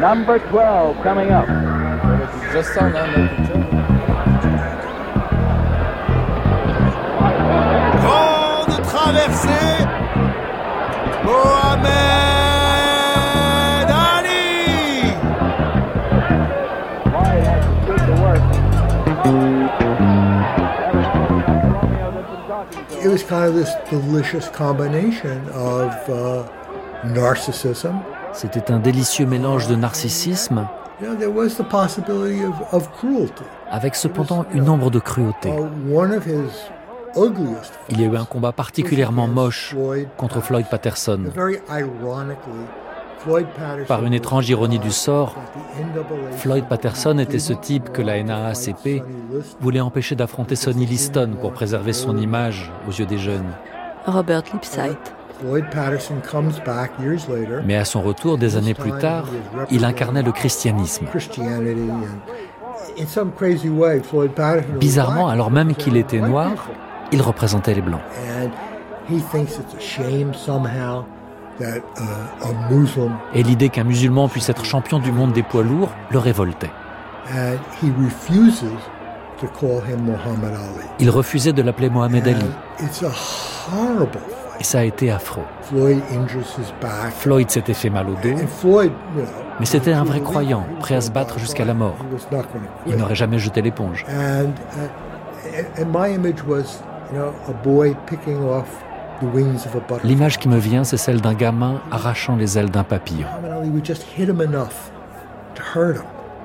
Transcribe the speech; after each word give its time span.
Number 0.00 0.38
12 0.38 1.02
coming 1.02 1.30
up. 1.30 1.46
Grande 8.00 8.80
traversée. 8.88 9.84
Mohamed 11.22 11.90
Ali. 13.90 15.12
Lloyd 17.12 17.44
has 17.44 17.64
to 18.06 18.14
work. 18.22 18.44
It 23.04 23.08
was 23.08 23.22
kind 23.22 23.44
of 23.50 23.54
this 23.54 23.74
delicious 23.90 24.48
combination 24.48 25.46
of 25.50 25.92
uh, 26.08 26.48
narcissism. 27.04 28.02
C'était 28.32 28.70
un 28.72 28.78
délicieux 28.78 29.26
mélange 29.26 29.66
de 29.68 29.74
narcissisme 29.76 30.66
You 31.02 31.08
know, 31.08 31.16
there 31.16 31.30
was 31.30 31.56
the 31.56 31.62
possibility 31.64 32.44
of, 32.44 32.54
of 32.72 32.90
cruelty. 32.92 33.42
avec 33.70 33.94
cependant 33.94 34.44
une 34.52 34.68
ombre 34.68 34.90
de 34.90 34.98
cruauté. 34.98 35.48
Uh, 35.50 35.94
one 35.94 36.12
of 36.12 36.26
his 36.26 36.50
ugliest 37.16 37.72
Il 37.88 38.00
y 38.00 38.04
a 38.04 38.06
eu 38.08 38.16
un 38.16 38.24
combat 38.26 38.52
particulièrement 38.52 39.26
moche 39.26 39.74
contre 40.18 40.40
Floyd 40.40 40.66
Patterson. 40.70 41.20
Very 41.34 41.58
ironically, 41.70 42.66
Floyd 43.20 43.46
Patterson 43.56 43.86
Par 43.88 44.04
une 44.04 44.12
étrange 44.12 44.48
ironie 44.50 44.78
du 44.78 44.90
sort, 44.90 45.36
Floyd 46.32 46.64
Patterson 46.68 47.18
était 47.18 47.38
ce 47.38 47.54
type 47.54 47.90
que 47.92 48.02
la 48.02 48.22
NAACP 48.22 49.02
voulait 49.60 49.80
empêcher 49.80 50.16
d'affronter 50.16 50.54
Sonny 50.54 50.84
Liston 50.84 51.30
pour 51.40 51.52
préserver 51.52 51.94
son 51.94 52.16
image 52.18 52.70
aux 52.86 52.92
yeux 52.92 53.06
des 53.06 53.18
jeunes. 53.18 53.52
Robert 54.06 54.42
Lipsight. 54.52 54.98
Floyd 55.40 55.64
Patterson 55.70 56.16
comes 56.30 56.60
back 56.66 56.90
years 57.00 57.26
later. 57.28 57.62
Mais 57.64 57.76
à 57.76 57.84
son 57.84 58.02
retour, 58.02 58.36
des 58.38 58.56
années 58.56 58.74
plus 58.74 58.92
tard, 58.92 59.24
il 59.70 59.84
incarnait 59.84 60.22
le 60.22 60.32
christianisme. 60.32 61.06
Bizarrement, 64.78 65.28
alors 65.28 65.50
même 65.50 65.74
qu'il 65.74 65.96
était 65.96 66.20
noir, 66.20 66.50
il 67.12 67.22
représentait 67.22 67.74
les 67.74 67.80
Blancs. 67.80 68.00
and 68.42 68.50
he 69.08 69.20
thinks 69.32 69.58
it's 69.58 69.74
a 69.74 69.80
shame 69.80 70.32
somehow 70.34 71.04
that 71.58 71.80
a 71.98 72.72
Muslim 72.72 73.12
Et 73.34 73.42
l'idée 73.42 73.68
qu'un 73.68 73.84
musulman 73.84 74.28
puisse 74.28 74.48
être 74.48 74.64
champion 74.64 74.98
du 74.98 75.10
monde 75.12 75.32
des 75.32 75.42
poids 75.42 75.62
lourds 75.62 75.90
le 76.10 76.18
révoltait. 76.18 76.70
and 77.32 77.56
he 77.82 77.90
refuses 78.02 78.62
to 79.40 79.46
call 79.58 79.80
him 79.88 80.02
Muhammad 80.04 80.52
Ali. 80.54 80.86
Il 81.00 81.10
refusait 81.10 81.52
de 81.52 81.62
l'appeler 81.62 81.90
Mohamed 81.90 82.28
Ali. 82.28 82.44
Et 84.60 84.64
ça 84.64 84.80
a 84.80 84.82
été 84.82 85.10
affreux. 85.10 85.44
Floyd 87.18 87.50
s'était 87.50 87.72
fait 87.72 87.88
mal 87.88 88.06
au 88.10 88.14
dos, 88.14 88.36
mais 89.58 89.66
c'était 89.66 89.92
un 89.92 90.04
vrai 90.04 90.20
croyant, 90.20 90.64
prêt 90.80 90.96
à 90.96 91.00
se 91.00 91.10
battre 91.10 91.38
jusqu'à 91.38 91.64
la 91.64 91.72
mort. 91.72 91.96
Il 92.86 92.96
n'aurait 92.96 93.14
jamais 93.14 93.38
jeté 93.38 93.62
l'éponge. 93.62 94.04
And, 94.10 94.52
and 95.80 95.86
my 95.86 96.14
image 96.14 96.42
was, 96.46 96.82
you 97.10 97.18
know, 97.18 97.32
a 97.48 97.52
boy 97.64 97.96
picking 98.06 98.42
off 98.44 98.66
the 99.20 99.34
wings 99.34 99.66
of 99.66 99.74
a 99.74 99.80
butterfly. 99.80 100.08
L'image 100.08 100.38
qui 100.38 100.48
me 100.48 100.58
vient, 100.58 100.84
c'est 100.84 100.98
celle 100.98 101.22
d'un 101.22 101.34
gamin 101.34 101.80
arrachant 101.90 102.36
les 102.36 102.58
ailes 102.58 102.70
d'un 102.70 102.84
papillon. 102.84 103.26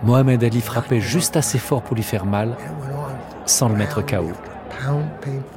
Mohamed 0.04 0.44
Ali 0.44 0.62
frappait 0.62 1.02
juste 1.02 1.36
assez 1.36 1.58
fort 1.58 1.82
pour 1.82 1.96
lui 1.96 2.04
faire 2.04 2.26
mal, 2.26 2.56
sans 3.46 3.68
le 3.68 3.76
mettre 3.76 4.02
KO. 4.06 4.32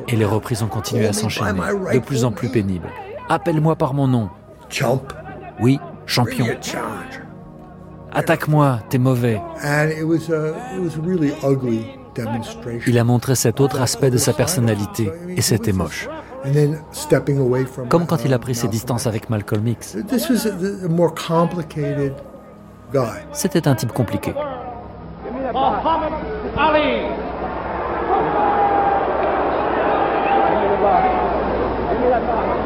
Et 0.09 0.17
les 0.17 0.25
reprises 0.25 0.63
ont 0.63 0.69
continué 0.69 1.07
à 1.07 1.13
s'enchaîner, 1.13 1.61
de 1.93 1.99
plus 1.99 2.25
en 2.25 2.33
plus 2.33 2.49
pénibles. 2.49 2.89
Appelle-moi 3.29 3.77
par 3.77 3.95
mon 3.95 4.09
nom. 4.09 4.31
Oui, 5.61 5.79
champion. 6.07 6.47
Attaque-moi, 8.13 8.81
t'es 8.89 8.99
mauvais. 8.99 9.41
And 9.63 9.91
it 9.91 10.05
was 10.05 10.31
a, 10.33 10.55
it 10.75 10.81
was 10.81 10.97
a 10.97 11.03
really 11.07 11.33
ugly 11.43 11.99
demonstration. 12.15 12.81
Il 12.87 12.99
a 12.99 13.05
montré 13.05 13.35
cet 13.35 13.61
autre 13.61 13.81
aspect 13.81 14.11
de 14.11 14.17
sa 14.17 14.33
personnalité, 14.33 15.13
et 15.37 15.43
c'était 15.43 15.73
moche. 15.73 16.09
And 16.45 16.53
then 16.53 16.81
stepping 16.93 17.39
away 17.39 17.65
from 17.65 17.89
Comme 17.89 18.07
quand 18.07 18.25
il 18.25 18.33
a 18.33 18.39
pris 18.39 18.55
ses 18.55 18.69
distances 18.69 19.07
avec 19.07 19.29
Malcolm 19.29 19.67
X. 19.67 19.97
This 20.09 20.31
was 20.31 20.47
a, 20.47 20.87
a 20.87 20.89
more 20.89 21.13
complicated 21.13 22.15
guy. 22.93 23.21
C'était 23.33 23.67
un 23.69 23.75
type 23.75 23.93
compliqué. 23.93 24.33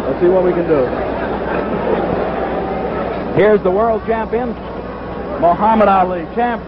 Let's 0.06 0.20
see 0.20 0.28
what 0.28 0.44
we 0.44 0.52
can 0.52 0.66
do. 0.66 0.86
Here's 3.34 3.62
the 3.62 3.70
world 3.70 4.02
champion, 4.06 4.50
Muhammad 5.40 5.88
Ali. 5.88 6.26
Champ, 6.34 6.62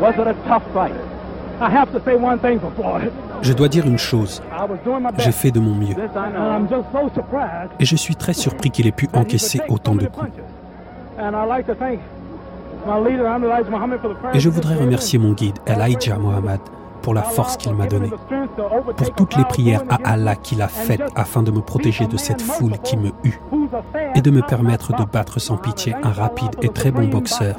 was 0.00 0.14
it 0.16 0.26
a 0.26 0.34
tough 0.46 0.62
fight? 0.72 0.94
I 1.60 1.68
have 1.70 1.90
to 1.92 2.00
say 2.04 2.14
one 2.14 2.38
thing 2.38 2.60
for 2.60 2.70
Floyd. 2.72 3.12
Je 3.42 3.52
dois 3.52 3.68
dire 3.68 3.86
une 3.86 3.98
chose, 3.98 4.40
j'ai 5.18 5.32
fait 5.32 5.50
de 5.50 5.58
mon 5.58 5.74
mieux. 5.74 5.94
This 5.94 6.10
I 6.14 6.30
know. 6.30 6.50
I'm 6.50 6.68
just 6.68 6.86
so 6.92 7.10
surprised. 7.14 7.72
Et 7.80 7.84
je 7.84 7.96
suis 7.96 8.14
très 8.14 8.32
surpris 8.32 8.70
qu'il 8.70 8.86
ait 8.86 8.92
pu 8.92 9.08
encaisser 9.12 9.60
autant 9.68 9.96
de 9.96 10.06
coups. 10.06 10.30
And 11.18 11.34
I'd 11.34 11.48
like 11.48 11.66
to 11.66 11.74
thank 11.74 11.98
my 12.86 12.98
leader, 12.98 13.26
Ahmed 13.26 13.50
Elijah 13.50 13.70
Muhammad, 13.70 14.00
for 14.00 14.08
the 14.10 14.14
courage 14.14 14.36
Et 14.36 14.40
je 14.40 14.48
voudrais 14.48 14.76
remercier 14.76 15.18
mon 15.18 15.32
guide, 15.32 15.58
Elijah 15.66 16.16
Mohammed, 16.16 16.60
pour 17.02 17.14
la 17.14 17.22
force 17.22 17.56
qu'il 17.56 17.74
m'a 17.74 17.86
donnée, 17.86 18.10
pour 18.96 19.14
toutes 19.14 19.36
les 19.36 19.44
prières 19.44 19.82
à 19.90 19.98
Allah 20.04 20.36
qu'il 20.36 20.62
a 20.62 20.68
faites 20.68 21.02
afin 21.14 21.42
de 21.42 21.50
me 21.50 21.60
protéger 21.60 22.06
de 22.06 22.16
cette 22.16 22.40
foule 22.40 22.78
qui 22.78 22.96
me 22.96 23.10
hue, 23.24 23.40
et 24.14 24.20
de 24.20 24.30
me 24.30 24.42
permettre 24.42 24.96
de 24.96 25.04
battre 25.04 25.40
sans 25.40 25.56
pitié 25.56 25.94
un 26.02 26.12
rapide 26.12 26.56
et 26.62 26.68
très 26.68 26.90
bon 26.90 27.08
boxeur. 27.08 27.56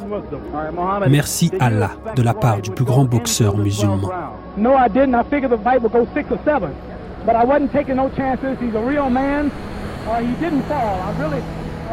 Merci 1.10 1.52
Allah 1.60 1.92
de 2.16 2.22
la 2.22 2.34
part 2.34 2.62
du 2.62 2.72
plus 2.72 2.86
grand 2.86 3.06
boxeur 3.06 3.58
musulman. 3.58 4.10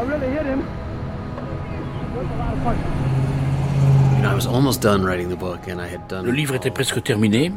I 0.01 0.03
really, 0.03 0.31
hit 0.31 0.47
him. 0.47 0.65
There's 2.15 2.27
a 2.27 2.37
lot 2.37 2.75
of. 2.75 3.00
Le 6.23 6.31
livre 6.31 6.55
était 6.55 6.69
presque 6.71 7.01
terminé. 7.01 7.51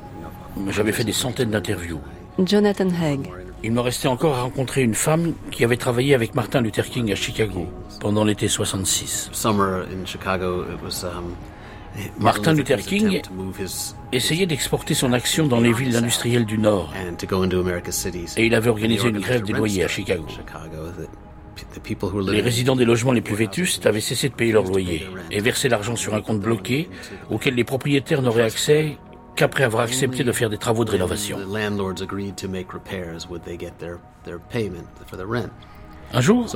J'avais 0.71 0.93
fait 0.93 1.05
des 1.05 1.13
centaines 1.13 1.51
d'interviews. 1.51 2.01
Jonathan 2.39 2.89
Haig. 2.89 3.31
Il 3.63 3.73
me 3.73 3.81
restait 3.81 4.09
encore 4.09 4.37
à 4.37 4.43
rencontrer 4.43 4.83
une 4.83 4.95
femme 4.95 5.33
qui 5.51 5.65
avait 5.65 5.77
travaillé 5.77 6.15
avec 6.15 6.35
Martin 6.35 6.61
Luther 6.61 6.85
King 6.85 7.13
à 7.13 7.15
Chicago 7.15 7.67
pendant 8.01 8.25
l'été 8.25 8.49
66. 8.49 9.31
Summer 9.33 9.85
in 9.91 10.05
Chicago, 10.05 10.65
it 10.65 10.83
was. 10.83 11.05
Um, 11.05 11.35
Martin 12.19 12.55
Luther 12.55 12.79
King 12.79 13.07
attempt 13.09 13.29
to 13.29 13.33
move 13.35 13.57
his 13.61 13.95
essayait 14.13 14.47
d'exporter 14.47 14.95
son 14.95 15.13
action 15.13 15.47
dans 15.47 15.61
les 15.61 15.73
villes 15.73 15.97
industrielles 15.97 16.45
du 16.45 16.59
Nord. 16.59 16.93
and 16.97 17.15
to 17.17 17.27
go 17.27 17.43
into 17.43 17.61
America's 17.61 17.95
cities. 17.95 18.35
Et 18.37 18.47
il 18.47 18.55
avait 18.55 18.69
And 18.69 18.73
organisé 18.73 19.05
he 19.07 19.11
une 19.11 19.17
organized 19.17 19.29
grève 19.29 19.43
des 19.45 19.55
a 19.55 19.57
loyers 19.59 19.85
à 19.85 19.89
Chicago. 19.89 20.25
Les 22.31 22.41
résidents 22.41 22.77
des 22.77 22.85
logements 22.85 23.13
les 23.13 23.21
plus 23.21 23.35
vétustes 23.35 23.87
avaient 23.87 24.01
cessé 24.01 24.29
de 24.29 24.35
payer 24.35 24.53
leur 24.53 24.65
loyer 24.65 25.07
et 25.31 25.41
versaient 25.41 25.69
l'argent 25.69 25.97
sur 25.97 26.15
un 26.15 26.21
compte 26.21 26.41
bloqué 26.41 26.89
auquel 27.31 27.55
les 27.55 27.65
propriétaires 27.65 28.23
n'auraient 28.23 28.43
accès 28.43 28.99
qu'après 29.37 29.65
avoir 29.65 29.83
accepté 29.83 30.25
de 30.25 30.33
faire 30.33 30.51
des 30.51 30.59
travaux 30.59 30.85
de 30.85 30.91
rénovation. 30.91 31.39
Un 36.13 36.21
jour, 36.21 36.47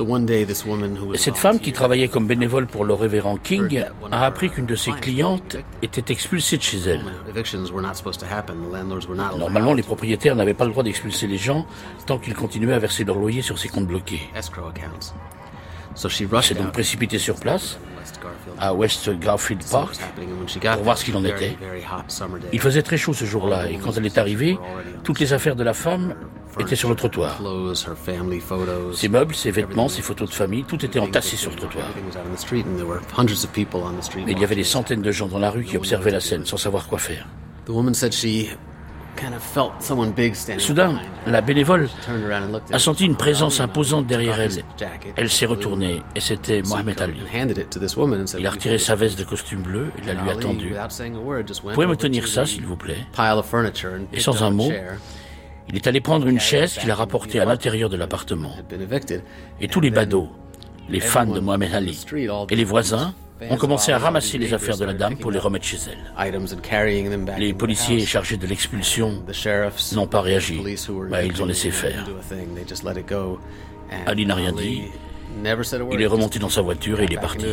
cette 1.15 1.37
femme 1.37 1.59
qui 1.59 1.73
travaillait 1.73 2.07
comme 2.07 2.27
bénévole 2.27 2.65
pour 2.67 2.85
le 2.85 2.93
révérend 2.93 3.37
King 3.37 3.83
a 4.11 4.25
appris 4.25 4.49
qu'une 4.49 4.65
de 4.65 4.75
ses 4.75 4.91
clientes 4.91 5.57
était 5.81 6.13
expulsée 6.13 6.57
de 6.57 6.61
chez 6.61 6.77
elle. 6.79 7.01
Normalement, 9.37 9.73
les 9.73 9.83
propriétaires 9.83 10.35
n'avaient 10.35 10.53
pas 10.53 10.65
le 10.65 10.71
droit 10.71 10.83
d'expulser 10.83 11.27
les 11.27 11.37
gens 11.37 11.65
tant 12.05 12.19
qu'ils 12.19 12.35
continuaient 12.35 12.73
à 12.73 12.79
verser 12.79 13.03
leur 13.03 13.17
loyer 13.17 13.41
sur 13.41 13.59
ces 13.59 13.67
comptes 13.67 13.87
bloqués. 13.87 14.21
Elle 14.33 14.43
s'est 16.43 16.55
donc 16.55 16.71
précipitée 16.71 17.19
sur 17.19 17.35
place. 17.35 17.79
À 18.59 18.73
West 18.73 19.09
Garfield 19.19 19.63
Park, 19.69 19.95
pour 20.73 20.83
voir 20.83 20.97
ce 20.97 21.05
qu'il 21.05 21.15
en 21.15 21.23
était. 21.23 21.57
Il 22.51 22.59
faisait 22.59 22.81
très 22.81 22.97
chaud 22.97 23.13
ce 23.13 23.25
jour-là 23.25 23.69
et 23.69 23.77
quand 23.77 23.95
elle 23.97 24.05
est 24.05 24.17
arrivée, 24.17 24.57
toutes 25.03 25.19
les 25.19 25.33
affaires 25.33 25.55
de 25.55 25.63
la 25.63 25.73
femme 25.73 26.15
étaient 26.59 26.75
sur 26.75 26.89
le 26.89 26.95
trottoir. 26.95 27.39
Ses 28.93 29.09
meubles, 29.09 29.35
ses 29.35 29.51
vêtements, 29.51 29.87
ses 29.87 30.01
photos 30.01 30.29
de 30.29 30.33
famille, 30.33 30.63
tout 30.63 30.83
était 30.83 30.99
entassé 30.99 31.35
sur 31.37 31.51
le 31.51 31.57
trottoir. 31.57 31.85
Mais 34.25 34.31
il 34.31 34.39
y 34.39 34.43
avait 34.43 34.55
des 34.55 34.63
centaines 34.63 35.01
de 35.01 35.11
gens 35.11 35.27
dans 35.27 35.39
la 35.39 35.51
rue 35.51 35.63
qui 35.63 35.77
observaient 35.77 36.11
la 36.11 36.19
scène 36.19 36.45
sans 36.45 36.57
savoir 36.57 36.87
quoi 36.87 36.99
faire. 36.99 37.27
Soudain, 40.57 40.99
la 41.27 41.41
bénévole 41.41 41.89
a 42.71 42.79
senti 42.79 43.05
une 43.05 43.15
présence 43.15 43.59
imposante 43.59 44.07
derrière 44.07 44.39
elle. 44.39 44.63
Elle 45.15 45.29
s'est 45.29 45.45
retournée 45.45 46.01
et 46.15 46.19
c'était 46.19 46.61
Mohamed 46.63 47.01
Ali. 47.01 47.19
Il 48.37 48.47
a 48.47 48.49
retiré 48.49 48.77
sa 48.77 48.95
veste 48.95 49.19
de 49.19 49.23
costume 49.23 49.61
bleu 49.61 49.91
et 50.01 50.05
la 50.07 50.13
lui 50.13 50.29
a 50.29 50.35
tendue. 50.35 50.73
Pouvez 51.73 51.87
me 51.87 51.95
tenir 51.95 52.27
ça, 52.27 52.45
s'il 52.45 52.65
vous 52.65 52.77
plaît? 52.77 53.05
Et 54.13 54.19
sans 54.19 54.43
un 54.43 54.51
mot. 54.51 54.71
Il 55.69 55.75
est 55.75 55.85
allé 55.85 56.01
prendre 56.01 56.27
une 56.27 56.39
chaise 56.39 56.77
qu'il 56.79 56.89
a 56.89 56.95
rapportée 56.95 57.39
à 57.39 57.45
l'intérieur 57.45 57.89
de 57.89 57.97
l'appartement. 57.97 58.55
Et 59.61 59.67
tous 59.67 59.81
les 59.81 59.91
badauds, 59.91 60.29
les 60.89 60.99
fans 60.99 61.27
de 61.27 61.39
Mohamed 61.39 61.73
Ali 61.73 62.05
et 62.49 62.55
les 62.55 62.63
voisins 62.63 63.13
On 63.49 63.55
commençait 63.57 63.91
à 63.91 63.97
ramasser 63.97 64.37
les 64.37 64.53
affaires 64.53 64.77
de 64.77 64.85
la 64.85 64.93
dame 64.93 65.17
pour 65.17 65.31
les 65.31 65.39
remettre 65.39 65.65
chez 65.65 65.77
elle. 65.89 66.13
Les 67.37 67.53
policiers 67.53 67.99
chargés 68.05 68.37
de 68.37 68.45
l'expulsion 68.47 69.23
n'ont 69.93 70.07
pas 70.07 70.21
réagi. 70.21 70.61
Bah, 71.09 71.23
ils 71.23 71.41
ont 71.41 71.45
laissé 71.45 71.71
faire. 71.71 72.05
Ali 74.05 74.25
n'a 74.25 74.35
rien 74.35 74.51
dit. 74.51 74.83
Il 75.91 76.01
est 76.01 76.07
remonté 76.07 76.39
dans 76.39 76.49
sa 76.49 76.61
voiture 76.61 76.99
et 77.01 77.05
il 77.05 77.13
est 77.13 77.17
parti. 77.17 77.45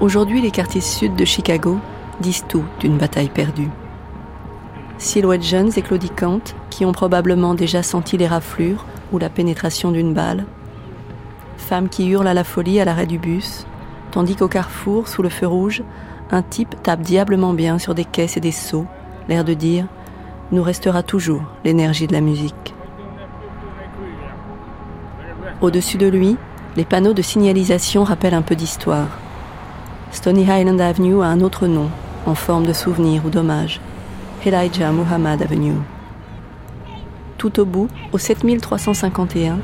Aujourd'hui, 0.00 0.40
les 0.40 0.50
quartiers 0.50 0.80
sud 0.80 1.14
de 1.14 1.26
Chicago 1.26 1.78
disent 2.20 2.46
tout 2.48 2.64
d'une 2.80 2.96
bataille 2.96 3.28
perdue. 3.28 3.68
Silhouettes 4.96 5.42
jeunes 5.42 5.72
et 5.76 5.82
claudicantes 5.82 6.54
qui 6.70 6.86
ont 6.86 6.92
probablement 6.92 7.52
déjà 7.52 7.82
senti 7.82 8.16
les 8.16 8.26
raflures 8.26 8.86
ou 9.12 9.18
la 9.18 9.28
pénétration 9.28 9.92
d'une 9.92 10.14
balle. 10.14 10.46
Femmes 11.58 11.90
qui 11.90 12.08
hurlent 12.08 12.28
à 12.28 12.32
la 12.32 12.44
folie 12.44 12.80
à 12.80 12.86
l'arrêt 12.86 13.04
du 13.04 13.18
bus, 13.18 13.66
tandis 14.10 14.36
qu'au 14.36 14.48
carrefour, 14.48 15.06
sous 15.06 15.20
le 15.20 15.28
feu 15.28 15.46
rouge, 15.46 15.82
un 16.30 16.40
type 16.40 16.82
tape 16.82 17.02
diablement 17.02 17.52
bien 17.52 17.78
sur 17.78 17.94
des 17.94 18.06
caisses 18.06 18.38
et 18.38 18.40
des 18.40 18.52
seaux, 18.52 18.86
l'air 19.28 19.44
de 19.44 19.52
dire 19.52 19.84
Nous 20.50 20.62
restera 20.62 21.02
toujours 21.02 21.42
l'énergie 21.62 22.06
de 22.06 22.14
la 22.14 22.22
musique. 22.22 22.74
Au-dessus 25.60 25.98
de 25.98 26.06
lui, 26.06 26.38
les 26.78 26.86
panneaux 26.86 27.12
de 27.12 27.20
signalisation 27.20 28.02
rappellent 28.02 28.32
un 28.32 28.40
peu 28.40 28.56
d'histoire. 28.56 29.08
Stony 30.12 30.42
Highland 30.42 30.80
Avenue 30.80 31.22
a 31.22 31.26
un 31.26 31.40
autre 31.40 31.68
nom, 31.68 31.88
en 32.26 32.34
forme 32.34 32.66
de 32.66 32.72
souvenir 32.72 33.24
ou 33.24 33.30
d'hommage. 33.30 33.80
Elijah 34.44 34.90
Muhammad 34.90 35.40
Avenue. 35.40 35.78
Tout 37.38 37.60
au 37.60 37.64
bout, 37.64 37.88
au 38.12 38.18
7351, 38.18 39.58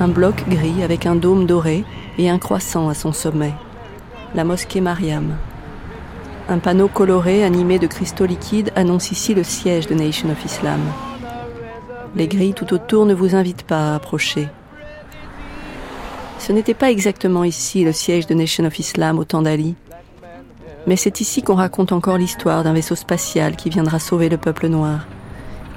un 0.00 0.08
bloc 0.08 0.48
gris 0.48 0.82
avec 0.82 1.04
un 1.04 1.16
dôme 1.16 1.46
doré 1.46 1.84
et 2.16 2.30
un 2.30 2.38
croissant 2.38 2.88
à 2.88 2.94
son 2.94 3.12
sommet. 3.12 3.52
La 4.34 4.44
mosquée 4.44 4.80
Mariam. 4.80 5.36
Un 6.48 6.58
panneau 6.58 6.88
coloré 6.88 7.44
animé 7.44 7.78
de 7.78 7.86
cristaux 7.86 8.26
liquides 8.26 8.72
annonce 8.76 9.12
ici 9.12 9.34
le 9.34 9.44
siège 9.44 9.86
de 9.86 9.94
Nation 9.94 10.30
of 10.30 10.44
Islam. 10.44 10.80
Les 12.16 12.26
grilles 12.26 12.54
tout 12.54 12.72
autour 12.72 13.04
ne 13.04 13.14
vous 13.14 13.34
invitent 13.34 13.64
pas 13.64 13.92
à 13.92 13.94
approcher. 13.96 14.48
Ce 16.38 16.52
n'était 16.52 16.74
pas 16.74 16.90
exactement 16.90 17.44
ici 17.44 17.84
le 17.84 17.92
siège 17.92 18.26
de 18.26 18.34
Nation 18.34 18.64
of 18.64 18.78
Islam 18.78 19.18
au 19.18 19.24
temps 19.24 19.42
d'Ali, 19.42 19.74
mais 20.86 20.96
c'est 20.96 21.20
ici 21.20 21.42
qu'on 21.42 21.54
raconte 21.54 21.92
encore 21.92 22.18
l'histoire 22.18 22.64
d'un 22.64 22.72
vaisseau 22.72 22.94
spatial 22.94 23.56
qui 23.56 23.70
viendra 23.70 23.98
sauver 23.98 24.28
le 24.28 24.36
peuple 24.36 24.68
noir. 24.68 25.06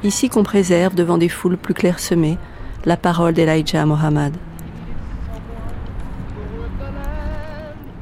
Ici 0.04 0.30
qu'on 0.30 0.44
préserve 0.44 0.96
devant 0.96 1.18
des 1.18 1.30
foules 1.30 1.58
plus 1.58 1.74
clairsemées 1.74 2.38
la 2.86 2.98
parole 2.98 3.34
d'Elijah 3.34 3.86
Mohammed. 3.86 4.36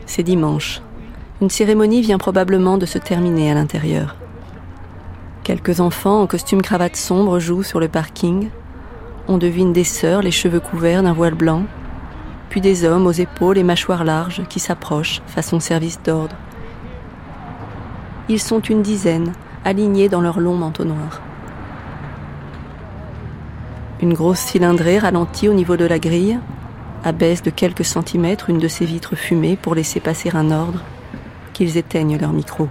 C'est 0.08 0.24
dimanche. 0.24 0.82
Une 1.42 1.50
cérémonie 1.50 2.02
vient 2.02 2.18
probablement 2.18 2.78
de 2.78 2.86
se 2.86 2.98
terminer 2.98 3.52
à 3.52 3.54
l'intérieur. 3.54 4.16
Quelques 5.44 5.80
enfants 5.80 6.22
en 6.22 6.28
costume 6.28 6.62
cravate 6.62 6.96
sombre 6.96 7.40
jouent 7.40 7.64
sur 7.64 7.80
le 7.80 7.88
parking. 7.88 8.50
On 9.28 9.38
devine 9.38 9.74
des 9.74 9.84
sœurs, 9.84 10.22
les 10.22 10.32
cheveux 10.32 10.60
couverts 10.60 11.04
d'un 11.04 11.14
voile 11.14 11.36
blanc, 11.36 11.64
puis 12.50 12.62
des 12.62 12.84
hommes 12.84 13.08
aux 13.08 13.12
épaules 13.12 13.58
et 13.58 13.64
mâchoires 13.64 14.04
larges 14.04 14.44
qui 14.50 14.60
s'approchent 14.60 15.22
façon 15.28 15.60
service 15.60 16.00
d'ordre. 16.04 16.36
Ils 18.32 18.40
sont 18.40 18.62
une 18.62 18.82
dizaine, 18.82 19.34
alignés 19.66 20.08
dans 20.08 20.22
leur 20.22 20.40
long 20.40 20.56
manteau 20.56 20.86
noir. 20.86 21.22
Une 24.02 24.14
grosse 24.14 24.40
cylindrée 24.40 25.00
ralentit 25.00 25.50
au 25.50 25.54
niveau 25.54 25.76
de 25.76 25.84
la 25.84 26.00
grille, 26.00 26.40
abaisse 27.04 27.44
de 27.44 27.50
quelques 27.50 27.84
centimètres 27.84 28.50
une 28.50 28.60
de 28.60 28.70
ses 28.70 28.86
vitres 28.86 29.18
fumées 29.18 29.58
pour 29.58 29.76
laisser 29.76 30.00
passer 30.00 30.32
un 30.34 30.50
ordre, 30.50 30.82
qu'ils 31.52 31.76
éteignent 31.76 32.18
leur 32.18 32.32
micro. 32.32 32.70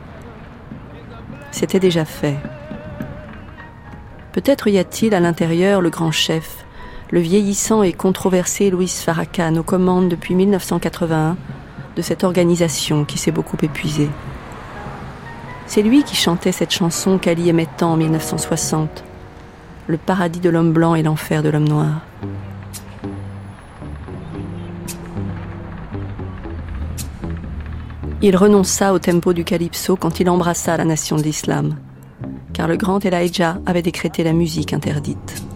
C'était 1.51 1.79
déjà 1.79 2.07
fait. 2.07 2.39
Peut-être 4.33 4.69
y 4.69 4.79
a-t-il 4.79 5.15
à 5.15 5.21
l'intérieur 5.21 5.83
le 5.83 5.91
grand 5.91 6.11
chef, 6.11 6.65
le 7.11 7.21
vieillissant 7.21 7.83
et 7.83 7.93
controversé 7.93 8.71
Louis 8.71 8.89
Farrakhan 8.89 9.57
aux 9.57 9.63
commandes 9.63 10.09
depuis 10.09 10.35
1981 10.35 11.37
de 11.97 12.01
cette 12.01 12.25
organisation 12.25 13.05
qui 13.05 13.19
s'est 13.19 13.31
beaucoup 13.31 13.59
épuisée. 13.61 14.09
C'est 15.71 15.83
lui 15.83 16.03
qui 16.03 16.17
chantait 16.17 16.51
cette 16.51 16.73
chanson 16.73 17.17
qu'Ali 17.17 17.49
aimait 17.49 17.69
tant 17.77 17.93
en 17.93 17.97
1960. 17.97 19.05
Le 19.87 19.99
paradis 19.99 20.41
de 20.41 20.51
l'homme 20.51 20.73
blanc 20.73 20.97
et 20.97 21.05
l'enfer 21.05 21.45
de 21.45 21.49
l'homme 21.49 21.69
noir. 21.69 22.01
Il 28.21 28.37
renonça 28.37 28.93
au 28.93 28.99
tempo 28.99 29.33
du 29.33 29.45
calypso 29.45 29.95
quand 29.95 30.19
il 30.19 30.29
embrassa 30.29 30.77
la 30.77 30.85
nation 30.85 31.15
de 31.15 31.23
l'islam, 31.23 31.77
car 32.53 32.67
le 32.67 32.77
grand 32.77 33.05
Elijah 33.05 33.61
avait 33.65 33.83
décrété 33.83 34.25
la 34.25 34.33
musique 34.33 34.73
interdite. 34.73 35.50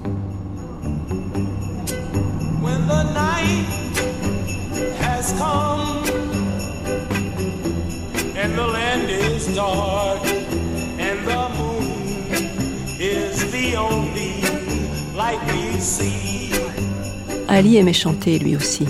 Ali 17.55 17.77
aimait 17.77 17.93
chanter 17.93 18.39
lui 18.41 18.57
aussi. 18.57 18.85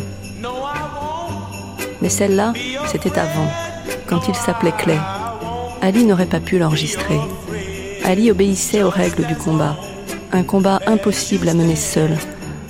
Mais 2.00 2.09
celle-là, 2.09 2.55
c'était 2.87 3.19
avant, 3.19 3.49
quand 4.06 4.26
il 4.26 4.35
s'appelait 4.35 4.73
Clay. 4.73 4.99
Ali 5.82 6.05
n'aurait 6.05 6.25
pas 6.25 6.41
pu 6.41 6.59
l'enregistrer. 6.59 7.20
Ali 8.05 8.31
obéissait 8.31 8.82
aux 8.82 8.88
règles 8.88 9.27
du 9.27 9.37
combat. 9.37 9.77
Un 10.32 10.44
combat 10.44 10.81
impossible 10.87 11.51
à 11.51 11.55
mener 11.55 11.77
seul. 11.77 12.17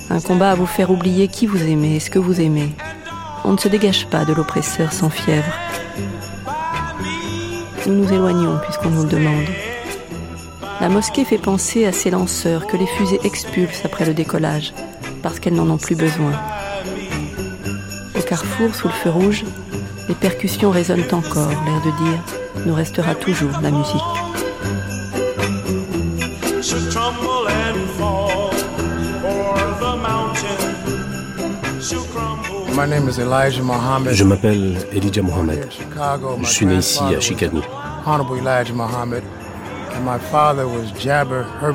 Un 0.09 0.19
combat 0.19 0.51
à 0.51 0.55
vous 0.55 0.65
faire 0.65 0.91
oublier 0.91 1.29
qui 1.29 1.47
vous 1.47 1.63
aimez 1.63 1.95
et 1.95 1.99
ce 2.01 2.09
que 2.09 2.19
vous 2.19 2.41
aimez. 2.41 2.73
On 3.45 3.53
ne 3.53 3.57
se 3.57 3.69
dégage 3.69 4.07
pas 4.07 4.25
de 4.25 4.33
l'oppresseur 4.33 4.91
sans 4.91 5.09
fièvre. 5.09 5.53
Nous 7.87 7.93
nous 7.93 8.11
éloignons 8.11 8.57
puisqu'on 8.63 8.89
nous 8.89 9.03
le 9.03 9.09
demande. 9.09 9.45
La 10.81 10.89
mosquée 10.89 11.23
fait 11.23 11.37
penser 11.37 11.85
à 11.85 11.91
ces 11.91 12.09
lanceurs 12.09 12.67
que 12.67 12.77
les 12.77 12.87
fusées 12.87 13.19
expulsent 13.23 13.85
après 13.85 14.05
le 14.05 14.13
décollage, 14.13 14.73
parce 15.21 15.39
qu'elles 15.39 15.53
n'en 15.53 15.69
ont 15.69 15.77
plus 15.77 15.95
besoin. 15.95 16.33
Au 18.17 18.21
carrefour, 18.21 18.73
sous 18.73 18.87
le 18.87 18.93
feu 18.93 19.09
rouge, 19.09 19.45
les 20.09 20.15
percussions 20.15 20.71
résonnent 20.71 21.07
encore, 21.11 21.49
l'air 21.49 21.81
de 21.85 22.03
dire 22.03 22.23
nous 22.65 22.73
restera 22.73 23.13
toujours 23.13 23.59
la 23.61 23.71
musique. 23.71 24.44
Je 32.75 34.23
m'appelle 34.25 34.75
Elijah 34.91 35.21
Mohammed. 35.21 35.65
Je 36.41 36.49
suis 36.49 36.65
né 36.65 36.75
ici 36.75 36.99
à 37.01 37.21
Chicago. 37.21 37.61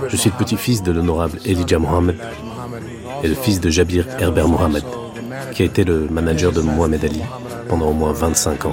Je 0.09 0.17
suis 0.17 0.31
le 0.31 0.37
petit-fils 0.37 0.83
de 0.83 0.93
l'honorable 0.93 1.39
Elijah 1.47 1.79
Mohammed 1.79 2.17
et 3.23 3.29
le 3.29 3.35
fils 3.35 3.61
de 3.61 3.71
Jabir 3.71 4.05
Herbert 4.19 4.49
Mohammed, 4.49 4.85
qui 5.55 5.63
a 5.63 5.65
été 5.65 5.85
le 5.85 6.07
manager 6.11 6.53
de 6.53 6.61
Mohamed 6.61 7.03
Ali 7.03 7.23
pendant 7.69 7.87
au 7.87 7.95
moins 7.95 8.13
25 8.13 8.67
ans. 8.67 8.73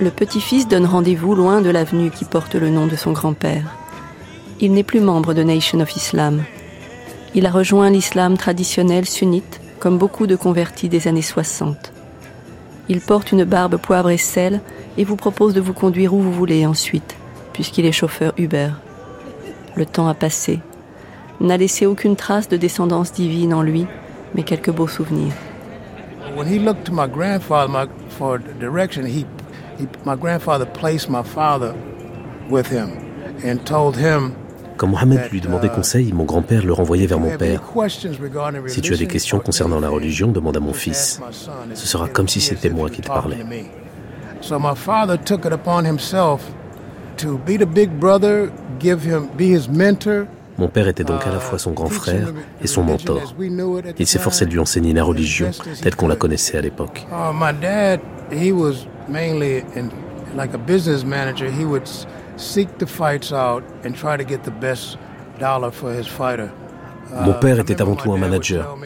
Le 0.00 0.10
petit-fils 0.10 0.66
donne 0.66 0.86
rendez-vous 0.86 1.34
loin 1.34 1.60
de 1.60 1.68
l'avenue 1.68 2.10
qui 2.10 2.24
porte 2.24 2.54
le 2.54 2.70
nom 2.70 2.86
de 2.86 2.96
son 2.96 3.12
grand-père. 3.12 3.76
Il 4.60 4.72
n'est 4.72 4.84
plus 4.84 5.00
membre 5.00 5.34
de 5.34 5.42
Nation 5.42 5.80
of 5.80 5.94
Islam. 5.96 6.44
Il 7.34 7.44
a 7.46 7.50
rejoint 7.50 7.90
l'islam 7.90 8.38
traditionnel 8.38 9.04
sunnite, 9.04 9.60
comme 9.84 9.98
beaucoup 9.98 10.26
de 10.26 10.34
convertis 10.34 10.88
des 10.88 11.08
années 11.08 11.20
60. 11.20 11.92
Il 12.88 13.02
porte 13.02 13.32
une 13.32 13.44
barbe 13.44 13.76
poivre 13.76 14.08
et 14.08 14.16
sel 14.16 14.62
et 14.96 15.04
vous 15.04 15.14
propose 15.14 15.52
de 15.52 15.60
vous 15.60 15.74
conduire 15.74 16.14
où 16.14 16.22
vous 16.22 16.32
voulez 16.32 16.64
ensuite 16.64 17.16
puisqu'il 17.52 17.84
est 17.84 17.92
chauffeur 17.92 18.32
Uber. 18.38 18.70
Le 19.76 19.84
temps 19.84 20.08
a 20.08 20.14
passé, 20.14 20.60
n'a 21.38 21.58
laissé 21.58 21.84
aucune 21.84 22.16
trace 22.16 22.48
de 22.48 22.56
descendance 22.56 23.12
divine 23.12 23.52
en 23.52 23.60
lui, 23.60 23.86
mais 24.34 24.42
quelques 24.42 24.70
beaux 24.70 24.88
souvenirs. 24.88 25.34
When 26.34 26.48
he 26.48 26.58
looked 26.58 26.84
to 26.84 26.92
my 26.92 27.06
grandfather 27.06 27.86
for 28.08 28.38
direction, 28.58 29.02
my 30.06 30.16
grandfather 30.16 30.64
placed 30.64 31.10
my 31.10 31.22
father 31.22 31.74
with 32.48 32.68
him 32.72 32.88
and 33.44 33.58
told 33.66 33.98
him 33.98 34.32
quand 34.76 34.86
Mohamed 34.86 35.30
lui 35.30 35.40
demandait 35.40 35.68
uh, 35.68 35.70
conseil, 35.70 36.12
mon 36.12 36.24
grand-père 36.24 36.64
le 36.64 36.72
renvoyait 36.72 37.06
vers 37.06 37.20
mon 37.20 37.36
père. 37.36 37.62
Si 38.66 38.80
tu 38.80 38.92
as 38.92 38.96
des 38.96 39.06
questions 39.06 39.38
concernant 39.38 39.80
la 39.80 39.88
religion, 39.88 40.32
demande 40.32 40.56
à 40.56 40.60
mon 40.60 40.72
fils. 40.72 41.20
Ce 41.74 41.86
sera 41.86 42.08
comme 42.08 42.28
si 42.28 42.40
c'était 42.40 42.70
moi 42.70 42.90
qui 42.90 43.00
te 43.00 43.08
parlais. 43.08 43.44
So 44.40 44.58
my 44.58 44.74
father 44.74 45.16
took 45.16 45.46
it 45.46 45.52
upon 45.52 45.86
himself 45.86 46.42
to 47.16 47.38
be 47.38 47.56
the 47.56 47.64
big 47.64 47.90
brother, 47.98 48.50
give 48.78 49.02
him, 49.02 49.28
be 49.38 49.44
his 49.44 49.68
mentor. 49.70 50.26
Mon 50.58 50.68
père 50.68 50.86
était 50.86 51.02
donc 51.02 51.26
à 51.26 51.30
la 51.30 51.40
fois 51.40 51.58
son 51.58 51.72
grand 51.72 51.88
frère 51.88 52.32
et 52.62 52.66
son 52.66 52.82
mentor. 52.82 53.34
Il 53.98 54.06
s'efforçait 54.06 54.44
de 54.44 54.50
lui 54.50 54.58
enseigner 54.58 54.92
la 54.92 55.02
religion 55.02 55.50
telle 55.82 55.96
qu'on 55.96 56.08
la 56.08 56.16
connaissait 56.16 56.58
à 56.58 56.60
l'époque. 56.60 57.06
Uh, 57.10 57.52
dad, 57.60 58.00
he 58.30 58.52
was 58.52 58.86
mainly 59.08 59.64
in, 59.74 59.88
like 60.36 60.54
a 60.54 60.58
business 60.58 61.04
manager. 61.04 61.50
He 61.50 61.64
would 61.64 61.88
seek 62.36 62.78
the 62.78 62.86
fights 62.86 63.32
out 63.32 63.62
and 63.84 63.92
try 63.92 64.16
to 64.16 64.24
get 64.24 64.42
the 64.44 64.50
best 64.50 64.98
dollar 65.38 65.70
for 65.70 65.92
his 65.92 66.06
fighter. 66.06 66.50
Mon 67.12 67.34
père 67.34 67.58
était 67.60 67.80
avant 67.80 67.96
tout 67.96 68.12
un 68.12 68.18
manager. 68.18 68.76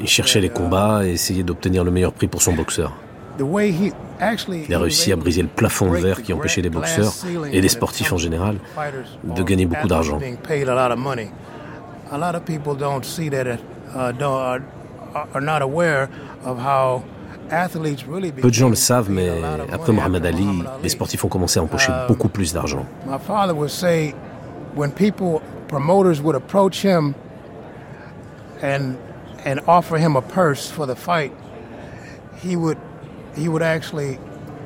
Il 0.00 0.06
cherchait 0.06 0.40
les 0.40 0.50
combats 0.50 1.04
et 1.04 1.12
essayait 1.12 1.42
d'obtenir 1.42 1.82
le 1.82 1.90
meilleur 1.90 2.12
prix 2.12 2.26
pour 2.26 2.42
son 2.42 2.52
boxeur. 2.52 2.92
Il 3.38 4.74
a 4.74 4.78
réussi 4.78 5.12
à 5.12 5.16
briser 5.16 5.42
le 5.42 5.48
plafond 5.48 5.90
de 5.90 5.96
verre 5.98 6.22
qui 6.22 6.32
empêchait 6.32 6.62
les 6.62 6.70
boxeurs 6.70 7.12
et 7.52 7.60
les 7.60 7.68
sportifs 7.68 8.12
en 8.12 8.16
général 8.16 8.56
de 9.24 9.42
gagner 9.42 9.66
beaucoup 9.66 9.88
d'argent. 9.88 10.20
Peu 17.48 18.48
de 18.48 18.54
gens 18.54 18.68
le 18.68 18.74
savent, 18.74 19.10
mais 19.10 19.30
après 19.72 19.92
Muhammad 19.92 20.24
Ali, 20.26 20.46
les 20.82 20.88
sportifs 20.88 21.24
ont 21.24 21.28
commencé 21.28 21.58
à 21.58 21.62
empocher 21.62 21.92
um, 21.92 22.06
beaucoup 22.08 22.28
plus 22.28 22.52
d'argent. 22.52 22.84
when 24.76 24.92
people 24.92 25.40
promoters 25.68 26.20
would 26.20 26.36
approach 26.36 26.82
him 26.82 27.14
and 28.62 28.96
and 29.44 29.60
offer 29.66 29.96
him 29.96 30.16
a 30.16 30.22
purse 30.22 30.70
for 30.70 30.86
the 30.86 30.94
fight, 30.94 31.32
he 32.42 32.56
would 32.56 32.78
he 33.34 33.48
would 33.48 33.62
actually 33.62 34.18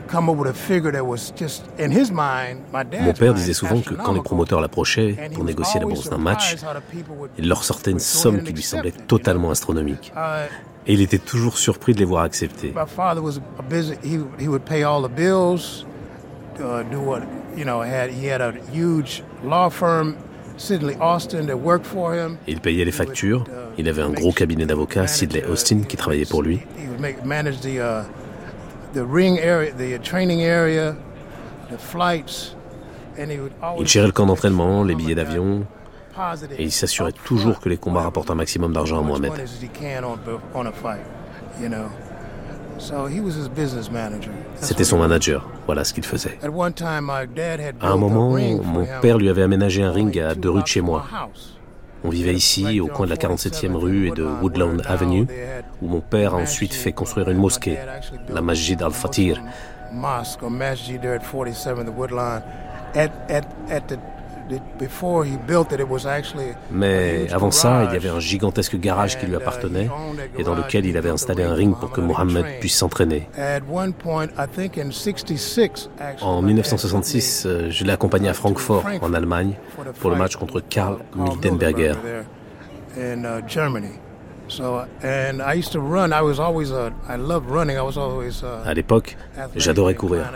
come 0.08 0.28
up 0.28 0.36
with 0.36 0.48
a 0.48 0.54
figure 0.54 0.90
that 0.90 1.06
was 1.06 1.32
just 1.36 1.62
in 1.78 1.90
his 1.90 2.10
mind. 2.10 2.62
My 2.72 2.84
Mon 2.84 3.12
père 3.12 3.34
disait 3.34 3.52
souvent 3.52 3.80
que 3.80 3.94
quand 3.94 4.12
les 4.12 4.22
promoteurs 4.22 4.60
l'approchaient 4.60 5.16
pour 5.34 5.44
négocier 5.44 5.80
la 5.80 5.86
bourse 5.86 6.10
d'un 6.10 6.18
match, 6.18 6.56
il 7.38 7.48
leur 7.48 7.62
sortait 7.62 7.92
une 7.92 8.00
somme 8.00 8.42
qui 8.42 8.52
lui 8.52 8.62
semblait 8.62 8.92
totalement 9.06 9.50
astronomique. 9.50 10.12
Uh, 10.86 10.90
Et 10.90 10.94
il 10.94 11.00
était 11.00 11.18
toujours 11.18 11.58
surpris 11.58 11.94
de 11.94 11.98
les 11.98 12.04
voir 12.04 12.22
accepter. 12.22 12.68
My 12.68 12.86
father 12.86 13.22
was 13.22 13.38
a 13.58 13.62
busy. 13.62 13.94
He 14.02 14.18
he 14.38 14.48
would 14.48 14.64
pay 14.64 14.82
all 14.82 15.02
the 15.02 15.12
bills, 15.12 15.84
uh, 16.58 16.82
do 16.90 17.00
what 17.00 17.22
you 17.56 17.64
know. 17.64 17.82
Had 17.82 18.10
he 18.10 18.30
had 18.30 18.40
a 18.40 18.52
huge 18.72 19.22
law 19.44 19.68
firm 19.70 20.16
il 22.46 22.60
payait 22.60 22.84
les 22.84 22.92
factures. 22.92 23.44
Il 23.78 23.88
avait 23.88 24.02
un 24.02 24.10
gros 24.10 24.32
cabinet 24.32 24.66
d'avocats, 24.66 25.06
Sidley 25.06 25.44
Austin, 25.44 25.80
qui 25.88 25.96
travaillait 25.96 26.26
pour 26.26 26.42
lui. 26.42 26.60
Il 33.78 33.86
gérait 33.86 34.06
le 34.06 34.12
camp 34.12 34.26
d'entraînement, 34.26 34.84
les 34.84 34.94
billets 34.94 35.14
d'avion, 35.14 35.64
et 36.58 36.62
il 36.64 36.72
s'assurait 36.72 37.12
toujours 37.12 37.60
que 37.60 37.68
les 37.68 37.76
combats 37.76 38.02
rapportent 38.02 38.30
un 38.30 38.34
maximum 38.34 38.72
d'argent 38.72 38.98
à 38.98 39.02
Mohamed. 39.02 39.32
C'était 44.56 44.84
son 44.84 44.98
manager, 44.98 45.48
voilà 45.66 45.84
ce 45.84 45.92
qu'il 45.92 46.04
faisait. 46.04 46.38
À 47.80 47.88
un 47.88 47.96
moment, 47.96 48.30
mon 48.30 48.86
père 49.02 49.18
lui 49.18 49.28
avait 49.28 49.42
aménagé 49.42 49.82
un 49.82 49.92
ring 49.92 50.18
à 50.18 50.34
deux 50.34 50.50
rues 50.50 50.62
de 50.62 50.66
chez 50.66 50.80
moi. 50.80 51.06
On 52.02 52.08
vivait 52.08 52.32
ici, 52.32 52.80
au 52.80 52.86
coin 52.86 53.04
de 53.04 53.10
la 53.10 53.16
47e 53.16 53.74
rue 53.74 54.08
et 54.08 54.10
de 54.10 54.24
Woodland 54.24 54.80
Avenue, 54.86 55.26
où 55.82 55.88
mon 55.88 56.00
père 56.00 56.34
a 56.34 56.38
ensuite 56.38 56.72
fait 56.72 56.92
construire 56.92 57.28
une 57.28 57.36
mosquée, 57.36 57.78
la 58.30 58.40
Masjid 58.40 58.80
al-Fatir. 58.82 59.42
Mais 66.70 67.26
avant 67.32 67.50
ça, 67.50 67.84
il 67.84 67.92
y 67.92 67.96
avait 67.96 68.08
un 68.08 68.20
gigantesque 68.20 68.78
garage 68.78 69.18
qui 69.18 69.26
lui 69.26 69.36
appartenait 69.36 69.88
et 70.38 70.42
dans 70.42 70.54
lequel 70.54 70.86
il 70.86 70.96
avait 70.96 71.10
installé 71.10 71.42
un 71.42 71.54
ring 71.54 71.74
pour 71.76 71.90
que 71.90 72.00
Mohammed 72.00 72.44
puisse 72.60 72.76
s'entraîner. 72.76 73.28
En 76.20 76.42
1966, 76.42 77.44
euh, 77.46 77.70
je 77.70 77.84
l'ai 77.84 77.92
accompagné 77.92 78.28
à 78.28 78.34
Francfort, 78.34 78.84
en 79.00 79.14
Allemagne, 79.14 79.54
pour 80.00 80.10
le 80.10 80.16
match 80.16 80.36
contre 80.36 80.60
Karl 80.60 80.98
Miltenberger. 81.14 81.94
À 88.64 88.74
l'époque, 88.74 89.16
j'adorais 89.56 89.94
courir. 89.94 90.32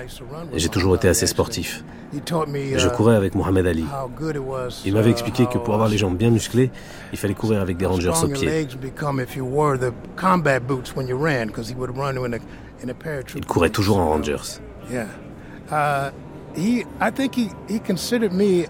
J'ai 0.54 0.68
toujours 0.68 0.94
été 0.94 1.09
assez 1.09 1.26
sportif. 1.26 1.85
Je 2.12 2.87
uh, 2.87 2.90
courais 2.92 3.16
avec 3.16 3.35
Mohamed 3.35 3.66
Ali. 3.66 3.85
Il 4.85 4.94
m'avait 4.94 5.11
expliqué 5.11 5.47
que 5.47 5.59
pour 5.59 5.75
avoir 5.75 5.88
les 5.88 5.99
jambes 5.99 6.16
bien 6.16 6.30
musclées, 6.30 6.71
il 7.12 7.18
fallait 7.18 7.35
courir 7.35 7.61
avec 7.61 7.76
des 7.76 7.87
rangers 7.87 8.11
aux 8.11 8.28
pieds. 8.28 8.68
Il 13.37 13.47
courait 13.47 13.71
toujours 13.71 13.99
en 13.99 14.09
rangers. 14.11 14.61
Uh, 14.92 16.11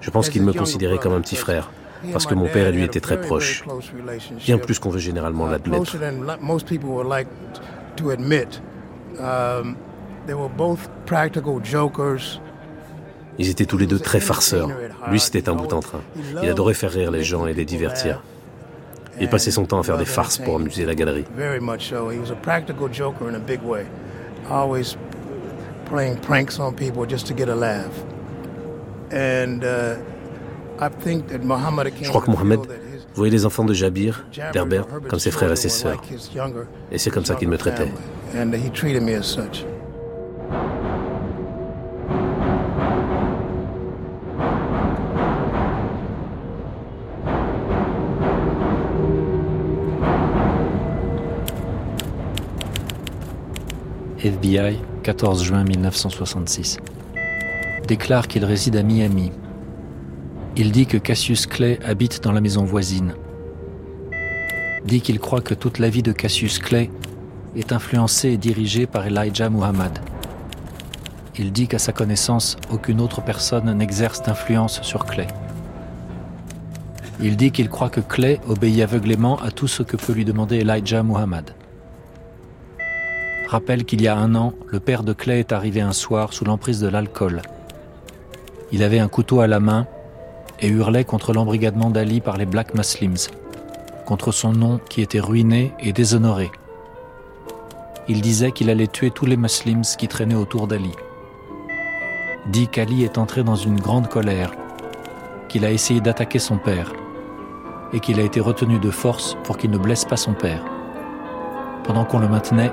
Je 0.00 0.10
pense 0.10 0.28
qu'il 0.30 0.42
me 0.42 0.52
considérait 0.52 0.98
comme 0.98 1.12
un 1.12 1.20
petit 1.20 1.36
frère 1.36 1.70
parce 2.12 2.26
que 2.26 2.34
mon 2.34 2.48
père 2.48 2.68
et 2.68 2.72
lui 2.72 2.84
étaient 2.84 3.00
très 3.00 3.20
proches, 3.20 3.64
bien 4.44 4.58
plus 4.58 4.78
qu'on 4.78 4.90
veut 4.90 4.98
généralement 4.98 5.46
l'admettre. 5.46 5.96
Um, 9.20 9.76
Ils 13.38 13.50
étaient 13.50 13.66
tous 13.66 13.78
les 13.78 13.86
deux 13.86 13.98
très 13.98 14.20
farceurs. 14.20 14.68
Lui, 15.08 15.20
c'était 15.20 15.48
un 15.48 15.54
bout 15.54 15.72
en 15.72 15.80
train. 15.80 16.00
Il 16.42 16.48
adorait 16.48 16.74
faire 16.74 16.90
rire 16.90 17.10
les 17.10 17.22
gens 17.22 17.46
et 17.46 17.54
les 17.54 17.64
divertir. 17.64 18.22
Il 19.20 19.28
passait 19.28 19.50
son 19.50 19.64
temps 19.64 19.78
à 19.78 19.82
faire 19.82 19.98
des 19.98 20.04
farces 20.04 20.38
pour 20.38 20.56
amuser 20.56 20.84
la 20.84 20.94
galerie. 20.94 21.24
Je 30.80 32.08
crois 32.08 32.20
que 32.20 32.30
Mohamed 32.30 32.60
voyait 33.14 33.32
les 33.32 33.46
enfants 33.46 33.64
de 33.64 33.74
Jabir, 33.74 34.26
d'Herbert, 34.52 34.86
comme 35.08 35.18
ses 35.18 35.30
frères 35.30 35.52
et 35.52 35.56
ses 35.56 35.68
sœurs. 35.68 36.02
Et 36.90 36.98
c'est 36.98 37.10
comme 37.10 37.24
ça 37.24 37.34
qu'il 37.34 37.48
me 37.48 37.58
traitait. 37.58 37.90
FBI, 54.24 54.78
14 55.02 55.44
juin 55.44 55.64
1966. 55.64 56.78
Déclare 57.86 58.26
qu'il 58.26 58.42
réside 58.46 58.76
à 58.76 58.82
Miami, 58.82 59.30
il 60.56 60.70
dit 60.70 60.86
que 60.86 60.98
Cassius 60.98 61.46
Clay 61.46 61.80
habite 61.84 62.22
dans 62.22 62.30
la 62.30 62.40
maison 62.40 62.64
voisine. 62.64 63.14
Dit 64.84 65.00
qu'il 65.00 65.18
croit 65.18 65.40
que 65.40 65.54
toute 65.54 65.80
la 65.80 65.88
vie 65.88 66.02
de 66.02 66.12
Cassius 66.12 66.60
Clay 66.60 66.90
est 67.56 67.72
influencée 67.72 68.30
et 68.30 68.36
dirigée 68.36 68.86
par 68.86 69.04
Elijah 69.06 69.50
Muhammad. 69.50 69.98
Il 71.36 71.50
dit 71.50 71.66
qu'à 71.66 71.80
sa 71.80 71.92
connaissance, 71.92 72.56
aucune 72.70 73.00
autre 73.00 73.20
personne 73.20 73.72
n'exerce 73.76 74.22
d'influence 74.22 74.80
sur 74.82 75.06
Clay. 75.06 75.26
Il 77.20 77.36
dit 77.36 77.50
qu'il 77.50 77.68
croit 77.68 77.90
que 77.90 78.00
Clay 78.00 78.40
obéit 78.46 78.82
aveuglément 78.82 79.40
à 79.40 79.50
tout 79.50 79.66
ce 79.66 79.82
que 79.82 79.96
peut 79.96 80.12
lui 80.12 80.24
demander 80.24 80.58
Elijah 80.58 81.02
Muhammad. 81.02 81.50
Rappelle 83.48 83.84
qu'il 83.84 84.02
y 84.02 84.08
a 84.08 84.16
un 84.16 84.36
an, 84.36 84.52
le 84.68 84.78
père 84.78 85.02
de 85.02 85.12
Clay 85.12 85.40
est 85.40 85.52
arrivé 85.52 85.80
un 85.80 85.92
soir 85.92 86.32
sous 86.32 86.44
l'emprise 86.44 86.80
de 86.80 86.88
l'alcool. 86.88 87.42
Il 88.70 88.84
avait 88.84 89.00
un 89.00 89.08
couteau 89.08 89.40
à 89.40 89.48
la 89.48 89.58
main 89.60 89.86
et 90.60 90.68
hurlait 90.68 91.04
contre 91.04 91.32
l'embrigadement 91.32 91.90
d'Ali 91.90 92.20
par 92.20 92.36
les 92.36 92.46
Black 92.46 92.74
Muslims, 92.74 93.28
contre 94.06 94.32
son 94.32 94.52
nom 94.52 94.80
qui 94.88 95.02
était 95.02 95.20
ruiné 95.20 95.72
et 95.80 95.92
déshonoré. 95.92 96.50
Il 98.08 98.20
disait 98.20 98.52
qu'il 98.52 98.70
allait 98.70 98.86
tuer 98.86 99.10
tous 99.10 99.26
les 99.26 99.36
Muslims 99.36 99.84
qui 99.98 100.08
traînaient 100.08 100.34
autour 100.34 100.66
d'Ali. 100.66 100.92
Dit 102.46 102.68
qu'Ali 102.68 103.04
est 103.04 103.16
entré 103.16 103.42
dans 103.42 103.56
une 103.56 103.80
grande 103.80 104.08
colère, 104.08 104.52
qu'il 105.48 105.64
a 105.64 105.70
essayé 105.70 106.00
d'attaquer 106.00 106.38
son 106.38 106.58
père 106.58 106.92
et 107.92 108.00
qu'il 108.00 108.20
a 108.20 108.22
été 108.22 108.40
retenu 108.40 108.78
de 108.78 108.90
force 108.90 109.36
pour 109.44 109.56
qu'il 109.56 109.70
ne 109.70 109.78
blesse 109.78 110.04
pas 110.04 110.16
son 110.16 110.34
père. 110.34 110.62
Pendant 111.84 112.04
qu'on 112.04 112.18
le 112.18 112.28
maintenait, 112.28 112.72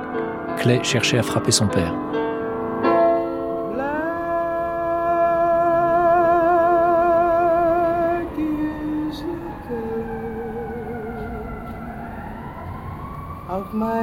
Clay 0.58 0.84
cherchait 0.84 1.18
à 1.18 1.24
frapper 1.24 1.52
son 1.52 1.68
père. 1.68 1.94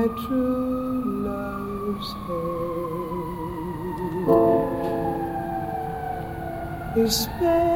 True 0.09 1.03
love's 1.25 2.13
home. 2.27 2.89
is 6.97 7.15
space 7.17 7.69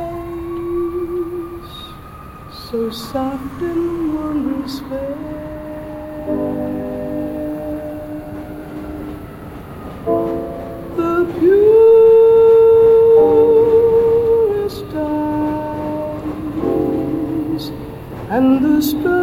so 2.71 2.91
soft 2.91 3.62
and 3.62 4.15
wondrous. 4.15 4.81
The 10.97 11.12
eyes 17.53 17.67
and 18.31 18.49
the 18.65 18.81
strongest 18.83 19.22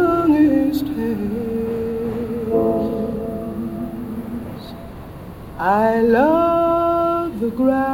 I 5.70 6.00
love 6.00 7.38
the 7.38 7.50
ground 7.50 7.89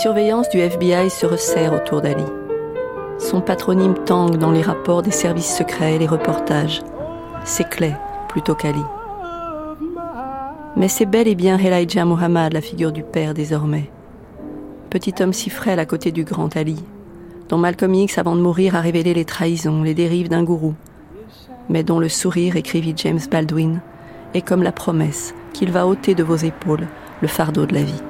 surveillance 0.00 0.48
du 0.48 0.60
FBI 0.60 1.10
se 1.10 1.26
resserre 1.26 1.74
autour 1.74 2.00
d'Ali. 2.00 2.24
Son 3.18 3.42
patronyme 3.42 3.92
tangue 4.06 4.38
dans 4.38 4.50
les 4.50 4.62
rapports 4.62 5.02
des 5.02 5.10
services 5.10 5.54
secrets 5.54 5.96
et 5.96 5.98
les 5.98 6.06
reportages. 6.06 6.80
C'est 7.44 7.68
Clay 7.68 7.94
plutôt 8.30 8.54
qu'Ali. 8.54 8.82
Mais 10.74 10.88
c'est 10.88 11.04
bel 11.04 11.28
et 11.28 11.34
bien 11.34 11.58
Elijah 11.58 12.06
Muhammad, 12.06 12.54
la 12.54 12.62
figure 12.62 12.92
du 12.92 13.02
père 13.02 13.34
désormais. 13.34 13.90
Petit 14.88 15.12
homme 15.20 15.34
si 15.34 15.50
frêle 15.50 15.78
à 15.78 15.84
côté 15.84 16.12
du 16.12 16.24
grand 16.24 16.56
Ali, 16.56 16.82
dont 17.50 17.58
Malcolm 17.58 17.92
X, 17.92 18.16
avant 18.16 18.36
de 18.36 18.40
mourir, 18.40 18.76
a 18.76 18.80
révélé 18.80 19.12
les 19.12 19.26
trahisons, 19.26 19.82
les 19.82 19.94
dérives 19.94 20.30
d'un 20.30 20.44
gourou, 20.44 20.74
mais 21.68 21.82
dont 21.82 21.98
le 21.98 22.08
sourire, 22.08 22.56
écrivit 22.56 22.94
James 22.96 23.20
Baldwin, 23.30 23.82
est 24.32 24.40
comme 24.40 24.62
la 24.62 24.72
promesse 24.72 25.34
qu'il 25.52 25.70
va 25.70 25.86
ôter 25.86 26.14
de 26.14 26.22
vos 26.22 26.36
épaules 26.36 26.88
le 27.20 27.28
fardeau 27.28 27.66
de 27.66 27.74
la 27.74 27.82
vie. 27.82 28.02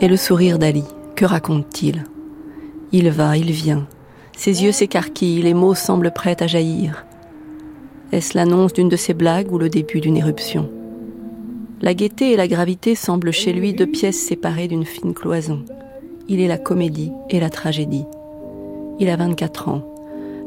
Et 0.00 0.08
le 0.08 0.16
sourire 0.16 0.58
d'Ali, 0.58 0.84
que 1.14 1.24
raconte-t-il? 1.24 2.04
Il 2.92 3.10
va, 3.10 3.36
il 3.36 3.50
vient. 3.50 3.86
Ses 4.36 4.64
yeux 4.64 4.72
s'écarquillent, 4.72 5.42
les 5.42 5.54
mots 5.54 5.74
semblent 5.74 6.12
prêts 6.12 6.42
à 6.42 6.46
jaillir. 6.46 7.04
Est-ce 8.12 8.36
l'annonce 8.36 8.72
d'une 8.72 8.88
de 8.88 8.96
ses 8.96 9.14
blagues 9.14 9.52
ou 9.52 9.58
le 9.58 9.68
début 9.68 10.00
d'une 10.00 10.16
éruption? 10.16 10.70
La 11.82 11.94
gaieté 11.94 12.32
et 12.32 12.36
la 12.36 12.48
gravité 12.48 12.94
semblent 12.94 13.32
chez 13.32 13.52
lui 13.52 13.72
deux 13.72 13.86
pièces 13.86 14.20
séparées 14.20 14.68
d'une 14.68 14.84
fine 14.84 15.14
cloison. 15.14 15.64
Il 16.28 16.40
est 16.40 16.48
la 16.48 16.58
comédie 16.58 17.12
et 17.28 17.40
la 17.40 17.50
tragédie. 17.50 18.06
Il 18.98 19.08
a 19.08 19.16
24 19.16 19.68
ans. 19.68 19.82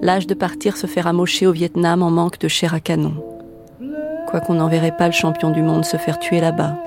L'âge 0.02 0.28
de 0.28 0.34
partir 0.34 0.78
se 0.78 0.88
faire 0.88 1.08
amocher 1.08 1.48
au 1.48 1.52
Vietnam 1.52 2.02
en 2.04 2.12
manque 2.12 2.40
de 2.40 2.48
chair 2.48 2.74
à 2.74 2.80
canon. 2.80 3.14
Quoiqu'on 4.28 4.56
n'enverrait 4.56 4.98
pas 4.98 5.08
le 5.08 5.14
champion 5.14 5.52
du 5.52 5.62
monde 5.62 5.86
se 5.86 5.98
faire 5.98 6.20
tuer 6.20 6.42
là-bas, 6.42 6.78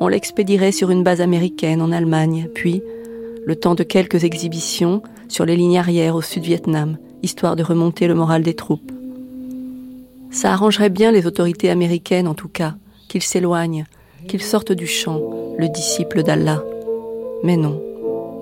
on 0.00 0.08
l'expédierait 0.08 0.72
sur 0.72 0.90
une 0.90 1.02
base 1.02 1.20
américaine 1.20 1.82
en 1.82 1.92
Allemagne, 1.92 2.48
puis, 2.54 2.82
le 3.44 3.56
temps 3.56 3.74
de 3.74 3.82
quelques 3.82 4.24
exhibitions, 4.24 5.02
sur 5.28 5.44
les 5.44 5.56
lignes 5.56 5.78
arrières 5.78 6.14
au 6.14 6.22
sud-Vietnam, 6.22 6.98
histoire 7.22 7.56
de 7.56 7.62
remonter 7.62 8.06
le 8.06 8.14
moral 8.14 8.42
des 8.42 8.54
troupes. 8.54 8.92
Ça 10.30 10.52
arrangerait 10.52 10.90
bien 10.90 11.10
les 11.10 11.26
autorités 11.26 11.70
américaines, 11.70 12.28
en 12.28 12.34
tout 12.34 12.48
cas, 12.48 12.74
qu'il 13.08 13.22
s'éloigne, 13.22 13.86
qu'il 14.28 14.42
sorte 14.42 14.72
du 14.72 14.86
champ, 14.86 15.20
le 15.58 15.68
disciple 15.68 16.22
d'Allah. 16.22 16.62
Mais 17.42 17.56
non. 17.56 17.82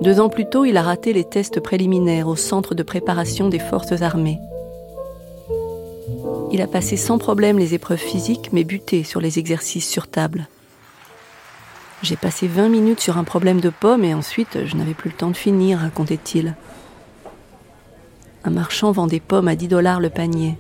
Deux 0.02 0.20
ans 0.20 0.28
plus 0.28 0.48
tôt, 0.48 0.64
il 0.64 0.76
a 0.76 0.82
raté 0.82 1.12
les 1.12 1.24
tests 1.24 1.60
préliminaires 1.60 2.28
au 2.28 2.36
centre 2.36 2.74
de 2.74 2.82
préparation 2.82 3.48
des 3.48 3.58
forces 3.58 4.02
armées. 4.02 4.38
Il 6.52 6.60
a 6.60 6.66
passé 6.66 6.96
sans 6.96 7.18
problème 7.18 7.58
les 7.58 7.74
épreuves 7.74 7.98
physiques, 7.98 8.50
mais 8.52 8.64
buté 8.64 9.04
sur 9.04 9.20
les 9.20 9.38
exercices 9.38 9.88
sur 9.88 10.06
table. 10.06 10.48
J'ai 12.02 12.16
passé 12.16 12.46
20 12.46 12.68
minutes 12.68 13.00
sur 13.00 13.16
un 13.16 13.24
problème 13.24 13.60
de 13.60 13.70
pommes 13.70 14.04
et 14.04 14.12
ensuite 14.12 14.66
je 14.66 14.76
n'avais 14.76 14.92
plus 14.92 15.10
le 15.10 15.16
temps 15.16 15.30
de 15.30 15.36
finir, 15.36 15.78
racontait-il. 15.78 16.54
Un 18.44 18.50
marchand 18.50 18.92
vend 18.92 19.06
des 19.06 19.18
pommes 19.18 19.48
à 19.48 19.56
10 19.56 19.68
dollars 19.68 19.98
le 19.98 20.10
panier. 20.10 20.58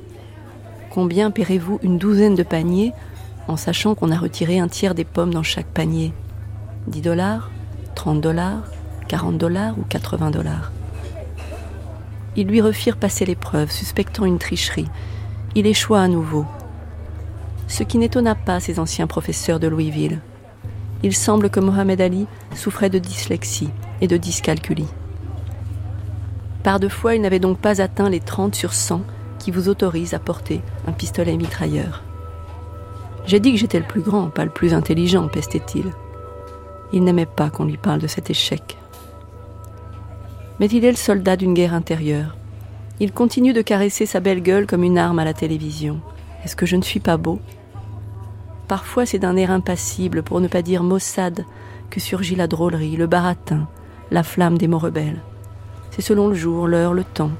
Combien 0.90 1.30
paierez-vous 1.30 1.78
une 1.82 1.98
douzaine 1.98 2.34
de 2.34 2.42
paniers 2.42 2.94
en 3.48 3.58
sachant 3.58 3.94
qu'on 3.94 4.10
a 4.10 4.16
retiré 4.16 4.58
un 4.58 4.66
tiers 4.66 4.94
des 4.94 5.04
pommes 5.04 5.34
dans 5.34 5.42
chaque 5.42 5.66
panier? 5.66 6.14
10 6.86 7.02
dollars 7.02 7.50
30 7.94 8.20
dollars 8.20 8.62
40 9.08 9.36
dollars 9.36 9.78
ou 9.78 9.82
80 9.82 10.30
dollars? 10.30 10.72
Ils 12.34 12.46
lui 12.46 12.62
refirent 12.62 12.96
passer 12.96 13.26
l'épreuve, 13.26 13.70
suspectant 13.70 14.24
une 14.24 14.38
tricherie. 14.38 14.88
Il 15.54 15.66
échoua 15.66 16.00
à 16.00 16.08
nouveau. 16.08 16.46
Ce 17.68 17.82
qui 17.82 17.98
n'étonna 17.98 18.34
pas 18.34 18.58
ses 18.58 18.80
anciens 18.80 19.06
professeurs 19.06 19.60
de 19.60 19.68
Louisville 19.68 20.20
il 21.02 21.14
semble 21.14 21.50
que 21.50 21.60
Mohamed 21.60 22.00
Ali 22.00 22.26
souffrait 22.54 22.90
de 22.90 22.98
dyslexie 22.98 23.70
et 24.00 24.06
de 24.06 24.16
dyscalculie. 24.16 24.88
Par 26.62 26.80
deux 26.80 26.88
fois, 26.88 27.14
il 27.14 27.22
n'avait 27.22 27.38
donc 27.38 27.58
pas 27.58 27.80
atteint 27.80 28.10
les 28.10 28.20
30 28.20 28.54
sur 28.54 28.72
100 28.72 29.02
qui 29.38 29.50
vous 29.50 29.68
autorisent 29.68 30.14
à 30.14 30.18
porter 30.18 30.62
un 30.86 30.92
pistolet 30.92 31.36
mitrailleur. 31.36 32.02
J'ai 33.26 33.40
dit 33.40 33.52
que 33.52 33.58
j'étais 33.58 33.78
le 33.78 33.84
plus 33.84 34.00
grand, 34.00 34.30
pas 34.30 34.44
le 34.44 34.50
plus 34.50 34.74
intelligent, 34.74 35.28
pestait-il. 35.28 35.92
Il, 36.92 37.04
n'aimait 37.04 37.26
pas 37.26 37.50
qu'on 37.50 37.64
lui 37.64 37.76
parle 37.76 38.00
de 38.00 38.06
cet 38.06 38.30
échec. 38.30 38.78
Mais 40.58 40.66
il 40.66 40.84
est 40.84 40.90
le 40.90 40.96
soldat 40.96 41.36
d'une 41.36 41.54
guerre 41.54 41.74
intérieure. 41.74 42.36
Il 42.98 43.12
continue 43.12 43.52
de 43.52 43.62
caresser 43.62 44.06
sa 44.06 44.20
belle 44.20 44.42
gueule 44.42 44.66
comme 44.66 44.84
une 44.84 44.96
arme 44.96 45.18
à 45.18 45.24
la 45.24 45.34
télévision. 45.34 46.00
Est-ce 46.44 46.56
que 46.56 46.66
je 46.66 46.76
ne 46.76 46.82
suis 46.82 47.00
pas 47.00 47.16
beau? 47.16 47.40
Parfois 48.68 49.06
c'est 49.06 49.18
d'un 49.18 49.36
air 49.36 49.50
impassible, 49.50 50.22
pour 50.22 50.40
ne 50.40 50.48
pas 50.48 50.62
dire 50.62 50.82
maussade, 50.82 51.44
que 51.90 52.00
surgit 52.00 52.34
la 52.34 52.48
drôlerie, 52.48 52.96
le 52.96 53.06
baratin, 53.06 53.68
la 54.10 54.22
flamme 54.22 54.58
des 54.58 54.68
mots 54.68 54.78
rebelles. 54.78 55.20
C'est 55.90 56.02
selon 56.02 56.28
le 56.28 56.34
jour, 56.34 56.66
l'heure, 56.66 56.92
le 56.92 57.04
temps. 57.04 57.30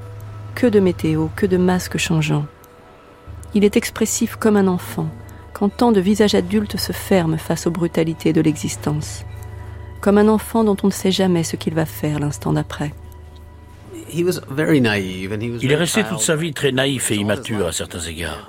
Que 0.54 0.66
de 0.66 0.80
météo, 0.80 1.28
que 1.36 1.46
de 1.46 1.56
masques 1.56 1.98
changeants. 1.98 2.46
Il 3.54 3.64
est 3.64 3.76
expressif 3.76 4.36
comme 4.36 4.56
un 4.56 4.66
enfant, 4.66 5.08
quand 5.52 5.68
tant 5.68 5.92
de 5.92 6.00
visages 6.00 6.34
adultes 6.34 6.76
se 6.76 6.92
ferment 6.92 7.38
face 7.38 7.66
aux 7.66 7.70
brutalités 7.70 8.32
de 8.32 8.40
l'existence. 8.40 9.24
Comme 10.00 10.18
un 10.18 10.28
enfant 10.28 10.64
dont 10.64 10.76
on 10.82 10.88
ne 10.88 10.92
sait 10.92 11.10
jamais 11.10 11.42
ce 11.42 11.56
qu'il 11.56 11.74
va 11.74 11.86
faire 11.86 12.18
l'instant 12.18 12.52
d'après. 12.52 12.92
Il 14.12 15.72
est 15.72 15.76
resté 15.76 16.04
toute 16.04 16.20
sa 16.20 16.36
vie 16.36 16.52
très 16.52 16.72
naïf 16.72 17.10
et 17.10 17.16
immature 17.16 17.66
à 17.66 17.72
certains 17.72 18.00
égards. 18.00 18.48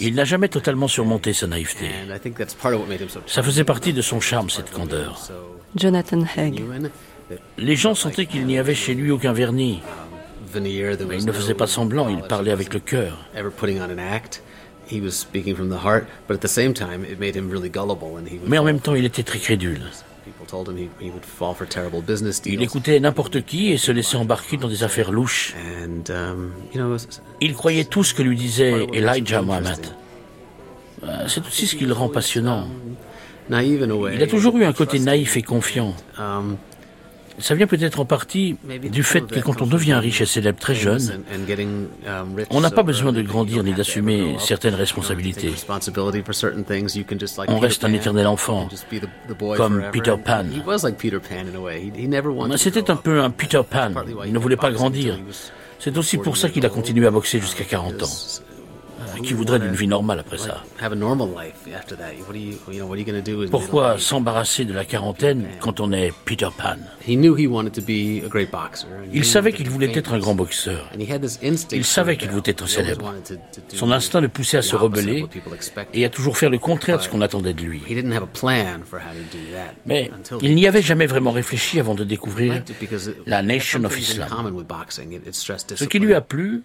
Il 0.00 0.14
n'a 0.14 0.24
jamais 0.24 0.48
totalement 0.48 0.88
surmonté 0.88 1.32
sa 1.32 1.46
naïveté. 1.46 1.90
Ça 3.26 3.42
faisait 3.42 3.64
partie 3.64 3.92
de 3.92 4.02
son 4.02 4.20
charme, 4.20 4.50
cette 4.50 4.70
candeur. 4.70 5.20
Jonathan 5.76 6.24
Haig. 6.36 6.62
Les 7.58 7.76
gens 7.76 7.94
sentaient 7.94 8.26
qu'il 8.26 8.46
n'y 8.46 8.58
avait 8.58 8.74
chez 8.74 8.94
lui 8.94 9.10
aucun 9.10 9.32
vernis. 9.32 9.80
Mais 10.54 11.18
il 11.18 11.26
ne 11.26 11.32
faisait 11.32 11.54
pas 11.54 11.66
semblant, 11.66 12.08
il 12.08 12.22
parlait 12.22 12.52
avec 12.52 12.72
le 12.72 12.80
cœur. 12.80 13.18
Mais 18.46 18.58
en 18.58 18.64
même 18.64 18.80
temps, 18.80 18.94
il 18.94 19.04
était 19.04 19.22
très 19.22 19.38
crédule. 19.38 19.82
Il 22.46 22.62
écoutait 22.62 23.00
n'importe 23.00 23.44
qui 23.44 23.72
et 23.72 23.76
se 23.76 23.92
laissait 23.92 24.16
embarquer 24.16 24.56
dans 24.56 24.68
des 24.68 24.82
affaires 24.82 25.12
louches. 25.12 25.54
Um, 26.08 26.50
il 27.40 27.54
croyait 27.54 27.84
tout 27.84 28.04
ce 28.04 28.14
que 28.14 28.22
lui 28.22 28.36
disait 28.36 28.86
Elijah 28.92 29.42
Muhammad. 29.42 29.80
Euh, 31.04 31.28
c'est 31.28 31.46
aussi 31.46 31.66
ce 31.66 31.76
qui 31.76 31.84
le 31.84 31.92
rend 31.92 32.08
passionnant. 32.08 32.68
Il 34.14 34.22
a 34.22 34.26
toujours 34.26 34.56
eu 34.56 34.64
un 34.64 34.72
côté 34.72 34.98
naïf 34.98 35.36
et 35.36 35.42
confiant. 35.42 35.94
Um, 37.36 37.42
ça 37.42 37.54
vient 37.54 37.66
peut-être 37.66 38.00
en 38.00 38.04
partie 38.04 38.56
du 38.90 39.02
fait 39.02 39.26
que 39.26 39.40
quand 39.40 39.62
on 39.62 39.66
devient 39.66 39.94
riche 39.94 40.20
et 40.20 40.26
célèbre 40.26 40.58
très 40.58 40.74
jeune, 40.74 41.22
on 42.50 42.60
n'a 42.60 42.70
pas 42.70 42.82
besoin 42.82 43.12
de 43.12 43.22
grandir 43.22 43.62
ni 43.62 43.72
d'assumer 43.72 44.36
certaines 44.38 44.74
responsabilités. 44.74 45.52
On 47.48 47.58
reste 47.58 47.84
un 47.84 47.92
éternel 47.92 48.26
enfant, 48.26 48.68
comme 49.56 49.84
Peter 49.92 50.14
Pan. 50.22 50.44
C'était 52.56 52.90
un 52.90 52.96
peu 52.96 53.20
un 53.20 53.30
Peter 53.30 53.62
Pan. 53.68 53.92
Il 54.24 54.32
ne 54.32 54.38
voulait 54.38 54.56
pas 54.56 54.70
grandir. 54.70 55.18
C'est 55.78 55.96
aussi 55.98 56.18
pour 56.18 56.36
ça 56.36 56.48
qu'il 56.48 56.64
a 56.64 56.68
continué 56.70 57.06
à 57.06 57.10
boxer 57.10 57.40
jusqu'à 57.40 57.64
40 57.64 58.02
ans. 58.02 58.06
Qui 59.22 59.34
voudrait 59.34 59.58
d'une 59.58 59.74
vie 59.74 59.88
normale 59.88 60.20
après 60.20 60.38
ça. 60.38 60.62
Pourquoi 63.50 63.98
s'embarrasser 63.98 64.64
de 64.64 64.72
la 64.72 64.84
quarantaine 64.84 65.46
quand 65.60 65.80
on 65.80 65.92
est 65.92 66.12
Peter 66.24 66.48
Pan? 66.56 66.76
Il 69.12 69.24
savait 69.24 69.52
qu'il 69.52 69.70
voulait 69.70 69.96
être 69.96 70.12
un 70.12 70.18
grand 70.18 70.34
boxeur. 70.34 70.90
Il 71.72 71.84
savait 71.84 72.16
qu'il 72.16 72.30
voulait 72.30 72.42
être 72.50 72.68
célèbre. 72.68 73.14
Son 73.68 73.92
instinct 73.92 74.20
le 74.20 74.28
poussait 74.28 74.58
à 74.58 74.62
se 74.62 74.76
rebeller 74.76 75.26
et 75.92 76.04
à 76.04 76.08
toujours 76.08 76.36
faire 76.38 76.50
le 76.50 76.58
contraire 76.58 76.98
de 76.98 77.02
ce 77.02 77.08
qu'on 77.08 77.20
attendait 77.20 77.54
de 77.54 77.62
lui. 77.62 77.82
Mais 79.86 80.10
il 80.42 80.54
n'y 80.54 80.66
avait 80.66 80.82
jamais 80.82 81.06
vraiment 81.06 81.32
réfléchi 81.32 81.80
avant 81.80 81.94
de 81.94 82.04
découvrir 82.04 82.62
la 83.26 83.42
Nation 83.42 83.84
of 83.84 83.98
Islam. 83.98 84.28
Ce 85.74 85.84
qui 85.84 85.98
lui 85.98 86.14
a 86.14 86.20
plu, 86.20 86.62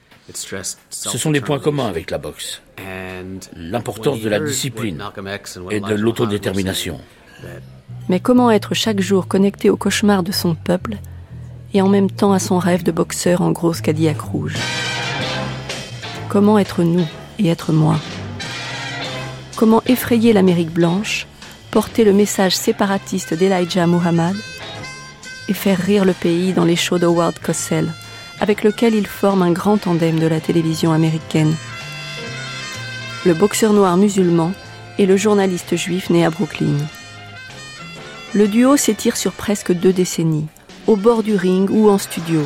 ce 0.90 1.18
sont 1.18 1.32
les 1.32 1.42
points 1.42 1.60
communs 1.60 1.88
avec 1.88 2.10
la 2.12 2.18
boxe. 2.22 2.62
L'importance 3.56 4.22
de 4.22 4.30
la 4.30 4.40
discipline 4.40 5.04
et 5.70 5.80
de 5.80 5.96
l'autodétermination. 5.96 7.00
Mais 8.10 8.20
comment 8.20 8.52
être 8.52 8.74
chaque 8.74 9.02
jour 9.02 9.28
connecté 9.28 9.70
au 9.70 9.78
cauchemar 9.78 10.24
de 10.24 10.32
son 10.32 10.56
peuple 10.56 10.98
et 11.74 11.82
en 11.82 11.90
même 11.90 12.10
temps 12.10 12.34
à 12.34 12.40
son 12.40 12.60
rêve 12.60 12.84
de 12.84 12.92
boxeur 12.92 13.42
en 13.42 13.52
grosse 13.52 13.82
Cadillac 13.82 14.20
rouge? 14.20 14.56
Comment 16.30 16.58
être 16.60 16.84
nous 16.84 17.08
et 17.40 17.48
être 17.50 17.74
moi? 17.74 17.98
Comment 19.56 19.82
effrayer 19.86 20.34
l'Amérique 20.34 20.72
blanche, 20.72 21.28
porter 21.70 22.04
le 22.04 22.14
message 22.14 22.56
séparatiste 22.56 23.34
d'Elijah 23.34 23.88
Muhammad 23.88 24.36
et 25.50 25.54
faire 25.54 25.78
rire 25.78 26.06
le 26.06 26.14
pays 26.14 26.54
dans 26.54 26.66
les 26.66 26.76
shows 26.76 27.00
d'Howard 27.00 27.38
Cosell 27.40 27.92
avec 28.40 28.64
lequel 28.64 28.96
il 28.96 29.06
forme 29.06 29.44
un 29.44 29.52
grand 29.52 29.78
tandem 29.78 30.20
de 30.20 30.28
la 30.28 30.40
télévision 30.40 30.92
américaine? 30.92 31.54
Le 33.24 33.36
boxeur 33.36 33.72
noir 33.74 33.98
musulman 33.98 34.52
et 34.98 35.06
le 35.06 35.16
journaliste 35.16 35.76
juif 35.76 36.10
né 36.10 36.26
à 36.26 36.32
Brooklyn. 36.32 36.78
Le 38.34 38.48
duo 38.48 38.78
s'étire 38.78 39.16
sur 39.16 39.34
presque 39.34 39.72
deux 39.72 39.94
décennies, 39.94 40.48
au 40.88 40.96
bord 40.96 41.22
du 41.22 41.36
ring 41.36 41.70
ou 41.70 41.88
en 41.90 42.00
studio. 42.00 42.42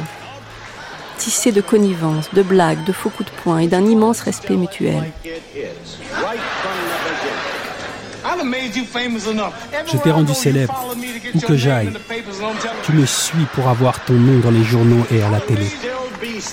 Tissé 1.17 1.53
de 1.53 1.61
connivence, 1.61 2.29
de 2.33 2.41
blagues, 2.41 2.83
de 2.83 2.91
faux 2.91 3.09
coups 3.09 3.31
de 3.31 3.41
poing 3.41 3.59
et 3.59 3.67
d'un 3.67 3.85
immense 3.85 4.19
respect 4.19 4.57
mutuel. 4.57 5.11
Je 9.85 9.97
t'ai 9.97 10.11
rendu 10.11 10.33
célèbre. 10.33 10.93
Où 11.35 11.39
que 11.39 11.55
j'aille, 11.55 11.93
tu 12.83 12.91
me 12.91 13.05
suis 13.05 13.45
pour 13.53 13.69
avoir 13.69 14.03
ton 14.03 14.13
nom 14.13 14.39
dans 14.39 14.51
les 14.51 14.63
journaux 14.63 15.05
et 15.09 15.21
à 15.21 15.29
la 15.29 15.39
télé. 15.39 15.67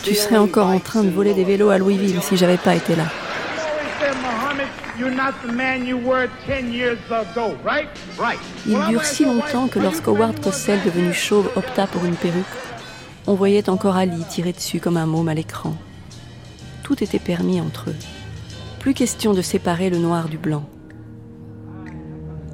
Tu 0.04 0.14
serais 0.14 0.36
encore 0.36 0.68
en 0.68 0.78
train 0.78 1.02
de 1.02 1.10
voler 1.10 1.34
des 1.34 1.44
vélos 1.44 1.70
à 1.70 1.78
Louisville 1.78 2.20
si 2.22 2.36
j'avais 2.36 2.56
pas 2.56 2.76
été 2.76 2.94
là. 2.94 3.06
Il 8.66 8.78
dure 8.88 9.04
si 9.04 9.24
longtemps 9.24 9.68
que 9.68 9.78
lorsque 9.78 10.08
Howard 10.08 10.40
Cosell, 10.40 10.80
devenu 10.84 11.12
chauve, 11.12 11.50
opta 11.56 11.86
pour 11.86 12.04
une 12.04 12.14
perruque, 12.14 12.44
on 13.26 13.34
voyait 13.34 13.68
encore 13.68 13.96
Ali 13.96 14.24
tirer 14.28 14.52
dessus 14.52 14.80
comme 14.80 14.96
un 14.96 15.06
môme 15.06 15.28
à 15.28 15.34
l'écran. 15.34 15.74
Tout 16.82 17.02
était 17.02 17.18
permis 17.18 17.60
entre 17.60 17.90
eux. 17.90 17.96
Plus 18.80 18.94
question 18.94 19.32
de 19.32 19.42
séparer 19.42 19.90
le 19.90 19.98
noir 19.98 20.28
du 20.28 20.38
blanc. 20.38 20.64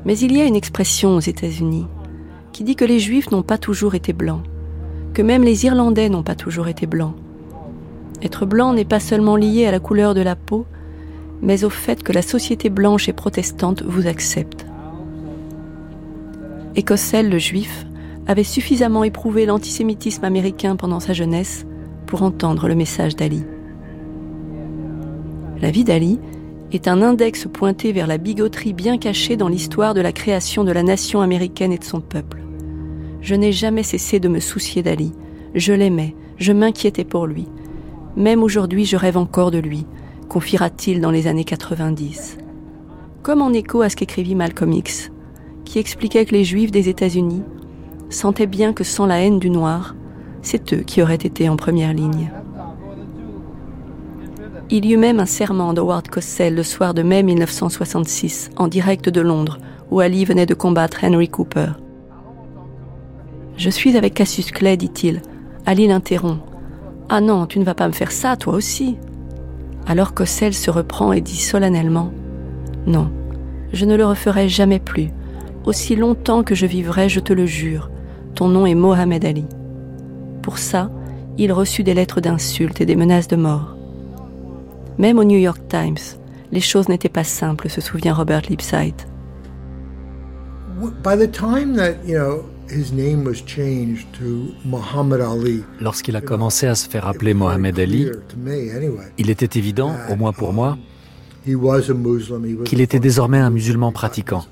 Mais 0.04 0.18
il 0.18 0.37
y 0.37 0.40
a 0.40 0.44
une 0.44 0.56
expression 0.56 1.16
aux 1.16 1.20
États-Unis 1.20 1.87
qui 2.52 2.64
dit 2.64 2.76
que 2.76 2.84
les 2.84 2.98
Juifs 2.98 3.30
n'ont 3.30 3.42
pas 3.42 3.58
toujours 3.58 3.94
été 3.94 4.12
blancs, 4.12 4.42
que 5.14 5.22
même 5.22 5.42
les 5.42 5.64
Irlandais 5.64 6.08
n'ont 6.08 6.22
pas 6.22 6.34
toujours 6.34 6.68
été 6.68 6.87
blancs. 6.87 7.14
Être 8.22 8.46
blanc 8.46 8.74
n'est 8.74 8.84
pas 8.84 9.00
seulement 9.00 9.37
lié 9.37 9.66
à 9.66 9.70
la 9.70 9.80
couleur 9.80 10.14
de 10.14 10.20
la 10.20 10.37
peau, 10.37 10.66
mais 11.42 11.64
au 11.64 11.70
fait 11.70 12.03
que 12.03 12.12
la 12.12 12.22
société 12.22 12.70
blanche 12.70 13.09
et 13.09 13.12
protestante 13.12 13.83
vous 13.83 14.07
accepte. 14.07 14.66
Écossel, 16.77 17.31
le 17.31 17.38
juif, 17.38 17.87
avait 18.27 18.44
suffisamment 18.44 19.05
éprouvé 19.05 19.46
l'antisémitisme 19.46 20.24
américain 20.24 20.77
pendant 20.77 21.01
sa 21.01 21.12
jeunesse 21.12 21.66
pour 22.07 22.22
entendre 22.22 22.68
le 22.68 22.74
message 22.74 23.16
d'Ali. 23.16 23.42
La 25.61 25.70
vie 25.70 25.85
d'Ali 25.85 26.20
est 26.72 26.87
un 26.87 27.01
index 27.03 27.46
pointé 27.53 27.92
vers 27.92 28.07
la 28.07 28.18
bigoterie 28.18 28.74
bien 28.74 28.98
cachée 28.98 29.37
dans 29.37 29.48
l'histoire 29.48 29.94
de 29.94 30.01
la 30.01 30.12
création 30.12 30.62
de 30.62 30.72
la 30.72 30.83
nation 30.83 31.20
américaine 31.20 31.72
et 31.72 31.79
de 31.79 31.85
son 31.85 32.01
peuple. 32.01 32.42
Je 33.20 33.35
n'ai 33.35 33.53
jamais 33.53 33.83
cessé 33.83 34.20
de 34.20 34.29
me 34.29 34.40
soucier 34.40 34.83
d'Ali. 34.83 35.12
Je 35.55 35.72
l'aimais, 35.72 36.14
je 36.37 36.53
m'inquiétais 36.53 37.05
pour 37.05 37.27
lui. 37.27 37.46
Même 38.16 38.42
aujourd'hui, 38.42 38.85
je 38.85 38.96
rêve 38.96 39.16
encore 39.16 39.51
de 39.51 39.59
lui, 39.59 39.87
confiera-t-il 40.28 41.00
dans 41.00 41.10
les 41.10 41.26
années 41.26 41.44
90. 41.44 42.38
Comme 43.22 43.42
en 43.42 43.52
écho 43.52 43.82
à 43.82 43.88
ce 43.88 43.96
qu'écrivit 43.96 44.34
Malcolm 44.34 44.72
X, 44.72 45.10
qui 45.64 45.78
expliquait 45.78 46.24
que 46.24 46.34
les 46.34 46.44
Juifs 46.44 46.70
des 46.70 46.88
États-Unis 46.88 47.42
sentaient 48.10 48.46
bien 48.46 48.72
que 48.72 48.84
sans 48.84 49.06
la 49.06 49.20
haine 49.20 49.38
du 49.38 49.50
noir, 49.50 49.94
c'est 50.42 50.72
eux 50.72 50.82
qui 50.82 51.02
auraient 51.02 51.14
été 51.14 51.48
en 51.48 51.56
première 51.56 51.92
ligne. 51.92 52.30
Il 54.70 54.84
y 54.84 54.92
eut 54.92 54.98
même 54.98 55.18
un 55.18 55.26
serment 55.26 55.72
d'Howard 55.72 56.08
Cosell 56.08 56.54
le 56.54 56.62
soir 56.62 56.92
de 56.92 57.02
mai 57.02 57.22
1966, 57.22 58.50
en 58.56 58.68
direct 58.68 59.08
de 59.08 59.20
Londres, 59.22 59.58
où 59.90 60.00
Ali 60.00 60.24
venait 60.26 60.46
de 60.46 60.54
combattre 60.54 61.04
Henry 61.04 61.28
Cooper. 61.28 61.68
Je 63.56 63.70
suis 63.70 63.96
avec 63.96 64.14
Cassius 64.14 64.50
Clay, 64.50 64.76
dit-il. 64.76 65.22
Ali 65.64 65.88
l'interrompt. 65.88 66.42
Ah 67.08 67.20
non, 67.22 67.46
tu 67.46 67.58
ne 67.58 67.64
vas 67.64 67.74
pas 67.74 67.88
me 67.88 67.92
faire 67.92 68.12
ça, 68.12 68.36
toi 68.36 68.54
aussi. 68.54 68.98
Alors 69.88 70.12
Cosell 70.12 70.53
se 70.53 70.70
reprend 70.70 71.14
et 71.14 71.22
dit 71.22 71.40
solennellement 71.40 72.12
Non, 72.87 73.11
je 73.72 73.87
ne 73.87 73.96
le 73.96 74.05
referai 74.05 74.46
jamais 74.46 74.81
plus. 74.81 75.09
Aussi 75.64 75.96
longtemps 75.96 76.42
que 76.42 76.55
je 76.55 76.66
vivrai, 76.66 77.09
je 77.09 77.20
te 77.20 77.33
le 77.33 77.46
jure. 77.46 77.90
Ton 78.35 78.48
nom 78.48 78.66
est 78.66 78.74
Mohamed 78.74 79.24
Ali. 79.24 79.46
Pour 80.42 80.59
ça, 80.59 80.90
il 81.38 81.53
reçut 81.53 81.85
des 81.85 81.94
lettres 81.94 82.20
d'insultes 82.20 82.83
et 82.83 82.87
des 82.87 82.96
menaces 82.96 83.29
de 83.29 83.37
mort. 83.37 83.77
Même 84.98 85.18
au 85.18 85.24
New 85.24 85.38
York 85.38 85.62
Times, 85.68 85.96
les 86.53 86.61
choses 86.61 86.90
n'étaient 86.90 87.09
pas 87.09 87.24
simples, 87.24 87.70
se 87.70 87.81
souvient 87.81 88.12
Robert 88.12 88.42
Lipside. 88.42 89.03
Lorsqu'il 95.81 96.16
a 96.16 96.20
commencé 96.20 96.66
à 96.66 96.74
se 96.74 96.88
faire 96.88 97.07
appeler 97.07 97.35
Mohamed 97.35 97.78
Ali, 97.78 98.11
il 99.18 99.31
était 99.31 99.59
évident, 99.59 99.94
au 100.11 100.16
moins 100.16 100.33
pour 100.33 100.52
moi, 100.52 100.78
qu'il 102.64 102.81
était 102.81 103.00
désormais 103.00 103.38
un 103.38 103.50
musulman 103.50 103.92
pratiquant 103.92 104.44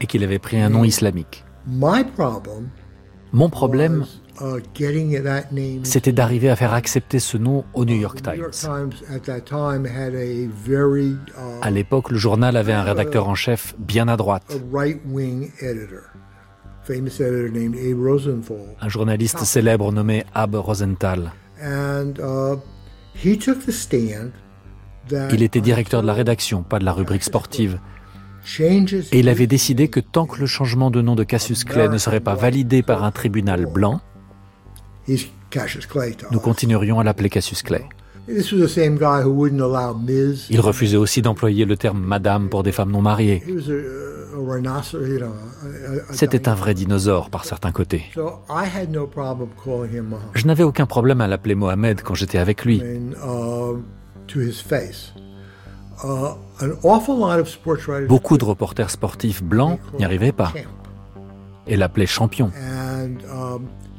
et 0.00 0.06
qu'il 0.06 0.24
avait 0.24 0.38
pris 0.38 0.60
un 0.60 0.70
nom 0.70 0.84
islamique. 0.84 1.44
Mon 3.32 3.48
problème 3.50 4.04
Uh, 4.40 4.60
c'était 5.84 6.12
d'arriver 6.12 6.50
à 6.50 6.56
faire 6.56 6.74
accepter 6.74 7.20
ce 7.20 7.36
nom 7.36 7.64
au 7.72 7.84
New 7.84 7.94
York 7.94 8.20
Times. 8.20 8.50
À 11.62 11.70
l'époque, 11.70 12.10
le 12.10 12.18
journal 12.18 12.56
avait 12.56 12.72
un 12.72 12.82
rédacteur 12.82 13.28
en 13.28 13.36
chef 13.36 13.76
bien 13.78 14.08
à 14.08 14.16
droite. 14.16 14.42
Un 18.80 18.88
journaliste 18.88 19.38
célèbre 19.44 19.92
nommé 19.92 20.24
Ab 20.34 20.54
Rosenthal. 20.54 21.32
Uh, 21.62 22.56
il 25.32 25.42
était 25.42 25.60
directeur 25.60 26.02
de 26.02 26.06
la 26.06 26.12
rédaction, 26.12 26.62
pas 26.62 26.78
de 26.78 26.84
la 26.84 26.92
rubrique 26.92 27.24
sportive. 27.24 27.78
Et 28.58 29.18
il 29.18 29.28
avait 29.28 29.46
décidé 29.46 29.88
que 29.88 30.00
tant 30.00 30.26
que 30.26 30.38
le 30.40 30.46
changement 30.46 30.90
de 30.90 31.00
nom 31.00 31.14
de 31.14 31.24
Cassius 31.24 31.64
Clay 31.64 31.88
ne 31.88 31.98
serait 31.98 32.20
pas 32.20 32.34
validé 32.34 32.82
par 32.82 33.04
un 33.04 33.10
tribunal 33.10 33.66
blanc, 33.66 34.00
nous 35.08 36.40
continuerions 36.40 37.00
à 37.00 37.04
l'appeler 37.04 37.30
Cassius 37.30 37.62
Clay. 37.62 37.84
Il 40.50 40.60
refusait 40.60 40.96
aussi 40.96 41.22
d'employer 41.22 41.64
le 41.64 41.76
terme 41.76 42.00
madame 42.00 42.48
pour 42.48 42.62
des 42.62 42.72
femmes 42.72 42.90
non 42.90 43.02
mariées. 43.02 43.42
C'était 46.10 46.48
un 46.48 46.54
vrai 46.54 46.74
dinosaure 46.74 47.30
par 47.30 47.44
certains 47.44 47.72
côtés. 47.72 48.04
Je 50.34 50.46
n'avais 50.46 50.62
aucun 50.62 50.86
problème 50.86 51.20
à 51.20 51.28
l'appeler 51.28 51.54
Mohamed 51.54 52.02
quand 52.02 52.14
j'étais 52.14 52.38
avec 52.38 52.64
lui. 52.64 52.82
Uh, 56.02 56.34
uh, 56.60 58.06
Beaucoup 58.08 58.36
de 58.36 58.44
reporters 58.44 58.90
sportifs 58.90 59.42
blancs 59.42 59.78
n'y 59.98 60.04
arrivaient 60.04 60.32
pas 60.32 60.52
et 61.66 61.76
l'appelaient 61.76 62.06
champion. 62.06 62.50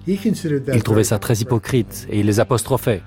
Il 0.08 0.84
trouvait 0.84 1.04
ça 1.04 1.20
très 1.20 1.36
hypocrite 1.36 2.08
et 2.10 2.20
il 2.20 2.26
les 2.26 2.40
apostrophait. 2.40 3.02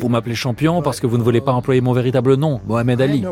Vous 0.00 0.08
m'appelez 0.08 0.34
champion 0.34 0.82
parce 0.82 1.00
que 1.00 1.06
vous 1.06 1.16
ne 1.16 1.22
voulez 1.22 1.40
pas 1.40 1.52
employer 1.52 1.80
mon 1.80 1.94
véritable 1.94 2.34
nom, 2.34 2.60
Mohamed 2.66 3.00
Ali. 3.00 3.24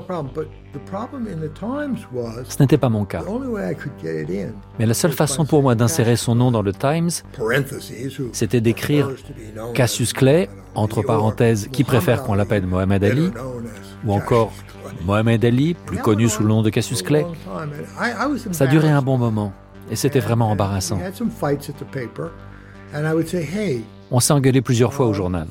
Ce 2.48 2.62
n'était 2.62 2.78
pas 2.78 2.88
mon 2.88 3.04
cas. 3.04 3.22
Mais 4.78 4.86
la 4.86 4.94
seule 4.94 5.12
façon 5.12 5.44
pour 5.44 5.62
moi 5.62 5.74
d'insérer 5.74 6.16
son 6.16 6.34
nom 6.34 6.50
dans 6.50 6.62
le 6.62 6.72
Times, 6.72 7.10
c'était 8.32 8.62
d'écrire 8.62 9.10
Cassius 9.74 10.14
Clay, 10.14 10.48
entre 10.74 11.02
parenthèses, 11.02 11.68
qui 11.70 11.84
préfère 11.84 12.22
qu'on 12.22 12.34
l'appelle 12.34 12.66
Mohamed 12.66 13.04
Ali, 13.04 13.30
ou 14.04 14.12
encore 14.12 14.52
Mohamed 15.04 15.44
Ali, 15.44 15.74
plus 15.74 15.98
connu 15.98 16.28
sous 16.28 16.42
le 16.42 16.48
nom 16.48 16.62
de 16.62 16.70
Cassius 16.70 17.02
Clay. 17.02 17.26
Ça 18.52 18.66
durait 18.66 18.90
un 18.90 19.02
bon 19.02 19.18
moment, 19.18 19.52
et 19.90 19.96
c'était 19.96 20.20
vraiment 20.20 20.50
embarrassant. 20.50 20.98
On 24.10 24.20
s'est 24.20 24.32
engueulé 24.32 24.60
plusieurs 24.60 24.92
fois 24.92 25.06
au 25.06 25.14
journal. 25.14 25.48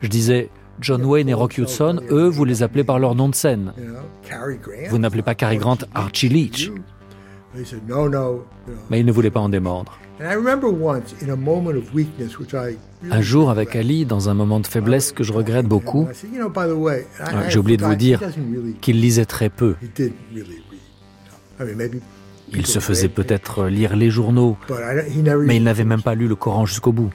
Je 0.00 0.08
disais, 0.08 0.50
John 0.80 1.04
Wayne 1.04 1.28
et 1.28 1.34
Rock 1.34 1.58
Hudson, 1.58 2.00
eux, 2.10 2.28
vous 2.28 2.44
les 2.44 2.62
appelez 2.62 2.84
par 2.84 2.98
leur 2.98 3.14
nom 3.14 3.28
de 3.28 3.34
scène. 3.34 3.72
Vous 4.90 4.98
n'appelez 4.98 5.22
pas 5.22 5.34
Cary 5.34 5.56
Grant 5.56 5.78
Archie 5.94 6.28
Leach. 6.28 6.70
Mais 8.90 9.00
ils 9.00 9.06
ne 9.06 9.12
voulaient 9.12 9.30
pas 9.30 9.40
en 9.40 9.48
démordre. 9.48 9.98
Un 13.10 13.20
jour, 13.20 13.50
avec 13.50 13.76
Ali, 13.76 14.04
dans 14.04 14.28
un 14.28 14.34
moment 14.34 14.58
de 14.58 14.66
faiblesse 14.66 15.12
que 15.12 15.22
je 15.22 15.32
regrette 15.32 15.66
beaucoup, 15.66 16.08
j'ai 17.48 17.58
oublié 17.58 17.76
de 17.76 17.84
vous 17.84 17.94
dire 17.94 18.20
qu'il 18.80 19.00
lisait 19.00 19.26
très 19.26 19.48
peu. 19.48 19.76
Il 22.52 22.66
se 22.66 22.78
faisait 22.78 23.08
peut-être 23.08 23.66
lire 23.66 23.94
les 23.94 24.10
journaux, 24.10 24.56
mais 25.44 25.56
il 25.56 25.62
n'avait 25.62 25.84
même 25.84 26.02
pas 26.02 26.14
lu 26.14 26.26
le 26.26 26.34
Coran 26.34 26.66
jusqu'au 26.66 26.92
bout. 26.92 27.10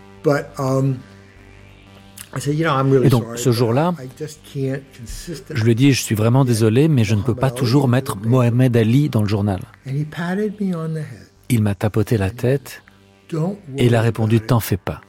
Et 3.04 3.10
donc, 3.10 3.26
ce 3.36 3.52
jour-là, 3.52 3.94
je 5.54 5.64
lui 5.64 5.76
dis, 5.76 5.92
je 5.94 6.02
suis 6.02 6.16
vraiment 6.16 6.46
désolé, 6.46 6.88
mais 6.88 7.04
je 7.04 7.16
ne 7.16 7.22
peux 7.22 7.36
pas 7.36 7.52
toujours 7.52 7.88
mettre 7.88 8.18
Mohamed 8.18 8.76
Ali 8.78 9.10
dans 9.10 9.22
le 9.22 9.28
journal. 9.28 9.60
Il 11.50 11.62
m'a 11.62 11.76
tapoté 11.76 12.18
la 12.18 12.32
tête 12.32 12.83
et 13.78 13.86
il 13.86 13.96
a 13.96 14.02
répondu, 14.02 14.42
t'en 14.42 14.60
fais 14.60 14.78
pas. 14.78 15.02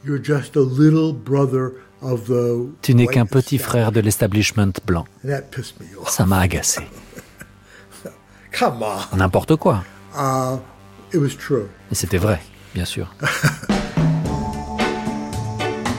Tu 2.81 2.95
n'es 2.95 3.07
qu'un 3.07 3.25
petit 3.25 3.57
frère 3.57 3.91
de 3.91 3.99
l'establishment 3.99 4.71
blanc. 4.85 5.05
Ça 6.07 6.25
m'a 6.25 6.39
agacé. 6.39 6.81
N'importe 9.15 9.55
quoi. 9.55 9.83
Uh, 10.15 10.57
Et 11.13 11.95
c'était 11.95 12.17
vrai, 12.17 12.41
bien 12.73 12.85
sûr. 12.85 13.13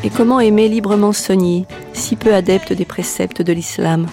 Et 0.04 0.10
comment 0.10 0.40
aimer 0.40 0.68
librement 0.68 1.12
Sonny, 1.12 1.66
si 1.92 2.16
peu 2.16 2.32
adepte 2.32 2.72
des 2.72 2.84
préceptes 2.84 3.42
de 3.42 3.52
l'islam? 3.52 4.06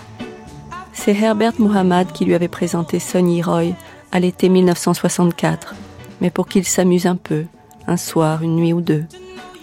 C'est 0.91 1.15
Herbert 1.15 1.53
Muhammad 1.59 2.11
qui 2.11 2.25
lui 2.25 2.33
avait 2.33 2.47
présenté 2.47 2.99
Sonny 2.99 3.43
Roy 3.43 3.75
à 4.11 4.19
l'été 4.19 4.49
1964, 4.49 5.75
mais 6.19 6.31
pour 6.31 6.47
qu'il 6.47 6.65
s'amuse 6.65 7.05
un 7.05 7.15
peu, 7.15 7.45
un 7.87 7.97
soir, 7.97 8.43
une 8.43 8.55
nuit 8.55 8.73
ou 8.73 8.81
deux. 8.81 9.05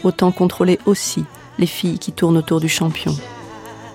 Autant 0.02 0.32
contrôler 0.32 0.78
aussi 0.86 1.24
les 1.58 1.66
filles 1.66 1.98
qui 1.98 2.12
tournent 2.12 2.38
autour 2.38 2.60
du 2.60 2.68
champion. 2.68 3.14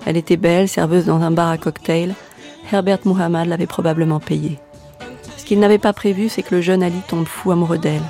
Elle 0.04 0.16
était 0.16 0.36
belle, 0.36 0.68
serveuse 0.68 1.06
dans 1.06 1.20
un 1.20 1.30
bar 1.30 1.50
à 1.50 1.58
cocktail. 1.58 2.14
Herbert 2.72 3.00
Muhammad 3.04 3.48
l'avait 3.48 3.66
probablement 3.66 4.20
payée. 4.20 4.58
Ce 5.36 5.44
qu'il 5.44 5.58
n'avait 5.60 5.78
pas 5.78 5.92
prévu, 5.92 6.28
c'est 6.28 6.42
que 6.42 6.54
le 6.54 6.60
jeune 6.60 6.82
Ali 6.82 7.00
tombe 7.06 7.26
fou 7.26 7.50
amoureux 7.50 7.78
d'elle, 7.78 8.02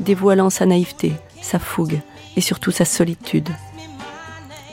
dévoilant 0.00 0.50
sa 0.50 0.66
naïveté, 0.66 1.12
sa 1.40 1.58
fougue 1.58 2.00
et 2.36 2.40
surtout 2.40 2.70
sa 2.70 2.84
solitude. 2.84 3.48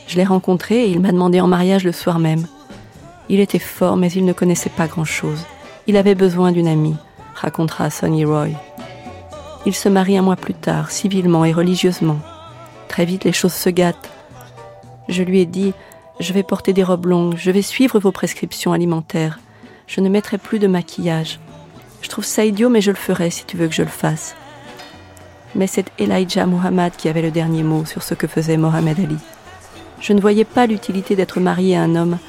Je 0.07 0.17
l'ai 0.17 0.23
rencontré 0.23 0.85
et 0.85 0.89
il 0.89 0.99
m'a 0.99 1.11
demandé 1.11 1.41
en 1.41 1.47
mariage 1.47 1.83
le 1.83 1.91
soir 1.91 2.19
même. 2.19 2.45
Il 3.29 3.39
était 3.39 3.59
fort, 3.59 3.97
mais 3.97 4.11
il 4.11 4.25
ne 4.25 4.33
connaissait 4.33 4.69
pas 4.69 4.87
grand-chose. 4.87 5.45
Il 5.87 5.97
avait 5.97 6.15
besoin 6.15 6.51
d'une 6.51 6.67
amie, 6.67 6.95
racontera 7.33 7.89
Sonny 7.89 8.23
Roy. 8.25 8.49
Il 9.65 9.73
se 9.73 9.89
marie 9.89 10.17
un 10.17 10.21
mois 10.21 10.35
plus 10.35 10.53
tard, 10.53 10.91
civilement 10.91 11.43
et 11.43 11.51
religieusement. 11.51 12.19
Très 12.87 13.05
vite, 13.05 13.23
les 13.23 13.33
choses 13.33 13.53
se 13.53 13.69
gâtent. 13.69 14.09
Je 15.09 15.23
lui 15.23 15.41
ai 15.41 15.45
dit 15.45 15.73
Je 16.19 16.33
vais 16.33 16.43
porter 16.43 16.71
des 16.71 16.83
robes 16.83 17.07
longues, 17.07 17.35
je 17.37 17.51
vais 17.51 17.61
suivre 17.61 17.99
vos 17.99 18.11
prescriptions 18.11 18.73
alimentaires, 18.73 19.39
je 19.87 20.01
ne 20.01 20.09
mettrai 20.09 20.37
plus 20.37 20.59
de 20.59 20.67
maquillage. 20.67 21.39
Je 22.01 22.09
trouve 22.09 22.25
ça 22.25 22.45
idiot, 22.45 22.69
mais 22.69 22.81
je 22.81 22.91
le 22.91 22.97
ferai 22.97 23.31
si 23.31 23.45
tu 23.45 23.57
veux 23.57 23.67
que 23.67 23.73
je 23.73 23.81
le 23.81 23.87
fasse. 23.87 24.35
Mais 25.55 25.67
c'est 25.67 25.91
Elijah 25.97 26.45
Muhammad 26.45 26.93
qui 26.95 27.09
avait 27.09 27.21
le 27.21 27.31
dernier 27.31 27.63
mot 27.63 27.85
sur 27.85 28.03
ce 28.03 28.13
que 28.13 28.27
faisait 28.27 28.57
Mohamed 28.57 28.99
Ali. 28.99 29.17
Je 29.99 30.13
ne 30.13 30.21
voyais 30.21 30.45
pas 30.45 30.67
l'utilité 30.67 31.15
d'être 31.15 31.39
marié 31.39 31.75
à 31.75 31.81
un 31.81 31.95
homme 31.95 32.19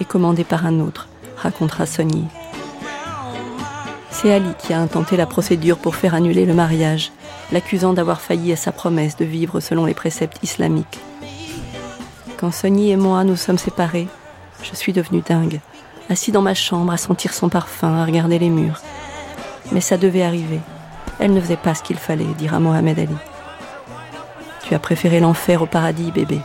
et 0.00 0.04
commandé 0.04 0.44
par 0.44 0.66
un 0.66 0.80
autre, 0.80 1.08
racontera 1.36 1.86
Sonny. 1.86 2.26
C'est 4.12 4.32
Ali 4.32 4.52
qui 4.58 4.74
a 4.74 4.78
intenté 4.78 5.16
la 5.16 5.26
procédure 5.26 5.78
pour 5.78 5.96
faire 5.96 6.14
annuler 6.14 6.44
le 6.44 6.52
mariage, 6.52 7.12
l'accusant 7.50 7.94
d'avoir 7.94 8.20
failli 8.20 8.52
à 8.52 8.56
sa 8.56 8.70
promesse 8.70 9.16
de 9.16 9.24
vivre 9.24 9.58
selon 9.58 9.86
les 9.86 9.94
préceptes 9.94 10.38
islamiques. 10.42 11.00
Quand 12.36 12.52
Sonny 12.52 12.90
et 12.90 12.96
moi 12.96 13.24
nous 13.24 13.36
sommes 13.36 13.58
séparés, 13.58 14.06
je 14.62 14.76
suis 14.76 14.92
devenu 14.92 15.22
dingue, 15.26 15.60
assis 16.10 16.30
dans 16.30 16.42
ma 16.42 16.54
chambre 16.54 16.92
à 16.92 16.98
sentir 16.98 17.32
son 17.32 17.48
parfum, 17.48 17.96
à 17.96 18.04
regarder 18.04 18.38
les 18.38 18.50
murs. 18.50 18.82
Mais 19.72 19.80
ça 19.80 19.96
devait 19.96 20.22
arriver. 20.22 20.60
Elle 21.18 21.32
ne 21.32 21.40
faisait 21.40 21.56
pas 21.56 21.74
ce 21.74 21.82
qu'il 21.82 21.96
fallait, 21.96 22.24
dira 22.38 22.60
Mohamed 22.60 22.98
Ali. 22.98 23.16
Tu 24.64 24.74
as 24.74 24.78
préféré 24.78 25.20
l'enfer 25.20 25.62
au 25.62 25.66
paradis, 25.66 26.12
bébé, 26.12 26.40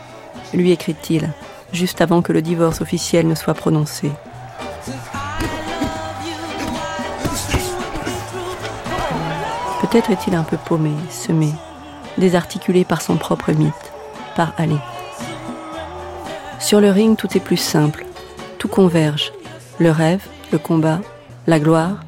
lui 0.54 0.72
écrit-il, 0.72 1.30
juste 1.72 2.00
avant 2.00 2.22
que 2.22 2.32
le 2.32 2.42
divorce 2.42 2.80
officiel 2.80 3.28
ne 3.28 3.34
soit 3.34 3.54
prononcé. 3.54 4.10
Peut-être 9.90 10.10
est-il 10.10 10.34
un 10.34 10.42
peu 10.42 10.58
paumé, 10.58 10.92
semé, 11.08 11.50
désarticulé 12.18 12.84
par 12.84 13.00
son 13.00 13.16
propre 13.16 13.52
mythe, 13.52 13.92
par 14.36 14.52
Ali. 14.58 14.76
Sur 16.58 16.82
le 16.82 16.90
ring, 16.90 17.16
tout 17.16 17.34
est 17.36 17.40
plus 17.40 17.56
simple, 17.56 18.04
tout 18.58 18.68
converge. 18.68 19.32
Le 19.78 19.90
rêve, 19.90 20.26
le 20.52 20.58
combat, 20.58 21.00
la 21.46 21.58
gloire, 21.58 22.04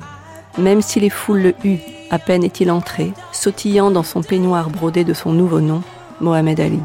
même 0.59 0.83
si 0.83 1.01
les 1.01 1.09
foules 1.09 1.41
le 1.41 1.55
huent, 1.65 1.81
à 2.11 2.19
peine 2.19 2.45
est-il 2.45 2.71
entré, 2.71 3.15
sautillant 3.33 3.91
dans 3.91 4.03
son 4.03 4.23
peignoir 4.23 4.69
brodé 4.69 5.05
de 5.05 5.15
son 5.15 5.33
nouveau 5.33 5.61
nom, 5.61 5.83
Mohamed 6.21 6.61
Ali. 6.61 6.81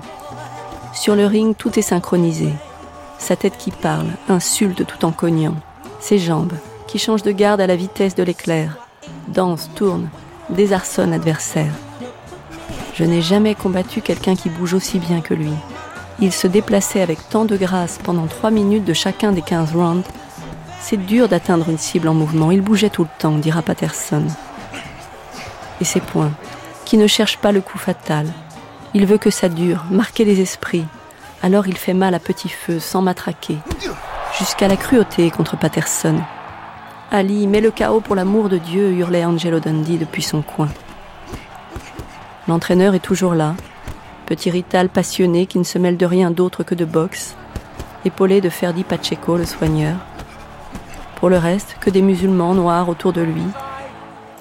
Sur 0.94 1.18
le 1.18 1.26
ring, 1.26 1.58
tout 1.58 1.78
est 1.78 1.82
synchronisé. 1.82 2.54
Sa 3.18 3.36
tête 3.36 3.58
qui 3.58 3.72
parle, 3.72 4.08
insulte 4.30 4.86
tout 4.86 5.04
en 5.04 5.12
cognant. 5.12 5.56
Ses 6.00 6.20
jambes, 6.20 6.54
qui 6.88 7.00
changent 7.00 7.24
de 7.24 7.32
garde 7.32 7.60
à 7.60 7.68
la 7.68 7.76
vitesse 7.76 8.16
de 8.16 8.24
l'éclair, 8.24 8.78
dansent, 9.28 9.70
tournent, 9.76 10.10
désarçonnent 10.50 11.12
l'adversaire. 11.12 11.72
Je 12.94 13.04
n'ai 13.04 13.22
jamais 13.22 13.56
combattu 13.56 14.02
quelqu'un 14.02 14.36
qui 14.36 14.50
bouge 14.50 14.74
aussi 14.74 15.00
bien 15.00 15.22
que 15.22 15.34
lui. 15.34 15.52
Il 16.20 16.32
se 16.32 16.48
déplaçait 16.48 17.02
avec 17.02 17.30
tant 17.30 17.46
de 17.46 17.58
grâce 17.58 18.00
pendant 18.02 18.28
trois 18.28 18.52
minutes 18.52 18.86
de 18.86 18.94
chacun 18.94 19.32
des 19.32 19.42
15 19.42 19.74
rounds 19.74 20.04
c'est 20.88 20.98
dur 20.98 21.28
d'atteindre 21.28 21.68
une 21.70 21.80
cible 21.80 22.08
en 22.08 22.14
mouvement. 22.14 22.52
Il 22.52 22.62
bougeait 22.62 22.92
tout 22.92 23.02
le 23.02 23.10
temps, 23.18 23.40
dira 23.40 23.64
Patterson. 23.64 24.24
Et 25.82 25.84
ses 25.84 26.00
points, 26.00 26.32
qui 26.86 26.98
ne 26.98 27.08
cherchent 27.08 27.40
pas 27.40 27.52
le 27.52 27.62
coup 27.62 27.80
fatal. 27.80 28.28
Il 28.94 29.08
veut 29.08 29.18
que 29.18 29.32
ça 29.32 29.50
dure, 29.50 29.84
marquer 29.90 30.26
les 30.26 30.42
esprits. 30.42 30.86
Alors 31.42 31.66
il 31.66 31.76
fait 31.76 31.96
mal 31.96 32.14
à 32.14 32.20
petit 32.20 32.50
feu, 32.50 32.80
sans 32.80 33.02
matraquer. 33.02 33.58
Jusqu'à 34.38 34.68
la 34.68 34.78
cruauté 34.78 35.32
contre 35.32 35.58
Patterson. 35.58 36.22
Ali, 37.12 37.48
mets 37.48 37.62
le 37.62 37.72
chaos 37.72 38.02
pour 38.02 38.16
l'amour 38.16 38.50
de 38.50 38.58
Dieu, 38.58 38.92
hurlait 38.92 39.26
Angelo 39.26 39.60
Dundee 39.60 39.98
depuis 39.98 40.24
son 40.24 40.42
coin. 40.42 40.70
L'entraîneur 42.48 42.96
est 42.96 43.00
toujours 43.00 43.36
là, 43.36 43.56
petit 44.26 44.50
rital 44.50 44.90
passionné 44.90 45.46
qui 45.46 45.60
ne 45.60 45.64
se 45.64 45.78
mêle 45.78 45.98
de 45.98 46.06
rien 46.06 46.32
d'autre 46.32 46.64
que 46.64 46.76
de 46.76 46.86
boxe, 46.86 47.36
épaulé 48.06 48.42
de 48.42 48.50
Ferdi 48.50 48.84
Pacheco, 48.84 49.38
le 49.38 49.46
soigneur. 49.46 49.96
Pour 51.16 51.30
le 51.30 51.38
reste, 51.38 51.78
que 51.80 51.90
des 51.90 52.02
musulmans 52.02 52.54
noirs 52.54 52.90
autour 52.90 53.14
de 53.14 53.22
lui. 53.22 53.44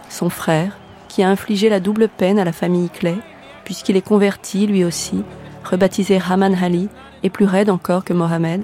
Son 0.08 0.30
frère, 0.30 0.76
qui 1.08 1.22
a 1.22 1.30
infligé 1.30 1.68
la 1.68 1.80
double 1.80 2.08
peine 2.08 2.38
à 2.38 2.44
la 2.44 2.52
famille 2.52 2.90
Clay, 2.90 3.18
puisqu'il 3.64 3.96
est 3.96 4.06
converti 4.06 4.66
lui 4.66 4.84
aussi, 4.84 5.22
rebaptisé 5.64 6.20
Haman 6.28 6.54
Ali, 6.60 6.88
et 7.22 7.30
plus 7.30 7.46
raide 7.46 7.70
encore 7.70 8.04
que 8.04 8.12
Mohamed. 8.12 8.62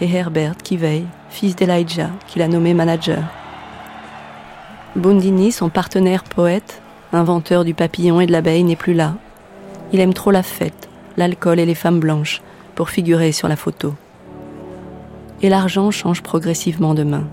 Et 0.00 0.10
Herbert 0.10 0.56
qui 0.56 0.76
veille, 0.76 1.06
fils 1.28 1.56
d'Elijah, 1.56 2.10
qu'il 2.26 2.42
a 2.42 2.48
nommé 2.48 2.74
manager. 2.74 3.22
Bundini, 4.96 5.52
son 5.52 5.68
partenaire 5.68 6.24
poète, 6.24 6.80
inventeur 7.12 7.64
du 7.64 7.74
papillon 7.74 8.20
et 8.20 8.26
de 8.26 8.32
l'abeille, 8.32 8.64
n'est 8.64 8.76
plus 8.76 8.94
là. 8.94 9.14
Il 9.92 10.00
aime 10.00 10.14
trop 10.14 10.30
la 10.30 10.42
fête, 10.42 10.88
l'alcool 11.16 11.60
et 11.60 11.66
les 11.66 11.74
femmes 11.74 12.00
blanches 12.00 12.42
pour 12.74 12.88
figurer 12.88 13.32
sur 13.32 13.48
la 13.48 13.56
photo 13.56 13.94
et 15.42 15.48
l'argent 15.48 15.90
change 15.90 16.22
progressivement 16.22 16.94
de 16.94 17.04
main. 17.04 17.24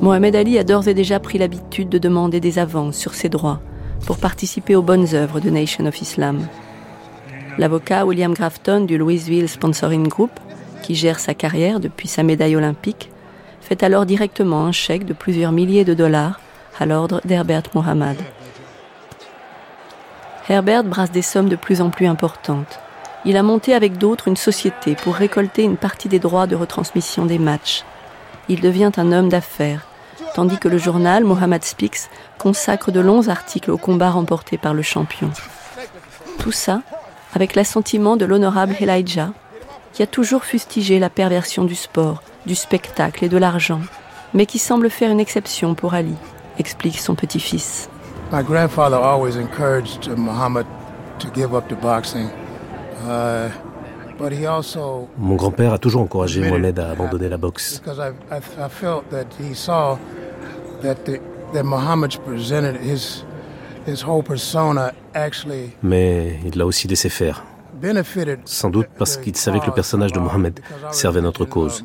Mohamed 0.00 0.36
Ali 0.36 0.58
a 0.58 0.64
d'ores 0.64 0.88
et 0.88 0.94
déjà 0.94 1.20
pris 1.20 1.38
l'habitude 1.38 1.88
de 1.88 1.98
demander 1.98 2.40
des 2.40 2.58
avances 2.58 2.96
sur 2.96 3.14
ses 3.14 3.28
droits, 3.28 3.60
pour 4.06 4.18
participer 4.18 4.74
aux 4.76 4.82
bonnes 4.82 5.14
œuvres 5.14 5.40
de 5.40 5.50
Nation 5.50 5.86
of 5.86 6.00
Islam. 6.00 6.46
L'avocat 7.58 8.04
William 8.04 8.34
Grafton 8.34 8.80
du 8.80 8.98
Louisville 8.98 9.48
Sponsoring 9.48 10.08
Group, 10.08 10.32
qui 10.84 10.94
gère 10.94 11.18
sa 11.18 11.32
carrière 11.32 11.80
depuis 11.80 12.08
sa 12.08 12.22
médaille 12.22 12.56
olympique, 12.56 13.10
fait 13.62 13.82
alors 13.82 14.04
directement 14.04 14.66
un 14.66 14.72
chèque 14.72 15.06
de 15.06 15.14
plusieurs 15.14 15.50
milliers 15.50 15.86
de 15.86 15.94
dollars 15.94 16.40
à 16.78 16.84
l'ordre 16.84 17.22
d'Herbert 17.24 17.62
Mohammad. 17.74 18.18
Herbert 20.50 20.84
brasse 20.84 21.10
des 21.10 21.22
sommes 21.22 21.48
de 21.48 21.56
plus 21.56 21.80
en 21.80 21.88
plus 21.88 22.06
importantes. 22.06 22.80
Il 23.24 23.38
a 23.38 23.42
monté 23.42 23.72
avec 23.72 23.96
d'autres 23.96 24.28
une 24.28 24.36
société 24.36 24.94
pour 24.94 25.14
récolter 25.14 25.62
une 25.62 25.78
partie 25.78 26.08
des 26.08 26.18
droits 26.18 26.46
de 26.46 26.54
retransmission 26.54 27.24
des 27.24 27.38
matchs. 27.38 27.82
Il 28.50 28.60
devient 28.60 28.92
un 28.98 29.10
homme 29.10 29.30
d'affaires, 29.30 29.86
tandis 30.34 30.58
que 30.58 30.68
le 30.68 30.76
journal 30.76 31.24
Mohammed 31.24 31.64
Speaks 31.64 32.10
consacre 32.36 32.92
de 32.92 33.00
longs 33.00 33.28
articles 33.28 33.70
au 33.70 33.78
combat 33.78 34.10
remporté 34.10 34.58
par 34.58 34.74
le 34.74 34.82
champion. 34.82 35.30
Tout 36.38 36.52
ça 36.52 36.82
avec 37.34 37.54
l'assentiment 37.54 38.16
de 38.18 38.26
l'honorable 38.26 38.76
Elijah, 38.78 39.32
qui 39.94 40.02
a 40.02 40.06
toujours 40.06 40.44
fustigé 40.44 40.98
la 40.98 41.08
perversion 41.08 41.64
du 41.64 41.74
sport, 41.76 42.22
du 42.46 42.54
spectacle 42.54 43.24
et 43.24 43.28
de 43.28 43.38
l'argent, 43.38 43.80
mais 44.34 44.44
qui 44.44 44.58
semble 44.58 44.90
faire 44.90 45.10
une 45.10 45.20
exception 45.20 45.74
pour 45.74 45.94
Ali, 45.94 46.16
explique 46.58 46.98
son 46.98 47.14
petit-fils. 47.14 47.88
My 48.32 48.42
grandfather 48.42 48.96
always 48.96 49.36
encouraged 49.36 50.08
Muhammad 50.16 50.66
to 51.20 51.28
give 51.32 51.54
up 51.54 51.68
the 51.68 51.76
boxing. 51.80 52.28
Uh, 53.06 53.48
but 54.18 54.32
he 54.32 54.46
also 54.46 55.08
Mon 55.18 55.36
grand-père 55.36 55.72
a 55.72 55.78
toujours 55.78 56.02
encouragé 56.02 56.40
Mohamed 56.40 56.78
à 56.80 56.90
abandonner 56.90 57.28
la 57.28 57.36
boxe. 57.36 57.78
because 57.78 57.98
I, 58.00 58.10
I, 58.34 58.38
I 58.38 58.68
felt 58.68 59.08
that 59.10 59.26
he 59.38 59.54
saw 59.54 59.98
that 60.82 61.04
the, 61.04 61.20
that 61.52 61.64
Muhammad 61.64 62.16
presented 62.26 62.76
his 62.80 63.24
his 63.86 64.02
whole 64.02 64.22
persona 64.22 64.92
actually 65.14 65.70
Mais 65.82 66.40
il 66.44 66.58
l'a 66.58 66.66
aussi 66.66 66.88
laissé 66.88 67.08
faire. 67.10 67.44
Sans 68.44 68.70
doute 68.70 68.88
parce 68.98 69.16
qu'il 69.16 69.36
savait 69.36 69.60
que 69.60 69.66
le 69.66 69.72
personnage 69.72 70.12
de 70.12 70.20
Mohamed 70.20 70.60
servait 70.90 71.20
notre 71.20 71.44
cause. 71.44 71.84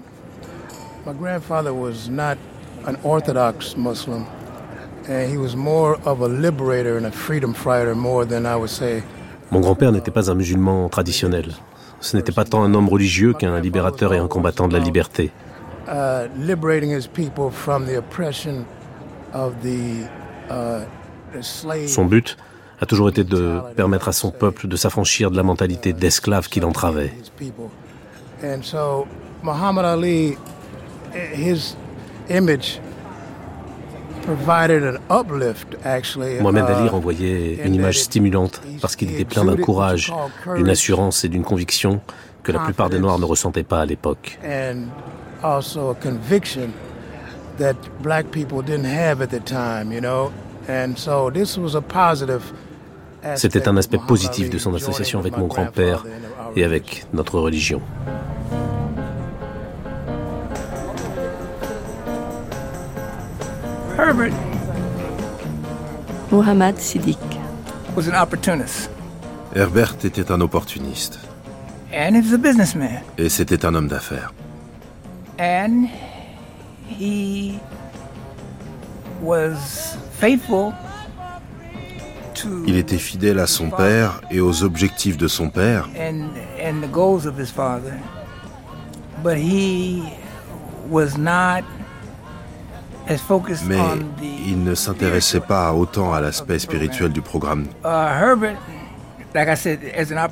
My 1.06 1.14
grandfather 1.14 1.74
was 1.74 2.10
not 2.10 2.38
an 2.86 2.96
orthodox 3.04 3.76
Muslim, 3.76 4.26
and 5.08 5.30
he 5.30 5.38
was 5.38 5.56
more 5.56 5.98
of 6.06 6.22
a 6.22 6.28
liberator 6.28 6.98
and 6.98 7.06
a 7.06 7.12
freedom 7.12 7.54
fighter 7.54 7.96
more 7.96 8.26
than 8.26 8.46
I 8.46 8.56
would 8.56 8.70
say. 8.70 9.04
Mon 9.52 9.62
grand-père 9.62 9.92
n'était 9.92 10.12
pas 10.12 10.30
un 10.30 10.36
musulman 10.36 10.90
traditionnel. 10.90 11.54
Ce 12.02 12.16
n'était 12.16 12.32
pas 12.32 12.46
tant 12.46 12.64
un 12.64 12.74
homme 12.74 12.88
religieux 12.88 13.34
qu'un 13.34 13.60
libérateur 13.60 14.14
et 14.14 14.20
un 14.20 14.28
combattant 14.28 14.68
de 14.68 14.74
la 14.74 14.80
liberté. 14.80 15.32
Uh, 15.88 16.28
liberating 16.38 16.92
his 16.92 17.08
people 17.08 17.50
from 17.50 17.86
the 17.86 17.98
oppression 17.98 18.66
of 19.34 19.54
the, 19.64 20.08
uh. 20.50 20.86
Son 21.88 22.06
but 22.06 22.36
a 22.82 22.86
toujours 22.86 23.10
été 23.10 23.24
de 23.24 23.60
permettre 23.76 24.08
à 24.08 24.12
son 24.14 24.32
peuple 24.32 24.68
de 24.68 24.76
s'affranchir 24.76 25.32
de 25.32 25.38
la 25.38 25.44
mentalité 25.44 25.94
d'esclave 25.94 26.48
qui 26.48 26.60
l'entravait. 26.60 27.14
Muhammad 29.42 29.86
Ali, 29.86 30.38
his 31.34 31.76
image 32.30 32.80
provided 34.24 34.84
an 34.84 34.98
uplift 35.10 35.78
actually. 35.86 36.42
Mohamed 36.42 36.66
uh, 36.66 36.74
Ali 36.74 36.90
renvoyait 36.90 37.60
une 37.66 37.74
image 37.74 38.00
stimulante 38.00 38.62
parce 38.82 38.96
qu'il 38.96 39.12
était 39.12 39.26
plein 39.26 39.46
d'un 39.46 39.56
courage, 39.56 40.14
d'une 40.56 40.70
assurance 40.70 41.24
et 41.24 41.30
d'une 41.30 41.44
conviction 41.44 42.02
que 42.44 42.52
la 42.52 42.60
plupart 42.60 42.90
des 42.90 43.00
Noirs 43.00 43.20
ne 43.20 43.26
ressentaient 43.26 43.64
pas 43.64 43.82
à 43.82 43.86
l'époque. 43.86 44.40
C'était 53.36 53.68
un 53.68 53.78
aspect 53.78 54.00
positif 54.08 54.50
de 54.50 54.58
son 54.58 54.74
association 54.74 55.20
avec 55.20 55.38
mon 55.38 55.48
grand-père 55.48 56.06
et 56.56 56.64
avec 56.64 57.06
notre 57.14 57.40
religion. 57.40 57.82
Herbert 63.98 64.34
Muhammad 66.32 66.78
Siddiq. 66.80 67.18
was 67.96 68.08
an 68.08 68.16
opportunist, 68.16 68.90
Herbert 69.56 69.96
était 70.06 70.32
un 70.32 70.42
opportuniste 70.42 71.20
and 71.94 72.16
he 72.16 72.22
was 72.22 72.34
a 72.34 72.38
businessman, 72.38 73.02
et 73.18 73.30
c'était 73.30 73.66
un 73.66 73.74
homme 73.76 73.88
d'affaires. 73.88 74.32
and 75.40 75.90
he 76.88 77.60
was 79.22 79.98
faithful 80.20 80.74
Il 82.68 82.76
était 82.78 82.98
fidèle 82.98 83.40
à 83.40 83.48
son 83.48 83.70
père 83.70 84.22
et 84.32 84.40
aux 84.40 84.64
objectifs 84.64 85.18
de 85.18 85.28
son 85.28 85.50
père, 85.50 85.90
mais 93.68 93.88
il 94.48 94.64
ne 94.64 94.76
s'intéressait 94.76 95.40
pas 95.40 95.74
autant 95.74 96.14
à 96.14 96.22
l'aspect 96.22 96.60
spirituel 96.60 97.12
du 97.12 97.22
programme. 97.22 97.66
Uh, 97.84 98.54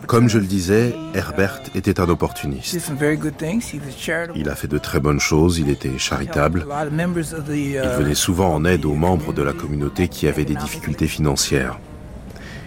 Comme 0.07 0.29
je 0.29 0.39
le 0.39 0.45
disais, 0.45 0.95
Herbert 1.13 1.61
était 1.75 1.99
un 1.99 2.09
opportuniste. 2.09 2.77
Il 4.35 4.49
a 4.49 4.55
fait 4.55 4.67
de 4.67 4.77
très 4.77 4.99
bonnes 4.99 5.19
choses, 5.19 5.59
il 5.59 5.69
était 5.69 5.97
charitable, 5.97 6.65
il 6.91 7.77
Uh, 7.77 7.97
venait 7.97 8.15
souvent 8.15 8.53
en 8.53 8.65
aide 8.65 8.85
aux 8.85 8.95
membres 8.95 9.33
de 9.33 9.43
la 9.43 9.53
communauté 9.53 10.07
qui 10.07 10.27
avaient 10.27 10.45
des 10.45 10.55
difficultés 10.55 11.07
financières, 11.07 11.79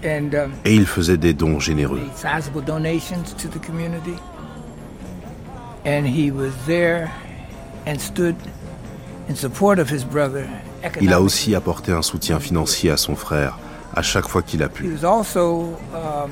et 0.03 0.75
il 0.75 0.87
faisait 0.87 1.17
des 1.17 1.35
dons 1.35 1.61
généreux. 1.61 2.01
made 2.01 2.17
sizable 2.17 2.65
donations 2.65 3.35
to 3.37 3.49
the 3.49 3.59
community. 3.65 4.17
And 5.85 6.07
he 6.07 6.31
was 6.31 6.53
there 6.67 7.11
and 7.87 7.99
stood 7.99 8.37
in 9.29 9.35
support 9.35 9.79
of 9.79 9.91
his 9.91 10.05
brother. 10.05 10.47
Il 11.01 11.13
a 11.13 11.21
aussi 11.21 11.55
apporté 11.55 11.93
un 11.93 12.03
soutien 12.03 12.41
financier 12.41 12.91
à 12.91 12.97
son 12.97 13.15
frère 13.17 13.59
à 13.95 14.03
chaque 14.03 14.29
fois 14.29 14.43
qu'il 14.43 14.63
a 14.63 14.69
pu. 14.69 14.97
um, 15.03 16.31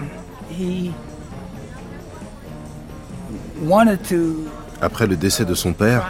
Après 4.81 5.07
le 5.07 5.17
décès 5.17 5.45
de 5.45 5.55
son 5.55 5.73
père, 5.73 6.07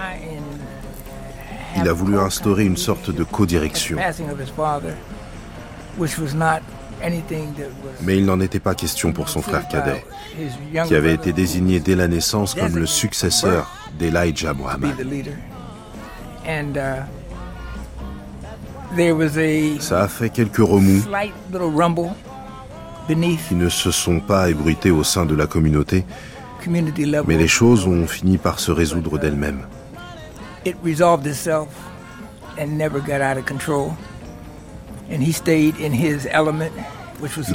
il 1.77 1.89
a 1.89 1.93
voulu 1.93 2.19
instaurer 2.19 2.65
une 2.65 2.77
sorte 2.77 3.11
de 3.11 3.25
codirection. 3.25 3.99
Mais 8.03 8.17
il 8.17 8.25
n'en 8.25 8.41
était 8.41 8.61
pas 8.61 8.75
question 8.75 9.13
pour 9.13 9.29
son 9.29 9.43
frère 9.43 9.69
cadet, 9.69 10.05
qui 10.87 10.95
avait 10.95 11.15
été 11.15 11.33
désigné 11.33 11.81
dès 11.81 11.95
la 11.95 12.09
naissance 12.09 12.55
comme 12.55 12.77
le 12.77 12.87
successeur 12.87 13.71
d'Elijah 13.99 14.55
Muhammad. 14.55 14.95
uh, 16.47 17.03
Ça 19.81 20.03
a 20.03 20.09
fait 20.09 20.31
quelques 20.31 20.57
remous 20.57 21.03
qui 23.49 23.55
ne 23.55 23.69
se 23.69 23.91
sont 23.91 24.21
pas 24.21 24.51
ébruités 24.51 24.91
au 24.91 25.05
sein 25.05 25.25
de 25.25 25.35
la 25.35 25.47
communauté, 25.47 26.05
mais 26.67 27.37
les 27.37 27.49
choses 27.49 27.87
ont 27.87 28.07
fini 28.07 28.39
par 28.39 28.61
se 28.61 28.71
résoudre 28.71 29.19
d'elles-mêmes. 29.19 29.67
Il 35.11 35.23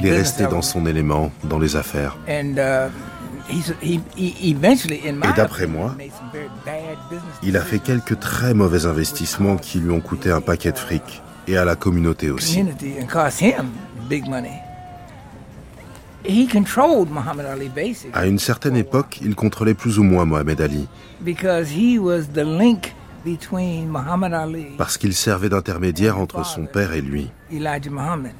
est 0.06 0.16
resté 0.16 0.42
dans 0.44 0.48
element. 0.48 0.62
son 0.62 0.86
élément, 0.86 1.32
dans 1.44 1.58
les 1.58 1.76
affaires. 1.76 2.16
And 2.28 2.56
uh, 2.58 2.90
he's, 3.48 3.72
he, 3.82 4.00
he 4.16 4.50
eventually, 4.50 5.00
in 5.08 5.14
my 5.14 5.30
Et 5.30 5.36
d'après 5.36 5.66
moi, 5.66 5.94
made 5.96 6.10
some 6.10 6.30
very 6.32 6.48
bad 6.64 6.98
business 7.10 7.38
Il 7.42 7.56
a 7.56 7.62
fait 7.62 7.78
quelques 7.78 8.18
très 8.18 8.54
mauvais 8.54 8.86
investissements 8.86 9.56
qui 9.56 9.78
lui 9.78 9.90
ont 9.90 10.00
coûté 10.00 10.30
un 10.30 10.40
paquet 10.40 10.72
de 10.72 10.78
fric, 10.78 11.22
et 11.46 11.56
à 11.56 11.64
la 11.64 11.76
communauté 11.76 12.30
aussi. 12.30 12.64
À 18.12 18.26
une 18.26 18.38
certaine 18.38 18.76
époque, 18.76 19.18
il 19.22 19.34
contrôlait 19.34 19.74
plus 19.74 19.98
ou 19.98 20.02
moins 20.02 20.24
Mohamed 20.24 20.60
Ali, 20.60 20.88
parce 24.76 24.98
qu'il 24.98 25.14
servait 25.14 25.48
d'intermédiaire 25.48 26.18
entre 26.18 26.44
son 26.44 26.66
père 26.66 26.92
et 26.92 27.00
lui. 27.00 27.30
Elijah 27.50 27.90
Muhammad. 27.90 28.32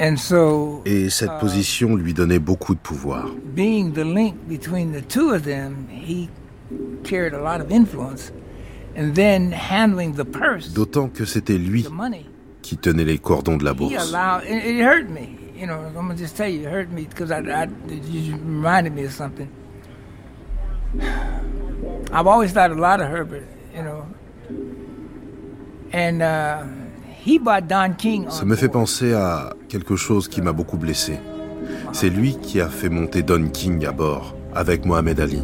And 0.00 0.16
so, 0.16 0.82
Et 0.86 1.10
cette 1.10 1.38
position 1.40 1.94
lui 1.94 2.14
donnait 2.14 2.38
beaucoup 2.38 2.74
de 2.74 2.80
pouvoir. 2.80 3.26
being 3.54 3.92
the 3.92 4.04
link 4.04 4.34
between 4.48 4.92
the 4.92 5.06
two 5.06 5.30
of 5.30 5.42
them, 5.42 5.86
he 5.90 6.30
carried 7.04 7.34
a 7.34 7.40
lot 7.40 7.60
of 7.60 7.70
influence. 7.70 8.32
And 8.96 9.14
then 9.14 9.52
handling 9.52 10.14
the 10.14 10.24
purse, 10.24 10.72
D'autant 10.72 11.08
que 11.08 11.24
c'était 11.24 11.58
lui 11.58 11.86
qui 12.62 12.76
tenait 12.76 13.04
les 13.04 13.18
cordons 13.18 13.56
de 13.56 13.64
la 13.64 13.74
bourse. 13.74 13.92
I've 22.12 22.26
always 22.26 22.52
thought 22.52 22.70
a 22.70 22.74
lot 22.74 23.00
of 23.00 23.08
Herbert, 23.08 23.46
you 23.74 23.82
know, 23.82 24.04
and 25.92 26.22
uh, 26.22 26.64
Ça 28.30 28.44
me 28.46 28.56
fait 28.56 28.68
penser 28.68 29.12
à 29.12 29.52
quelque 29.68 29.94
chose 29.96 30.26
qui 30.28 30.40
m'a 30.40 30.52
beaucoup 30.52 30.78
blessé. 30.78 31.18
C'est 31.92 32.08
lui 32.08 32.36
qui 32.40 32.60
a 32.60 32.68
fait 32.68 32.88
monter 32.88 33.22
Don 33.22 33.48
King 33.48 33.84
à 33.84 33.92
bord 33.92 34.34
avec 34.54 34.86
Mohamed 34.86 35.20
Ali. 35.20 35.42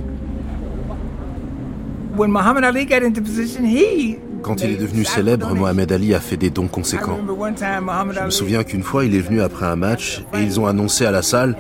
Quand 4.43 4.63
il 4.63 4.71
est 4.71 4.77
devenu 4.77 5.05
célèbre, 5.05 5.55
Mohamed 5.55 5.93
Ali 5.93 6.15
a 6.15 6.21
fait 6.21 6.39
des 6.39 6.51
dons 6.51 6.69
conséquents. 6.69 7.19
Je 7.19 8.25
me 8.25 8.31
souviens 8.31 8.65
qu'une 8.65 8.83
fois, 8.83 9.05
il 9.05 9.15
est 9.15 9.21
venu 9.21 9.43
après 9.43 9.67
un 9.67 9.77
match 9.77 10.25
et 10.33 10.41
ils 10.41 10.59
ont 10.59 10.67
annoncé 10.67 11.05
à 11.05 11.11
la 11.11 11.23
salle 11.23 11.57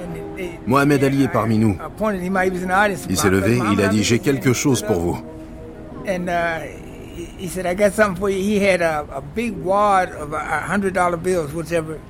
Mohamed 0.66 1.04
Ali 1.04 1.24
est 1.24 1.28
parmi 1.28 1.58
nous. 1.58 1.76
Il 3.08 3.16
s'est 3.16 3.30
levé, 3.30 3.60
il 3.72 3.80
a 3.80 3.88
dit 3.88 4.02
J'ai 4.02 4.18
quelque 4.18 4.52
chose 4.52 4.82
pour 4.82 5.00
vous. 5.00 5.18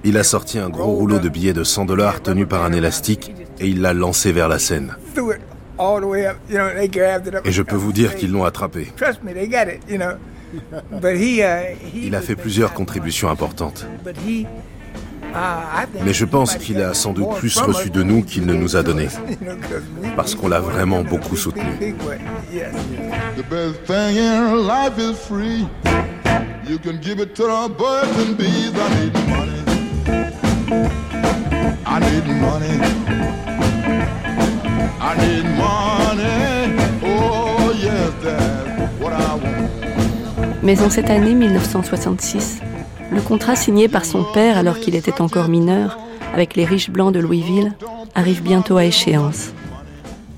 Il 0.05 0.17
a 0.17 0.23
sorti 0.23 0.59
un 0.59 0.69
gros 0.69 0.93
rouleau 0.93 1.19
de 1.19 1.29
billets 1.29 1.53
de 1.53 1.65
100 1.65 1.85
dollars 1.85 2.23
tenu 2.23 2.47
par 2.47 2.65
un 2.65 2.73
élastique 2.73 3.33
et 3.61 3.67
il 3.67 3.81
l'a 3.81 3.93
lancé 3.93 4.33
vers 4.33 4.49
la 4.49 4.59
scène. 4.59 4.97
Et 7.45 7.53
je 7.53 7.63
peux 7.63 7.77
vous 7.77 7.93
dire 7.93 8.17
qu'ils 8.17 8.33
l'ont 8.33 8.45
attrapé. 8.45 8.89
Il 11.95 12.15
a 12.15 12.21
fait 12.21 12.37
plusieurs 12.37 12.73
contributions 12.73 13.29
importantes. 13.29 13.87
Mais 16.05 16.13
je 16.13 16.25
pense 16.25 16.57
qu'il 16.57 16.81
a 16.83 16.95
sans 16.95 17.13
doute 17.13 17.37
plus 17.37 17.57
reçu 17.59 17.91
de 17.91 18.03
nous 18.03 18.23
qu'il 18.23 18.47
ne 18.47 18.55
nous 18.55 18.77
a 18.77 18.83
donné. 18.83 19.09
Parce 20.17 20.35
qu'on 20.35 20.49
l'a 20.49 20.61
vraiment 20.61 21.03
beaucoup 21.03 21.37
soutenu. 21.37 21.65
Mais 40.63 40.83
en 40.83 40.91
cette 40.91 41.11
année 41.11 41.35
1966, 41.35 42.59
le 43.11 43.21
contrat 43.21 43.57
signé 43.57 43.89
par 43.89 44.05
son 44.05 44.25
père 44.25 44.59
alors 44.59 44.81
qu'il 44.81 44.95
était 44.95 45.21
encore 45.21 45.49
mineur 45.49 45.99
avec 46.35 46.57
les 46.57 46.65
riches 46.65 46.91
blancs 46.91 47.13
de 47.13 47.21
Louisville 47.21 47.73
arrive 48.15 48.43
bientôt 48.43 48.77
à 48.77 48.85
échéance. 48.85 49.53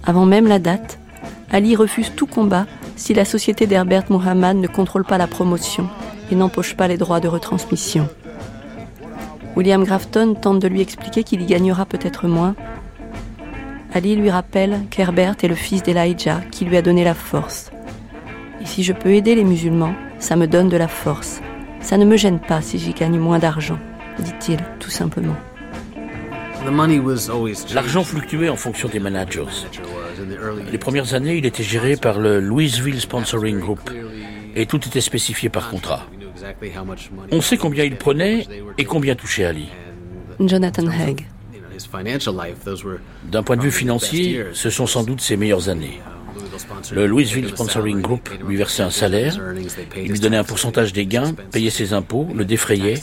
Avant 0.04 0.26
même 0.26 0.46
la 0.46 0.58
date, 0.58 0.98
Ali 1.50 1.76
refuse 1.76 2.12
tout 2.14 2.26
combat 2.26 2.66
si 2.96 3.14
la 3.14 3.24
société 3.24 3.66
d'Herbert 3.66 4.04
Mohammad 4.10 4.56
ne 4.56 4.66
contrôle 4.66 5.04
pas 5.04 5.18
la 5.18 5.26
promotion 5.26 5.88
et 6.30 6.34
n'empoche 6.34 6.76
pas 6.76 6.88
les 6.88 6.98
droits 6.98 7.20
de 7.20 7.28
retransmission. 7.28 8.08
William 9.56 9.82
Grafton 9.82 10.34
tente 10.34 10.60
de 10.60 10.68
lui 10.68 10.80
expliquer 10.80 11.24
qu'il 11.24 11.42
y 11.42 11.46
gagnera 11.46 11.86
peut-être 11.86 12.28
moins. 12.28 12.54
Ali 13.94 14.14
lui 14.14 14.30
rappelle 14.30 14.80
qu'Herbert 14.90 15.36
est 15.42 15.48
le 15.48 15.54
fils 15.54 15.82
d'Elijah 15.82 16.42
qui 16.50 16.64
lui 16.64 16.76
a 16.76 16.82
donné 16.82 17.02
la 17.02 17.14
force. 17.14 17.70
Et 18.60 18.66
si 18.66 18.82
je 18.82 18.92
peux 18.92 19.14
aider 19.14 19.34
les 19.34 19.44
musulmans, 19.44 19.94
ça 20.18 20.36
me 20.36 20.46
donne 20.46 20.68
de 20.68 20.76
la 20.76 20.88
force. 20.88 21.40
Ça 21.80 21.96
ne 21.96 22.04
me 22.04 22.16
gêne 22.16 22.40
pas 22.40 22.60
si 22.60 22.78
j'y 22.78 22.92
gagne 22.92 23.18
moins 23.18 23.38
d'argent, 23.38 23.78
dit-il 24.18 24.58
tout 24.78 24.90
simplement. 24.90 25.36
L'argent 27.74 28.04
fluctuait 28.04 28.48
en 28.48 28.56
fonction 28.56 28.88
des 28.88 28.98
managers. 28.98 29.44
Les 30.70 30.78
premières 30.78 31.14
années, 31.14 31.36
il 31.36 31.46
était 31.46 31.62
géré 31.62 31.96
par 31.96 32.18
le 32.18 32.40
Louisville 32.40 33.00
Sponsoring 33.00 33.58
Group 33.58 33.90
et 34.54 34.66
tout 34.66 34.84
était 34.86 35.00
spécifié 35.00 35.48
par 35.48 35.70
contrat. 35.70 36.06
On 37.30 37.40
sait 37.40 37.56
combien 37.56 37.84
il 37.84 37.96
prenait 37.96 38.46
et 38.76 38.84
combien 38.84 39.14
touchait 39.14 39.44
Ali. 39.44 39.68
Jonathan 40.40 40.86
Haig. 40.90 41.26
D'un 43.24 43.42
point 43.42 43.56
de 43.56 43.62
vue 43.62 43.70
financier, 43.70 44.44
ce 44.52 44.70
sont 44.70 44.86
sans 44.86 45.04
doute 45.04 45.20
ses 45.20 45.36
meilleures 45.36 45.68
années. 45.68 46.00
Le 46.92 47.06
Louisville 47.06 47.48
Sponsoring 47.48 48.00
Group 48.00 48.28
lui 48.46 48.56
versait 48.56 48.82
un 48.82 48.90
salaire, 48.90 49.38
il 49.96 50.10
lui 50.10 50.20
donnait 50.20 50.36
un 50.36 50.44
pourcentage 50.44 50.92
des 50.92 51.06
gains, 51.06 51.34
payait 51.50 51.70
ses 51.70 51.92
impôts, 51.92 52.28
le 52.34 52.44
défrayait, 52.44 52.94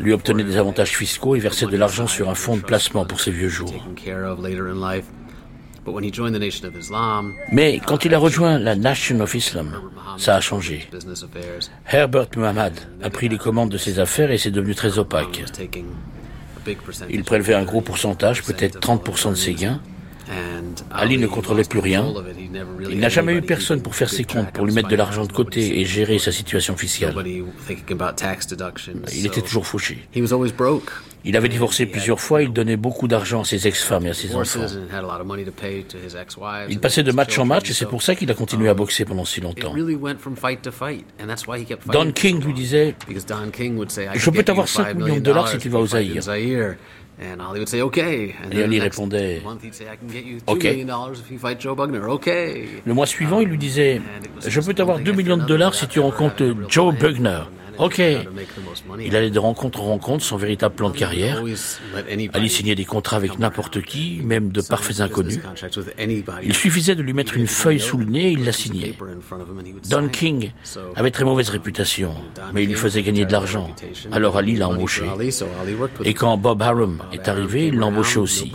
lui 0.00 0.12
obtenait 0.12 0.44
des 0.44 0.56
avantages 0.56 0.96
fiscaux 0.96 1.36
et 1.36 1.40
versait 1.40 1.66
de 1.66 1.76
l'argent 1.76 2.06
sur 2.06 2.30
un 2.30 2.34
fonds 2.34 2.56
de 2.56 2.62
placement 2.62 3.04
pour 3.04 3.20
ses 3.20 3.30
vieux 3.30 3.48
jours. 3.48 3.72
Mais 7.50 7.80
quand 7.84 8.04
il 8.04 8.14
a 8.14 8.18
rejoint 8.18 8.58
la 8.58 8.76
Nation 8.76 9.20
of 9.20 9.34
Islam, 9.34 9.80
ça 10.16 10.36
a 10.36 10.40
changé. 10.40 10.88
Herbert 11.90 12.28
Muhammad 12.36 12.74
a 13.02 13.10
pris 13.10 13.28
les 13.28 13.38
commandes 13.38 13.70
de 13.70 13.78
ses 13.78 13.98
affaires 13.98 14.30
et 14.30 14.38
c'est 14.38 14.50
devenu 14.50 14.74
très 14.74 14.98
opaque. 14.98 15.44
Il 17.10 17.24
prélevait 17.24 17.54
un 17.54 17.64
gros 17.64 17.80
pourcentage, 17.80 18.42
peut-être 18.42 18.78
30% 18.78 19.30
de 19.30 19.34
ses 19.34 19.54
gains, 19.54 19.80
Ali 20.90 21.18
ne 21.18 21.26
contrôlait 21.26 21.64
plus 21.64 21.80
rien. 21.80 22.12
Il 22.90 23.00
n'a 23.00 23.08
jamais 23.08 23.34
eu 23.34 23.42
personne 23.42 23.82
pour 23.82 23.94
faire 23.94 24.10
ses 24.10 24.24
comptes, 24.24 24.52
pour 24.52 24.66
lui 24.66 24.74
mettre 24.74 24.88
de 24.88 24.96
l'argent 24.96 25.24
de 25.24 25.32
côté 25.32 25.80
et 25.80 25.84
gérer 25.84 26.18
sa 26.18 26.32
situation 26.32 26.76
fiscale. 26.76 27.14
Il 29.14 29.26
était 29.26 29.42
toujours 29.42 29.66
fauché. 29.66 30.06
Il 31.24 31.36
avait 31.36 31.48
divorcé 31.48 31.86
plusieurs 31.86 32.20
fois, 32.20 32.42
il 32.42 32.52
donnait 32.52 32.76
beaucoup 32.76 33.06
d'argent 33.06 33.42
à 33.42 33.44
ses 33.44 33.68
ex-femmes 33.68 34.06
et 34.06 34.10
à 34.10 34.14
ses 34.14 34.34
enfants. 34.34 34.66
Il 36.68 36.80
passait 36.80 37.04
de 37.04 37.12
match 37.12 37.38
en 37.38 37.44
match 37.44 37.70
et 37.70 37.74
c'est 37.74 37.86
pour 37.86 38.02
ça 38.02 38.16
qu'il 38.16 38.28
a 38.30 38.34
continué 38.34 38.68
à 38.68 38.74
boxer 38.74 39.04
pendant 39.04 39.24
si 39.24 39.40
longtemps. 39.40 39.72
Don 41.92 42.12
King 42.12 42.44
lui 42.44 42.52
disait 42.52 42.96
Je 44.14 44.30
peux 44.30 44.42
t'avoir 44.42 44.66
5 44.68 44.94
millions 44.94 45.14
de 45.16 45.20
dollars 45.20 45.48
si 45.48 45.58
tu 45.58 45.68
vas 45.68 45.78
aux 45.78 45.86
Zaïre. 45.86 46.22
Et 48.50 48.62
Ali 48.62 48.80
répondait 48.80 49.42
OK. 50.46 50.64
Le 52.84 52.94
mois 52.94 53.06
suivant, 53.06 53.40
il 53.40 53.48
lui 53.48 53.58
disait 53.58 54.00
Je 54.46 54.60
peux 54.60 54.74
t'avoir 54.74 54.98
2 54.98 55.12
millions 55.12 55.36
de 55.36 55.44
dollars 55.44 55.74
si 55.74 55.86
tu 55.88 56.00
rencontres 56.00 56.54
Joe 56.68 56.94
Bugner. 56.94 57.42
Ok. 57.82 58.00
Il 59.00 59.16
allait 59.16 59.30
de 59.30 59.38
rencontre 59.38 59.80
en 59.80 59.84
rencontre, 59.84 60.24
son 60.24 60.36
véritable 60.36 60.74
plan 60.74 60.90
de 60.90 60.96
carrière. 60.96 61.42
Ali 62.32 62.48
signait 62.48 62.74
des 62.74 62.84
contrats 62.84 63.16
avec 63.16 63.38
n'importe 63.38 63.82
qui, 63.82 64.20
même 64.22 64.50
de 64.50 64.62
parfaits 64.62 65.00
inconnus. 65.00 65.40
Il 66.42 66.54
suffisait 66.54 66.94
de 66.94 67.02
lui 67.02 67.12
mettre 67.12 67.36
une 67.36 67.48
feuille 67.48 67.80
sous 67.80 67.98
le 67.98 68.04
nez 68.04 68.28
et 68.28 68.32
il 68.32 68.44
la 68.44 68.52
signait. 68.52 68.94
Don 69.90 70.08
King 70.08 70.52
avait 70.94 71.10
très 71.10 71.24
mauvaise 71.24 71.48
réputation, 71.48 72.14
mais 72.54 72.62
il 72.62 72.68
lui 72.68 72.76
faisait 72.76 73.02
gagner 73.02 73.24
de 73.24 73.32
l'argent. 73.32 73.74
Alors 74.12 74.36
Ali 74.36 74.56
l'a 74.56 74.68
embauché. 74.68 75.02
Et 76.04 76.14
quand 76.14 76.36
Bob 76.36 76.62
Harum 76.62 77.02
est 77.12 77.28
arrivé, 77.28 77.66
il 77.68 77.78
l'a 77.78 77.86
embauché 77.86 78.18
aussi. 78.18 78.52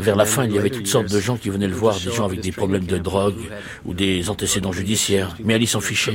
Vers 0.00 0.16
la 0.16 0.26
fin, 0.26 0.44
il 0.44 0.52
y 0.52 0.58
avait 0.58 0.70
toutes 0.70 0.86
sortes 0.86 1.10
de 1.10 1.20
gens 1.20 1.36
qui 1.36 1.48
venaient 1.48 1.66
le 1.66 1.74
voir, 1.74 1.98
des 1.98 2.12
gens 2.12 2.26
avec 2.26 2.40
des 2.40 2.52
problèmes 2.52 2.84
de 2.84 2.98
drogue 2.98 3.48
ou 3.86 3.94
des 3.94 4.28
antécédents 4.28 4.72
judiciaires. 4.72 5.36
Mais 5.42 5.54
Ali 5.54 5.66
s'en 5.66 5.80
fichait. 5.80 6.14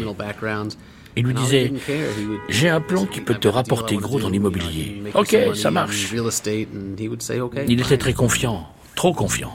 Il 1.15 1.25
lui 1.25 1.33
disait 1.33 1.71
J'ai 2.49 2.69
un 2.69 2.81
plan 2.81 3.05
qui 3.05 3.21
peut 3.21 3.35
te 3.35 3.47
rapporter 3.47 3.97
gros 3.97 4.19
dans 4.19 4.29
l'immobilier. 4.29 5.01
Ok, 5.13 5.37
ça 5.55 5.71
marche. 5.71 6.13
Il 7.67 7.81
était 7.81 7.97
très 7.97 8.13
confiant, 8.13 8.67
trop 8.95 9.13
confiant. 9.13 9.53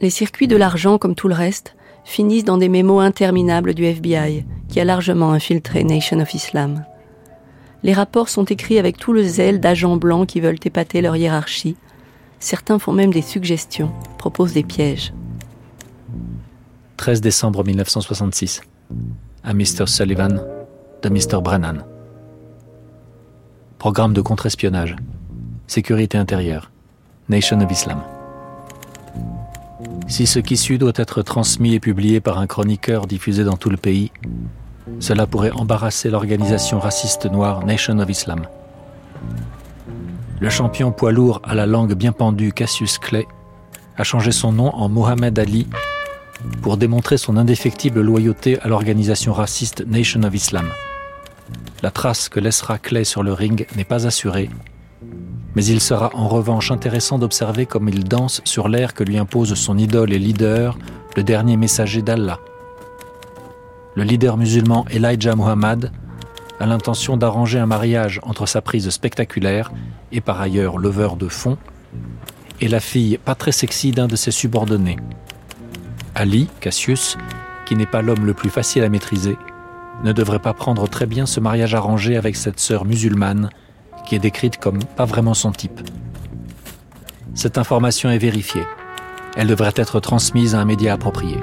Les 0.00 0.10
circuits 0.10 0.48
de 0.48 0.56
l'argent, 0.56 0.98
comme 0.98 1.14
tout 1.14 1.28
le 1.28 1.34
reste, 1.34 1.76
finissent 2.04 2.44
dans 2.44 2.58
des 2.58 2.68
mémos 2.68 3.02
interminables 3.02 3.74
du 3.74 3.84
FBI, 3.84 4.44
qui 4.68 4.80
a 4.80 4.84
largement 4.84 5.32
infiltré 5.32 5.84
Nation 5.84 6.20
of 6.20 6.34
Islam. 6.34 6.84
Les 7.82 7.92
rapports 7.92 8.28
sont 8.28 8.44
écrits 8.44 8.78
avec 8.78 8.96
tout 8.96 9.12
le 9.12 9.22
zèle 9.22 9.60
d'agents 9.60 9.96
blancs 9.96 10.28
qui 10.28 10.40
veulent 10.40 10.58
épater 10.64 11.00
leur 11.00 11.16
hiérarchie. 11.16 11.76
Certains 12.40 12.78
font 12.78 12.92
même 12.92 13.12
des 13.12 13.22
suggestions, 13.22 13.92
proposent 14.18 14.54
des 14.54 14.62
pièges. 14.62 15.12
13 16.96 17.20
décembre 17.20 17.64
1966, 17.64 18.62
à 19.42 19.52
Mr. 19.52 19.86
Sullivan 19.86 20.40
de 21.02 21.08
Mr. 21.08 21.42
Brennan. 21.42 21.84
Programme 23.78 24.12
de 24.12 24.20
contre-espionnage. 24.20 24.96
Sécurité 25.66 26.16
intérieure. 26.18 26.70
Nation 27.28 27.60
of 27.60 27.70
Islam. 27.70 28.00
Si 30.06 30.26
ce 30.26 30.38
qui 30.38 30.56
suit 30.56 30.78
doit 30.78 30.92
être 30.94 31.22
transmis 31.22 31.74
et 31.74 31.80
publié 31.80 32.20
par 32.20 32.38
un 32.38 32.46
chroniqueur 32.46 33.06
diffusé 33.06 33.42
dans 33.42 33.56
tout 33.56 33.70
le 33.70 33.76
pays, 33.76 34.12
cela 35.00 35.26
pourrait 35.26 35.50
embarrasser 35.50 36.10
l'organisation 36.10 36.78
raciste 36.78 37.26
noire 37.26 37.66
Nation 37.66 37.98
of 37.98 38.08
Islam. 38.08 38.46
Le 40.40 40.48
champion 40.48 40.92
poids 40.92 41.12
lourd 41.12 41.40
à 41.44 41.54
la 41.54 41.66
langue 41.66 41.94
bien 41.94 42.12
pendue 42.12 42.52
Cassius 42.52 42.98
Clay 42.98 43.26
a 43.96 44.04
changé 44.04 44.30
son 44.30 44.52
nom 44.52 44.74
en 44.74 44.88
Mohamed 44.88 45.38
Ali 45.38 45.66
pour 46.62 46.76
démontrer 46.76 47.16
son 47.18 47.36
indéfectible 47.36 48.00
loyauté 48.00 48.58
à 48.60 48.68
l'organisation 48.68 49.32
raciste 49.32 49.84
Nation 49.86 50.22
of 50.22 50.34
Islam. 50.34 50.66
La 51.82 51.90
trace 51.90 52.28
que 52.28 52.40
laissera 52.40 52.78
Clay 52.78 53.04
sur 53.04 53.22
le 53.22 53.32
ring 53.32 53.66
n'est 53.76 53.84
pas 53.84 54.06
assurée, 54.06 54.50
mais 55.54 55.64
il 55.64 55.80
sera 55.80 56.10
en 56.14 56.28
revanche 56.28 56.70
intéressant 56.70 57.18
d'observer 57.18 57.66
comme 57.66 57.88
il 57.88 58.04
danse 58.04 58.40
sur 58.44 58.68
l'air 58.68 58.94
que 58.94 59.04
lui 59.04 59.18
impose 59.18 59.54
son 59.54 59.78
idole 59.78 60.12
et 60.12 60.18
leader, 60.18 60.78
le 61.16 61.22
dernier 61.22 61.56
messager 61.56 62.02
d'Allah. 62.02 62.40
le 63.94 64.02
leader 64.02 64.36
musulman 64.36 64.84
Elijah 64.90 65.36
Muhammad 65.36 65.92
a 66.58 66.66
l'intention 66.66 67.16
d'arranger 67.16 67.58
un 67.58 67.66
mariage 67.66 68.20
entre 68.22 68.46
sa 68.46 68.60
prise 68.60 68.88
spectaculaire 68.90 69.72
et 70.12 70.20
par 70.20 70.40
ailleurs 70.40 70.78
leveur 70.78 71.16
de 71.16 71.28
fonds 71.28 71.58
et 72.60 72.68
la 72.68 72.80
fille 72.80 73.18
pas 73.18 73.34
très 73.34 73.52
sexy 73.52 73.92
d'un 73.92 74.06
de 74.06 74.16
ses 74.16 74.30
subordonnés. 74.30 74.96
Ali, 76.14 76.48
Cassius, 76.60 77.16
qui 77.66 77.76
n'est 77.76 77.86
pas 77.86 78.02
l'homme 78.02 78.26
le 78.26 78.34
plus 78.34 78.50
facile 78.50 78.84
à 78.84 78.88
maîtriser, 78.88 79.36
ne 80.04 80.12
devrait 80.12 80.38
pas 80.38 80.52
prendre 80.52 80.88
très 80.88 81.06
bien 81.06 81.26
ce 81.26 81.40
mariage 81.40 81.74
arrangé 81.74 82.16
avec 82.16 82.36
cette 82.36 82.60
sœur 82.60 82.84
musulmane 82.84 83.50
qui 84.06 84.14
est 84.14 84.20
décrite 84.20 84.58
comme 84.58 84.84
pas 84.84 85.06
vraiment 85.06 85.34
son 85.34 85.50
type. 85.50 85.80
Cette 87.34 87.58
information 87.58 88.10
est 88.10 88.18
vérifiée. 88.18 88.64
Elle 89.36 89.48
devrait 89.48 89.72
être 89.76 89.98
transmise 89.98 90.54
à 90.54 90.60
un 90.60 90.64
média 90.64 90.92
approprié. 90.92 91.38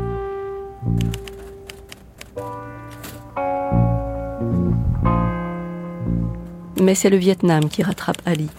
Mais 6.80 6.96
c'est 6.96 7.10
le 7.10 7.18
Vietnam 7.18 7.68
qui 7.68 7.84
rattrape 7.84 8.22
Ali. 8.26 8.50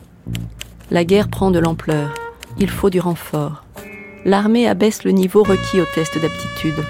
La 0.91 1.05
guerre 1.05 1.29
prend 1.29 1.51
de 1.51 1.59
l'ampleur. 1.59 2.13
Il 2.59 2.69
faut 2.69 2.91
du 2.91 3.01
renfort. 3.01 3.65
L'armée 4.25 4.69
abaisse 4.69 5.05
le 5.05 5.11
niveau 5.11 5.43
requis 5.43 5.81
au 5.81 5.85
test 5.95 6.19
d'aptitude. 6.21 6.85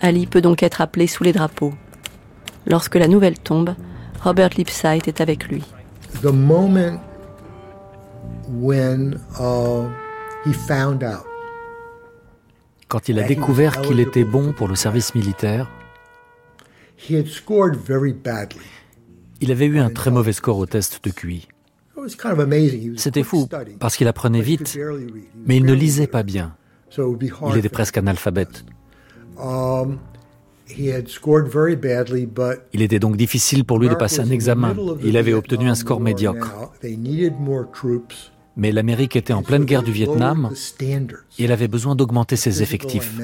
Ali 0.00 0.26
peut 0.26 0.40
donc 0.40 0.62
être 0.62 0.80
appelé 0.80 1.06
sous 1.06 1.24
les 1.24 1.32
drapeaux. 1.32 1.72
Lorsque 2.66 2.96
la 2.96 3.08
nouvelle 3.08 3.38
tombe, 3.38 3.74
Robert 4.22 4.50
Lipsight 4.56 5.06
est 5.08 5.20
avec 5.20 5.48
lui. 5.48 5.62
The 6.22 6.32
moment 6.32 7.00
when 8.48 9.20
uh, 9.38 9.88
he 10.44 10.52
found 10.52 11.04
out 11.04 11.24
Quand 12.88 13.08
il 13.08 13.18
a 13.18 13.22
découvert 13.22 13.82
qu'il 13.82 14.00
était 14.00 14.24
bon 14.24 14.52
pour 14.52 14.66
le 14.66 14.74
service 14.74 15.14
militaire, 15.14 15.68
he 16.96 17.14
had 17.14 17.26
scored 17.26 17.76
very 17.76 18.12
badly. 18.12 18.64
il 19.40 19.52
avait 19.52 19.66
eu 19.66 19.78
un 19.78 19.90
très 19.90 20.10
mauvais 20.10 20.32
score 20.32 20.58
au 20.58 20.66
test 20.66 21.04
de 21.04 21.10
QI. 21.10 21.46
C'était 22.96 23.22
fou 23.22 23.48
parce 23.78 23.96
qu'il 23.96 24.08
apprenait 24.08 24.40
vite, 24.40 24.78
mais 25.46 25.56
il 25.56 25.64
ne 25.64 25.74
lisait 25.74 26.06
pas 26.06 26.22
bien. 26.22 26.54
Il 26.96 27.58
était 27.58 27.68
presque 27.68 27.98
analphabète. 27.98 28.64
Um, 29.40 29.98
Il 32.72 32.82
était 32.82 32.98
donc 32.98 33.16
difficile 33.16 33.64
pour 33.64 33.78
lui 33.78 33.88
de 33.88 33.94
passer 33.94 34.20
un 34.20 34.30
examen. 34.30 34.74
Il 35.02 35.16
avait 35.16 35.32
obtenu 35.32 35.68
un 35.68 35.74
score 35.74 36.00
médiocre. 36.00 36.52
Mais 38.56 38.72
l'Amérique 38.72 39.14
était 39.14 39.32
en 39.32 39.42
pleine 39.42 39.64
guerre 39.64 39.84
du 39.84 39.92
Vietnam 39.92 40.50
et 41.38 41.44
elle 41.44 41.52
avait 41.52 41.68
besoin 41.68 41.94
d'augmenter 41.94 42.34
ses 42.34 42.60
effectifs, 42.60 43.14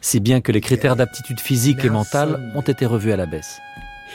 si 0.00 0.18
bien 0.18 0.40
que 0.40 0.50
les 0.50 0.60
critères 0.60 0.96
d'aptitude 0.96 1.38
physique 1.38 1.84
et 1.84 1.90
mentale 1.90 2.52
ont 2.56 2.62
été 2.62 2.84
revus 2.84 3.12
à 3.12 3.16
la 3.16 3.26
baisse. 3.26 3.60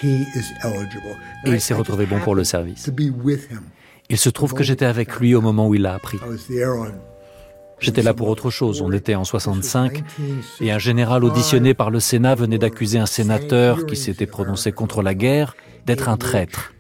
He 0.04 0.28
is 0.36 0.54
eligible. 0.64 1.18
Et 1.46 1.52
il 1.52 1.62
s'est 1.62 1.74
retrouvé 1.74 2.06
bon 2.06 2.20
pour 2.20 2.36
le 2.36 2.44
service. 2.44 2.90
Il 4.10 4.18
se 4.18 4.30
trouve 4.30 4.54
que 4.54 4.64
j'étais 4.64 4.86
avec 4.86 5.20
lui 5.20 5.36
au 5.36 5.42
moment 5.42 5.68
où 5.68 5.76
il 5.76 5.82
l'a 5.82 5.96
appris. 5.96 6.18
I 6.18 6.30
was 6.30 6.48
there 6.48 6.70
on 6.70 6.92
J'étais 7.80 8.02
là 8.02 8.14
pour 8.14 8.28
autre 8.28 8.50
chose. 8.50 8.82
On 8.82 8.92
était 8.92 9.16
en 9.16 9.24
65 9.24 10.04
et 10.62 10.72
un 10.72 10.80
général 10.80 11.24
auditionné 11.24 11.74
par 11.74 11.92
le 11.92 12.00
Sénat 12.00 12.34
venait 12.36 12.58
d'accuser 12.58 12.98
un 12.98 13.06
sénateur 13.06 13.86
qui 13.86 13.96
s'était 13.96 14.26
prononcé 14.26 14.72
contre 14.72 15.04
la 15.04 15.14
guerre 15.14 15.56
d'être 15.86 16.10
un 16.10 16.18
traître. 16.18 16.74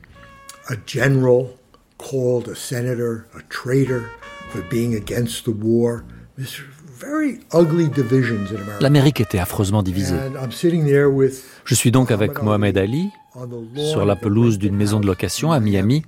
L'Amérique 8.79 9.21
était 9.21 9.39
affreusement 9.39 9.83
divisée. 9.83 10.17
Je 11.65 11.75
suis 11.75 11.91
donc 11.91 12.11
avec 12.11 12.41
Mohamed 12.41 12.77
Ali 12.77 13.09
sur 13.75 14.05
la 14.05 14.15
pelouse 14.15 14.57
d'une 14.57 14.75
maison 14.75 14.99
de 14.99 15.07
location 15.07 15.51
à 15.51 15.59
Miami. 15.59 16.03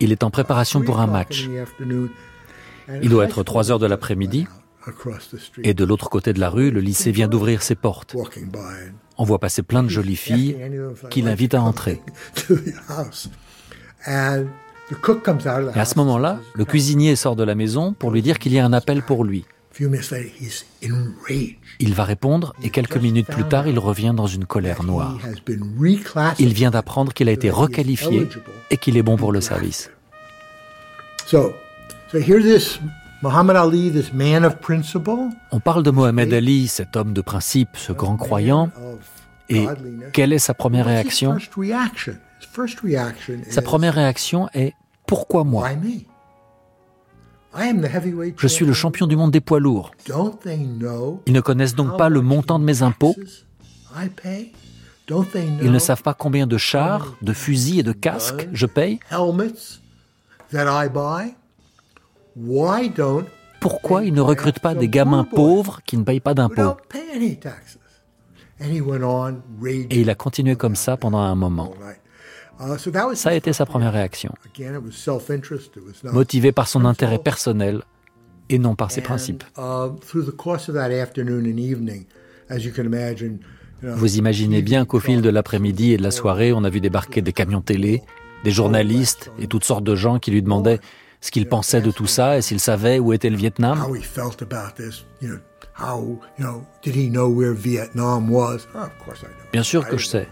Il 0.00 0.12
est 0.12 0.24
en 0.24 0.30
préparation 0.30 0.82
pour 0.82 1.00
un 1.00 1.06
match. 1.06 1.48
Il 3.02 3.10
doit 3.10 3.24
être 3.24 3.34
school 3.34 3.44
3 3.44 3.70
heures 3.70 3.78
de 3.78 3.86
l'après-midi 3.86 4.46
et 5.62 5.74
de 5.74 5.84
l'autre 5.84 6.08
côté 6.08 6.32
de 6.32 6.40
la 6.40 6.48
rue, 6.48 6.70
le 6.70 6.80
lycée 6.80 7.10
vient 7.10 7.28
d'ouvrir 7.28 7.62
ses 7.62 7.74
portes. 7.74 8.16
On 9.18 9.24
voit 9.24 9.38
passer 9.38 9.62
plein 9.62 9.82
de 9.82 9.88
jolies 9.88 10.16
filles 10.16 10.56
qui 11.10 11.22
l'invitent 11.22 11.54
à 11.54 11.62
entrer. 11.62 12.00
Et 14.90 15.80
à 15.80 15.84
ce 15.84 15.98
moment-là, 15.98 16.40
le 16.54 16.64
cuisinier 16.64 17.16
sort 17.16 17.36
de 17.36 17.44
la 17.44 17.54
maison 17.54 17.92
pour 17.92 18.10
lui 18.10 18.22
dire 18.22 18.38
qu'il 18.38 18.52
y 18.52 18.58
a 18.58 18.64
un 18.64 18.72
appel 18.72 19.02
pour 19.02 19.24
lui. 19.24 19.44
Il 21.80 21.94
va 21.94 22.04
répondre 22.04 22.54
et 22.62 22.70
quelques 22.70 22.96
minutes 22.96 23.26
plus 23.26 23.44
tard, 23.44 23.68
il 23.68 23.78
revient 23.78 24.12
dans 24.16 24.26
une 24.26 24.44
colère 24.44 24.82
noire. 24.82 25.18
Il 26.38 26.52
vient 26.52 26.70
d'apprendre 26.70 27.12
qu'il 27.12 27.28
a 27.28 27.32
été 27.32 27.50
requalifié 27.50 28.28
et 28.70 28.76
qu'il 28.76 28.96
est 28.96 29.02
bon 29.02 29.16
pour 29.16 29.32
le 29.32 29.40
service. 29.40 29.90
So, 31.26 31.52
so 32.10 32.18
here's 32.18 32.42
this 32.42 32.80
Muhammad 33.22 33.56
Ali, 33.56 33.90
this 33.90 34.12
man 34.12 34.44
of 34.44 34.58
principle. 34.58 35.28
On 35.52 35.60
parle 35.60 35.82
de 35.82 35.90
Mohamed 35.90 36.32
Ali, 36.32 36.68
cet 36.68 36.96
homme 36.96 37.12
de 37.12 37.20
principe, 37.20 37.70
ce 37.74 37.92
grand 37.92 38.16
croyant, 38.16 38.70
et 39.48 39.66
quelle 40.12 40.32
est 40.32 40.38
sa 40.38 40.54
première 40.54 40.86
réaction 40.86 41.36
Sa 42.54 43.60
is, 43.60 43.64
première 43.64 43.94
réaction 43.94 44.48
est 44.52 44.74
Pourquoi 45.06 45.44
moi? 45.44 45.68
Why 45.68 45.76
me? 45.76 46.06
I 47.54 47.68
am 47.68 47.80
the 47.80 47.86
heavyweight 47.86 48.36
Je 48.38 48.46
suis 48.46 48.66
le 48.66 48.72
champion 48.72 49.06
du 49.06 49.16
monde 49.16 49.30
des 49.30 49.40
poids 49.40 49.60
lourds. 49.60 49.92
Don't 50.06 50.38
they 50.42 50.58
know 50.58 51.22
Ils 51.26 51.32
ne 51.32 51.40
connaissent 51.40 51.74
donc 51.74 51.96
pas 51.96 52.08
le 52.08 52.20
montant 52.20 52.58
de 52.58 52.64
mes 52.64 52.82
impôts? 52.82 53.16
I 53.96 54.08
pay? 54.08 54.52
Don't 55.06 55.26
they 55.32 55.46
know 55.46 55.64
Ils 55.64 55.72
ne 55.72 55.78
savent 55.78 56.02
pas 56.02 56.14
combien 56.14 56.46
de 56.46 56.58
chars, 56.58 57.14
de 57.22 57.32
fusils 57.32 57.80
et 57.80 57.82
de 57.82 57.92
casques 57.92 58.48
je 58.52 58.66
paye? 58.66 59.00
Pourquoi 63.60 64.04
ils 64.04 64.12
ne 64.14 64.20
recrutent 64.20 64.60
pas 64.60 64.74
des 64.74 64.88
gamins 64.88 65.24
pauvres 65.24 65.80
qui 65.84 65.96
ne 65.96 66.04
payent 66.04 66.20
pas 66.20 66.34
d'impôts? 66.34 66.62
don't 66.62 66.76
pay 66.88 67.10
any 67.14 67.36
taxes? 67.36 67.78
And 68.60 68.66
he 68.72 68.80
went 68.80 69.04
on 69.04 69.42
raging. 69.60 69.86
Et 69.90 70.00
il 70.00 70.10
a 70.10 70.14
continué 70.14 70.56
comme 70.56 70.74
ça 70.74 70.96
pendant 70.96 71.18
un 71.18 71.34
moment. 71.34 71.72
Ça 73.14 73.30
a 73.30 73.34
été 73.34 73.52
sa 73.52 73.66
première 73.66 73.92
réaction, 73.92 74.34
again. 74.44 74.74
It 74.74 74.84
was 74.84 74.92
self-interest. 74.92 75.76
It 75.76 75.82
was 75.82 76.04
not 76.04 76.12
motivé 76.12 76.52
par 76.52 76.66
son 76.68 76.84
intérêt 76.84 77.18
personnel 77.18 77.82
et 78.48 78.58
non 78.58 78.74
par 78.74 78.90
ses 78.90 79.00
principes. 79.00 79.44
Know, 83.80 83.94
Vous 83.94 84.16
imaginez 84.16 84.60
bien 84.60 84.84
qu'au 84.84 84.98
fil 84.98 85.22
de 85.22 85.28
l'après-midi 85.28 85.92
et 85.92 85.96
de 85.98 86.02
la 86.02 86.10
soirée, 86.10 86.52
on 86.52 86.64
a 86.64 86.70
vu 86.70 86.80
débarquer 86.80 87.22
des 87.22 87.32
camions 87.32 87.60
télé, 87.60 88.02
des 88.42 88.50
journalistes 88.50 89.30
et 89.38 89.46
toutes 89.46 89.64
sortes 89.64 89.84
de 89.84 89.94
gens 89.94 90.18
qui 90.18 90.32
lui 90.32 90.42
demandaient 90.42 90.80
ce 91.20 91.30
qu'il 91.30 91.48
pensait 91.48 91.80
de 91.80 91.92
tout 91.92 92.06
ça 92.06 92.38
et 92.38 92.42
s'il 92.42 92.58
savait 92.58 92.98
où 92.98 93.12
était 93.12 93.30
le 93.30 93.36
Vietnam. 93.36 93.86
Bien 99.52 99.62
sûr 99.62 99.88
que 99.88 99.96
je 99.96 100.06
sais, 100.06 100.28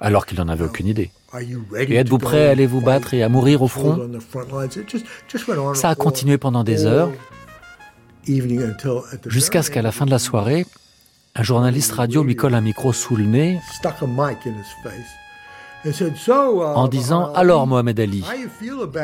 alors 0.00 0.26
qu'il 0.26 0.38
n'en 0.38 0.48
avait 0.48 0.64
aucune 0.64 0.86
idée. 0.86 1.10
Are 1.34 1.40
you 1.40 1.64
ready 1.70 1.94
Et 1.94 1.96
êtes-vous 1.96 2.18
prêt 2.18 2.48
à 2.48 2.50
aller 2.50 2.66
vous 2.66 2.82
battre 2.82 3.14
et 3.14 3.22
à 3.22 3.30
mourir 3.30 3.62
au 3.62 3.68
front? 3.68 3.98
Ça 5.74 5.88
a 5.88 5.94
continué 5.94 6.36
pendant 6.36 6.62
des 6.62 6.84
heures, 6.84 7.10
jusqu'à 9.26 9.62
ce 9.62 9.70
qu'à 9.70 9.80
la 9.80 9.92
fin 9.92 10.04
de 10.04 10.10
la 10.10 10.18
soirée, 10.18 10.66
un 11.34 11.42
journaliste 11.42 11.92
radio 11.92 12.22
lui 12.22 12.36
colle 12.36 12.54
un 12.54 12.60
micro 12.60 12.92
sous 12.92 13.16
le 13.16 13.24
nez 13.24 13.58
stuck 13.72 14.02
a 14.02 14.06
mic 14.06 14.46
in 14.46 14.50
his 14.50 14.68
face 14.82 15.06
and 15.86 15.92
said, 15.92 16.16
"So, 16.16 16.62
uh, 16.62 16.76
en 16.76 16.88
disant 16.88 17.30
uh, 17.32 17.36
Alors 17.36 17.66
Mohamed 17.66 17.98
Ali, 17.98 18.22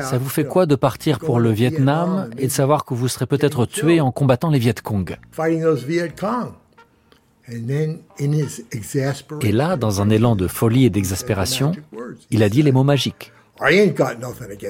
ça 0.02 0.18
vous 0.18 0.28
fait 0.28 0.44
quoi 0.44 0.66
de 0.66 0.74
partir 0.74 1.18
pour 1.18 1.40
le 1.40 1.50
Vietnam 1.50 2.28
et 2.36 2.46
de 2.46 2.52
savoir 2.52 2.84
que 2.84 2.92
vous 2.92 3.08
serez 3.08 3.24
peut-être 3.24 3.64
tué 3.64 4.02
en 4.02 4.12
combattant 4.12 4.50
les 4.50 4.58
Viet 4.58 4.74
Cong 4.82 5.16
Et 9.40 9.52
là, 9.52 9.76
dans 9.76 10.02
un 10.02 10.10
élan 10.10 10.36
de 10.36 10.46
folie 10.46 10.84
et 10.84 10.90
d'exaspération, 10.90 11.72
il 12.30 12.42
a 12.42 12.48
dit 12.48 12.62
les 12.62 12.72
mots 12.72 12.84
magiques. 12.84 13.32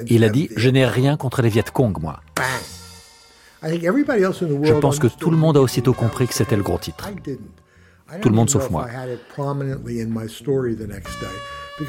Il 0.07 0.23
a 0.23 0.29
dit 0.29 0.49
Je 0.55 0.69
n'ai 0.69 0.85
rien 0.85 1.17
contre 1.17 1.41
les 1.41 1.49
Viet 1.49 1.63
Cong, 1.73 1.97
moi. 2.01 2.21
Je 3.61 4.73
pense 4.79 4.99
que 4.99 5.07
tout 5.07 5.31
le 5.31 5.37
monde 5.37 5.57
a 5.57 5.61
aussitôt 5.61 5.93
compris 5.93 6.27
que 6.27 6.33
c'était 6.33 6.55
le 6.55 6.63
gros 6.63 6.77
titre. 6.77 7.09
Tout 8.21 8.29
le 8.29 8.35
monde 8.35 8.49
sauf 8.49 8.69
moi. 8.69 8.87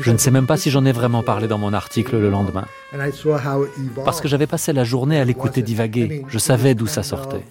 Je 0.00 0.12
ne 0.12 0.18
sais 0.18 0.30
même 0.30 0.46
pas 0.46 0.56
si 0.56 0.70
j'en 0.70 0.84
ai 0.84 0.92
vraiment 0.92 1.22
parlé 1.22 1.48
dans 1.48 1.58
mon 1.58 1.72
article 1.72 2.18
le 2.18 2.30
lendemain. 2.30 2.66
Parce 4.04 4.20
que 4.20 4.28
j'avais 4.28 4.46
passé 4.46 4.72
la 4.72 4.84
journée 4.84 5.18
à 5.18 5.24
l'écouter 5.24 5.62
divaguer. 5.62 6.24
Je 6.28 6.38
savais 6.38 6.74
d'où 6.74 6.86
ça 6.86 7.02
sortait. 7.02 7.44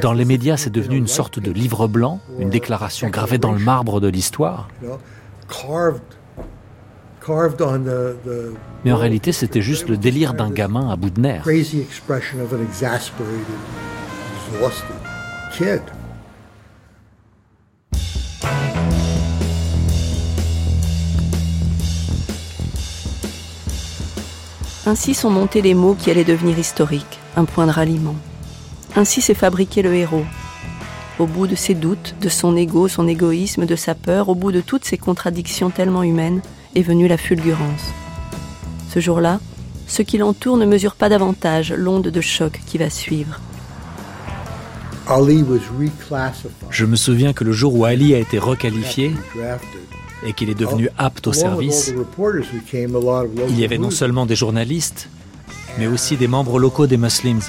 Dans 0.00 0.12
les 0.12 0.24
médias, 0.24 0.56
c'est 0.56 0.70
devenu 0.70 0.96
une 0.96 1.06
sorte 1.06 1.38
de 1.38 1.50
livre 1.50 1.86
blanc, 1.86 2.20
une 2.38 2.50
déclaration 2.50 3.08
gravée 3.08 3.38
dans 3.38 3.52
le 3.52 3.58
marbre 3.58 4.00
de 4.00 4.08
l'histoire. 4.08 4.68
Mais 8.84 8.92
en 8.92 8.96
réalité, 8.96 9.32
c'était 9.32 9.62
juste 9.62 9.88
le 9.88 9.96
délire 9.96 10.34
d'un 10.34 10.50
gamin 10.50 10.90
à 10.90 10.96
bout 10.96 11.10
de 11.10 11.20
nerfs. 11.20 11.44
Ainsi 24.84 25.14
sont 25.14 25.30
montés 25.30 25.62
les 25.62 25.74
mots 25.74 25.94
qui 25.94 26.10
allaient 26.10 26.24
devenir 26.24 26.58
historiques, 26.58 27.20
un 27.36 27.44
point 27.44 27.66
de 27.66 27.70
ralliement. 27.70 28.16
Ainsi 28.94 29.22
s'est 29.22 29.34
fabriqué 29.34 29.82
le 29.82 29.94
héros. 29.94 30.24
Au 31.18 31.26
bout 31.26 31.46
de 31.46 31.54
ses 31.54 31.74
doutes, 31.74 32.14
de 32.20 32.28
son 32.28 32.56
ego, 32.56 32.88
son 32.88 33.08
égoïsme, 33.08 33.64
de 33.64 33.76
sa 33.76 33.94
peur, 33.94 34.28
au 34.28 34.34
bout 34.34 34.52
de 34.52 34.60
toutes 34.60 34.84
ces 34.84 34.98
contradictions 34.98 35.70
tellement 35.70 36.02
humaines, 36.02 36.42
est 36.74 36.82
venue 36.82 37.08
la 37.08 37.16
fulgurance. 37.16 37.92
Ce 38.92 39.00
jour-là, 39.00 39.40
ceux 39.86 40.04
qui 40.04 40.18
l'entourent 40.18 40.56
ne 40.56 40.66
mesurent 40.66 40.94
pas 40.94 41.08
davantage 41.08 41.72
l'onde 41.72 42.08
de 42.08 42.20
choc 42.20 42.60
qui 42.66 42.78
va 42.78 42.90
suivre. 42.90 43.40
Je 46.70 46.84
me 46.84 46.96
souviens 46.96 47.32
que 47.32 47.44
le 47.44 47.52
jour 47.52 47.74
où 47.74 47.84
Ali 47.84 48.14
a 48.14 48.18
été 48.18 48.38
requalifié 48.38 49.12
et 50.24 50.32
qu'il 50.32 50.48
est 50.50 50.54
devenu 50.54 50.88
apte 50.96 51.26
au 51.26 51.32
service, 51.32 51.92
il 53.48 53.58
y 53.58 53.64
avait 53.64 53.78
non 53.78 53.90
seulement 53.90 54.26
des 54.26 54.36
journalistes, 54.36 55.08
mais 55.78 55.86
aussi 55.86 56.16
des 56.16 56.28
membres 56.28 56.58
locaux 56.58 56.86
des 56.86 56.96
Muslims. 56.96 57.42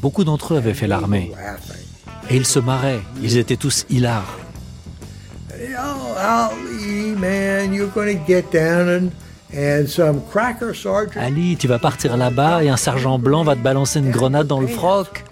Beaucoup 0.00 0.24
d'entre 0.24 0.54
eux 0.54 0.56
avaient 0.58 0.74
fait 0.74 0.86
l'armée. 0.86 1.32
Et 2.30 2.36
ils 2.36 2.46
se 2.46 2.58
marraient, 2.58 3.00
ils 3.22 3.36
étaient 3.36 3.56
tous 3.56 3.84
hilars. 3.90 4.38
Ali, 11.16 11.56
tu 11.56 11.66
vas 11.66 11.78
partir 11.80 12.16
là-bas 12.16 12.62
et 12.62 12.68
un 12.68 12.76
sergent 12.76 13.18
blanc 13.18 13.42
va 13.42 13.56
te 13.56 13.60
balancer 13.60 13.98
une 13.98 14.10
grenade 14.10 14.46
dans 14.46 14.60
le 14.60 14.68
froc. 14.68 15.24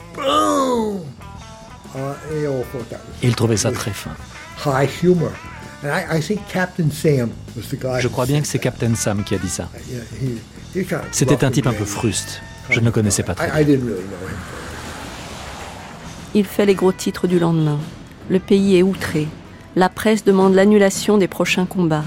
Il 3.22 3.34
trouvait 3.36 3.56
ça 3.56 3.70
très 3.70 3.92
fin. 3.92 4.10
Je 8.00 8.08
crois 8.08 8.26
bien 8.26 8.40
que 8.40 8.46
c'est 8.48 8.58
Captain 8.58 8.94
Sam 8.96 9.22
qui 9.22 9.34
a 9.36 9.38
dit 9.38 9.48
ça. 9.48 9.68
C'était 11.12 11.44
un 11.44 11.50
type 11.50 11.66
un 11.66 11.72
peu 11.72 11.84
fruste. 11.84 12.40
Je 12.70 12.80
ne 12.80 12.86
le 12.86 12.90
connaissais 12.90 13.22
pas 13.22 13.34
très 13.34 13.64
bien. 13.64 13.78
Il 16.34 16.44
fait 16.44 16.66
les 16.66 16.74
gros 16.74 16.92
titres 16.92 17.26
du 17.26 17.38
lendemain. 17.38 17.78
Le 18.28 18.38
pays 18.38 18.76
est 18.76 18.82
outré. 18.82 19.26
La 19.76 19.88
presse 19.88 20.24
demande 20.24 20.54
l'annulation 20.54 21.16
des 21.16 21.28
prochains 21.28 21.64
combats. 21.64 22.04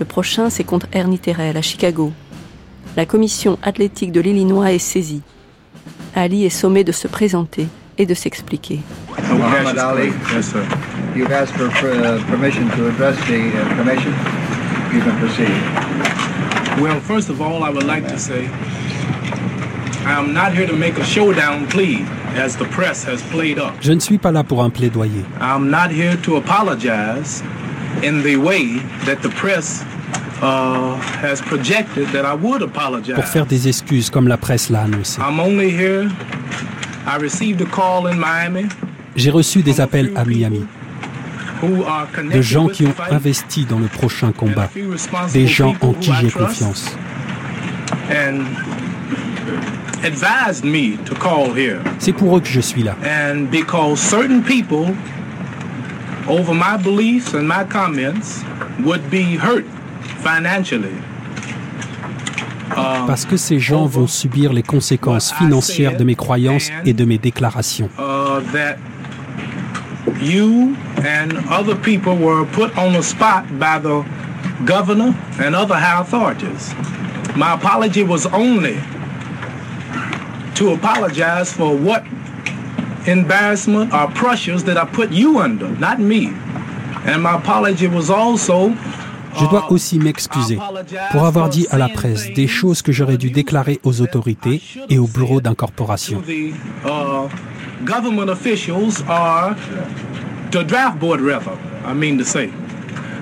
Le 0.00 0.04
prochain, 0.04 0.50
c'est 0.50 0.64
contre 0.64 0.88
Ernie 0.92 1.18
Terrell 1.18 1.56
à 1.56 1.62
Chicago. 1.62 2.12
La 2.96 3.06
commission 3.06 3.58
athlétique 3.62 4.12
de 4.12 4.20
l'Illinois 4.20 4.72
est 4.72 4.78
saisie. 4.78 5.22
Ali 6.14 6.44
est 6.44 6.50
sommé 6.50 6.82
de 6.82 6.92
se 6.92 7.06
présenter 7.08 7.68
et 7.98 8.06
de 8.06 8.14
s'expliquer. 8.14 8.80
Muhammad 9.30 9.78
Ali, 9.78 10.12
yes, 10.34 10.50
sir. 10.50 10.62
You've 11.14 11.32
asked 11.32 11.54
for 11.56 11.68
uh, 11.68 12.18
permission 12.28 12.68
to 12.76 12.88
address 12.88 13.16
the 13.26 13.52
uh, 13.52 13.76
commission. 13.76 14.12
You 14.92 15.00
can 15.00 15.16
proceed. 15.18 16.35
Well, 16.80 17.00
first 17.00 17.30
of 17.30 17.40
all, 17.40 17.62
I 17.62 17.70
would 17.70 17.86
like 17.86 18.06
to 18.08 18.18
say 18.18 18.48
I 20.04 20.12
am 20.18 20.34
not 20.34 20.54
here 20.54 20.66
to 20.66 20.76
make 20.76 20.98
a 20.98 21.04
showdown 21.04 21.66
plea 21.68 22.04
as 22.36 22.54
the 22.56 22.66
press 22.66 23.02
has 23.04 23.22
played 23.30 23.58
up. 23.58 23.74
Je 23.80 23.92
ne 23.92 24.00
suis 24.00 24.18
pas 24.18 24.30
là 24.30 24.44
pour 24.44 24.62
un 24.62 24.70
plaidoyer. 24.70 25.24
I'm 25.40 25.70
not 25.70 25.90
here 25.90 26.16
to 26.22 26.36
apologize 26.36 27.42
in 28.02 28.22
the 28.22 28.36
way 28.36 28.78
that 29.06 29.22
the 29.22 29.30
press 29.30 29.82
uh, 30.42 30.96
has 31.22 31.40
projected 31.40 32.08
that 32.12 32.24
I 32.26 32.34
would 32.34 32.62
apologize. 32.62 33.16
Pour 33.16 33.24
faire 33.24 33.46
des 33.46 33.68
excuses 33.68 34.10
comme 34.10 34.28
la 34.28 34.36
presse 34.36 34.68
l'a 34.70 34.82
annoncé. 34.82 35.18
I'm 35.20 35.40
only 35.40 35.70
here. 35.70 36.10
I 37.06 37.16
received 37.18 37.60
a 37.62 37.66
call 37.66 38.06
in 38.06 38.18
Miami. 38.18 38.68
J'ai 39.16 39.30
reçu 39.30 39.62
des 39.62 39.80
appels 39.80 40.12
à 40.14 40.24
Miami 40.26 40.66
de 41.62 42.40
gens 42.42 42.68
qui 42.68 42.86
ont 42.86 42.94
investi 43.10 43.64
dans 43.64 43.78
le 43.78 43.86
prochain 43.86 44.32
combat, 44.32 44.68
des 45.32 45.46
gens 45.46 45.74
en 45.80 45.92
qui 45.92 46.12
j'ai 46.20 46.30
confiance. 46.30 46.96
C'est 51.98 52.12
pour 52.12 52.36
eux 52.36 52.40
que 52.40 52.48
je 52.48 52.60
suis 52.60 52.82
là. 52.82 52.96
over 56.28 56.54
my 56.54 56.76
beliefs 56.76 57.34
and 57.34 57.46
my 57.46 57.64
comments 57.64 58.42
would 58.84 59.10
be 59.10 59.36
hurt 59.36 59.64
financially. 60.22 60.94
Uh, 62.70 63.06
Parce 63.06 63.24
que 63.24 63.36
ces 63.36 63.58
gens 63.58 63.86
vont 63.86 64.06
subir 64.06 64.52
les 64.52 64.62
conséquences 64.62 65.32
financières 65.32 65.96
de 65.96 66.04
mes 66.04 66.16
croyances 66.16 66.70
et 66.84 66.92
de 66.92 67.04
mes 67.04 67.18
déclarations. 67.18 67.88
Uh, 70.16 70.24
you 70.24 70.76
and 70.98 71.36
other 71.48 71.76
people 71.76 72.16
were 72.16 72.44
put 72.46 72.76
on 72.76 72.92
the 72.92 73.02
spot 73.02 73.58
by 73.58 73.78
the 73.78 74.02
governor 74.64 75.14
and 75.38 75.54
other 75.54 75.74
high 75.74 76.00
authorities. 76.00 76.74
My 77.36 77.54
apology 77.54 78.02
was 78.02 78.26
only 78.26 78.78
to 80.54 80.72
apologize 80.72 81.52
for 81.52 81.76
what 81.76 82.04
embarrassment 83.06 83.92
or 83.92 84.08
pressures 84.08 84.64
that 84.64 84.76
I 84.76 84.84
put 84.86 85.12
you 85.12 85.38
under, 85.38 85.68
not 85.68 86.00
me. 86.00 86.28
And 87.04 87.22
my 87.22 87.36
apology 87.36 87.86
was 87.86 88.10
also 88.10 88.74
Je 89.38 89.44
dois 89.46 89.70
aussi 89.70 89.98
m'excuser 89.98 90.58
pour 91.12 91.24
avoir 91.24 91.48
dit 91.48 91.66
à 91.70 91.78
la 91.78 91.88
presse 91.88 92.32
des 92.32 92.46
choses 92.46 92.80
que 92.82 92.92
j'aurais 92.92 93.18
dû 93.18 93.30
déclarer 93.30 93.80
aux 93.84 94.00
autorités 94.00 94.62
et 94.88 94.98
au 94.98 95.06
bureau 95.06 95.40
d'incorporation. 95.40 96.22
Government 97.86 98.28
officials 98.30 99.02
are 99.08 99.56
to 100.50 100.62
draft 100.64 100.98
board 100.98 101.20
rather, 101.20 101.56
I 101.84 101.94
mean 101.94 102.18
to 102.18 102.24
say. 102.24 102.50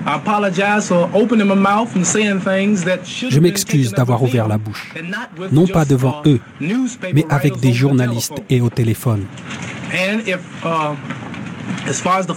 I 0.05 0.17
apologize 0.17 0.87
for 0.89 1.09
opening 1.15 1.47
my 1.47 1.55
mouth 1.55 1.95
and 1.95 2.05
saying 2.05 2.41
things 2.41 2.83
that 2.83 3.05
Je 3.05 3.39
m'excuse 3.39 3.91
d'avoir 3.91 4.21
ouvert 4.21 4.47
la 4.47 4.57
bouche, 4.57 4.93
non 5.51 5.65
pas 5.67 5.85
devant 5.85 6.21
eux, 6.25 6.39
mais 6.61 7.25
avec 7.29 7.59
des 7.59 7.73
journalistes 7.73 8.41
et 8.49 8.61
au 8.61 8.69
téléphone. 8.69 9.25
Uh, 9.93 10.21
the. 12.27 12.35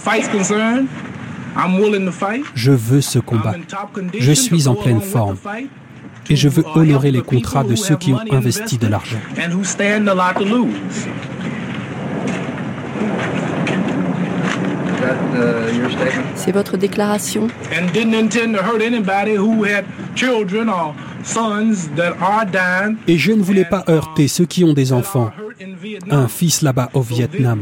Je 2.55 2.71
veux 2.71 3.01
ce 3.01 3.19
combat. 3.19 3.55
Je 4.17 4.31
suis 4.31 4.67
en 4.67 4.75
pleine 4.75 5.01
forme. 5.01 5.35
Et 6.29 6.35
je 6.35 6.47
veux 6.47 6.63
honorer 6.75 7.11
les 7.11 7.21
contrats 7.21 7.63
de 7.63 7.75
ceux 7.75 7.95
qui 7.95 8.13
ont 8.13 8.21
investi 8.31 8.77
de 8.77 8.87
l'argent. 8.87 9.17
C'est 16.35 16.51
votre 16.51 16.77
déclaration 16.77 17.47
Et 23.07 23.17
je 23.17 23.31
ne 23.31 23.41
voulais 23.41 23.65
pas 23.65 23.83
heurter 23.89 24.27
ceux 24.27 24.45
qui 24.45 24.63
ont 24.63 24.73
des 24.73 24.93
enfants. 24.93 25.31
Un 26.09 26.27
fils 26.27 26.61
là-bas 26.61 26.89
au 26.93 27.01
Vietnam. 27.01 27.61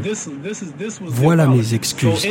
Voilà 1.06 1.46
mes 1.46 1.74
excuses. 1.74 2.26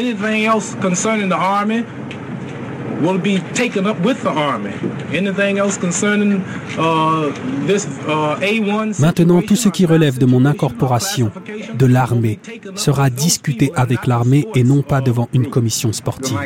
Maintenant, 8.99 9.41
tout 9.41 9.55
ce 9.55 9.69
qui 9.69 9.85
relève 9.85 10.17
de 10.17 10.25
mon 10.25 10.45
incorporation, 10.45 11.31
de 11.75 11.85
l'armée, 11.85 12.39
sera 12.75 13.09
discuté 13.09 13.71
avec 13.75 14.07
l'armée 14.07 14.47
et 14.55 14.63
non 14.63 14.81
pas 14.81 15.01
devant 15.01 15.29
une 15.33 15.49
commission 15.49 15.93
sportive. 15.93 16.37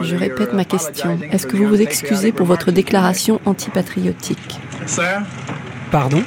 Je 0.00 0.16
répète 0.16 0.52
ma 0.52 0.64
question. 0.64 1.18
Est-ce 1.30 1.46
que 1.46 1.56
vous 1.56 1.68
vous 1.68 1.80
excusez 1.80 2.32
pour 2.32 2.46
votre 2.46 2.70
déclaration 2.72 3.40
antipatriotique? 3.46 4.60
Pardon? 5.90 6.22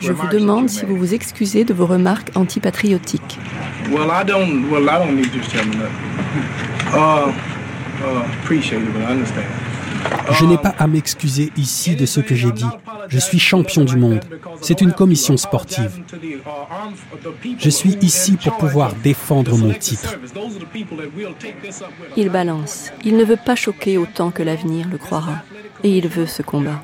Je 0.00 0.12
vous 0.12 0.28
demande 0.28 0.68
si 0.68 0.84
vous 0.84 0.96
vous 0.96 1.14
excusez 1.14 1.64
de 1.64 1.74
vos 1.74 1.86
remarques 1.86 2.30
antipatriotiques. 2.34 3.38
Je 10.32 10.44
n'ai 10.44 10.58
pas 10.58 10.74
à 10.78 10.86
m'excuser 10.86 11.52
ici 11.56 11.96
de 11.96 12.06
ce 12.06 12.20
que 12.20 12.34
j'ai 12.34 12.52
dit. 12.52 12.66
Je 13.08 13.18
suis 13.18 13.38
champion 13.38 13.84
du 13.84 13.96
monde. 13.96 14.20
C'est 14.60 14.80
une 14.80 14.92
commission 14.92 15.36
sportive. 15.36 16.02
Je 17.58 17.70
suis 17.70 17.96
ici 18.02 18.36
pour 18.36 18.56
pouvoir 18.56 18.94
défendre 18.94 19.56
mon 19.56 19.72
titre. 19.72 20.16
Il 22.16 22.28
balance. 22.28 22.92
Il 23.04 23.16
ne 23.16 23.24
veut 23.24 23.38
pas 23.42 23.56
choquer 23.56 23.98
autant 23.98 24.30
que 24.30 24.42
l'avenir 24.42 24.86
le 24.88 24.98
croira. 24.98 25.42
Et 25.82 25.96
il 25.96 26.08
veut 26.08 26.26
ce 26.26 26.42
combat. 26.42 26.82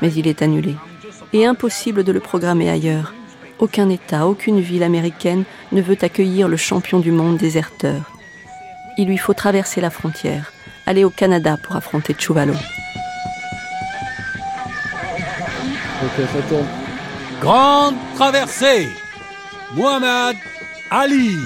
Mais 0.00 0.12
il 0.12 0.26
est 0.26 0.42
annulé. 0.42 0.74
Et 1.32 1.46
impossible 1.46 2.04
de 2.04 2.12
le 2.12 2.20
programmer 2.20 2.70
ailleurs. 2.70 3.12
Aucun 3.58 3.88
État, 3.88 4.26
aucune 4.26 4.60
ville 4.60 4.82
américaine 4.82 5.44
ne 5.72 5.80
veut 5.80 5.98
accueillir 6.02 6.48
le 6.48 6.56
champion 6.56 7.00
du 7.00 7.12
monde 7.12 7.36
déserteur. 7.36 8.10
Il 8.98 9.08
lui 9.08 9.18
faut 9.18 9.34
traverser 9.34 9.80
la 9.80 9.90
frontière, 9.90 10.52
aller 10.86 11.04
au 11.04 11.10
Canada 11.10 11.56
pour 11.62 11.76
affronter 11.76 12.14
Chuvalo. 12.18 12.54
Grande 17.40 17.94
traversée. 18.14 18.88
Muhammad 19.74 20.36
Ali. 20.90 21.36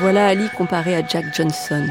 Voilà 0.00 0.28
Ali 0.28 0.48
comparé 0.56 0.94
à 0.94 1.06
Jack 1.06 1.34
Johnson, 1.34 1.86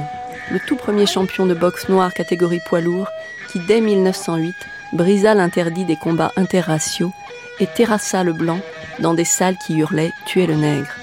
le 0.51 0.59
tout 0.67 0.76
premier 0.76 1.07
champion 1.07 1.45
de 1.47 1.55
boxe 1.55 1.89
noir 1.89 2.13
catégorie 2.13 2.61
poids 2.63 2.80
lourd 2.80 3.07
qui, 3.51 3.59
dès 3.59 3.82
1908, 3.82 4.53
brisa 4.93 5.34
l'interdit 5.34 5.84
des 5.84 5.95
combats 5.95 6.32
interraciaux 6.38 7.11
et 7.59 7.67
terrassa 7.67 8.24
le 8.24 8.34
blanc 8.34 8.59
dans 8.99 9.13
des 9.13 9.25
salles 9.25 9.57
qui 9.57 9.77
hurlaient 9.77 10.11
Tuer 10.25 10.47
le 10.47 10.55
nègre. 10.55 10.95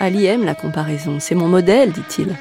Ali 0.00 0.26
aime 0.26 0.44
la 0.44 0.54
comparaison, 0.54 1.18
c'est 1.20 1.34
mon 1.34 1.48
modèle, 1.48 1.92
dit-il. 1.92 2.36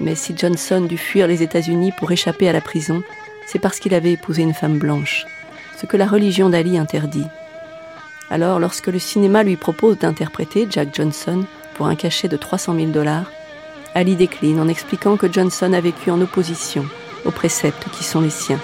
Mais 0.00 0.14
si 0.14 0.36
Johnson 0.36 0.80
dut 0.82 0.98
fuir 0.98 1.26
les 1.26 1.42
États-Unis 1.42 1.92
pour 1.98 2.10
échapper 2.12 2.48
à 2.48 2.52
la 2.52 2.60
prison, 2.60 3.02
c'est 3.46 3.58
parce 3.58 3.78
qu'il 3.78 3.94
avait 3.94 4.12
épousé 4.12 4.42
une 4.42 4.54
femme 4.54 4.78
blanche, 4.78 5.24
ce 5.80 5.86
que 5.86 5.96
la 5.96 6.06
religion 6.06 6.50
d'Ali 6.50 6.78
interdit. 6.78 7.26
Alors, 8.28 8.58
lorsque 8.58 8.88
le 8.88 8.98
cinéma 8.98 9.44
lui 9.44 9.56
propose 9.56 9.98
d'interpréter 9.98 10.66
Jack 10.68 10.94
Johnson 10.94 11.44
pour 11.74 11.86
un 11.86 11.94
cachet 11.94 12.28
de 12.28 12.36
300 12.36 12.74
000 12.74 12.86
dollars, 12.88 13.30
Ali 13.94 14.16
décline 14.16 14.60
en 14.60 14.68
expliquant 14.68 15.16
que 15.16 15.32
Johnson 15.32 15.72
a 15.72 15.80
vécu 15.80 16.10
en 16.10 16.20
opposition 16.20 16.84
aux 17.24 17.30
préceptes 17.30 17.86
qui 17.96 18.04
sont 18.04 18.20
les 18.20 18.30
siens. 18.30 18.60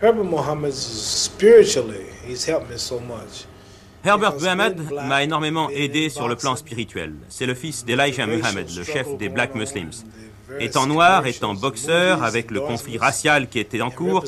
Herbert 0.00 0.24
Mohammed, 0.24 0.72
spiritually, 0.72 2.06
he's 2.26 2.46
helped 2.46 2.70
me 2.70 2.78
so 2.78 3.00
much. 3.00 3.44
Herbert 4.02 4.40
Muhammad 4.40 4.80
m'a 4.90 5.22
énormément 5.22 5.68
aidé 5.68 6.08
sur 6.08 6.26
le 6.26 6.36
plan 6.36 6.56
spirituel. 6.56 7.12
C'est 7.28 7.44
le 7.44 7.52
fils 7.52 7.84
d'Elijah 7.84 8.26
Muhammad, 8.26 8.66
le 8.74 8.82
chef 8.82 9.14
des 9.18 9.28
Black 9.28 9.54
Muslims. 9.54 9.90
Étant 10.58 10.86
noir, 10.86 11.26
étant 11.26 11.54
boxeur, 11.54 12.24
avec 12.24 12.50
le 12.50 12.60
conflit 12.60 12.98
racial 12.98 13.48
qui 13.48 13.58
était 13.58 13.80
en 13.80 13.90
cours, 13.90 14.24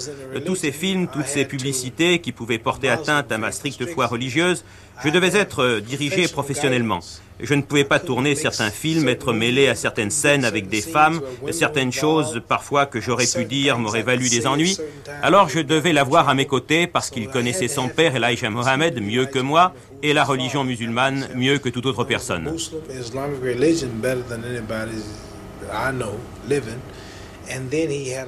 tous 0.46 0.56
ces 0.56 0.72
films, 0.72 1.08
toutes 1.08 1.26
ces 1.26 1.44
publicités 1.44 2.20
qui 2.20 2.32
pouvaient 2.32 2.58
porter 2.58 2.88
atteinte 2.88 3.32
à 3.32 3.38
ma 3.38 3.52
stricte 3.52 3.86
foi 3.86 4.06
religieuse, 4.06 4.64
je 5.04 5.08
devais 5.08 5.36
être 5.36 5.80
dirigé 5.80 6.28
professionnellement. 6.28 7.00
Je 7.40 7.54
ne 7.54 7.62
pouvais 7.62 7.84
pas 7.84 7.98
tourner 7.98 8.36
certains 8.36 8.70
films, 8.70 9.08
être 9.08 9.32
mêlé 9.32 9.66
à 9.66 9.74
certaines 9.74 10.10
scènes 10.12 10.44
avec 10.44 10.68
des 10.68 10.80
femmes, 10.80 11.20
certaines 11.50 11.92
choses 11.92 12.40
parfois 12.46 12.86
que 12.86 13.00
j'aurais 13.00 13.26
pu 13.26 13.44
dire 13.44 13.78
m'auraient 13.78 14.02
valu 14.02 14.28
des 14.28 14.46
ennuis. 14.46 14.78
Alors 15.22 15.48
je 15.48 15.58
devais 15.58 15.92
l'avoir 15.92 16.28
à 16.28 16.34
mes 16.34 16.46
côtés 16.46 16.86
parce 16.86 17.10
qu'il 17.10 17.28
connaissait 17.28 17.68
son 17.68 17.88
père 17.88 18.14
Elijah 18.14 18.50
Mohammed 18.50 19.02
mieux 19.02 19.26
que 19.26 19.40
moi 19.40 19.74
et 20.04 20.12
la 20.12 20.24
religion 20.24 20.62
musulmane 20.62 21.28
mieux 21.34 21.58
que 21.58 21.68
toute 21.68 21.86
autre 21.86 22.04
personne. 22.04 22.52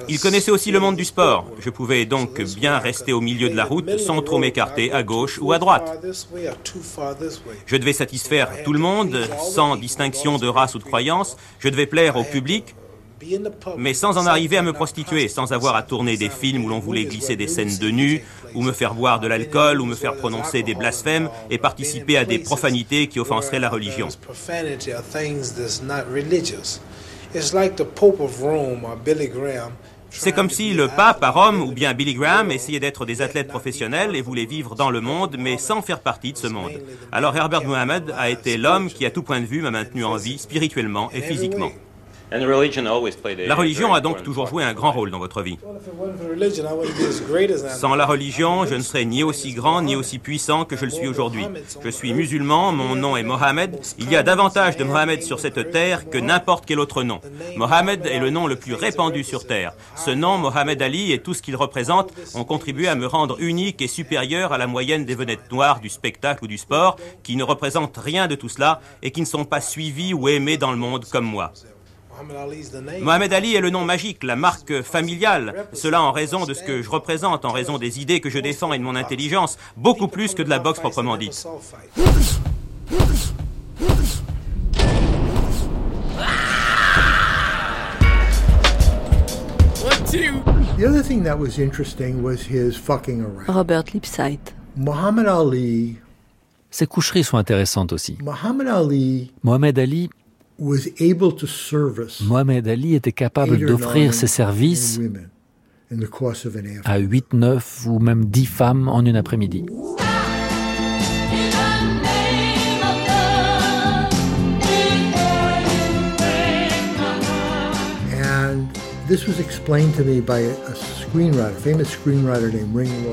Il 0.09 0.19
connaissait 0.19 0.51
aussi 0.51 0.71
le 0.71 0.79
monde 0.79 0.95
du 0.95 1.05
sport. 1.05 1.49
Je 1.59 1.69
pouvais 1.69 2.05
donc 2.05 2.41
bien 2.41 2.77
rester 2.77 3.13
au 3.13 3.21
milieu 3.21 3.49
de 3.49 3.55
la 3.55 3.65
route 3.65 3.97
sans 3.97 4.21
trop 4.21 4.37
m'écarter 4.37 4.91
à 4.91 5.03
gauche 5.03 5.39
ou 5.41 5.53
à 5.53 5.59
droite. 5.59 5.99
Je 7.65 7.77
devais 7.77 7.93
satisfaire 7.93 8.63
tout 8.63 8.73
le 8.73 8.79
monde 8.79 9.17
sans 9.41 9.77
distinction 9.77 10.37
de 10.37 10.47
race 10.47 10.75
ou 10.75 10.79
de 10.79 10.83
croyance. 10.83 11.37
Je 11.59 11.69
devais 11.69 11.85
plaire 11.85 12.17
au 12.17 12.23
public, 12.23 12.75
mais 13.77 13.93
sans 13.93 14.17
en 14.17 14.25
arriver 14.27 14.57
à 14.57 14.61
me 14.61 14.73
prostituer, 14.73 15.27
sans 15.27 15.53
avoir 15.53 15.75
à 15.75 15.83
tourner 15.83 16.17
des 16.17 16.29
films 16.29 16.65
où 16.65 16.69
l'on 16.69 16.79
voulait 16.79 17.05
glisser 17.05 17.35
des 17.35 17.47
scènes 17.47 17.77
de 17.77 17.89
nu, 17.89 18.23
ou 18.53 18.61
me 18.61 18.71
faire 18.71 18.93
boire 18.93 19.19
de 19.19 19.27
l'alcool, 19.27 19.81
ou 19.81 19.85
me 19.85 19.95
faire 19.95 20.15
prononcer 20.15 20.63
des 20.63 20.75
blasphèmes 20.75 21.29
et 21.49 21.57
participer 21.57 22.17
à 22.17 22.25
des 22.25 22.39
profanités 22.39 23.07
qui 23.07 23.19
offenseraient 23.19 23.59
la 23.59 23.69
religion. 23.69 24.09
C'est 30.09 30.31
comme 30.31 30.49
si 30.49 30.73
le 30.73 30.87
pape 30.87 31.21
à 31.23 31.29
Rome 31.29 31.61
ou 31.61 31.71
bien 31.73 31.93
Billy 31.93 32.13
Graham 32.13 32.49
essayaient 32.49 32.79
d'être 32.79 33.05
des 33.05 33.21
athlètes 33.21 33.49
professionnels 33.49 34.15
et 34.15 34.21
voulaient 34.21 34.45
vivre 34.45 34.75
dans 34.75 34.89
le 34.89 35.01
monde 35.01 35.35
mais 35.37 35.57
sans 35.57 35.81
faire 35.81 35.99
partie 35.99 36.31
de 36.31 36.37
ce 36.37 36.47
monde. 36.47 36.71
Alors 37.11 37.35
Herbert 37.35 37.65
Mohammed 37.65 38.13
a 38.17 38.29
été 38.29 38.57
l'homme 38.57 38.89
qui 38.89 39.05
à 39.05 39.11
tout 39.11 39.23
point 39.23 39.41
de 39.41 39.45
vue 39.45 39.61
m'a 39.61 39.71
maintenu 39.71 40.05
en 40.05 40.15
vie 40.15 40.37
spirituellement 40.37 41.11
et 41.11 41.21
physiquement. 41.21 41.71
La 42.31 43.55
religion 43.55 43.93
a 43.93 44.01
donc 44.01 44.23
toujours 44.23 44.47
joué 44.47 44.63
un 44.63 44.73
grand 44.73 44.91
rôle 44.91 45.11
dans 45.11 45.19
votre 45.19 45.43
vie. 45.43 45.57
Sans 47.69 47.95
la 47.95 48.05
religion, 48.05 48.65
je 48.65 48.75
ne 48.75 48.81
serais 48.81 49.05
ni 49.05 49.23
aussi 49.23 49.53
grand 49.53 49.81
ni 49.83 49.95
aussi 49.95 50.17
puissant 50.17 50.65
que 50.65 50.75
je 50.75 50.85
le 50.85 50.91
suis 50.91 51.07
aujourd'hui. 51.07 51.45
Je 51.83 51.89
suis 51.89 52.13
musulman, 52.13 52.71
mon 52.71 52.95
nom 52.95 53.15
est 53.15 53.23
Mohamed. 53.23 53.79
Il 53.99 54.09
y 54.09 54.15
a 54.15 54.23
davantage 54.23 54.75
de 54.75 54.83
Mohamed 54.83 55.21
sur 55.21 55.39
cette 55.39 55.71
terre 55.71 56.09
que 56.09 56.17
n'importe 56.17 56.65
quel 56.65 56.79
autre 56.79 57.03
nom. 57.03 57.21
Mohamed 57.57 58.05
est 58.05 58.19
le 58.19 58.31
nom 58.31 58.47
le 58.47 58.55
plus 58.55 58.73
répandu 58.73 59.23
sur 59.23 59.45
terre. 59.45 59.73
Ce 59.95 60.11
nom, 60.11 60.37
Mohamed 60.37 60.81
Ali, 60.81 61.11
et 61.11 61.19
tout 61.19 61.33
ce 61.33 61.41
qu'il 61.41 61.55
représente 61.55 62.11
ont 62.33 62.43
contribué 62.43 62.87
à 62.87 62.95
me 62.95 63.05
rendre 63.05 63.37
unique 63.39 63.81
et 63.81 63.87
supérieur 63.87 64.51
à 64.51 64.57
la 64.57 64.67
moyenne 64.67 65.05
des 65.05 65.15
vedettes 65.15 65.51
noires 65.51 65.79
du 65.79 65.89
spectacle 65.89 66.45
ou 66.45 66.47
du 66.47 66.57
sport, 66.57 66.97
qui 67.23 67.35
ne 67.35 67.43
représentent 67.43 67.97
rien 67.97 68.27
de 68.27 68.35
tout 68.35 68.49
cela 68.49 68.81
et 69.03 69.11
qui 69.11 69.21
ne 69.21 69.25
sont 69.25 69.45
pas 69.45 69.61
suivis 69.61 70.13
ou 70.13 70.27
aimés 70.27 70.57
dans 70.57 70.71
le 70.71 70.77
monde 70.77 71.05
comme 71.05 71.25
moi. 71.25 71.53
Mohamed 73.01 73.33
Ali 73.33 73.55
est 73.55 73.61
le 73.61 73.69
nom 73.69 73.83
magique, 73.85 74.23
la 74.23 74.35
marque 74.35 74.81
familiale, 74.81 75.67
cela 75.73 76.01
en 76.01 76.11
raison 76.11 76.45
de 76.45 76.53
ce 76.53 76.63
que 76.63 76.81
je 76.81 76.89
représente, 76.89 77.45
en 77.45 77.51
raison 77.51 77.77
des 77.77 77.99
idées 77.99 78.19
que 78.19 78.29
je 78.29 78.39
défends 78.39 78.73
et 78.73 78.77
de 78.77 78.83
mon 78.83 78.95
intelligence, 78.95 79.57
beaucoup 79.77 80.07
plus 80.07 80.33
que 80.33 80.43
de 80.43 80.49
la 80.49 80.59
boxe 80.59 80.79
proprement 80.79 81.17
dite. 81.17 81.45
Robert 93.47 93.83
Lipsyte. 93.93 94.55
Muhammad 94.77 95.27
Ali. 95.27 95.95
Ses 96.69 96.87
coucheries 96.87 97.23
sont 97.23 97.37
intéressantes 97.37 97.93
aussi. 97.93 98.17
Mohamed 99.43 99.79
Ali 99.79 100.09
Mohamed 102.21 102.67
Ali 102.67 102.95
était 102.95 103.11
capable 103.11 103.65
d'offrir 103.65 104.13
ses 104.13 104.27
services 104.27 104.99
à 106.85 106.97
8, 106.97 107.33
9 107.33 107.87
ou 107.87 107.99
même 107.99 108.25
10 108.25 108.45
femmes 108.45 108.87
en 108.87 109.03
une 109.05 109.15
après-midi. 109.15 109.65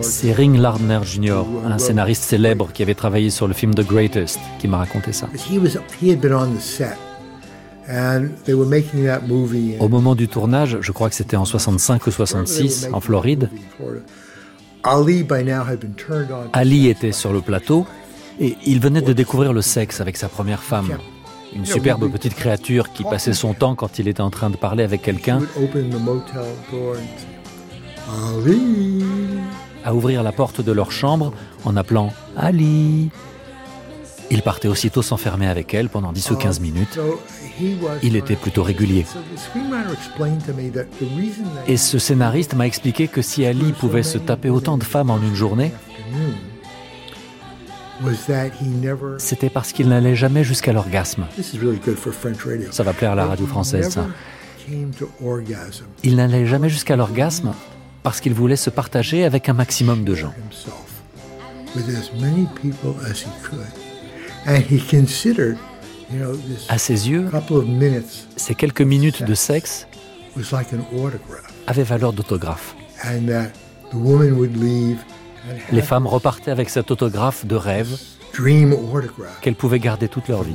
C'est 0.01 0.33
Ring 0.33 0.57
Lardner 0.59 1.01
Jr., 1.05 1.43
un 1.67 1.79
scénariste 1.79 2.23
célèbre 2.25 2.73
qui 2.73 2.83
avait 2.83 2.95
travaillé 2.95 3.29
sur 3.31 3.47
le 3.47 3.53
film 3.53 3.75
The 3.75 3.87
Greatest, 3.87 4.39
qui 4.59 4.69
m'a 4.69 4.79
raconté 4.79 5.13
ça. 5.13 5.29
Au 9.81 9.89
moment 9.89 10.15
du 10.15 10.29
tournage, 10.29 10.79
je 10.81 10.93
crois 10.93 11.09
que 11.09 11.15
c'était 11.15 11.37
en 11.37 11.45
65 11.45 12.07
ou 12.07 12.11
66, 12.11 12.89
en 12.93 13.01
Floride, 13.01 13.49
Ali 16.53 16.89
était 16.89 17.13
sur 17.13 17.33
le 17.33 17.41
plateau 17.41 17.87
et 18.41 18.57
il 18.67 18.81
venait 18.81 19.03
de 19.03 19.13
découvrir 19.13 19.53
le 19.53 19.63
sexe 19.63 20.01
avec 20.01 20.17
sa 20.17 20.29
première 20.29 20.63
femme. 20.63 20.99
Une 21.55 21.67
superbe 21.67 22.11
petite 22.11 22.35
créature 22.35 22.93
qui 22.93 23.05
passait 23.05 23.35
son 23.35 23.53
temps 23.53 23.75
quand 23.75 23.99
il 23.99 24.09
était 24.09 24.23
en 24.23 24.31
train 24.31 24.49
de 24.51 24.57
parler 24.57 24.85
avec 24.85 25.03
quelqu'un. 25.03 25.41
À 29.85 29.95
ouvrir 29.95 30.23
la 30.23 30.33
porte 30.33 30.61
de 30.61 30.73
leur 30.73 30.91
chambre 30.93 31.33
en 31.65 31.77
appelant 31.77 32.13
Ali. 32.37 33.11
Il 34.31 34.41
partait 34.43 34.69
aussitôt 34.69 35.03
s'enfermer 35.03 35.47
avec 35.47 35.75
elle 35.75 35.91
pendant 35.91 36.11
10 36.13 36.31
ou 36.31 36.37
15 36.37 36.61
minutes. 36.61 36.99
Il 38.03 38.17
était 38.17 38.37
plutôt 38.37 38.63
régulier. 38.63 39.05
Et 41.67 41.77
ce 41.77 41.99
scénariste 41.99 42.55
m'a 42.55 42.67
expliqué 42.67 43.09
que 43.09 43.23
si 43.23 43.45
Ali 43.45 43.73
pouvait 43.73 44.03
se 44.03 44.19
taper 44.19 44.51
autant 44.51 44.79
de 44.79 44.85
femmes 44.85 45.11
en 45.11 45.21
une 45.21 45.35
journée, 45.35 45.73
c'était 49.19 49.51
parce 49.51 49.73
qu'il 49.73 49.89
n'allait 49.89 50.17
jamais 50.17 50.45
jusqu'à 50.45 50.73
l'orgasme. 50.73 51.27
Ça 52.71 52.83
va 52.83 52.93
plaire 52.93 53.13
à 53.13 53.15
la 53.15 53.27
radio 53.27 53.47
française, 53.47 53.91
ça. 53.91 54.07
Il 56.03 56.17
n'allait 56.17 56.47
jamais 56.47 56.69
jusqu'à 56.69 56.97
l'orgasme 56.97 57.53
parce 58.03 58.21
qu'il 58.21 58.35
voulait 58.35 58.57
se 58.57 58.71
partager 58.71 59.25
avec 59.25 59.49
un 59.49 59.53
maximum 59.53 60.05
de 60.05 60.15
gens. 60.15 60.35
À 66.69 66.79
ses 66.79 67.11
yeux, 67.11 67.29
ces 68.37 68.55
quelques 68.55 68.83
minutes 68.83 69.23
de 69.23 69.35
sexe 69.35 69.87
avaient 71.67 71.83
valeur 71.83 72.13
d'autographe. 72.13 72.75
Les 75.71 75.83
femmes 75.83 76.07
repartaient 76.07 76.51
avec 76.51 76.71
cet 76.71 76.91
autographe 76.91 77.47
de 77.47 77.57
rêve 77.57 77.97
qu'elles 79.41 79.55
pouvaient 79.55 79.81
garder 79.81 80.09
toute 80.09 80.29
leur 80.29 80.43
vie. 80.43 80.55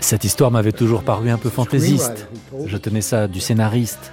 Cette 0.00 0.24
histoire 0.24 0.50
m'avait 0.50 0.72
toujours 0.72 1.04
paru 1.04 1.30
un 1.30 1.38
peu 1.38 1.50
fantaisiste. 1.50 2.28
Je 2.66 2.76
tenais 2.76 3.02
ça 3.02 3.28
du 3.28 3.40
scénariste. 3.40 4.10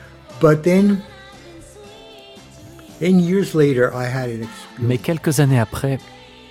Mais 4.79 4.97
quelques 4.97 5.39
années 5.39 5.59
après, 5.59 5.99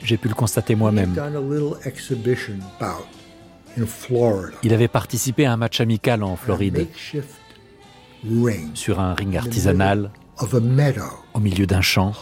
j'ai 0.02 0.16
pu 0.16 0.28
le 0.28 0.34
constater 0.34 0.74
moi-même. 0.74 1.14
Il 4.62 4.72
avait 4.72 4.88
participé 4.88 5.46
à 5.46 5.52
un 5.52 5.56
match 5.56 5.80
amical 5.80 6.22
en 6.22 6.36
Floride, 6.36 6.86
sur 8.74 9.00
un 9.00 9.14
ring 9.14 9.36
artisanal, 9.36 10.10
au 11.34 11.40
milieu 11.40 11.66
d'un 11.66 11.80
champ, 11.80 12.12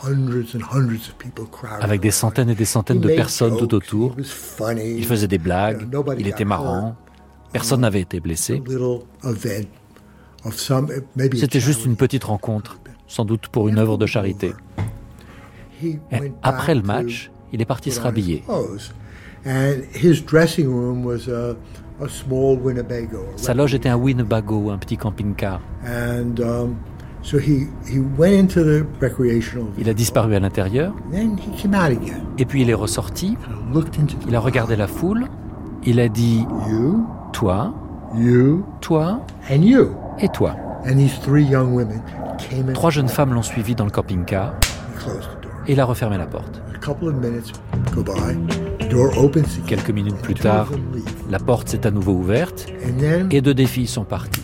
avec 1.80 2.00
des 2.00 2.10
centaines 2.10 2.48
et 2.48 2.54
des 2.54 2.64
centaines 2.64 3.00
de 3.00 3.08
personnes 3.08 3.56
tout 3.56 3.74
autour. 3.74 4.16
Il 4.76 5.04
faisait 5.04 5.28
des 5.28 5.38
blagues, 5.38 5.88
il 6.18 6.26
était 6.26 6.44
marrant, 6.44 6.96
personne 7.52 7.80
n'avait 7.80 8.00
été 8.00 8.20
blessé. 8.20 8.62
C'était 11.34 11.60
juste 11.60 11.84
une 11.84 11.96
petite 11.96 12.24
rencontre, 12.24 12.78
sans 13.06 13.24
doute 13.24 13.48
pour 13.48 13.68
une 13.68 13.78
œuvre 13.78 13.98
de 13.98 14.06
charité. 14.06 14.52
Et 15.82 15.98
après 16.42 16.74
le 16.74 16.82
match, 16.82 17.30
il 17.52 17.60
est 17.60 17.66
parti 17.66 17.90
se 17.90 18.00
rhabiller. 18.00 18.42
Sa 23.36 23.54
loge 23.54 23.74
était 23.74 23.88
un 23.88 23.96
Winnebago, 23.96 24.70
un 24.70 24.78
petit 24.78 24.96
camping-car. 24.96 25.60
Um, 25.86 26.74
il 29.78 29.88
a 29.88 29.94
disparu 29.94 30.34
à 30.34 30.40
l'intérieur. 30.40 30.94
Et 32.38 32.44
puis 32.44 32.62
il 32.62 32.70
est 32.70 32.74
ressorti. 32.74 33.36
Il 34.28 34.34
a 34.34 34.40
regardé 34.40 34.76
la 34.76 34.86
foule. 34.86 35.26
Il 35.86 36.00
a 36.00 36.08
dit 36.08 36.46
Toi, 37.32 37.74
toi? 38.80 39.20
Et 40.20 40.28
toi? 40.28 40.56
Trois 42.74 42.90
jeunes 42.90 43.08
femmes 43.08 43.32
l'ont 43.34 43.42
suivi 43.42 43.74
dans 43.74 43.84
le 43.84 43.90
camping-car. 43.90 44.54
Et 45.66 45.72
il 45.72 45.80
a 45.80 45.84
refermé 45.84 46.18
la 46.18 46.26
porte. 46.26 46.60
Quelques 49.66 49.90
minutes 49.90 50.16
plus 50.16 50.34
tard, 50.34 50.68
la 51.30 51.38
porte 51.38 51.68
s'est 51.68 51.86
à 51.86 51.90
nouveau 51.90 52.12
ouverte 52.12 52.66
et 53.30 53.40
deux 53.40 53.54
des 53.54 53.66
filles 53.66 53.86
sont 53.86 54.04
parties. 54.04 54.42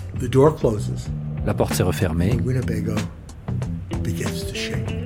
La 1.46 1.54
porte 1.54 1.74
s'est 1.74 1.82
refermée 1.82 2.38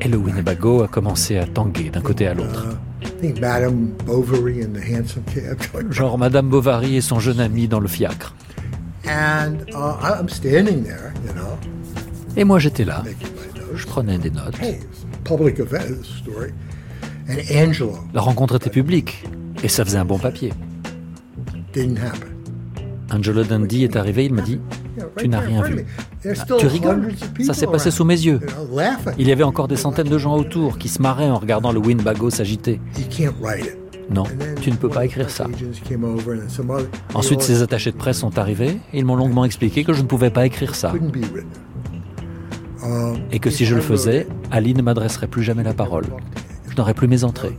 et 0.00 0.08
le 0.08 0.16
Winnebago 0.16 0.82
a 0.82 0.88
commencé 0.88 1.38
à 1.38 1.46
tanguer 1.46 1.90
d'un 1.90 2.00
côté 2.00 2.26
à 2.26 2.34
l'autre. 2.34 2.66
Genre 5.90 6.18
Madame 6.18 6.48
Bovary 6.48 6.96
et 6.96 7.00
son 7.00 7.18
jeune 7.20 7.40
ami 7.40 7.68
dans 7.68 7.80
le 7.80 7.88
fiacre. 7.88 8.34
Et 12.36 12.44
moi 12.44 12.58
j'étais 12.58 12.84
là. 12.84 13.02
Je 13.74 13.86
prenais 13.86 14.18
des 14.18 14.30
notes. 14.30 14.56
La 18.12 18.20
rencontre 18.20 18.56
était 18.56 18.70
publique 18.70 19.24
et 19.62 19.68
ça 19.68 19.84
faisait 19.84 19.98
un 19.98 20.04
bon 20.04 20.18
papier. 20.18 20.52
Angelo 23.10 23.44
Dundee 23.44 23.84
est 23.84 23.96
arrivé, 23.96 24.26
il 24.26 24.34
m'a 24.34 24.42
dit 24.42 24.60
Tu 25.16 25.28
n'as 25.28 25.40
rien 25.40 25.62
vu. 25.62 25.86
Ah, 26.26 26.44
tu 26.58 26.66
rigoles 26.66 27.12
Ça 27.44 27.54
s'est 27.54 27.66
passé 27.66 27.90
sous 27.90 28.04
mes 28.04 28.18
yeux. 28.18 28.40
Il 29.18 29.28
y 29.28 29.32
avait 29.32 29.44
encore 29.44 29.68
des 29.68 29.76
centaines 29.76 30.08
de 30.08 30.18
gens 30.18 30.36
autour 30.36 30.78
qui 30.78 30.88
se 30.88 31.00
marraient 31.02 31.30
en 31.30 31.38
regardant 31.38 31.72
le 31.72 31.78
Winbago 31.78 32.30
s'agiter. 32.30 32.80
Non, 34.10 34.24
tu 34.60 34.70
ne 34.70 34.76
peux 34.76 34.90
pas 34.90 35.06
écrire 35.06 35.30
ça. 35.30 35.46
Ensuite, 37.14 37.40
ces 37.40 37.62
attachés 37.62 37.90
de 37.90 37.96
presse 37.96 38.18
sont 38.18 38.38
arrivés 38.38 38.78
et 38.92 38.98
ils 38.98 39.04
m'ont 39.04 39.16
longuement 39.16 39.44
expliqué 39.44 39.82
que 39.84 39.92
je 39.94 40.02
ne 40.02 40.06
pouvais 40.06 40.30
pas 40.30 40.44
écrire 40.46 40.74
ça. 40.74 40.92
Et 43.30 43.38
que 43.38 43.50
si 43.50 43.64
je 43.64 43.74
le 43.74 43.80
faisais, 43.80 44.26
Ali 44.50 44.74
ne 44.74 44.82
m'adresserait 44.82 45.26
plus 45.26 45.42
jamais 45.42 45.62
la 45.62 45.74
parole. 45.74 46.04
Je 46.68 46.76
n'aurais 46.76 46.94
plus 46.94 47.08
mes 47.08 47.24
entrées. 47.24 47.56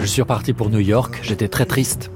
Je 0.00 0.06
suis 0.06 0.22
reparti 0.22 0.52
pour 0.52 0.70
New 0.70 0.80
York, 0.80 1.20
j'étais 1.22 1.46
très 1.46 1.66
triste. 1.66 2.10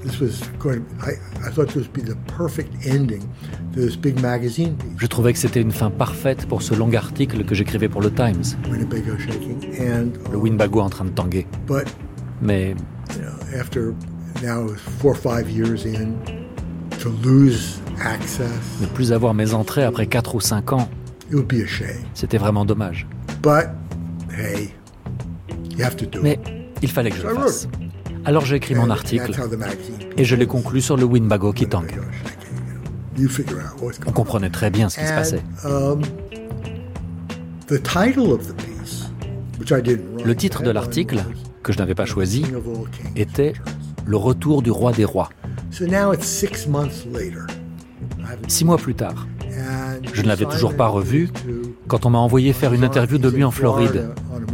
Je 4.96 5.06
trouvais 5.06 5.32
que 5.32 5.38
c'était 5.38 5.60
une 5.60 5.70
fin 5.70 5.90
parfaite 5.90 6.46
pour 6.46 6.62
ce 6.62 6.74
long 6.74 6.92
article 6.92 7.44
que 7.44 7.54
j'écrivais 7.54 7.88
pour 7.88 8.00
le 8.02 8.12
Times. 8.12 8.42
Le 10.32 10.36
Winbago 10.36 10.80
en 10.80 10.90
train 10.90 11.04
de 11.04 11.10
tanguer. 11.10 11.46
Mais 12.42 12.74
ne 18.80 18.86
plus 18.86 19.12
avoir 19.12 19.34
mes 19.34 19.54
entrées 19.54 19.84
après 19.84 20.06
4 20.06 20.34
ou 20.34 20.40
5 20.40 20.72
ans, 20.72 20.88
c'était 22.14 22.38
vraiment 22.38 22.64
dommage. 22.64 23.06
Mais 26.22 26.38
il 26.82 26.90
fallait 26.90 27.10
que 27.10 27.16
je 27.16 27.26
le 27.26 27.34
fasse. 27.34 27.68
Alors 28.24 28.44
j'ai 28.44 28.56
écrit 28.56 28.74
mon 28.74 28.90
article 28.90 29.32
et 30.16 30.24
je 30.24 30.34
l'ai 30.36 30.46
conclu 30.46 30.80
sur 30.80 30.96
le 30.96 31.04
Winbago 31.04 31.52
qui 31.52 31.66
tangue. 31.68 32.00
On 34.06 34.12
comprenait 34.12 34.50
très 34.50 34.70
bien 34.70 34.88
ce 34.88 34.98
qui 34.98 35.06
se 35.06 35.12
passait. 35.12 35.42
Um, 35.64 36.02
le 40.24 40.34
titre 40.36 40.62
de 40.62 40.70
l'article, 40.70 41.24
que 41.62 41.72
je 41.72 41.78
n'avais 41.78 41.94
pas 41.94 42.04
choisi, 42.04 42.44
était 43.16 43.54
Le 44.04 44.16
retour 44.16 44.62
du 44.62 44.70
roi 44.70 44.92
des 44.92 45.04
rois. 45.04 45.30
Six 48.48 48.64
mois 48.64 48.76
plus 48.76 48.94
tard, 48.94 49.26
je 50.12 50.22
ne 50.22 50.26
l'avais 50.28 50.44
toujours 50.44 50.76
pas 50.76 50.88
revu 50.88 51.30
quand 51.88 52.06
on 52.06 52.10
m'a 52.10 52.18
envoyé 52.18 52.52
faire 52.52 52.72
une 52.72 52.84
interview 52.84 53.18
de 53.18 53.28
lui 53.28 53.44
en 53.44 53.50
Floride 53.50 54.10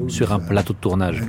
sur 0.09 0.33
un 0.33 0.39
plateau 0.39 0.73
de 0.73 0.79
tournage. 0.79 1.23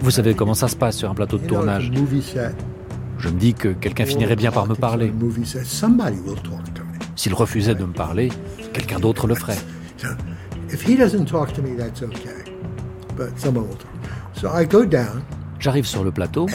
Vous 0.00 0.10
savez 0.10 0.34
comment 0.34 0.54
ça 0.54 0.68
se 0.68 0.76
passe 0.76 0.96
sur 0.96 1.10
un 1.10 1.14
plateau 1.14 1.38
de 1.38 1.46
tournage 1.46 1.90
Je 3.18 3.28
me 3.28 3.38
dis 3.38 3.54
que 3.54 3.68
quelqu'un 3.68 4.04
finirait 4.04 4.36
bien 4.36 4.52
par 4.52 4.66
me 4.66 4.74
parler. 4.74 5.12
S'il 7.16 7.34
refusait 7.34 7.74
de 7.74 7.84
me 7.84 7.92
parler, 7.92 8.30
quelqu'un 8.72 8.98
d'autre 8.98 9.26
le 9.26 9.34
ferait. 9.34 9.56
J'arrive 15.58 15.86
sur 15.86 16.04
le 16.04 16.10
plateau 16.10 16.46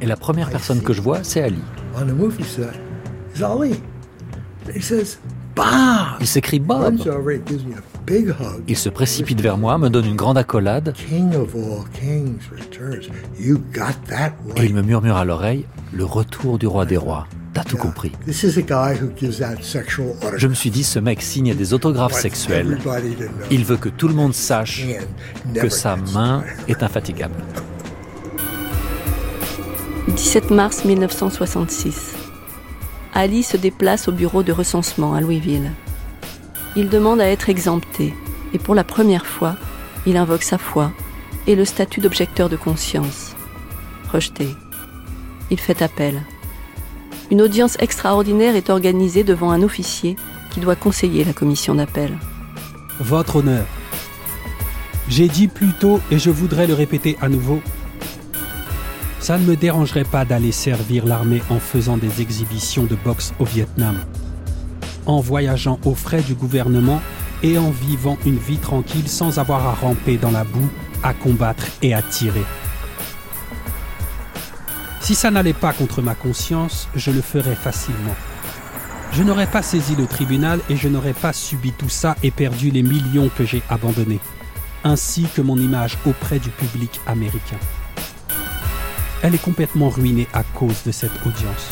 et 0.00 0.06
la 0.06 0.16
première 0.16 0.50
personne 0.50 0.80
que 0.80 0.92
je 0.92 1.00
vois, 1.00 1.22
c'est 1.22 1.42
Ali. 1.42 1.60
Il 6.20 6.26
s'écrit 6.26 6.58
Bob. 6.58 6.96
Il 8.68 8.76
se 8.76 8.88
précipite 8.88 9.40
vers 9.40 9.56
moi, 9.56 9.78
me 9.78 9.88
donne 9.88 10.06
une 10.06 10.16
grande 10.16 10.36
accolade. 10.38 10.94
Et 14.56 14.64
il 14.64 14.74
me 14.74 14.82
murmure 14.82 15.16
à 15.16 15.24
l'oreille 15.24 15.64
Le 15.92 16.04
retour 16.04 16.58
du 16.58 16.66
roi 16.66 16.84
des 16.86 16.96
rois. 16.96 17.26
T'as 17.52 17.62
tout 17.62 17.76
compris. 17.76 18.10
Je 20.36 20.48
me 20.48 20.54
suis 20.54 20.70
dit, 20.70 20.82
ce 20.82 20.98
mec 20.98 21.22
signe 21.22 21.54
des 21.54 21.72
autographes 21.72 22.14
sexuels. 22.14 22.78
Il 23.50 23.64
veut 23.64 23.76
que 23.76 23.88
tout 23.88 24.08
le 24.08 24.14
monde 24.14 24.34
sache 24.34 24.84
que 25.54 25.68
sa 25.68 25.94
main 25.96 26.42
est 26.66 26.82
infatigable. 26.82 27.36
17 30.14 30.52
mars 30.52 30.84
1966. 30.84 32.14
Ali 33.14 33.42
se 33.42 33.56
déplace 33.56 34.06
au 34.06 34.12
bureau 34.12 34.44
de 34.44 34.52
recensement 34.52 35.14
à 35.14 35.20
Louisville. 35.20 35.72
Il 36.76 36.88
demande 36.88 37.20
à 37.20 37.28
être 37.28 37.48
exempté 37.48 38.14
et 38.52 38.58
pour 38.58 38.76
la 38.76 38.84
première 38.84 39.26
fois, 39.26 39.56
il 40.06 40.16
invoque 40.16 40.44
sa 40.44 40.56
foi 40.56 40.92
et 41.48 41.56
le 41.56 41.64
statut 41.64 42.00
d'objecteur 42.00 42.48
de 42.48 42.54
conscience. 42.54 43.34
Rejeté. 44.12 44.46
Il 45.50 45.58
fait 45.58 45.82
appel. 45.82 46.22
Une 47.32 47.42
audience 47.42 47.76
extraordinaire 47.80 48.54
est 48.54 48.70
organisée 48.70 49.24
devant 49.24 49.50
un 49.50 49.62
officier 49.62 50.14
qui 50.50 50.60
doit 50.60 50.76
conseiller 50.76 51.24
la 51.24 51.32
commission 51.32 51.74
d'appel. 51.74 52.16
Votre 53.00 53.36
honneur, 53.36 53.66
j'ai 55.08 55.26
dit 55.26 55.48
plus 55.48 55.72
tôt 55.72 56.00
et 56.12 56.20
je 56.20 56.30
voudrais 56.30 56.68
le 56.68 56.74
répéter 56.74 57.16
à 57.20 57.28
nouveau, 57.28 57.60
ça 59.24 59.38
ne 59.38 59.46
me 59.46 59.56
dérangerait 59.56 60.04
pas 60.04 60.26
d'aller 60.26 60.52
servir 60.52 61.06
l'armée 61.06 61.42
en 61.48 61.58
faisant 61.58 61.96
des 61.96 62.20
exhibitions 62.20 62.84
de 62.84 62.94
boxe 62.94 63.32
au 63.38 63.46
Vietnam, 63.46 63.96
en 65.06 65.18
voyageant 65.20 65.80
aux 65.86 65.94
frais 65.94 66.20
du 66.20 66.34
gouvernement 66.34 67.00
et 67.42 67.56
en 67.56 67.70
vivant 67.70 68.18
une 68.26 68.36
vie 68.36 68.58
tranquille 68.58 69.08
sans 69.08 69.38
avoir 69.38 69.66
à 69.66 69.72
ramper 69.72 70.18
dans 70.18 70.30
la 70.30 70.44
boue, 70.44 70.68
à 71.02 71.14
combattre 71.14 71.64
et 71.80 71.94
à 71.94 72.02
tirer. 72.02 72.44
Si 75.00 75.14
ça 75.14 75.30
n'allait 75.30 75.54
pas 75.54 75.72
contre 75.72 76.02
ma 76.02 76.14
conscience, 76.14 76.86
je 76.94 77.10
le 77.10 77.22
ferais 77.22 77.56
facilement. 77.56 78.16
Je 79.12 79.22
n'aurais 79.22 79.46
pas 79.46 79.62
saisi 79.62 79.96
le 79.96 80.06
tribunal 80.06 80.60
et 80.68 80.76
je 80.76 80.88
n'aurais 80.88 81.14
pas 81.14 81.32
subi 81.32 81.72
tout 81.72 81.88
ça 81.88 82.14
et 82.22 82.30
perdu 82.30 82.70
les 82.70 82.82
millions 82.82 83.30
que 83.38 83.46
j'ai 83.46 83.62
abandonnés, 83.70 84.20
ainsi 84.84 85.26
que 85.34 85.40
mon 85.40 85.56
image 85.56 85.96
auprès 86.04 86.38
du 86.38 86.50
public 86.50 87.00
américain. 87.06 87.56
Elle 89.24 89.34
est 89.34 89.42
complètement 89.42 89.88
ruinée 89.88 90.28
à 90.34 90.42
cause 90.42 90.82
de 90.84 90.92
cette 90.92 91.16
audience. 91.24 91.70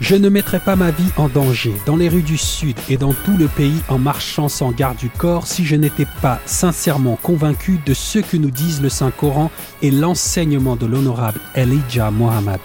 Je 0.00 0.16
ne 0.16 0.28
mettrais 0.28 0.60
pas 0.60 0.76
ma 0.76 0.90
vie 0.90 1.10
en 1.16 1.28
danger 1.28 1.72
dans 1.86 1.96
les 1.96 2.10
rues 2.10 2.22
du 2.22 2.36
Sud 2.36 2.76
et 2.90 2.98
dans 2.98 3.14
tout 3.14 3.38
le 3.38 3.48
pays 3.48 3.80
en 3.88 3.98
marchant 3.98 4.50
sans 4.50 4.70
garde 4.70 4.98
du 4.98 5.08
corps 5.08 5.46
si 5.46 5.64
je 5.64 5.76
n'étais 5.76 6.06
pas 6.20 6.40
sincèrement 6.44 7.16
convaincu 7.22 7.80
de 7.86 7.94
ce 7.94 8.18
que 8.18 8.36
nous 8.36 8.50
disent 8.50 8.82
le 8.82 8.90
Saint-Coran 8.90 9.50
et 9.80 9.90
l'enseignement 9.90 10.76
de 10.76 10.84
l'honorable 10.84 11.40
Elijah 11.54 12.10
Muhammad. 12.10 12.60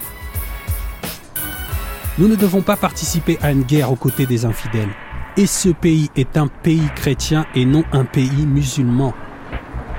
Nous 2.18 2.28
ne 2.28 2.36
devons 2.36 2.60
pas 2.60 2.76
participer 2.76 3.38
à 3.40 3.52
une 3.52 3.62
guerre 3.62 3.90
aux 3.90 3.96
côtés 3.96 4.26
des 4.26 4.44
infidèles. 4.44 4.92
Et 5.38 5.46
ce 5.46 5.70
pays 5.70 6.10
est 6.14 6.36
un 6.36 6.46
pays 6.48 6.90
chrétien 6.94 7.46
et 7.54 7.64
non 7.64 7.84
un 7.92 8.04
pays 8.04 8.44
musulman. 8.46 9.14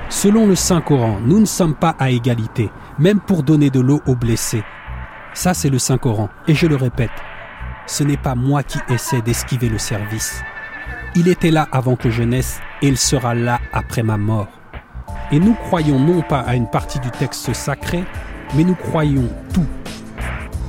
Selon 0.08 0.46
le 0.46 0.54
Saint-Coran, 0.54 1.18
nous 1.24 1.40
ne 1.40 1.44
sommes 1.44 1.74
pas 1.74 1.96
à 1.98 2.10
égalité, 2.10 2.70
même 2.98 3.20
pour 3.20 3.42
donner 3.42 3.70
de 3.70 3.80
l'eau 3.80 4.00
aux 4.06 4.14
blessés. 4.14 4.64
Ça, 5.34 5.54
c'est 5.54 5.70
le 5.70 5.78
Saint-Coran. 5.78 6.28
Et 6.48 6.54
je 6.54 6.66
le 6.66 6.76
répète, 6.76 7.10
ce 7.86 8.02
n'est 8.02 8.16
pas 8.16 8.34
moi 8.34 8.62
qui 8.62 8.78
essaie 8.88 9.20
d'esquiver 9.20 9.68
le 9.68 9.78
service. 9.78 10.42
Il 11.14 11.28
était 11.28 11.50
là 11.50 11.68
avant 11.72 11.96
que 11.96 12.10
je 12.10 12.22
naisse 12.22 12.60
et 12.82 12.88
il 12.88 12.96
sera 12.96 13.34
là 13.34 13.60
après 13.72 14.02
ma 14.02 14.16
mort. 14.16 14.48
Et 15.32 15.38
nous 15.38 15.54
croyons 15.54 15.98
non 15.98 16.22
pas 16.22 16.40
à 16.40 16.54
une 16.54 16.70
partie 16.70 17.00
du 17.00 17.10
texte 17.10 17.52
sacré, 17.52 18.04
mais 18.54 18.64
nous 18.64 18.74
croyons 18.74 19.28
tout 19.52 19.66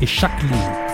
et 0.02 0.06
chaque 0.06 0.42
ligne. 0.42 0.88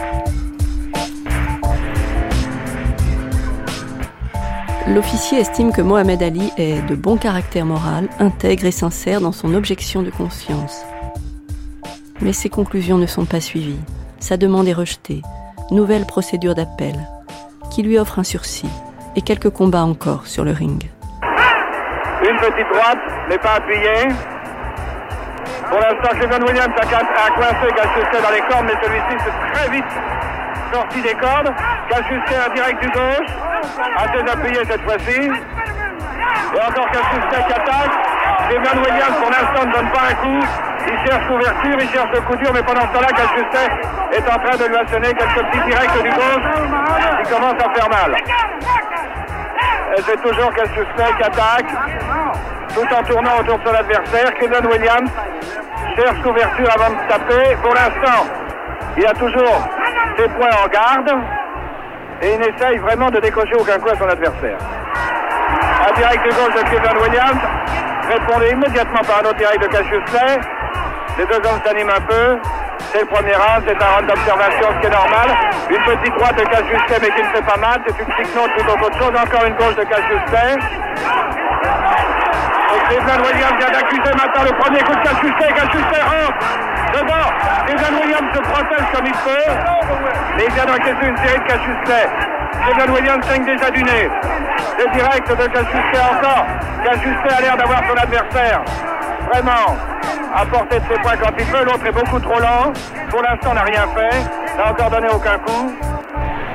L'officier 4.87 5.39
estime 5.39 5.71
que 5.71 5.81
Mohamed 5.81 6.21
Ali 6.21 6.51
est 6.57 6.81
de 6.87 6.95
bon 6.95 7.15
caractère 7.15 7.65
moral, 7.65 8.09
intègre 8.19 8.65
et 8.65 8.71
sincère 8.71 9.21
dans 9.21 9.31
son 9.31 9.53
objection 9.53 10.03
de 10.03 10.09
conscience. 10.09 10.83
Mais 12.23 12.31
ses 12.31 12.49
conclusions 12.49 12.97
ne 12.97 13.05
sont 13.05 13.25
pas 13.25 13.41
suivies. 13.41 13.79
Sa 14.19 14.37
demande 14.37 14.67
est 14.67 14.73
rejetée. 14.73 15.21
Nouvelle 15.71 16.05
procédure 16.05 16.55
d'appel, 16.55 16.95
qui 17.69 17.83
lui 17.83 17.99
offre 17.99 18.17
un 18.19 18.23
sursis 18.23 18.69
et 19.17 19.21
quelques 19.21 19.49
combats 19.49 19.83
encore 19.83 20.25
sur 20.25 20.45
le 20.45 20.51
ring. 20.51 20.89
Une 22.21 22.37
petite 22.37 22.69
droite, 22.71 22.99
mais 23.29 23.37
pas 23.37 23.55
appuyée. 23.55 24.07
Pour 25.67 25.79
l'instant, 25.79 26.17
Kevin 26.19 26.43
Williams 26.47 26.73
a, 26.77 27.31
coincé 27.31 27.73
Gachusset 27.75 28.21
dans 28.21 28.31
les 28.31 28.41
cordes, 28.49 28.65
mais 28.65 28.77
celui-ci 28.81 29.23
s'est 29.23 29.53
très 29.53 29.69
vite 29.71 29.85
sorti 30.71 31.01
des 31.01 31.15
cordes. 31.15 31.51
Gachusset 31.89 32.49
en 32.49 32.53
direct 32.53 32.81
du 32.81 32.89
gauche 32.89 33.53
assez 33.97 34.31
appuyé 34.31 34.59
cette 34.69 34.81
fois-ci. 34.83 35.19
Et 36.55 36.61
encore 36.61 36.89
Cassius 36.91 37.23
qui 37.29 37.35
attaque. 37.35 37.91
Kevin 38.49 38.79
Williams, 38.79 39.17
pour 39.19 39.29
l'instant, 39.29 39.65
ne 39.65 39.73
donne 39.73 39.91
pas 39.91 40.09
un 40.09 40.13
coup. 40.15 40.45
Il 40.85 41.09
cherche 41.09 41.27
l'ouverture, 41.29 41.77
il 41.79 41.89
cherche 41.89 42.11
le 42.13 42.21
coup 42.21 42.35
dur, 42.35 42.51
mais 42.53 42.63
pendant 42.63 42.81
ce 42.81 42.93
temps-là, 42.93 43.07
Cassius 43.07 43.45
est 44.11 44.29
en 44.29 44.39
train 44.39 44.57
de 44.57 44.65
lui 44.65 44.77
asséner 44.77 45.13
quelques 45.13 45.45
petits 45.45 45.63
directs 45.65 46.03
du 46.03 46.09
gauche 46.09 47.23
qui 47.23 47.33
commencent 47.33 47.63
à 47.63 47.73
faire 47.73 47.89
mal. 47.89 48.15
Et 49.95 50.01
c'est 50.01 50.21
toujours 50.21 50.53
Cassius 50.53 50.87
qui 50.95 51.23
attaque, 51.23 51.71
tout 52.73 52.95
en 52.95 53.03
tournant 53.03 53.39
autour 53.39 53.59
de 53.59 53.67
son 53.67 53.75
adversaire. 53.75 54.33
Kevin 54.39 54.65
Williams 54.67 55.09
cherche 55.95 56.17
l'ouverture 56.23 56.69
avant 56.75 56.89
de 56.89 57.07
taper. 57.07 57.55
Pour 57.61 57.73
l'instant, 57.73 58.25
il 58.97 59.05
a 59.05 59.13
toujours 59.13 59.67
ses 60.17 60.27
points 60.29 60.55
en 60.63 60.67
garde 60.67 61.21
et 62.21 62.33
il 62.33 62.39
n'essaye 62.39 62.77
vraiment 62.79 63.09
de 63.09 63.19
décocher 63.19 63.55
aucun 63.55 63.79
coup 63.79 63.89
à 63.89 63.95
son 63.95 64.07
adversaire. 64.07 64.57
Un 65.89 65.93
direct 65.99 66.25
de 66.25 66.29
gauche 66.31 66.55
de 66.55 66.69
Kevin 66.69 66.97
Williams, 67.01 67.41
répondait 68.09 68.51
immédiatement 68.51 69.01
par 69.01 69.19
un 69.19 69.29
autre 69.29 69.37
direct 69.37 69.61
de 69.61 69.67
Cassius 69.67 70.03
Clay. 70.05 70.39
Les 71.17 71.25
deux 71.25 71.35
hommes 71.35 71.61
s'animent 71.63 71.91
un 71.91 72.01
peu. 72.01 72.39
C'est 72.91 73.01
le 73.01 73.05
premier 73.05 73.35
round, 73.35 73.63
c'est 73.67 73.81
un 73.81 73.87
round 73.95 74.07
d'observation, 74.07 74.67
ce 74.73 74.79
qui 74.81 74.87
est 74.87 74.95
normal. 74.97 75.29
Une 75.69 75.83
petite 75.83 76.15
droite 76.15 76.35
de 76.37 76.43
Cassius 76.43 76.81
Clay, 76.87 76.97
mais 77.01 77.09
qui 77.11 77.21
ne 77.21 77.27
fait 77.27 77.45
pas 77.45 77.57
mal. 77.57 77.81
C'est 77.85 77.99
une 77.99 78.05
petite 78.05 78.35
note 78.35 78.51
plutôt 78.53 78.75
qu'autre 78.77 78.97
chose. 78.97 79.13
Encore 79.13 79.45
une 79.45 79.55
gauche 79.55 79.75
de 79.75 79.83
Cassius 79.83 80.23
Clay. 80.29 80.57
Et 82.73 82.79
Kevin 82.89 83.21
Williams 83.21 83.57
vient 83.59 83.71
d'accuser 83.71 84.13
maintenant 84.17 84.43
le 84.43 84.57
premier 84.57 84.79
coup 84.81 84.95
de 84.95 85.01
Cassius 85.01 85.33
Clay. 85.37 85.53
Cassius 85.53 85.85
Clay 85.85 86.01
rentre 86.01 86.39
devant. 86.93 87.27
Kevin 87.67 87.93
Williams 88.01 88.29
se 88.33 88.41
protège 88.41 88.87
comme 88.93 89.05
il 89.05 89.13
peut. 89.13 89.51
Mais 90.37 90.45
il 90.45 90.53
vient 90.53 90.65
d'encaisser 90.65 91.05
une 91.05 91.17
série 91.17 91.39
de 91.39 91.45
Cassius 91.45 91.77
Clay. 91.85 92.09
Kevin 92.65 92.91
Williams 92.91 93.25
saigne 93.27 93.45
déjà 93.45 93.69
du 93.69 93.83
nez. 93.83 94.09
Le 94.77 94.91
direct 94.91 95.29
de 95.29 95.45
Cassius 95.45 95.85
Clay 95.91 96.01
encore. 96.11 96.45
Cassius 96.83 97.17
Clay 97.23 97.37
a 97.37 97.41
l'air 97.41 97.57
d'avoir 97.57 97.79
son 97.87 97.95
adversaire. 97.95 98.61
Vraiment 99.31 99.77
à 100.33 100.45
portée 100.45 100.79
de 100.79 100.85
ses 100.85 100.99
points 101.01 101.17
quand 101.17 101.33
il 101.37 101.45
peut. 101.45 101.63
L'autre 101.63 101.85
est 101.85 101.91
beaucoup 101.91 102.19
trop 102.19 102.39
lent. 102.39 102.73
Pour 103.09 103.21
l'instant, 103.21 103.53
n'a 103.53 103.63
rien 103.63 103.87
fait. 103.95 104.57
N'a 104.57 104.71
encore 104.71 104.89
donné 104.89 105.07
aucun 105.13 105.37
coup. 105.39 105.71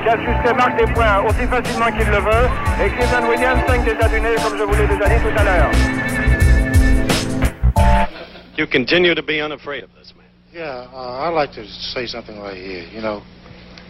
Cassius 0.05 0.57
marque 0.57 0.77
des 0.79 0.93
points 0.93 1.23
aussi 1.27 1.47
facilement 1.47 1.87
qu'il 1.87 2.09
le 2.09 2.19
veut. 2.19 2.49
Et 2.85 2.91
Kevin 2.91 3.29
Williams 3.29 3.61
saigne 3.67 3.85
déjà 3.85 4.09
du 4.09 4.21
nez, 4.21 4.35
comme 4.43 4.59
je 4.59 4.63
vous 4.65 4.75
l'ai 4.75 4.87
déjà 4.87 5.09
dit 5.09 5.23
tout 5.23 5.39
à 5.39 5.45
l'heure. 5.45 5.71
You 8.57 8.67
continue 8.67 9.15
to 9.15 9.23
be 9.23 9.41
unafraid 9.41 9.85
of 9.85 9.91
this 9.95 10.13
man. 10.17 10.27
Yeah, 10.53 10.89
uh, 10.93 11.29
I'd 11.29 11.35
like 11.35 11.53
to 11.53 11.65
say 11.67 12.07
something 12.07 12.41
right 12.41 12.57
here. 12.57 12.85
You 12.93 13.01
know, 13.01 13.23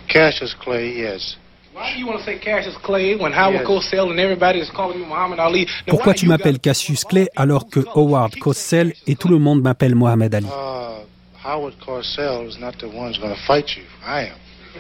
Cassius 0.09 0.55
Clay, 0.55 0.95
yes. 0.99 1.37
Why 1.79 1.93
do 1.95 2.01
you 2.01 2.09
want 2.09 2.19
to 2.19 2.25
say 2.25 2.41
Cassius 2.41 2.77
Clay 2.83 3.15
when 3.15 3.31
Howard. 3.31 3.65
Cosell 3.65 4.11
and 4.11 4.19
everybody 4.19 4.59
is 4.59 4.69
calling 4.69 4.99
me 4.99 5.07
Muhammad 5.07 5.39
Ali? 5.39 5.65
Now, 5.87 5.93
Pourquoi 5.93 6.13
tu 6.13 6.27
m'appelles 6.27 6.59
Cassius 6.59 7.05
Clay 7.05 7.29
alors 7.37 7.69
que 7.71 7.85
Howard 7.95 8.37
Cosell 8.41 8.95
et 9.07 9.15
tout 9.15 9.29
le 9.29 9.39
monde 9.39 9.63
m'appelle 9.63 9.95
Mohamed 9.95 10.35
Ali? 10.35 10.47
Uh, 10.47 11.05
Howard 11.41 11.75
Cosell 11.79 12.49
is 12.49 12.59
not 12.59 12.77
the 12.81 12.89
one 12.89 13.07
who's 13.07 13.19
going 13.19 13.33
to 13.33 13.41
fight 13.47 13.77
you. 13.77 13.85
I 14.05 14.27
am. 14.27 14.37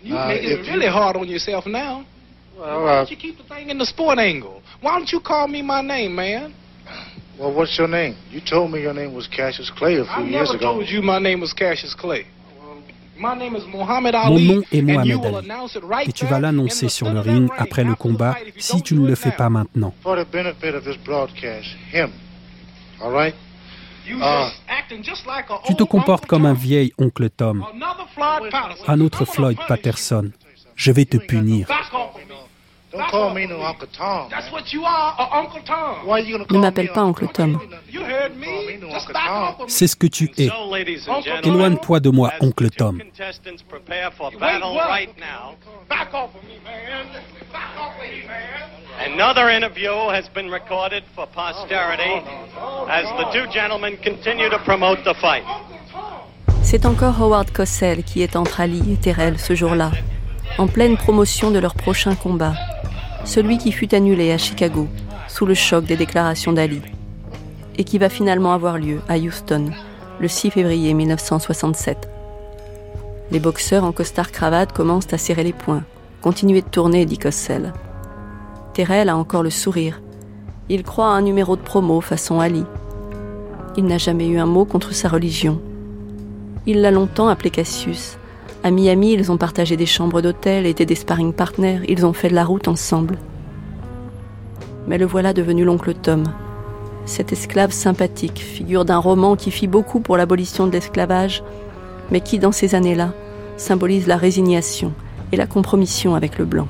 You 0.00 0.16
uh, 0.16 0.28
making 0.28 0.50
it 0.50 0.60
really 0.70 0.86
you... 0.86 0.92
hard 0.92 1.16
on 1.16 1.28
yourself 1.28 1.66
now. 1.66 2.06
Well, 2.56 2.84
Why 2.84 2.94
don't 2.94 3.10
you 3.10 3.16
keep 3.16 3.36
the 3.36 3.42
thing 3.42 3.68
in 3.68 3.76
the 3.76 3.84
sport 3.84 4.18
angle? 4.18 4.62
Why 4.80 4.96
don't 4.96 5.10
you 5.12 5.20
call 5.20 5.48
me 5.48 5.60
my 5.60 5.82
name, 5.82 6.14
man? 6.14 6.54
Well, 7.38 7.52
what's 7.52 7.76
your 7.76 7.88
name? 7.88 8.16
You 8.30 8.40
told 8.40 8.70
me 8.70 8.80
your 8.80 8.94
name 8.94 9.12
was 9.12 9.26
Cassius 9.26 9.70
Clay 9.76 9.96
a 9.96 10.04
few 10.04 10.12
I 10.12 10.22
years 10.22 10.50
ago. 10.50 10.58
I 10.58 10.72
never 10.72 10.78
told 10.78 10.88
you 10.88 11.02
my 11.02 11.18
name 11.18 11.40
was 11.40 11.52
Cassius 11.52 11.94
Clay. 11.94 12.26
Mon 13.18 13.36
nom 13.36 14.62
est 14.72 14.82
Mohamed 14.82 15.24
Ali. 15.34 16.06
et 16.06 16.12
tu 16.12 16.26
vas 16.26 16.40
l'annoncer 16.40 16.88
sur 16.88 17.10
le 17.10 17.20
ring 17.20 17.48
après 17.56 17.84
le 17.84 17.94
combat 17.94 18.36
si 18.56 18.82
tu 18.82 18.94
ne 18.94 19.06
le 19.06 19.14
fais 19.14 19.32
pas 19.32 19.48
maintenant. 19.48 19.92
Uh, 24.10 24.14
tu 25.66 25.74
te 25.74 25.82
comportes 25.82 26.24
comme 26.24 26.46
un 26.46 26.54
vieil 26.54 26.94
oncle 26.96 27.28
Tom, 27.28 27.62
un 28.86 29.00
autre 29.00 29.26
Floyd 29.26 29.58
Patterson. 29.68 30.30
Je 30.74 30.92
vais 30.92 31.04
te 31.04 31.18
punir. 31.18 31.66
Ne 36.50 36.58
m'appelle 36.58 36.90
pas 36.92 37.04
Oncle 37.04 37.28
Tom. 37.28 37.58
C'est 39.66 39.86
ce 39.86 39.96
que 39.96 40.06
tu 40.06 40.30
es. 40.38 40.48
Éloigne-toi 41.44 42.00
de 42.00 42.08
moi, 42.10 42.32
Oncle 42.40 42.70
Tom. 42.70 42.98
Another 49.00 49.48
interview 49.48 49.92
has 50.10 50.28
been 50.34 50.50
recorded 50.50 51.04
for 51.14 51.26
posterity 51.28 52.20
as 52.88 53.04
the 53.16 53.30
two 53.32 53.46
gentlemen 53.52 53.96
continue 54.02 54.50
to 54.50 54.58
promote 54.64 55.04
the 55.04 55.14
fight. 55.20 55.44
C'est 56.62 56.84
encore 56.84 57.14
Howard 57.20 57.50
Cosell 57.52 58.02
qui 58.02 58.22
est 58.22 58.34
entre 58.36 58.60
Ali 58.60 58.92
et 58.92 58.96
Terrell 58.96 59.38
ce 59.38 59.54
jour-là, 59.54 59.90
en 60.58 60.66
pleine 60.66 60.96
promotion 60.96 61.50
de 61.50 61.58
leur 61.58 61.74
prochain 61.74 62.14
combat 62.14 62.54
celui 63.28 63.58
qui 63.58 63.72
fut 63.72 63.94
annulé 63.94 64.32
à 64.32 64.38
Chicago 64.38 64.88
sous 65.28 65.44
le 65.44 65.52
choc 65.52 65.84
des 65.84 65.96
déclarations 65.96 66.52
d'Ali, 66.52 66.80
et 67.76 67.84
qui 67.84 67.98
va 67.98 68.08
finalement 68.08 68.54
avoir 68.54 68.78
lieu 68.78 69.00
à 69.06 69.18
Houston 69.18 69.66
le 70.18 70.28
6 70.28 70.50
février 70.50 70.94
1967. 70.94 72.08
Les 73.30 73.38
boxeurs 73.38 73.84
en 73.84 73.92
costard-cravate 73.92 74.72
commencent 74.72 75.12
à 75.12 75.18
serrer 75.18 75.44
les 75.44 75.52
poings. 75.52 75.84
Continuez 76.22 76.62
de 76.62 76.68
tourner, 76.68 77.04
dit 77.04 77.18
Cossel. 77.18 77.74
Terrell 78.72 79.10
a 79.10 79.16
encore 79.16 79.42
le 79.42 79.50
sourire. 79.50 80.00
Il 80.70 80.82
croit 80.82 81.08
à 81.08 81.10
un 81.10 81.22
numéro 81.22 81.54
de 81.56 81.60
promo 81.60 82.00
façon 82.00 82.40
Ali. 82.40 82.64
Il 83.76 83.84
n'a 83.84 83.98
jamais 83.98 84.26
eu 84.26 84.38
un 84.38 84.46
mot 84.46 84.64
contre 84.64 84.94
sa 84.94 85.08
religion. 85.08 85.60
Il 86.66 86.80
l'a 86.80 86.90
longtemps 86.90 87.28
appelé 87.28 87.50
Cassius, 87.50 88.18
à 88.64 88.70
Miami, 88.70 89.12
ils 89.12 89.30
ont 89.30 89.36
partagé 89.36 89.76
des 89.76 89.86
chambres 89.86 90.20
d'hôtel, 90.20 90.66
été 90.66 90.84
des 90.84 90.96
sparring 90.96 91.32
partners, 91.32 91.80
ils 91.88 92.04
ont 92.04 92.12
fait 92.12 92.28
de 92.28 92.34
la 92.34 92.44
route 92.44 92.68
ensemble. 92.68 93.18
Mais 94.88 94.98
le 94.98 95.06
voilà 95.06 95.32
devenu 95.32 95.64
l'oncle 95.64 95.94
Tom. 95.94 96.24
Cet 97.06 97.32
esclave 97.32 97.70
sympathique, 97.70 98.40
figure 98.40 98.84
d'un 98.84 98.98
roman 98.98 99.36
qui 99.36 99.50
fit 99.50 99.68
beaucoup 99.68 100.00
pour 100.00 100.16
l'abolition 100.16 100.66
de 100.66 100.72
l'esclavage, 100.72 101.42
mais 102.10 102.20
qui, 102.20 102.38
dans 102.38 102.52
ces 102.52 102.74
années-là, 102.74 103.12
symbolise 103.56 104.06
la 104.06 104.16
résignation 104.16 104.92
et 105.32 105.36
la 105.36 105.46
compromission 105.46 106.14
avec 106.14 106.38
le 106.38 106.44
blanc. 106.44 106.68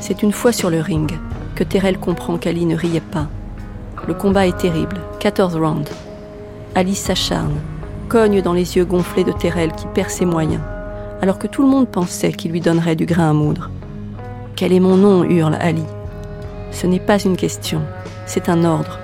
C'est 0.00 0.22
une 0.22 0.32
fois 0.32 0.52
sur 0.52 0.70
le 0.70 0.80
ring 0.80 1.12
que 1.54 1.64
Terrell 1.64 1.98
comprend 1.98 2.38
qu'Ali 2.38 2.66
ne 2.66 2.76
riait 2.76 3.00
pas. 3.00 3.28
Le 4.06 4.14
combat 4.14 4.46
est 4.46 4.56
terrible, 4.56 5.00
14 5.20 5.56
rounds. 5.56 5.90
Ali 6.74 6.94
s'acharne, 6.94 7.58
cogne 8.08 8.42
dans 8.42 8.54
les 8.54 8.76
yeux 8.76 8.84
gonflés 8.84 9.24
de 9.24 9.32
Terrell 9.32 9.72
qui 9.72 9.86
perd 9.94 10.10
ses 10.10 10.24
moyens, 10.24 10.62
alors 11.20 11.38
que 11.38 11.46
tout 11.46 11.62
le 11.62 11.68
monde 11.68 11.88
pensait 11.88 12.32
qu'il 12.32 12.50
lui 12.50 12.60
donnerait 12.60 12.96
du 12.96 13.06
grain 13.06 13.30
à 13.30 13.32
moudre. 13.32 13.70
Quel 14.56 14.72
est 14.72 14.80
mon 14.80 14.96
nom? 14.96 15.24
hurle 15.24 15.56
Ali. 15.60 15.84
Ce 16.72 16.86
n'est 16.86 17.00
pas 17.00 17.20
une 17.20 17.36
question, 17.36 17.80
c'est 18.26 18.48
un 18.48 18.64
ordre. 18.64 18.98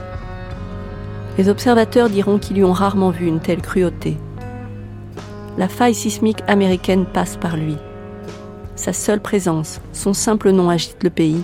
Les 1.39 1.49
observateurs 1.49 2.09
diront 2.09 2.39
qu'ils 2.39 2.57
lui 2.57 2.65
ont 2.65 2.73
rarement 2.73 3.11
vu 3.11 3.27
une 3.27 3.41
telle 3.41 3.61
cruauté. 3.61 4.17
La 5.59 5.69
faille 5.69 5.95
sismique 5.95 6.43
américaine 6.47 7.07
passe 7.07 7.37
par 7.37 7.57
lui. 7.57 7.77
Sa 8.77 8.93
seule 8.93 9.21
présence, 9.21 9.81
son 9.93 10.15
simple 10.15 10.51
nom 10.51 10.71
agite 10.71 11.03
le 11.03 11.11
pays, 11.11 11.43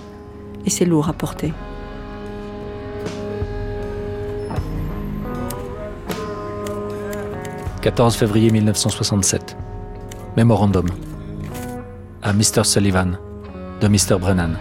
et 0.65 0.69
c'est 0.69 0.85
lourd 0.85 1.09
à 1.09 1.13
porter. 1.13 1.53
14 7.81 8.15
février 8.15 8.51
1967. 8.51 9.57
Mémorandum. 10.37 10.85
À 12.21 12.31
Mr. 12.31 12.63
Sullivan, 12.63 13.17
de 13.81 13.87
Mr. 13.87 14.19
Brennan. 14.19 14.51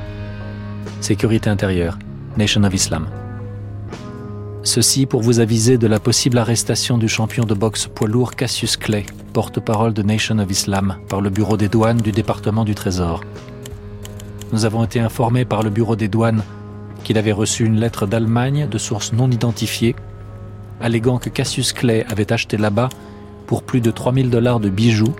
Sécurité 1.02 1.50
intérieure, 1.50 1.98
Nation 2.38 2.64
of 2.64 2.72
Islam. 2.72 3.08
Ceci 4.62 5.04
pour 5.04 5.20
vous 5.20 5.38
aviser 5.38 5.76
de 5.76 5.86
la 5.86 6.00
possible 6.00 6.38
arrestation 6.38 6.96
du 6.96 7.08
champion 7.08 7.44
de 7.44 7.52
boxe 7.52 7.88
poids 7.88 8.08
lourd 8.08 8.36
Cassius 8.36 8.78
Clay, 8.78 9.04
porte-parole 9.34 9.92
de 9.92 10.02
Nation 10.02 10.38
of 10.38 10.50
Islam, 10.50 10.96
par 11.10 11.20
le 11.20 11.28
bureau 11.28 11.58
des 11.58 11.68
douanes 11.68 12.00
du 12.00 12.12
département 12.12 12.64
du 12.64 12.74
Trésor. 12.74 13.20
Nous 14.54 14.64
avons 14.64 14.82
été 14.82 14.98
informés 14.98 15.44
par 15.44 15.62
le 15.62 15.68
bureau 15.68 15.94
des 15.94 16.08
douanes 16.08 16.42
qu'il 17.04 17.18
avait 17.18 17.32
reçu 17.32 17.66
une 17.66 17.80
lettre 17.80 18.06
d'Allemagne 18.06 18.66
de 18.66 18.78
source 18.78 19.12
non 19.12 19.30
identifiée, 19.30 19.94
alléguant 20.80 21.18
que 21.18 21.28
Cassius 21.28 21.74
Clay 21.74 22.06
avait 22.08 22.32
acheté 22.32 22.56
là-bas 22.56 22.88
pour 23.50 23.64
plus 23.64 23.80
de 23.80 23.90
3000 23.90 24.30
dollars 24.30 24.60
de 24.60 24.68
bijoux 24.68 25.12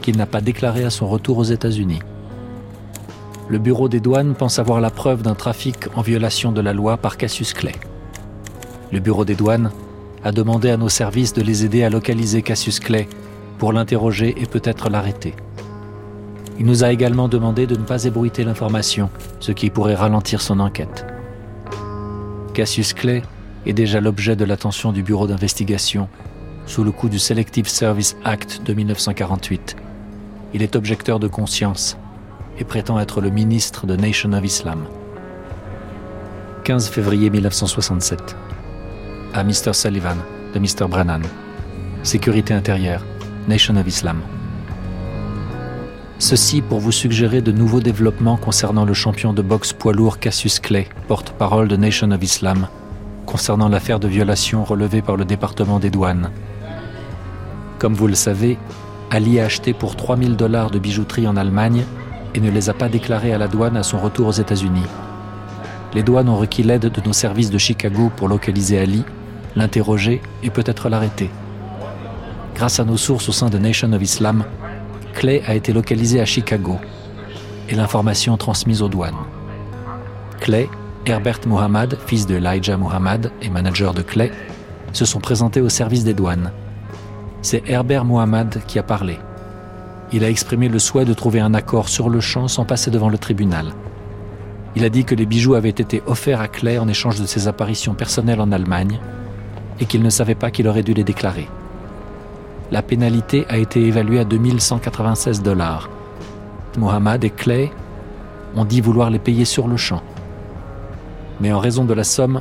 qu'il 0.00 0.16
n'a 0.16 0.24
pas 0.24 0.40
déclaré 0.40 0.82
à 0.84 0.88
son 0.88 1.06
retour 1.06 1.36
aux 1.36 1.44
États-Unis. 1.44 1.98
Le 3.50 3.58
bureau 3.58 3.90
des 3.90 4.00
douanes 4.00 4.34
pense 4.34 4.58
avoir 4.58 4.80
la 4.80 4.88
preuve 4.88 5.20
d'un 5.20 5.34
trafic 5.34 5.76
en 5.94 6.00
violation 6.00 6.52
de 6.52 6.62
la 6.62 6.72
loi 6.72 6.96
par 6.96 7.18
Cassius 7.18 7.52
Clay. 7.52 7.74
Le 8.92 8.98
bureau 8.98 9.26
des 9.26 9.34
douanes 9.34 9.72
a 10.24 10.32
demandé 10.32 10.70
à 10.70 10.78
nos 10.78 10.88
services 10.88 11.34
de 11.34 11.42
les 11.42 11.66
aider 11.66 11.84
à 11.84 11.90
localiser 11.90 12.40
Cassius 12.40 12.80
Clay 12.80 13.08
pour 13.58 13.74
l'interroger 13.74 14.34
et 14.40 14.46
peut-être 14.46 14.88
l'arrêter. 14.88 15.34
Il 16.58 16.64
nous 16.64 16.82
a 16.82 16.90
également 16.90 17.28
demandé 17.28 17.66
de 17.66 17.76
ne 17.76 17.84
pas 17.84 18.04
ébruiter 18.04 18.42
l'information, 18.42 19.10
ce 19.38 19.52
qui 19.52 19.68
pourrait 19.68 19.96
ralentir 19.96 20.40
son 20.40 20.60
enquête. 20.60 21.04
Cassius 22.54 22.94
Clay 22.94 23.22
est 23.66 23.74
déjà 23.74 24.00
l'objet 24.00 24.34
de 24.34 24.46
l'attention 24.46 24.92
du 24.92 25.02
bureau 25.02 25.26
d'investigation 25.26 26.08
sous 26.66 26.84
le 26.84 26.90
coup 26.90 27.08
du 27.08 27.18
Selective 27.18 27.68
Service 27.68 28.16
Act 28.24 28.62
de 28.64 28.74
1948. 28.74 29.76
Il 30.54 30.62
est 30.62 30.76
objecteur 30.76 31.18
de 31.18 31.28
conscience 31.28 31.96
et 32.58 32.64
prétend 32.64 32.98
être 32.98 33.20
le 33.20 33.30
ministre 33.30 33.86
de 33.86 33.96
Nation 33.96 34.32
of 34.32 34.44
Islam. 34.44 34.84
15 36.64 36.88
février 36.88 37.30
1967. 37.30 38.36
À 39.32 39.44
Mr. 39.44 39.72
Sullivan 39.72 40.16
de 40.54 40.58
Mr. 40.58 40.88
Brennan. 40.88 41.22
Sécurité 42.02 42.54
intérieure, 42.54 43.04
Nation 43.48 43.76
of 43.76 43.86
Islam. 43.86 44.20
Ceci 46.18 46.62
pour 46.62 46.80
vous 46.80 46.92
suggérer 46.92 47.42
de 47.42 47.52
nouveaux 47.52 47.80
développements 47.80 48.38
concernant 48.38 48.84
le 48.84 48.94
champion 48.94 49.32
de 49.32 49.42
boxe 49.42 49.72
poids 49.72 49.92
lourd 49.92 50.18
Cassius 50.18 50.58
Clay, 50.58 50.88
porte-parole 51.08 51.68
de 51.68 51.76
Nation 51.76 52.10
of 52.10 52.22
Islam, 52.22 52.68
concernant 53.26 53.68
l'affaire 53.68 54.00
de 54.00 54.08
violation 54.08 54.64
relevée 54.64 55.02
par 55.02 55.16
le 55.16 55.26
département 55.26 55.78
des 55.78 55.90
douanes. 55.90 56.30
Comme 57.78 57.94
vous 57.94 58.06
le 58.06 58.14
savez, 58.14 58.58
Ali 59.10 59.38
a 59.38 59.44
acheté 59.44 59.74
pour 59.74 59.96
3000 59.96 60.36
dollars 60.36 60.70
de 60.70 60.78
bijouterie 60.78 61.28
en 61.28 61.36
Allemagne 61.36 61.84
et 62.34 62.40
ne 62.40 62.50
les 62.50 62.70
a 62.70 62.74
pas 62.74 62.88
déclarés 62.88 63.32
à 63.32 63.38
la 63.38 63.48
douane 63.48 63.76
à 63.76 63.82
son 63.82 63.98
retour 63.98 64.28
aux 64.28 64.32
États-Unis. 64.32 64.86
Les 65.92 66.02
douanes 66.02 66.28
ont 66.28 66.36
requis 66.36 66.62
l'aide 66.62 66.86
de 66.86 67.00
nos 67.06 67.12
services 67.12 67.50
de 67.50 67.58
Chicago 67.58 68.10
pour 68.16 68.28
localiser 68.28 68.78
Ali, 68.78 69.04
l'interroger 69.56 70.22
et 70.42 70.50
peut-être 70.50 70.88
l'arrêter. 70.88 71.30
Grâce 72.54 72.80
à 72.80 72.84
nos 72.84 72.96
sources 72.96 73.28
au 73.28 73.32
sein 73.32 73.50
de 73.50 73.58
Nation 73.58 73.92
of 73.92 74.02
Islam, 74.02 74.44
Clay 75.14 75.42
a 75.46 75.54
été 75.54 75.72
localisé 75.72 76.20
à 76.20 76.24
Chicago 76.24 76.78
et 77.68 77.74
l'information 77.74 78.36
transmise 78.38 78.80
aux 78.80 78.88
douanes. 78.88 79.14
Clay, 80.40 80.68
Herbert 81.04 81.40
Muhammad, 81.46 81.98
fils 82.06 82.26
de 82.26 82.36
Elijah 82.36 82.76
Muhammad 82.76 83.30
et 83.42 83.50
manager 83.50 83.92
de 83.92 84.02
Clay, 84.02 84.32
se 84.92 85.04
sont 85.04 85.20
présentés 85.20 85.60
au 85.60 85.68
service 85.68 86.04
des 86.04 86.14
douanes 86.14 86.50
c'est 87.46 87.62
Herbert 87.68 88.04
Mohamed 88.04 88.60
qui 88.66 88.80
a 88.80 88.82
parlé. 88.82 89.20
Il 90.12 90.24
a 90.24 90.28
exprimé 90.28 90.68
le 90.68 90.80
souhait 90.80 91.04
de 91.04 91.14
trouver 91.14 91.38
un 91.38 91.54
accord 91.54 91.88
sur 91.88 92.08
le 92.08 92.18
champ 92.18 92.48
sans 92.48 92.64
passer 92.64 92.90
devant 92.90 93.08
le 93.08 93.18
tribunal. 93.18 93.66
Il 94.74 94.84
a 94.84 94.88
dit 94.88 95.04
que 95.04 95.14
les 95.14 95.26
bijoux 95.26 95.54
avaient 95.54 95.68
été 95.68 96.02
offerts 96.08 96.40
à 96.40 96.48
Claire 96.48 96.82
en 96.82 96.88
échange 96.88 97.20
de 97.20 97.26
ses 97.26 97.46
apparitions 97.46 97.94
personnelles 97.94 98.40
en 98.40 98.50
Allemagne 98.50 98.98
et 99.78 99.84
qu'il 99.84 100.02
ne 100.02 100.10
savait 100.10 100.34
pas 100.34 100.50
qu'il 100.50 100.66
aurait 100.66 100.82
dû 100.82 100.92
les 100.92 101.04
déclarer. 101.04 101.46
La 102.72 102.82
pénalité 102.82 103.46
a 103.48 103.58
été 103.58 103.80
évaluée 103.80 104.18
à 104.18 104.24
2196 104.24 105.40
dollars. 105.40 105.88
Mohamed 106.76 107.22
et 107.22 107.30
Clay 107.30 107.70
ont 108.56 108.64
dit 108.64 108.80
vouloir 108.80 109.08
les 109.08 109.20
payer 109.20 109.44
sur 109.44 109.68
le 109.68 109.76
champ. 109.76 110.02
Mais 111.40 111.52
en 111.52 111.60
raison 111.60 111.84
de 111.84 111.94
la 111.94 112.02
somme, 112.02 112.40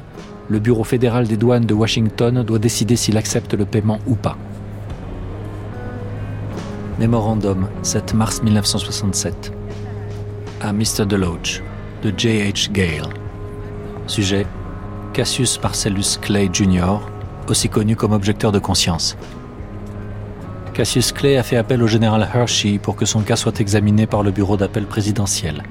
le 0.50 0.58
Bureau 0.58 0.84
fédéral 0.84 1.28
des 1.28 1.38
douanes 1.38 1.68
de 1.68 1.76
Washington 1.76 2.42
doit 2.42 2.58
décider 2.58 2.96
s'il 2.96 3.18
accepte 3.18 3.54
le 3.54 3.66
paiement 3.66 4.00
ou 4.08 4.16
pas. 4.16 4.36
Mémorandum, 7.00 7.68
7 7.84 8.14
mars 8.14 8.42
1967. 8.42 9.52
À 10.62 10.72
Mr. 10.72 11.06
Deloach, 11.06 11.62
de 12.02 12.14
J.H. 12.16 12.72
Gale. 12.72 13.10
Sujet 14.08 14.48
Cassius 15.14 15.62
Marcellus 15.62 16.18
Clay 16.22 16.50
Jr., 16.52 17.00
aussi 17.50 17.68
connu 17.68 17.98
comme 17.98 18.14
objecteur 18.14 18.54
de 18.54 18.60
conscience. 18.60 19.18
Cassius 20.74 21.12
Clay 21.12 21.38
a 21.38 21.44
fait 21.44 21.58
appel 21.58 21.84
au 21.84 21.88
général 21.88 22.28
Hershey 22.34 22.80
pour 22.80 22.96
que 22.96 23.06
son 23.06 23.22
cas 23.22 23.36
soit 23.36 23.60
examiné 23.60 24.08
par 24.08 24.24
le 24.24 24.32
bureau 24.32 24.56
d'appel 24.56 24.86
présidentiel. 24.86 25.64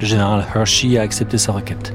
Le 0.00 0.06
général 0.06 0.44
Hershey 0.54 0.98
a 0.98 1.02
accepté 1.02 1.38
sa 1.38 1.52
requête. 1.52 1.94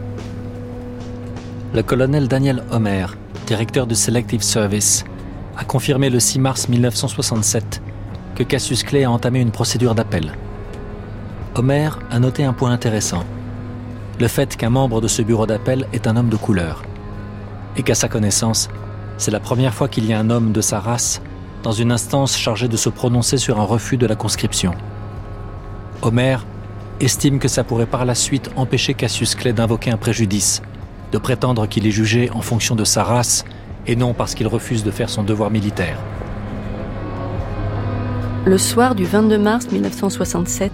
Le 1.73 1.83
colonel 1.83 2.29
Daniel 2.29 2.63
Homer, 2.71 3.07
directeur 3.45 3.87
du 3.87 3.95
Selective 3.95 4.41
Service, 4.41 5.03
a 5.57 5.65
confirmé 5.65 6.09
le 6.09 6.21
6 6.21 6.39
mars 6.39 6.69
1967 6.69 7.81
que 8.35 8.43
Cassius 8.43 8.83
Clay 8.83 9.05
a 9.05 9.11
entamé 9.11 9.39
une 9.39 9.51
procédure 9.51 9.95
d'appel. 9.95 10.33
Homer 11.55 11.89
a 12.11 12.19
noté 12.19 12.43
un 12.43 12.53
point 12.53 12.71
intéressant. 12.71 13.23
Le 14.19 14.27
fait 14.27 14.57
qu'un 14.57 14.69
membre 14.69 14.99
de 14.99 15.07
ce 15.07 15.21
bureau 15.21 15.45
d'appel 15.45 15.87
est 15.93 16.05
un 16.05 16.17
homme 16.17 16.29
de 16.29 16.35
couleur. 16.35 16.83
Et 17.77 17.83
qu'à 17.83 17.95
sa 17.95 18.09
connaissance, 18.09 18.69
c'est 19.17 19.31
la 19.31 19.39
première 19.39 19.73
fois 19.73 19.87
qu'il 19.87 20.05
y 20.05 20.13
a 20.13 20.19
un 20.19 20.29
homme 20.29 20.51
de 20.51 20.61
sa 20.61 20.79
race 20.79 21.21
dans 21.63 21.71
une 21.71 21.91
instance 21.91 22.37
chargée 22.37 22.67
de 22.67 22.77
se 22.77 22.89
prononcer 22.89 23.37
sur 23.37 23.59
un 23.59 23.63
refus 23.63 23.97
de 23.97 24.05
la 24.05 24.15
conscription. 24.15 24.73
Homer 26.01 26.37
estime 26.99 27.39
que 27.39 27.47
ça 27.47 27.63
pourrait 27.63 27.85
par 27.85 28.05
la 28.05 28.15
suite 28.15 28.51
empêcher 28.55 28.93
Cassius 28.93 29.35
Clay 29.35 29.53
d'invoquer 29.53 29.91
un 29.91 29.97
préjudice, 29.97 30.61
de 31.11 31.17
prétendre 31.17 31.67
qu'il 31.67 31.87
est 31.87 31.91
jugé 31.91 32.29
en 32.31 32.41
fonction 32.41 32.75
de 32.75 32.83
sa 32.83 33.03
race 33.03 33.45
et 33.87 33.95
non 33.95 34.13
parce 34.13 34.35
qu'il 34.35 34.47
refuse 34.47 34.83
de 34.83 34.91
faire 34.91 35.09
son 35.09 35.23
devoir 35.23 35.49
militaire. 35.51 35.97
Le 38.45 38.59
soir 38.59 38.93
du 38.93 39.05
22 39.05 39.39
mars 39.39 39.71
1967, 39.71 40.71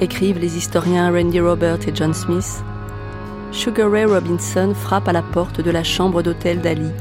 écrivent 0.00 0.38
les 0.38 0.56
historiens 0.56 1.10
Randy 1.10 1.40
Robert 1.40 1.78
et 1.88 1.92
John 1.92 2.14
Smith, 2.14 2.62
Sugar 3.50 3.90
Ray 3.90 4.04
Robinson 4.04 4.72
frappe 4.76 5.08
à 5.08 5.12
la 5.12 5.22
porte 5.22 5.60
de 5.60 5.72
la 5.72 5.82
chambre 5.82 6.22
d'hôtel 6.22 6.60
d'Ali, 6.60 6.92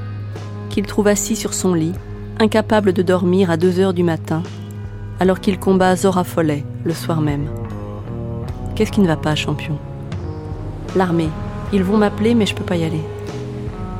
qu'il 0.71 0.87
trouve 0.87 1.05
assis 1.05 1.35
sur 1.35 1.53
son 1.53 1.75
lit, 1.75 1.93
incapable 2.39 2.91
de 2.91 3.03
dormir 3.03 3.51
à 3.51 3.57
2 3.57 3.79
heures 3.79 3.93
du 3.93 4.01
matin, 4.01 4.41
alors 5.19 5.39
qu'il 5.39 5.59
combat 5.59 5.95
Zora 5.95 6.23
Follet 6.23 6.65
le 6.83 6.93
soir 6.93 7.21
même. 7.21 7.45
Qu'est-ce 8.73 8.91
qui 8.91 9.01
ne 9.01 9.07
va 9.07 9.15
pas, 9.15 9.35
champion? 9.35 9.77
L'armée. 10.95 11.29
Ils 11.71 11.83
vont 11.83 11.97
m'appeler, 11.97 12.33
mais 12.33 12.47
je 12.47 12.55
peux 12.55 12.63
pas 12.63 12.77
y 12.77 12.83
aller. 12.83 13.03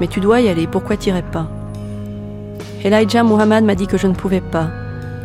Mais 0.02 0.08
tu 0.08 0.22
dois 0.22 0.42
y 0.42 0.50
aller, 0.50 0.66
pourquoi 0.66 0.98
t'irais 0.98 1.22
pas? 1.22 1.48
Elijah 2.84 3.24
Muhammad 3.24 3.64
m'a 3.64 3.76
dit 3.76 3.86
que 3.86 4.00
je 4.00 4.08
ne 4.08 4.16
pouvais 4.16 4.42
pas, 4.42 4.72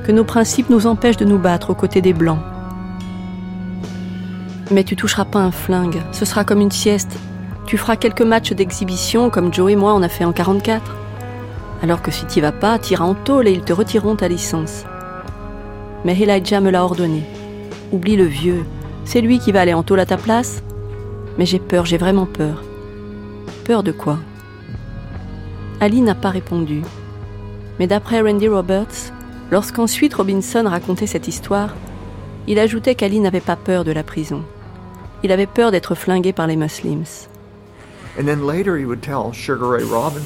que 0.09 0.13
nos 0.13 0.25
principes 0.25 0.71
nous 0.71 0.87
empêchent 0.87 1.19
de 1.19 1.27
nous 1.27 1.37
battre 1.37 1.69
aux 1.69 1.75
côtés 1.75 2.01
des 2.01 2.15
Blancs. 2.15 2.39
Mais 4.71 4.83
tu 4.83 4.97
toucheras 4.97 5.27
pas 5.27 5.41
un 5.41 5.51
flingue, 5.51 6.01
ce 6.13 6.25
sera 6.25 6.45
comme 6.45 6.63
une 6.63 6.71
sieste. 6.71 7.19
Tu 7.67 7.77
feras 7.77 7.97
quelques 7.97 8.23
matchs 8.23 8.55
d'exhibition 8.55 9.29
comme 9.29 9.53
Joe 9.53 9.73
et 9.73 9.77
moi 9.77 9.93
on 9.93 10.03
a 10.03 10.09
fait 10.09 10.25
en 10.25 10.33
44. 10.33 10.97
Alors 11.83 12.01
que 12.01 12.11
si 12.11 12.25
t'y 12.25 12.41
vas 12.41 12.53
pas, 12.53 12.79
t'iras 12.79 13.05
en 13.05 13.13
tôle 13.13 13.49
et 13.49 13.53
ils 13.53 13.61
te 13.61 13.75
retireront 13.75 14.17
ta 14.17 14.29
licence. 14.29 14.85
Mais 16.07 16.19
Elijah 16.19 16.63
me 16.63 16.71
l'a 16.71 16.85
ordonné. 16.85 17.25
Oublie 17.93 18.17
le 18.17 18.25
vieux. 18.25 18.65
C'est 19.05 19.21
lui 19.21 19.39
qui 19.39 19.53
va 19.53 19.61
aller 19.61 19.75
en 19.75 19.83
tôle 19.83 20.01
à 20.01 20.07
ta 20.07 20.17
place. 20.17 20.63
Mais 21.37 21.45
j'ai 21.45 21.59
peur, 21.59 21.85
j'ai 21.85 21.99
vraiment 21.99 22.25
peur. 22.25 22.63
Peur 23.67 23.83
de 23.83 23.93
quoi? 23.93 24.19
Ali 25.81 26.01
n'a 26.01 26.15
pas 26.15 26.31
répondu. 26.31 26.81
Mais 27.79 27.87
d'après 27.87 28.23
Randy 28.23 28.49
Roberts, 28.49 29.13
lorsqu'ensuite 29.51 30.15
Robinson 30.15 30.65
racontait 30.67 31.07
cette 31.07 31.29
histoire, 31.29 31.75
il 32.47 32.59
ajoutait 32.59 32.95
qu'Ali 32.95 33.21
n'avait 33.21 33.41
pas 33.41 33.57
peur 33.57 33.85
de 33.85 33.93
la 33.93 34.03
prison. 34.03 34.43
Il 35.23 35.33
avait 35.33 35.47
peur 35.47 35.71
d'être 35.71 35.95
flingué 35.95 36.33
par 36.33 36.47
les 36.47 36.57
Muslims. 36.57 37.29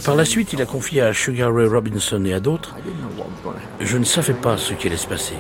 Par 0.05 0.17
la 0.17 0.25
suite, 0.25 0.53
il 0.53 0.63
a 0.63 0.67
confié 0.67 1.03
à 1.03 1.13
Sugar 1.13 1.55
Ray 1.55 1.67
Robinson 1.67 2.25
et 2.25 2.33
à 2.33 2.41
d'autres 2.41 2.75
Je 3.81 3.99
ne 3.99 4.05
savais 4.05 4.33
pas 4.33 4.57
ce 4.57 4.73
qui 4.75 4.87
allait 4.87 4.97
se 4.97 5.07
passer. 5.07 5.35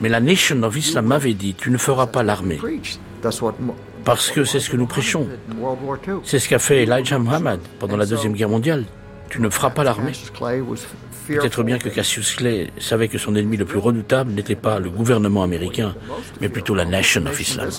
Mais 0.00 0.08
la 0.08 0.20
Nation 0.20 0.62
of 0.62 0.76
Islam 0.76 1.06
m'avait 1.06 1.34
dit 1.34 1.54
Tu 1.54 1.70
ne 1.70 1.76
feras 1.76 2.06
pas 2.06 2.22
l'armée. 2.22 2.60
Parce 4.04 4.30
que 4.30 4.44
c'est 4.44 4.60
ce 4.60 4.70
que 4.70 4.76
nous 4.76 4.86
prêchons. 4.86 5.28
C'est 6.24 6.38
ce 6.38 6.48
qu'a 6.48 6.58
fait 6.58 6.84
Elijah 6.84 7.18
Muhammad 7.18 7.60
pendant 7.78 7.96
la 7.96 8.06
Deuxième 8.06 8.32
Guerre 8.32 8.48
mondiale. 8.48 8.84
Tu 9.28 9.40
ne 9.40 9.48
feras 9.50 9.70
pas 9.70 9.84
l'armée. 9.84 10.12
Peut-être 11.26 11.62
bien 11.62 11.78
que 11.78 11.88
Cassius 11.88 12.34
Clay 12.34 12.70
savait 12.78 13.08
que 13.08 13.18
son 13.18 13.34
ennemi 13.34 13.56
le 13.56 13.64
plus 13.64 13.78
redoutable 13.78 14.32
n'était 14.32 14.56
pas 14.56 14.78
le 14.78 14.90
gouvernement 14.90 15.42
américain, 15.42 15.94
mais 16.40 16.48
plutôt 16.48 16.74
la 16.74 16.84
Nation 16.84 17.24
of 17.26 17.40
Islam. 17.40 17.70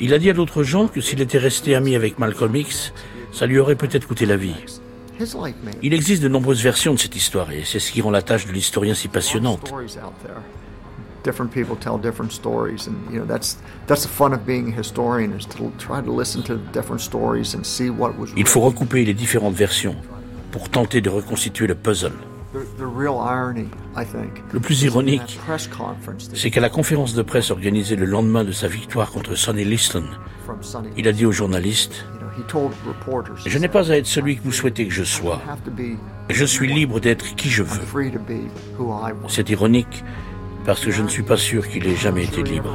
Il 0.00 0.14
a 0.14 0.18
dit 0.18 0.30
à 0.30 0.32
d'autres 0.32 0.62
gens 0.62 0.88
que 0.88 1.00
s'il 1.00 1.20
était 1.20 1.38
resté 1.38 1.74
ami 1.74 1.96
avec 1.96 2.18
Malcolm 2.18 2.54
X, 2.54 2.92
ça 3.32 3.46
lui 3.46 3.58
aurait 3.58 3.76
peut-être 3.76 4.06
coûté 4.06 4.26
la 4.26 4.36
vie. 4.36 4.54
Il 5.82 5.94
existe 5.94 6.22
de 6.22 6.28
nombreuses 6.28 6.62
versions 6.62 6.94
de 6.94 6.98
cette 6.98 7.16
histoire 7.16 7.50
et 7.52 7.62
c'est 7.64 7.78
ce 7.78 7.92
qui 7.92 8.00
rend 8.00 8.10
la 8.10 8.22
tâche 8.22 8.46
de 8.46 8.52
l'historien 8.52 8.94
si 8.94 9.08
passionnante. 9.08 9.72
Different 11.24 11.50
people 11.50 11.74
tell 11.74 11.98
different 11.98 12.30
stories 12.30 12.86
and 12.86 12.94
you 13.10 13.18
know 13.18 13.26
that's 13.26 13.56
that's 13.86 14.02
the 14.02 14.08
fun 14.08 14.32
of 14.32 14.44
being 14.46 14.68
a 14.68 14.76
historian 14.76 15.32
is 15.32 15.46
to 15.46 15.72
try 15.78 16.00
to 16.00 16.12
listen 16.12 16.42
to 16.42 16.56
different 16.72 17.00
stories 17.00 17.54
and 17.54 17.64
see 17.64 17.90
what 17.90 18.16
was 18.18 18.28
Il 18.36 18.46
faut 18.46 18.60
recouper 18.60 19.04
les 19.04 19.14
différentes 19.14 19.54
versions 19.54 19.96
pour 20.52 20.68
tenter 20.68 21.00
de 21.00 21.10
reconstituer 21.10 21.66
le 21.66 21.74
puzzle. 21.74 22.12
Le 24.52 24.60
plus 24.60 24.82
ironique, 24.82 25.40
c'est 26.34 26.50
qu'à 26.50 26.60
la 26.60 26.68
conférence 26.68 27.14
de 27.14 27.22
presse 27.22 27.50
organisée 27.50 27.96
le 27.96 28.04
lendemain 28.04 28.44
de 28.44 28.52
sa 28.52 28.68
victoire 28.68 29.10
contre 29.10 29.34
Sonny 29.34 29.64
Liston, 29.64 30.04
il 30.96 31.08
a 31.08 31.12
dit 31.12 31.26
aux 31.26 31.32
journalistes 31.32 32.04
Je 33.46 33.58
n'ai 33.58 33.68
pas 33.68 33.90
à 33.90 33.96
être 33.96 34.06
celui 34.06 34.36
que 34.36 34.42
vous 34.44 34.52
souhaitez 34.52 34.86
que 34.86 34.94
je 34.94 35.02
sois. 35.02 35.40
Je 36.30 36.44
suis 36.44 36.72
libre 36.72 37.00
d'être 37.00 37.34
qui 37.34 37.50
je 37.50 37.64
veux. 37.64 37.80
C'est 39.28 39.50
ironique 39.50 40.04
parce 40.64 40.80
que 40.80 40.90
je 40.90 41.02
ne 41.02 41.08
suis 41.08 41.22
pas 41.22 41.36
sûr 41.36 41.68
qu'il 41.68 41.86
ait 41.86 41.96
jamais 41.96 42.24
été 42.24 42.42
libre. 42.42 42.70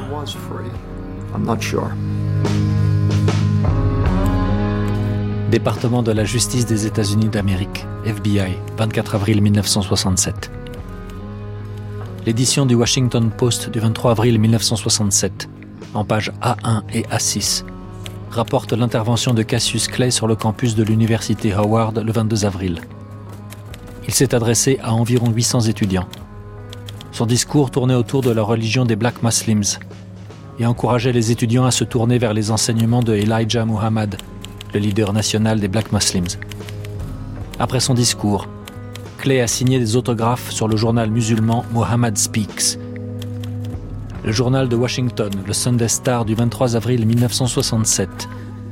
Département 5.50 6.02
de 6.02 6.12
la 6.12 6.24
justice 6.24 6.66
des 6.66 6.86
États-Unis 6.86 7.28
d'Amérique, 7.28 7.86
FBI, 8.04 8.56
24 8.78 9.16
avril 9.16 9.42
1967. 9.42 10.50
L'édition 12.26 12.66
du 12.66 12.74
Washington 12.74 13.30
Post 13.36 13.70
du 13.70 13.80
23 13.80 14.12
avril 14.12 14.38
1967, 14.38 15.48
en 15.94 16.04
page 16.04 16.30
A1 16.42 16.82
et 16.92 17.02
A6, 17.04 17.64
rapporte 18.30 18.72
l'intervention 18.72 19.34
de 19.34 19.42
Cassius 19.42 19.88
Clay 19.88 20.12
sur 20.12 20.28
le 20.28 20.36
campus 20.36 20.76
de 20.76 20.84
l'université 20.84 21.52
Howard 21.52 21.98
le 21.98 22.12
22 22.12 22.44
avril. 22.44 22.80
Il 24.06 24.14
s'est 24.14 24.34
adressé 24.34 24.78
à 24.82 24.94
environ 24.94 25.30
800 25.30 25.62
étudiants. 25.62 26.06
Son 27.12 27.26
discours 27.26 27.70
tournait 27.70 27.94
autour 27.94 28.22
de 28.22 28.30
la 28.30 28.42
religion 28.42 28.84
des 28.84 28.96
Black 28.96 29.22
Muslims 29.22 29.78
et 30.58 30.66
encourageait 30.66 31.12
les 31.12 31.30
étudiants 31.30 31.64
à 31.64 31.70
se 31.70 31.84
tourner 31.84 32.18
vers 32.18 32.34
les 32.34 32.50
enseignements 32.50 33.02
de 33.02 33.14
Elijah 33.14 33.64
Muhammad, 33.64 34.16
le 34.72 34.80
leader 34.80 35.12
national 35.12 35.58
des 35.58 35.68
Black 35.68 35.92
Muslims. 35.92 36.38
Après 37.58 37.80
son 37.80 37.94
discours, 37.94 38.46
Clay 39.18 39.40
a 39.40 39.46
signé 39.46 39.78
des 39.78 39.96
autographes 39.96 40.50
sur 40.50 40.68
le 40.68 40.76
journal 40.76 41.10
musulman 41.10 41.64
Muhammad 41.72 42.16
Speaks. 42.16 42.78
Le 44.24 44.32
journal 44.32 44.68
de 44.68 44.76
Washington, 44.76 45.30
le 45.46 45.52
Sunday 45.52 45.88
Star 45.88 46.24
du 46.24 46.34
23 46.34 46.76
avril 46.76 47.06
1967, 47.06 48.28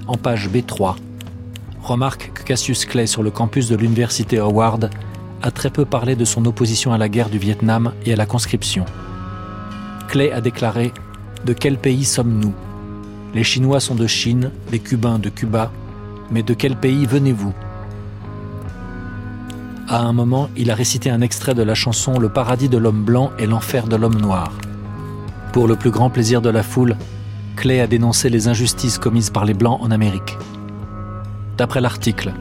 en 0.07 0.17
page 0.17 0.49
B3, 0.49 0.95
remarque 1.83 2.33
que 2.35 2.43
Cassius 2.45 2.85
Clay 2.85 3.07
sur 3.07 3.23
le 3.23 3.31
campus 3.31 3.69
de 3.69 3.77
l'université 3.77 4.39
Howard 4.39 4.91
a 5.43 5.51
très 5.51 5.71
peu 5.71 5.85
parlé 5.85 6.17
de 6.17 6.25
son 6.25 6.45
opposition 6.47 6.93
à 6.93 6.99
la 6.99 7.09
guerre 7.09 7.31
du 7.31 7.39
Vietnam 7.39 7.93
et 8.05 8.13
à 8.13 8.17
la 8.17 8.27
conscription. 8.27 8.85
Clay 10.09 10.33
a 10.33 10.41
déclaré 10.41 10.93
De 11.45 11.53
quel 11.53 11.79
pays 11.79 12.05
sommes-nous? 12.05 12.55
Les 13.35 13.45
Chinois 13.45 13.81
sont 13.81 13.95
de 13.95 14.07
Chine, 14.07 14.51
les 14.73 14.79
Cubains 14.79 15.19
de 15.19 15.29
Cuba, 15.29 15.71
mais 16.31 16.43
de 16.43 16.55
quel 16.55 16.77
pays 16.77 17.07
venez-vous? 17.07 17.55
À 19.89 20.01
un 20.01 20.13
moment, 20.13 20.51
il 20.57 20.71
a 20.71 20.75
récité 20.75 21.11
un 21.11 21.21
extrait 21.21 21.55
de 21.55 21.63
la 21.63 21.75
chanson 21.75 22.19
Le 22.19 22.29
paradis 22.29 22.69
de 22.69 22.77
l'homme 22.77 23.05
blanc 23.05 23.31
et 23.39 23.47
l'enfer 23.47 23.87
de 23.87 23.97
l'homme 23.97 24.21
noir. 24.21 24.53
Pour 25.53 25.67
le 25.67 25.77
plus 25.77 25.91
grand 25.91 26.11
plaisir 26.11 26.43
de 26.43 26.51
la 26.51 26.63
foule, 26.63 26.97
Clay 27.57 27.81
a 27.81 27.87
dénoncé 27.87 28.29
les 28.29 28.49
injustices 28.49 28.99
commises 28.99 29.31
par 29.31 29.45
les 29.45 29.55
Blancs 29.55 29.81
en 29.83 29.91
Amérique. 29.91 30.37
D'après 31.57 31.81
l'article, 31.81 32.33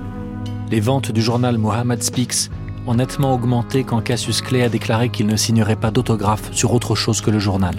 les 0.69 0.80
ventes 0.80 1.11
du 1.11 1.22
journal 1.22 1.57
Mohammed 1.57 2.03
Speaks 2.03 2.49
ont 2.88 2.95
nettement 2.95 3.34
augmenté 3.34 3.84
quand 3.84 4.01
Cassius 4.01 4.41
Clay 4.41 4.64
a 4.64 4.69
déclaré 4.69 5.09
qu'il 5.09 5.27
ne 5.27 5.35
signerait 5.35 5.76
pas 5.76 5.91
d'autographe 5.91 6.49
sur 6.53 6.73
autre 6.73 6.95
chose 6.95 7.22
que 7.22 7.30
le 7.30 7.39
journal. 7.39 7.76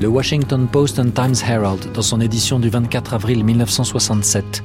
Le 0.00 0.08
Washington 0.08 0.66
Post 0.66 0.98
and 0.98 1.10
Times 1.10 1.36
Herald, 1.46 1.92
dans 1.92 2.02
son 2.02 2.20
édition 2.20 2.58
du 2.58 2.68
24 2.68 3.14
avril 3.14 3.44
1967, 3.44 4.64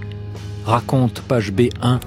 raconte, 0.65 1.21
page 1.21 1.51
B1, 1.51 1.99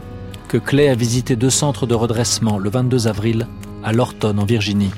que 0.48 0.58
Clay 0.58 0.88
a 0.88 0.94
visité 0.94 1.36
deux 1.36 1.50
centres 1.50 1.86
de 1.86 1.94
redressement 1.94 2.58
le 2.58 2.70
22 2.70 3.06
avril 3.06 3.46
à 3.84 3.92
Lorton, 3.92 4.38
en 4.38 4.44
Virginie. 4.44 4.90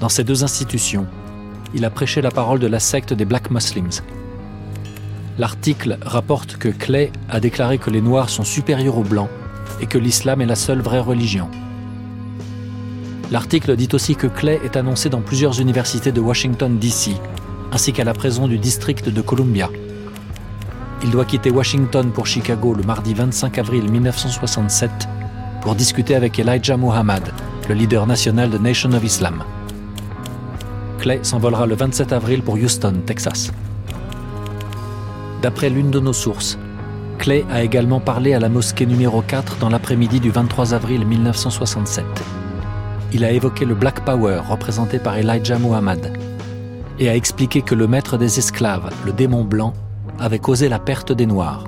Dans 0.00 0.08
ces 0.08 0.24
deux 0.24 0.44
institutions, 0.44 1.06
il 1.74 1.84
a 1.84 1.90
prêché 1.90 2.22
la 2.22 2.30
parole 2.30 2.58
de 2.58 2.66
la 2.66 2.80
secte 2.80 3.12
des 3.12 3.24
Black 3.24 3.50
Muslims. 3.50 4.00
L'article 5.38 5.98
rapporte 6.02 6.56
que 6.56 6.68
Clay 6.68 7.12
a 7.28 7.40
déclaré 7.40 7.78
que 7.78 7.90
les 7.90 8.00
Noirs 8.00 8.30
sont 8.30 8.44
supérieurs 8.44 8.96
aux 8.96 9.04
Blancs 9.04 9.30
et 9.80 9.86
que 9.86 9.98
l'islam 9.98 10.40
est 10.40 10.46
la 10.46 10.56
seule 10.56 10.80
vraie 10.80 11.00
religion. 11.00 11.48
L'article 13.30 13.76
dit 13.76 13.88
aussi 13.92 14.16
que 14.16 14.26
Clay 14.26 14.60
est 14.64 14.76
annoncé 14.76 15.08
dans 15.08 15.20
plusieurs 15.20 15.60
universités 15.60 16.10
de 16.10 16.20
Washington, 16.20 16.78
D.C., 16.78 17.12
ainsi 17.72 17.92
qu'à 17.92 18.04
la 18.04 18.12
prison 18.12 18.48
du 18.48 18.58
district 18.58 19.08
de 19.08 19.20
Columbia. 19.20 19.70
Il 21.02 21.10
doit 21.10 21.24
quitter 21.24 21.50
Washington 21.50 22.10
pour 22.10 22.26
Chicago 22.26 22.74
le 22.74 22.82
mardi 22.82 23.14
25 23.14 23.58
avril 23.58 23.90
1967 23.90 24.90
pour 25.62 25.74
discuter 25.74 26.14
avec 26.14 26.38
Elijah 26.38 26.76
Muhammad, 26.76 27.22
le 27.68 27.74
leader 27.74 28.06
national 28.06 28.50
de 28.50 28.58
Nation 28.58 28.92
of 28.92 29.04
Islam. 29.04 29.44
Clay 30.98 31.20
s'envolera 31.22 31.66
le 31.66 31.76
27 31.76 32.12
avril 32.12 32.42
pour 32.42 32.54
Houston, 32.54 32.94
Texas. 33.06 33.52
D'après 35.40 35.70
l'une 35.70 35.90
de 35.90 36.00
nos 36.00 36.12
sources, 36.12 36.58
Clay 37.20 37.44
a 37.50 37.62
également 37.62 38.00
parlé 38.00 38.32
à 38.32 38.40
la 38.40 38.48
mosquée 38.48 38.86
numéro 38.86 39.20
4 39.20 39.58
dans 39.58 39.68
l'après-midi 39.68 40.20
du 40.20 40.30
23 40.30 40.72
avril 40.72 41.04
1967. 41.04 42.02
Il 43.12 43.26
a 43.26 43.30
évoqué 43.30 43.66
le 43.66 43.74
Black 43.74 44.06
Power 44.06 44.40
représenté 44.48 44.98
par 44.98 45.18
Elijah 45.18 45.58
Muhammad 45.58 46.16
et 46.98 47.10
a 47.10 47.14
expliqué 47.14 47.60
que 47.60 47.74
le 47.74 47.86
maître 47.86 48.16
des 48.16 48.38
esclaves, 48.38 48.90
le 49.04 49.12
démon 49.12 49.44
blanc, 49.44 49.74
avait 50.18 50.38
causé 50.38 50.70
la 50.70 50.78
perte 50.78 51.12
des 51.12 51.26
Noirs. 51.26 51.64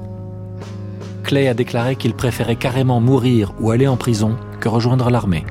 Clay 1.22 1.48
a 1.48 1.54
déclaré 1.54 1.96
qu'il 1.96 2.14
préférait 2.14 2.56
carrément 2.56 3.00
mourir 3.00 3.52
ou 3.60 3.72
aller 3.72 3.86
en 3.86 3.98
prison 3.98 4.38
que 4.58 4.70
rejoindre 4.70 5.10
l'armée. 5.10 5.44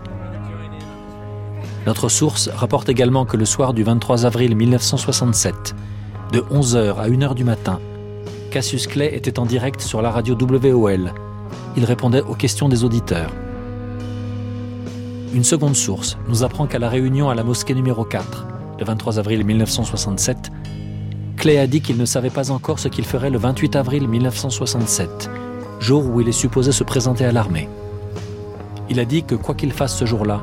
Notre 1.85 2.09
source 2.09 2.49
rapporte 2.49 2.89
également 2.89 3.25
que 3.25 3.37
le 3.37 3.45
soir 3.45 3.75
du 3.75 3.83
23 3.83 4.25
avril 4.25 4.55
1967, 4.55 5.75
de 6.31 6.39
11h 6.39 6.95
à 6.95 7.07
1h 7.07 7.35
du 7.35 7.43
matin, 7.43 7.79
Cassius 8.51 8.85
Clay 8.85 9.15
était 9.15 9.39
en 9.39 9.45
direct 9.45 9.79
sur 9.79 10.01
la 10.01 10.11
radio 10.11 10.35
WOL. 10.35 11.13
Il 11.77 11.85
répondait 11.85 12.21
aux 12.21 12.35
questions 12.35 12.67
des 12.67 12.83
auditeurs. 12.83 13.31
Une 15.33 15.45
seconde 15.45 15.77
source 15.77 16.17
nous 16.27 16.43
apprend 16.43 16.67
qu'à 16.67 16.77
la 16.77 16.89
réunion 16.89 17.29
à 17.29 17.35
la 17.35 17.45
mosquée 17.45 17.73
numéro 17.73 18.03
4, 18.03 18.47
le 18.77 18.83
23 18.83 19.19
avril 19.19 19.45
1967, 19.45 20.51
Clay 21.37 21.59
a 21.59 21.65
dit 21.65 21.79
qu'il 21.79 21.95
ne 21.95 22.03
savait 22.03 22.29
pas 22.29 22.51
encore 22.51 22.77
ce 22.77 22.89
qu'il 22.89 23.05
ferait 23.05 23.29
le 23.29 23.37
28 23.37 23.77
avril 23.77 24.09
1967, 24.09 25.29
jour 25.79 26.05
où 26.05 26.19
il 26.19 26.27
est 26.27 26.33
supposé 26.33 26.73
se 26.73 26.83
présenter 26.83 27.23
à 27.23 27.31
l'armée. 27.31 27.69
Il 28.89 28.99
a 28.99 29.05
dit 29.05 29.23
que 29.23 29.35
quoi 29.35 29.55
qu'il 29.55 29.71
fasse 29.71 29.95
ce 29.95 30.03
jour-là, 30.03 30.41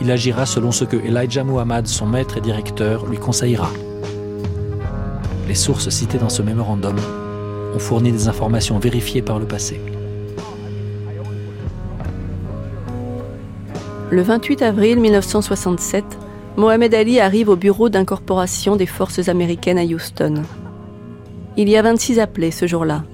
il 0.00 0.12
agira 0.12 0.46
selon 0.46 0.70
ce 0.70 0.84
que 0.84 0.96
Elijah 0.96 1.42
Muhammad, 1.42 1.88
son 1.88 2.06
maître 2.06 2.36
et 2.36 2.40
directeur, 2.40 3.04
lui 3.06 3.18
conseillera. 3.18 3.70
Les 5.48 5.56
sources 5.56 5.88
citées 5.88 6.18
dans 6.18 6.28
ce 6.28 6.42
mémorandum 6.42 6.94
ont 7.74 7.78
fourni 7.78 8.12
des 8.12 8.28
informations 8.28 8.78
vérifiées 8.78 9.22
par 9.22 9.38
le 9.38 9.46
passé. 9.46 9.80
Le 14.10 14.20
28 14.20 14.62
avril 14.62 15.00
1967, 15.00 16.04
Mohamed 16.56 16.94
Ali 16.94 17.18
arrive 17.18 17.48
au 17.48 17.56
bureau 17.56 17.88
d'incorporation 17.88 18.76
des 18.76 18.86
forces 18.86 19.28
américaines 19.28 19.78
à 19.78 19.84
Houston. 19.84 20.42
Il 21.56 21.68
y 21.68 21.76
a 21.76 21.82
26 21.82 22.18
appelés 22.18 22.50
ce 22.50 22.66
jour-là, 22.66 23.04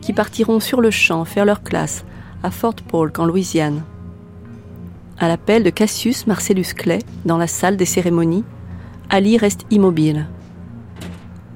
qui 0.00 0.12
partiront 0.12 0.60
sur 0.60 0.80
le 0.80 0.92
champ 0.92 1.24
faire 1.24 1.44
leur 1.44 1.62
classe 1.62 2.04
à 2.44 2.50
Fort 2.50 2.74
Polk 2.74 3.18
en 3.18 3.26
Louisiane. 3.26 3.82
À 5.18 5.28
l'appel 5.28 5.64
de 5.64 5.70
Cassius 5.70 6.26
Marcellus 6.26 6.74
Clay, 6.76 7.00
dans 7.24 7.38
la 7.38 7.46
salle 7.46 7.76
des 7.76 7.84
cérémonies, 7.84 8.44
Ali 9.10 9.38
reste 9.38 9.64
immobile. 9.70 10.26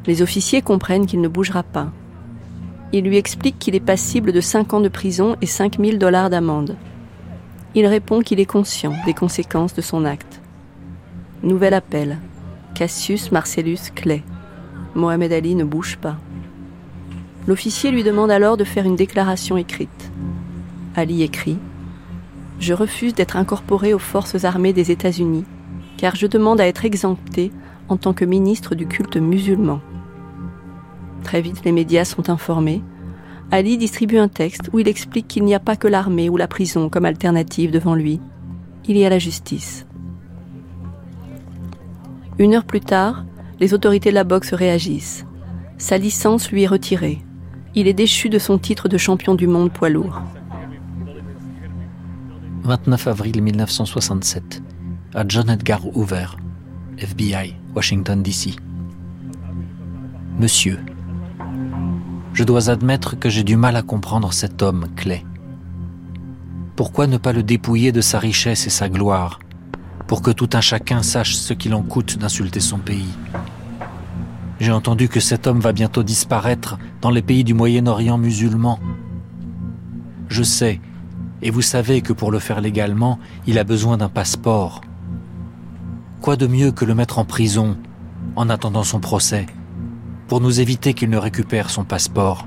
Les 0.06 0.22
officiers 0.22 0.62
comprennent 0.62 1.06
qu'il 1.06 1.20
ne 1.20 1.28
bougera 1.28 1.62
pas. 1.62 1.92
Ils 2.92 3.04
lui 3.04 3.16
expliquent 3.16 3.58
qu'il 3.58 3.74
est 3.74 3.80
passible 3.80 4.32
de 4.32 4.40
5 4.40 4.74
ans 4.74 4.80
de 4.80 4.88
prison 4.88 5.36
et 5.42 5.46
5 5.46 5.78
000 5.78 5.98
dollars 5.98 6.30
d'amende. 6.30 6.76
Il 7.74 7.86
répond 7.86 8.20
qu'il 8.20 8.40
est 8.40 8.46
conscient 8.46 8.94
des 9.04 9.12
conséquences 9.12 9.74
de 9.74 9.82
son 9.82 10.04
acte. 10.06 10.40
Nouvel 11.42 11.74
appel. 11.74 12.18
Cassius 12.74 13.30
Marcellus 13.30 13.90
Clay. 13.94 14.22
Mohamed 14.94 15.32
Ali 15.32 15.54
ne 15.54 15.64
bouge 15.64 15.98
pas. 15.98 16.16
L'officier 17.46 17.90
lui 17.90 18.02
demande 18.02 18.30
alors 18.30 18.56
de 18.56 18.64
faire 18.64 18.86
une 18.86 18.96
déclaration 18.96 19.56
écrite. 19.56 20.10
Ali 20.96 21.22
écrit 21.22 21.58
Je 22.58 22.72
refuse 22.72 23.14
d'être 23.14 23.36
incorporé 23.36 23.92
aux 23.92 23.98
forces 23.98 24.44
armées 24.44 24.72
des 24.72 24.90
États-Unis, 24.90 25.44
car 25.98 26.16
je 26.16 26.26
demande 26.26 26.60
à 26.60 26.66
être 26.66 26.84
exempté 26.84 27.52
en 27.88 27.96
tant 27.96 28.14
que 28.14 28.24
ministre 28.24 28.74
du 28.74 28.86
culte 28.86 29.16
musulman. 29.16 29.80
Très 31.22 31.40
vite, 31.40 31.64
les 31.64 31.72
médias 31.72 32.04
sont 32.04 32.30
informés. 32.30 32.82
Ali 33.50 33.78
distribue 33.78 34.18
un 34.18 34.28
texte 34.28 34.70
où 34.72 34.78
il 34.78 34.88
explique 34.88 35.28
qu'il 35.28 35.44
n'y 35.44 35.54
a 35.54 35.60
pas 35.60 35.76
que 35.76 35.88
l'armée 35.88 36.28
ou 36.28 36.36
la 36.36 36.48
prison 36.48 36.88
comme 36.88 37.04
alternative 37.04 37.70
devant 37.70 37.94
lui. 37.94 38.20
Il 38.86 38.96
y 38.96 39.04
a 39.04 39.10
la 39.10 39.18
justice. 39.18 39.86
Une 42.38 42.54
heure 42.54 42.64
plus 42.64 42.80
tard, 42.80 43.24
les 43.58 43.74
autorités 43.74 44.10
de 44.10 44.14
la 44.14 44.24
boxe 44.24 44.52
réagissent. 44.52 45.26
Sa 45.76 45.98
licence 45.98 46.50
lui 46.50 46.64
est 46.64 46.68
retirée. 46.68 47.24
Il 47.74 47.88
est 47.88 47.94
déchu 47.94 48.28
de 48.28 48.38
son 48.38 48.58
titre 48.58 48.88
de 48.88 48.98
champion 48.98 49.34
du 49.34 49.46
monde 49.46 49.72
poids 49.72 49.88
lourd. 49.88 50.20
29 52.62 53.06
avril 53.08 53.42
1967, 53.42 54.62
à 55.14 55.24
John 55.26 55.48
Edgar 55.48 55.80
Hoover, 55.96 56.26
FBI, 56.98 57.54
Washington, 57.74 58.22
D.C. 58.22 58.56
Monsieur, 60.38 60.78
je 62.38 62.44
dois 62.44 62.70
admettre 62.70 63.18
que 63.18 63.28
j'ai 63.28 63.42
du 63.42 63.56
mal 63.56 63.74
à 63.74 63.82
comprendre 63.82 64.32
cet 64.32 64.62
homme, 64.62 64.86
Clay. 64.94 65.26
Pourquoi 66.76 67.08
ne 67.08 67.16
pas 67.16 67.32
le 67.32 67.42
dépouiller 67.42 67.90
de 67.90 68.00
sa 68.00 68.20
richesse 68.20 68.64
et 68.68 68.70
sa 68.70 68.88
gloire 68.88 69.40
pour 70.06 70.22
que 70.22 70.30
tout 70.30 70.48
un 70.52 70.60
chacun 70.60 71.02
sache 71.02 71.34
ce 71.34 71.52
qu'il 71.52 71.74
en 71.74 71.82
coûte 71.82 72.16
d'insulter 72.16 72.60
son 72.60 72.78
pays? 72.78 73.12
J'ai 74.60 74.70
entendu 74.70 75.08
que 75.08 75.18
cet 75.18 75.48
homme 75.48 75.58
va 75.58 75.72
bientôt 75.72 76.04
disparaître 76.04 76.78
dans 77.00 77.10
les 77.10 77.22
pays 77.22 77.42
du 77.42 77.54
Moyen-Orient 77.54 78.18
musulman. 78.18 78.78
Je 80.28 80.44
sais, 80.44 80.80
et 81.42 81.50
vous 81.50 81.62
savez 81.62 82.02
que 82.02 82.12
pour 82.12 82.30
le 82.30 82.38
faire 82.38 82.60
légalement, 82.60 83.18
il 83.48 83.58
a 83.58 83.64
besoin 83.64 83.96
d'un 83.96 84.08
passeport. 84.08 84.82
Quoi 86.20 86.36
de 86.36 86.46
mieux 86.46 86.70
que 86.70 86.84
le 86.84 86.94
mettre 86.94 87.18
en 87.18 87.24
prison 87.24 87.76
en 88.36 88.48
attendant 88.48 88.84
son 88.84 89.00
procès, 89.00 89.46
pour 90.28 90.40
nous 90.40 90.60
éviter 90.60 90.94
qu'il 90.94 91.10
ne 91.10 91.16
récupère 91.16 91.70
son 91.70 91.84
passeport 91.84 92.44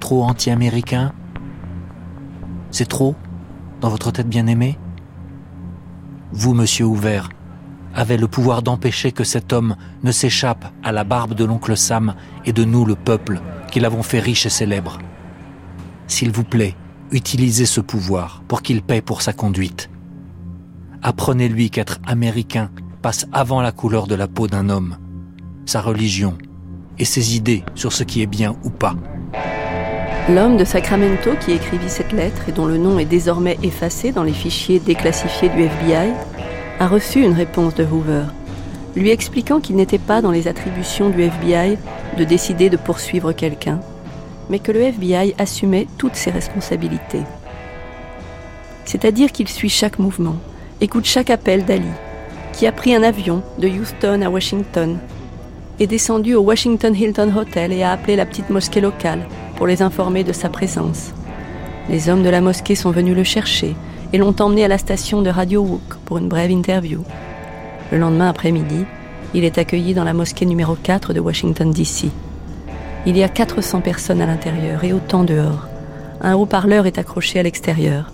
Trop 0.00 0.24
anti-américain? 0.24 1.12
C'est 2.70 2.88
trop 2.88 3.14
Dans 3.80 3.88
votre 3.88 4.10
tête 4.10 4.28
bien 4.28 4.46
aimée 4.46 4.76
vous, 6.32 6.52
monsieur 6.52 6.84
Ouvert, 6.84 7.30
avez 7.94 8.18
le 8.18 8.28
pouvoir 8.28 8.62
d'empêcher 8.62 9.12
que 9.12 9.24
cet 9.24 9.52
homme 9.52 9.76
ne 10.02 10.12
s'échappe 10.12 10.72
à 10.82 10.92
la 10.92 11.02
barbe 11.02 11.32
de 11.32 11.44
l'oncle 11.44 11.74
Sam 11.74 12.14
et 12.44 12.52
de 12.52 12.64
nous, 12.64 12.84
le 12.84 12.96
peuple, 12.96 13.40
qui 13.70 13.80
l'avons 13.80 14.02
fait 14.02 14.20
riche 14.20 14.44
et 14.44 14.50
célèbre. 14.50 14.98
S'il 16.06 16.30
vous 16.30 16.44
plaît, 16.44 16.76
utilisez 17.12 17.64
ce 17.64 17.80
pouvoir 17.80 18.42
pour 18.46 18.60
qu'il 18.60 18.82
paie 18.82 19.00
pour 19.00 19.22
sa 19.22 19.32
conduite. 19.32 19.88
Apprenez-lui 21.02 21.70
qu'être 21.70 21.98
américain 22.06 22.70
passe 23.00 23.26
avant 23.32 23.62
la 23.62 23.72
couleur 23.72 24.06
de 24.06 24.14
la 24.14 24.28
peau 24.28 24.48
d'un 24.48 24.68
homme, 24.68 24.98
sa 25.64 25.80
religion 25.80 26.36
et 26.98 27.04
ses 27.04 27.36
idées 27.36 27.64
sur 27.74 27.92
ce 27.92 28.04
qui 28.04 28.22
est 28.22 28.26
bien 28.26 28.56
ou 28.64 28.70
pas. 28.70 28.94
L'homme 30.28 30.58
de 30.58 30.64
Sacramento 30.64 31.30
qui 31.40 31.52
écrivit 31.52 31.88
cette 31.88 32.12
lettre 32.12 32.48
et 32.48 32.52
dont 32.52 32.66
le 32.66 32.76
nom 32.76 32.98
est 32.98 33.06
désormais 33.06 33.58
effacé 33.62 34.12
dans 34.12 34.24
les 34.24 34.34
fichiers 34.34 34.78
déclassifiés 34.78 35.48
du 35.48 35.62
FBI 35.62 36.12
a 36.78 36.86
reçu 36.86 37.22
une 37.22 37.32
réponse 37.32 37.74
de 37.74 37.84
Hoover, 37.84 38.24
lui 38.94 39.10
expliquant 39.10 39.60
qu'il 39.60 39.76
n'était 39.76 39.98
pas 39.98 40.20
dans 40.20 40.30
les 40.30 40.46
attributions 40.46 41.08
du 41.08 41.22
FBI 41.22 41.78
de 42.18 42.24
décider 42.24 42.68
de 42.68 42.76
poursuivre 42.76 43.32
quelqu'un, 43.32 43.80
mais 44.50 44.58
que 44.58 44.72
le 44.72 44.82
FBI 44.82 45.34
assumait 45.38 45.86
toutes 45.96 46.16
ses 46.16 46.30
responsabilités. 46.30 47.22
C'est-à-dire 48.84 49.32
qu'il 49.32 49.48
suit 49.48 49.68
chaque 49.68 49.98
mouvement, 49.98 50.36
écoute 50.80 51.04
chaque 51.04 51.30
appel 51.30 51.64
d'Ali, 51.64 51.88
qui 52.52 52.66
a 52.66 52.72
pris 52.72 52.94
un 52.94 53.02
avion 53.02 53.42
de 53.58 53.68
Houston 53.68 54.20
à 54.22 54.28
Washington, 54.28 54.98
est 55.80 55.86
descendu 55.86 56.34
au 56.34 56.42
Washington 56.42 56.94
Hilton 56.94 57.32
Hotel 57.36 57.72
et 57.72 57.82
a 57.82 57.92
appelé 57.92 58.16
la 58.16 58.26
petite 58.26 58.50
mosquée 58.50 58.80
locale 58.80 59.26
pour 59.56 59.66
les 59.66 59.82
informer 59.82 60.24
de 60.24 60.32
sa 60.32 60.48
présence. 60.48 61.12
Les 61.88 62.08
hommes 62.08 62.22
de 62.22 62.28
la 62.28 62.40
mosquée 62.40 62.74
sont 62.74 62.90
venus 62.90 63.16
le 63.16 63.24
chercher 63.24 63.74
et 64.12 64.18
l'ont 64.18 64.34
emmené 64.40 64.64
à 64.64 64.68
la 64.68 64.78
station 64.78 65.22
de 65.22 65.30
Radio 65.30 65.62
Wook 65.62 65.96
pour 66.04 66.18
une 66.18 66.28
brève 66.28 66.50
interview. 66.50 67.02
Le 67.92 67.98
lendemain 67.98 68.28
après-midi, 68.28 68.84
il 69.34 69.44
est 69.44 69.58
accueilli 69.58 69.94
dans 69.94 70.04
la 70.04 70.14
mosquée 70.14 70.46
numéro 70.46 70.74
4 70.74 71.12
de 71.12 71.20
Washington, 71.20 71.70
D.C. 71.70 72.10
Il 73.06 73.16
y 73.16 73.22
a 73.22 73.28
400 73.28 73.80
personnes 73.80 74.20
à 74.20 74.26
l'intérieur 74.26 74.84
et 74.84 74.92
autant 74.92 75.24
dehors. 75.24 75.68
Un 76.20 76.34
haut-parleur 76.34 76.86
est 76.86 76.98
accroché 76.98 77.38
à 77.38 77.42
l'extérieur. 77.42 78.12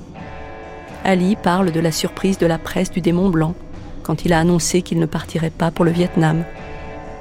Ali 1.04 1.36
parle 1.36 1.72
de 1.72 1.80
la 1.80 1.92
surprise 1.92 2.38
de 2.38 2.46
la 2.46 2.58
presse 2.58 2.90
du 2.90 3.00
démon 3.00 3.30
blanc 3.30 3.54
quand 4.02 4.24
il 4.24 4.32
a 4.32 4.38
annoncé 4.38 4.82
qu'il 4.82 4.98
ne 4.98 5.06
partirait 5.06 5.50
pas 5.50 5.70
pour 5.70 5.84
le 5.84 5.90
Vietnam. 5.90 6.44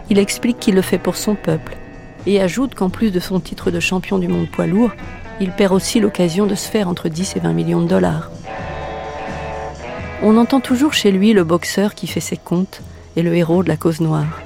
Il 0.10 0.20
explique 0.20 0.60
qu'il 0.60 0.76
le 0.76 0.82
fait 0.82 0.98
pour 0.98 1.16
son 1.16 1.36
peuple 1.36 1.78
et 2.26 2.42
ajoute 2.42 2.76
qu'en 2.76 2.90
plus 2.90 3.12
de 3.12 3.20
son 3.20 3.40
titre 3.40 3.72
de 3.72 3.80
champion 3.80 4.18
du 4.18 4.28
monde 4.28 4.50
poids 4.50 4.68
lourd, 4.68 4.92
il 5.40 5.52
perd 5.52 5.74
aussi 5.74 6.00
l'occasion 6.00 6.46
de 6.46 6.56
se 6.56 6.70
faire 6.70 6.88
entre 6.88 7.10
10 7.10 7.36
et 7.36 7.40
20 7.40 7.54
millions 7.54 7.82
de 7.82 7.88
dollars. 7.88 8.30
On 10.22 10.38
entend 10.38 10.62
toujours 10.62 10.94
chez 10.94 11.12
lui 11.12 11.34
le 11.34 11.44
boxeur 11.44 11.96
qui 11.96 12.08
fait 12.08 12.20
ses 12.20 12.38
comptes 12.38 12.82
et 13.16 13.24
le 13.24 13.36
héros 13.36 13.64
de 13.64 13.68
la 13.68 13.78
cause 13.78 14.00
noire. 14.00 14.42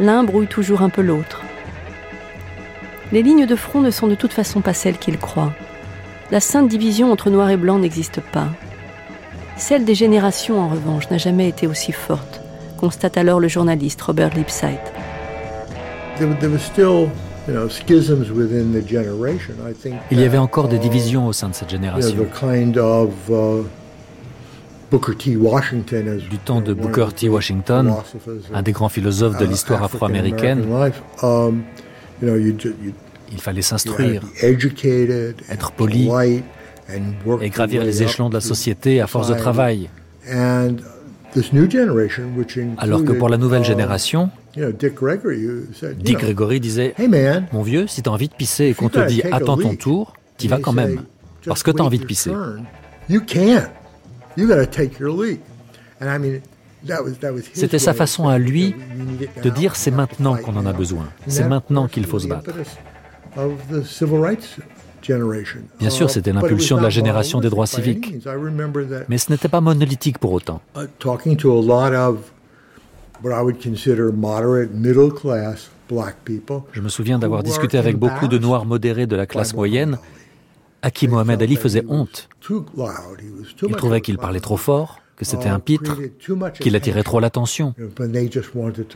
L'un 0.00 0.24
brouille 0.24 0.46
toujours 0.46 0.82
un 0.82 0.88
peu 0.88 1.02
l'autre. 1.02 1.42
Les 3.12 3.22
lignes 3.22 3.46
de 3.46 3.56
front 3.56 3.80
ne 3.80 3.90
sont 3.90 4.06
de 4.06 4.14
toute 4.14 4.32
façon 4.32 4.60
pas 4.60 4.74
celles 4.74 4.98
qu'il 4.98 5.18
croit. 5.18 5.52
La 6.30 6.40
sainte 6.40 6.68
division 6.68 7.10
entre 7.10 7.30
noir 7.30 7.50
et 7.50 7.56
blanc 7.56 7.78
n'existe 7.78 8.20
pas. 8.20 8.48
Celle 9.56 9.84
des 9.84 9.94
générations, 9.94 10.60
en 10.60 10.68
revanche, 10.68 11.10
n'a 11.10 11.18
jamais 11.18 11.48
été 11.48 11.66
aussi 11.66 11.90
forte, 11.90 12.40
constate 12.78 13.18
alors 13.18 13.40
le 13.40 13.48
journaliste 13.48 14.00
Robert 14.00 14.34
Lipsyte. 14.34 14.78
Il 20.10 20.20
y 20.20 20.24
avait 20.24 20.38
encore 20.38 20.68
des 20.68 20.78
divisions 20.78 21.26
au 21.26 21.32
sein 21.32 21.48
de 21.48 21.54
cette 21.54 21.70
génération. 21.70 22.16
Du 26.30 26.38
temps 26.38 26.60
de 26.60 26.72
Booker 26.72 27.08
T. 27.14 27.28
Washington, 27.28 27.94
un 28.54 28.62
des 28.62 28.72
grands 28.72 28.88
philosophes 28.88 29.38
de 29.38 29.44
uh, 29.44 29.48
l'histoire 29.48 29.82
afro-américaine, 29.82 30.64
um, 31.22 31.62
il 32.22 33.40
fallait 33.40 33.62
s'instruire, 33.62 34.22
être 35.50 35.72
poli 35.72 36.08
et 37.40 37.50
gravir 37.50 37.84
les 37.84 38.02
échelons 38.02 38.30
de 38.30 38.34
la 38.34 38.40
société 38.40 39.00
à 39.00 39.06
force 39.06 39.28
de 39.28 39.34
travail. 39.34 39.90
Alors 42.78 43.04
que 43.04 43.12
pour 43.12 43.28
la 43.28 43.36
nouvelle 43.36 43.64
génération, 43.64 44.30
Dick 45.96 46.18
Gregory 46.18 46.60
disait 46.60 46.94
Mon 47.52 47.62
vieux, 47.62 47.86
si 47.86 48.02
tu 48.02 48.08
as 48.08 48.12
envie 48.12 48.28
de 48.28 48.34
pisser 48.34 48.64
et 48.66 48.74
qu'on 48.74 48.88
te 48.88 48.98
dit 49.06 49.22
Attends 49.32 49.56
ton 49.56 49.74
tour, 49.76 50.14
t'y 50.36 50.48
vas 50.48 50.58
quand 50.58 50.72
même. 50.72 51.02
Parce 51.46 51.62
que 51.62 51.70
tu 51.70 51.80
as 51.80 51.84
envie 51.84 51.98
de 51.98 52.04
pisser. 52.04 52.30
C'était 57.54 57.78
sa 57.78 57.92
façon 57.94 58.28
à 58.28 58.38
lui 58.38 58.74
de 59.42 59.50
dire 59.50 59.76
c'est 59.76 59.90
maintenant 59.90 60.36
qu'on 60.36 60.56
en 60.56 60.64
a 60.66 60.72
besoin, 60.72 61.08
c'est 61.26 61.46
maintenant 61.48 61.88
qu'il 61.88 62.06
faut 62.06 62.18
se 62.20 62.28
battre. 62.28 62.50
Bien 65.78 65.90
sûr, 65.90 66.10
c'était 66.10 66.32
l'impulsion 66.32 66.76
de 66.76 66.82
la 66.82 66.90
génération 66.90 67.40
des 67.40 67.50
droits 67.50 67.66
civiques, 67.66 68.14
mais 69.08 69.18
ce 69.18 69.32
n'était 69.32 69.48
pas 69.48 69.60
monolithique 69.60 70.18
pour 70.18 70.32
autant. 70.32 70.60
Je 76.72 76.80
me 76.80 76.88
souviens 76.88 77.18
d'avoir 77.18 77.42
discuté 77.42 77.78
avec 77.78 77.96
beaucoup 77.96 78.28
de 78.28 78.38
noirs 78.38 78.64
modérés 78.64 79.06
de 79.06 79.16
la 79.16 79.26
classe 79.26 79.54
moyenne 79.54 79.98
à 80.82 80.90
qui 80.90 81.08
Mohamed 81.08 81.42
Ali 81.42 81.56
faisait 81.56 81.84
honte. 81.88 82.28
Il 82.48 83.76
trouvait 83.76 84.00
qu'il 84.00 84.18
parlait 84.18 84.40
trop 84.40 84.56
fort, 84.56 85.00
que 85.16 85.24
c'était 85.24 85.48
un 85.48 85.58
pitre, 85.58 85.98
qu'il 86.60 86.76
attirait 86.76 87.02
trop 87.02 87.18
l'attention, 87.18 87.74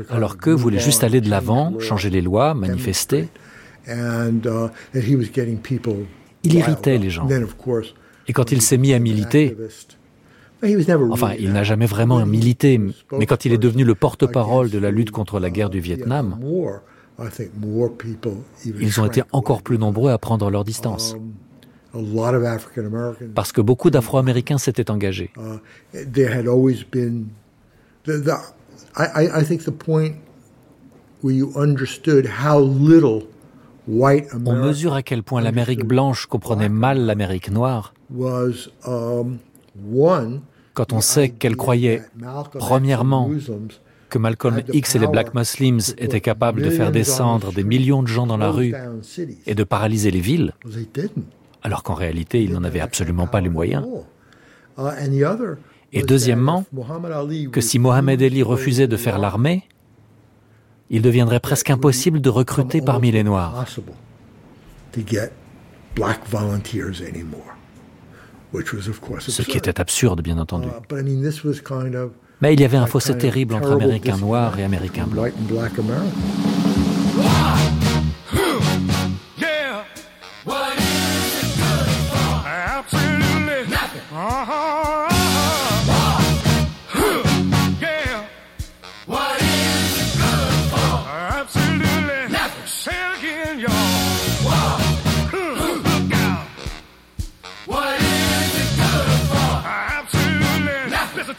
alors 0.09 0.37
qu'eux 0.37 0.55
voulaient 0.55 0.79
juste 0.79 1.03
aller 1.03 1.21
de 1.21 1.29
l'avant, 1.29 1.79
changer 1.81 2.11
les 2.11 2.21
lois, 2.21 2.55
manifester. 2.55 3.29
Il 6.45 6.55
irritait 6.55 6.99
les 6.99 7.11
gens. 7.11 7.29
Et 8.29 8.33
quand 8.33 8.53
il 8.53 8.63
s'est 8.63 8.79
mis 8.79 8.93
à 8.93 8.99
militer, 8.99 9.57
enfin, 11.11 11.33
il 11.39 11.53
n'a 11.53 11.65
jamais 11.65 11.87
vraiment 11.87 12.25
milité, 12.25 12.81
mais 13.19 13.27
quand 13.27 13.45
il 13.45 13.53
est 13.53 13.59
devenu 13.59 13.85
le 13.85 13.95
porte-parole 13.95 14.71
de 14.71 14.79
la 14.79 14.91
lutte 14.91 15.11
contre 15.11 15.41
la 15.41 15.51
guerre 15.51 15.71
du 15.71 15.81
Vietnam, 15.81 16.39
ils 18.65 19.01
ont 19.01 19.07
été 19.07 19.23
encore 19.33 19.63
plus 19.63 19.79
nombreux 19.79 20.11
à 20.11 20.19
prendre 20.19 20.51
leur 20.51 20.65
distance. 20.65 21.17
Parce 23.35 23.53
que 23.53 23.61
beaucoup 23.61 23.91
d'Afro-Américains 23.91 24.59
s'étaient 24.59 24.91
engagés. 24.91 25.31
On 33.89 34.55
mesure 34.55 34.95
à 34.95 35.03
quel 35.03 35.23
point 35.23 35.41
l'Amérique 35.41 35.85
blanche 35.85 36.27
comprenait 36.27 36.69
mal 36.69 37.01
l'Amérique 37.01 37.51
noire. 37.51 37.95
um, 38.87 39.39
quand 40.75 40.93
on 40.93 41.01
sait 41.01 41.31
qu'elle 41.31 41.57
croyait, 41.57 42.03
premièrement, 42.55 43.31
que 44.09 44.19
Malcolm 44.19 44.61
X 44.73 44.95
et 44.95 44.99
les 44.99 45.07
Black 45.07 45.35
Muslims 45.35 45.81
étaient 45.99 46.21
capables 46.21 46.63
de 46.63 46.71
faire 46.71 46.93
descendre 46.93 47.53
des 47.53 47.65
millions 47.65 48.03
de 48.03 48.09
gens 48.09 48.27
dans 48.27 48.37
la 48.37 48.51
rue 48.51 48.75
et 49.47 49.55
de 49.55 49.65
paralyser 49.65 50.11
les 50.11 50.21
villes, 50.21 50.53
alors 51.63 51.83
qu'en 51.83 51.95
réalité, 51.95 52.43
ils 52.43 52.53
n'en 52.53 52.65
avaient 52.65 52.81
absolument 52.81 53.27
pas 53.27 53.41
les 53.41 53.49
moyens. 53.49 53.85
Et 55.95 56.03
deuxièmement, 56.03 56.65
que 57.53 57.61
si 57.61 57.79
Mohamed 57.79 58.23
Ali 58.23 58.43
refusait 58.43 58.89
de 58.89 58.97
faire 58.97 59.19
l'armée, 59.19 59.65
il 60.93 61.03
deviendrait 61.03 61.41
presque 61.41 61.71
impossible 61.71 62.21
de 62.21 62.29
recruter 62.29 62.83
parmi 62.83 63.11
les 63.11 63.25
Noirs. 63.25 63.67
Ce 69.19 69.43
qui 69.43 69.57
était 69.57 69.81
absurde, 69.81 70.21
bien 70.23 70.39
entendu. 70.39 70.69
Mais 72.43 72.53
il 72.53 72.61
y 72.61 72.65
avait 72.65 72.77
un 72.77 72.87
fossé 72.87 73.17
terrible 73.17 73.55
entre 73.55 73.73
Américains 73.73 74.19
noirs 74.19 74.59
et 74.59 74.65
Américains 74.65 75.07
blancs. 75.07 75.33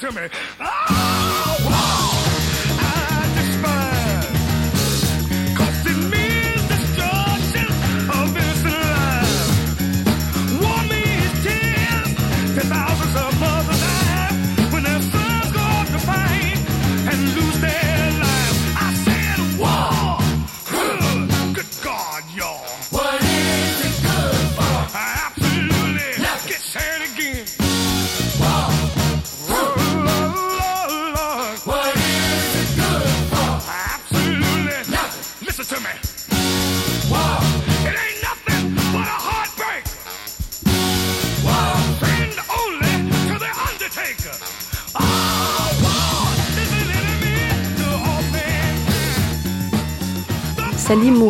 To 0.03 0.11
me. 0.11 0.27
Oh, 0.59 1.02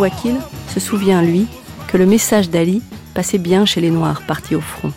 Salim 0.04 0.16
Mouakil 0.16 0.38
se 0.74 0.80
souvient, 0.80 1.22
lui, 1.22 1.48
que 1.88 1.98
le 1.98 2.06
message 2.06 2.50
d'Ali 2.50 2.82
passait 3.14 3.38
bien 3.38 3.66
chez 3.66 3.80
les 3.80 3.92
Noirs 3.92 4.22
partis 4.24 4.56
au 4.56 4.62
front. 4.62 4.92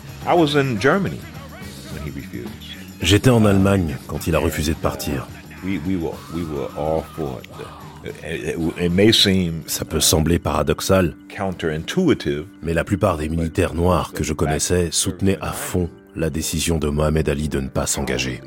J'étais 3.01 3.29
en 3.29 3.45
Allemagne 3.45 3.95
quand 4.07 4.27
il 4.27 4.35
a 4.35 4.39
refusé 4.39 4.73
de 4.73 4.77
partir. 4.77 5.27
Ça 9.67 9.85
peut 9.85 9.99
sembler 9.99 10.39
paradoxal, 10.39 11.15
mais 12.63 12.73
la 12.73 12.83
plupart 12.83 13.17
des 13.17 13.29
militaires 13.29 13.73
noirs 13.73 14.11
que 14.13 14.23
je 14.23 14.33
connaissais 14.33 14.89
soutenaient 14.91 15.37
à 15.41 15.53
fond 15.53 15.89
la 16.15 16.29
décision 16.29 16.79
de 16.79 16.89
Mohamed 16.89 17.29
Ali 17.29 17.47
de 17.47 17.61
ne 17.61 17.69
pas 17.69 17.85
s'engager. 17.85 18.41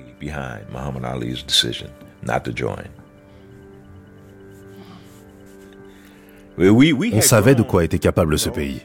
On 7.14 7.20
savait 7.20 7.54
de 7.54 7.62
quoi 7.62 7.84
était 7.84 7.98
capable 7.98 8.38
ce 8.38 8.48
pays. 8.50 8.82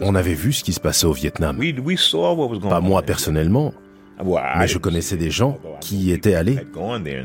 On 0.00 0.14
avait 0.14 0.34
vu 0.34 0.52
ce 0.52 0.62
qui 0.62 0.72
se 0.72 0.80
passait 0.80 1.06
au 1.06 1.12
Vietnam. 1.12 1.58
Pas 2.68 2.80
moi 2.80 3.02
personnellement, 3.02 3.72
mais 4.58 4.68
je 4.68 4.78
connaissais 4.78 5.16
des 5.16 5.30
gens 5.30 5.58
qui 5.80 5.96
y 5.96 6.12
étaient 6.12 6.34
allés 6.34 6.58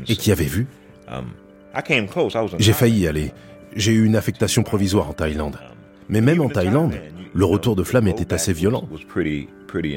et 0.08 0.16
qui 0.16 0.32
avaient 0.32 0.44
vu. 0.44 0.66
J'ai 2.58 2.72
failli 2.72 3.00
y 3.00 3.06
aller. 3.06 3.32
J'ai 3.76 3.92
eu 3.92 4.04
une 4.04 4.16
affectation 4.16 4.62
provisoire 4.64 5.08
en 5.08 5.12
Thaïlande. 5.12 5.56
Mais 6.08 6.20
même 6.20 6.40
en 6.40 6.48
Thaïlande, 6.48 6.94
le 7.32 7.44
retour 7.44 7.76
de 7.76 7.84
flamme 7.84 8.08
était 8.08 8.32
assez 8.34 8.52
violent. 8.52 8.88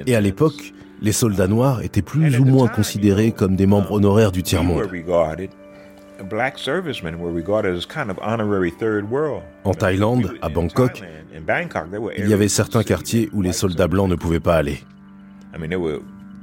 Et 0.06 0.16
à 0.16 0.22
l'époque, 0.22 0.74
les 1.02 1.12
soldats 1.12 1.48
noirs 1.48 1.82
étaient 1.82 2.04
plus 2.04 2.38
ou 2.40 2.46
moins 2.46 2.68
considérés 2.68 3.32
comme 3.32 3.56
des 3.56 3.66
membres 3.66 3.94
honoraires 3.94 4.32
du 4.32 4.44
tiers-monde. 4.44 4.88
En 9.64 9.74
Thaïlande, 9.74 10.34
à 10.42 10.50
Bangkok, 10.50 11.04
il 12.18 12.28
y 12.28 12.34
avait 12.34 12.48
certains 12.48 12.84
quartiers 12.84 13.30
où 13.34 13.42
les 13.42 13.54
soldats 13.54 13.88
blancs 13.88 14.10
ne 14.10 14.16
pouvaient 14.16 14.40
pas 14.40 14.56
aller. 14.56 14.80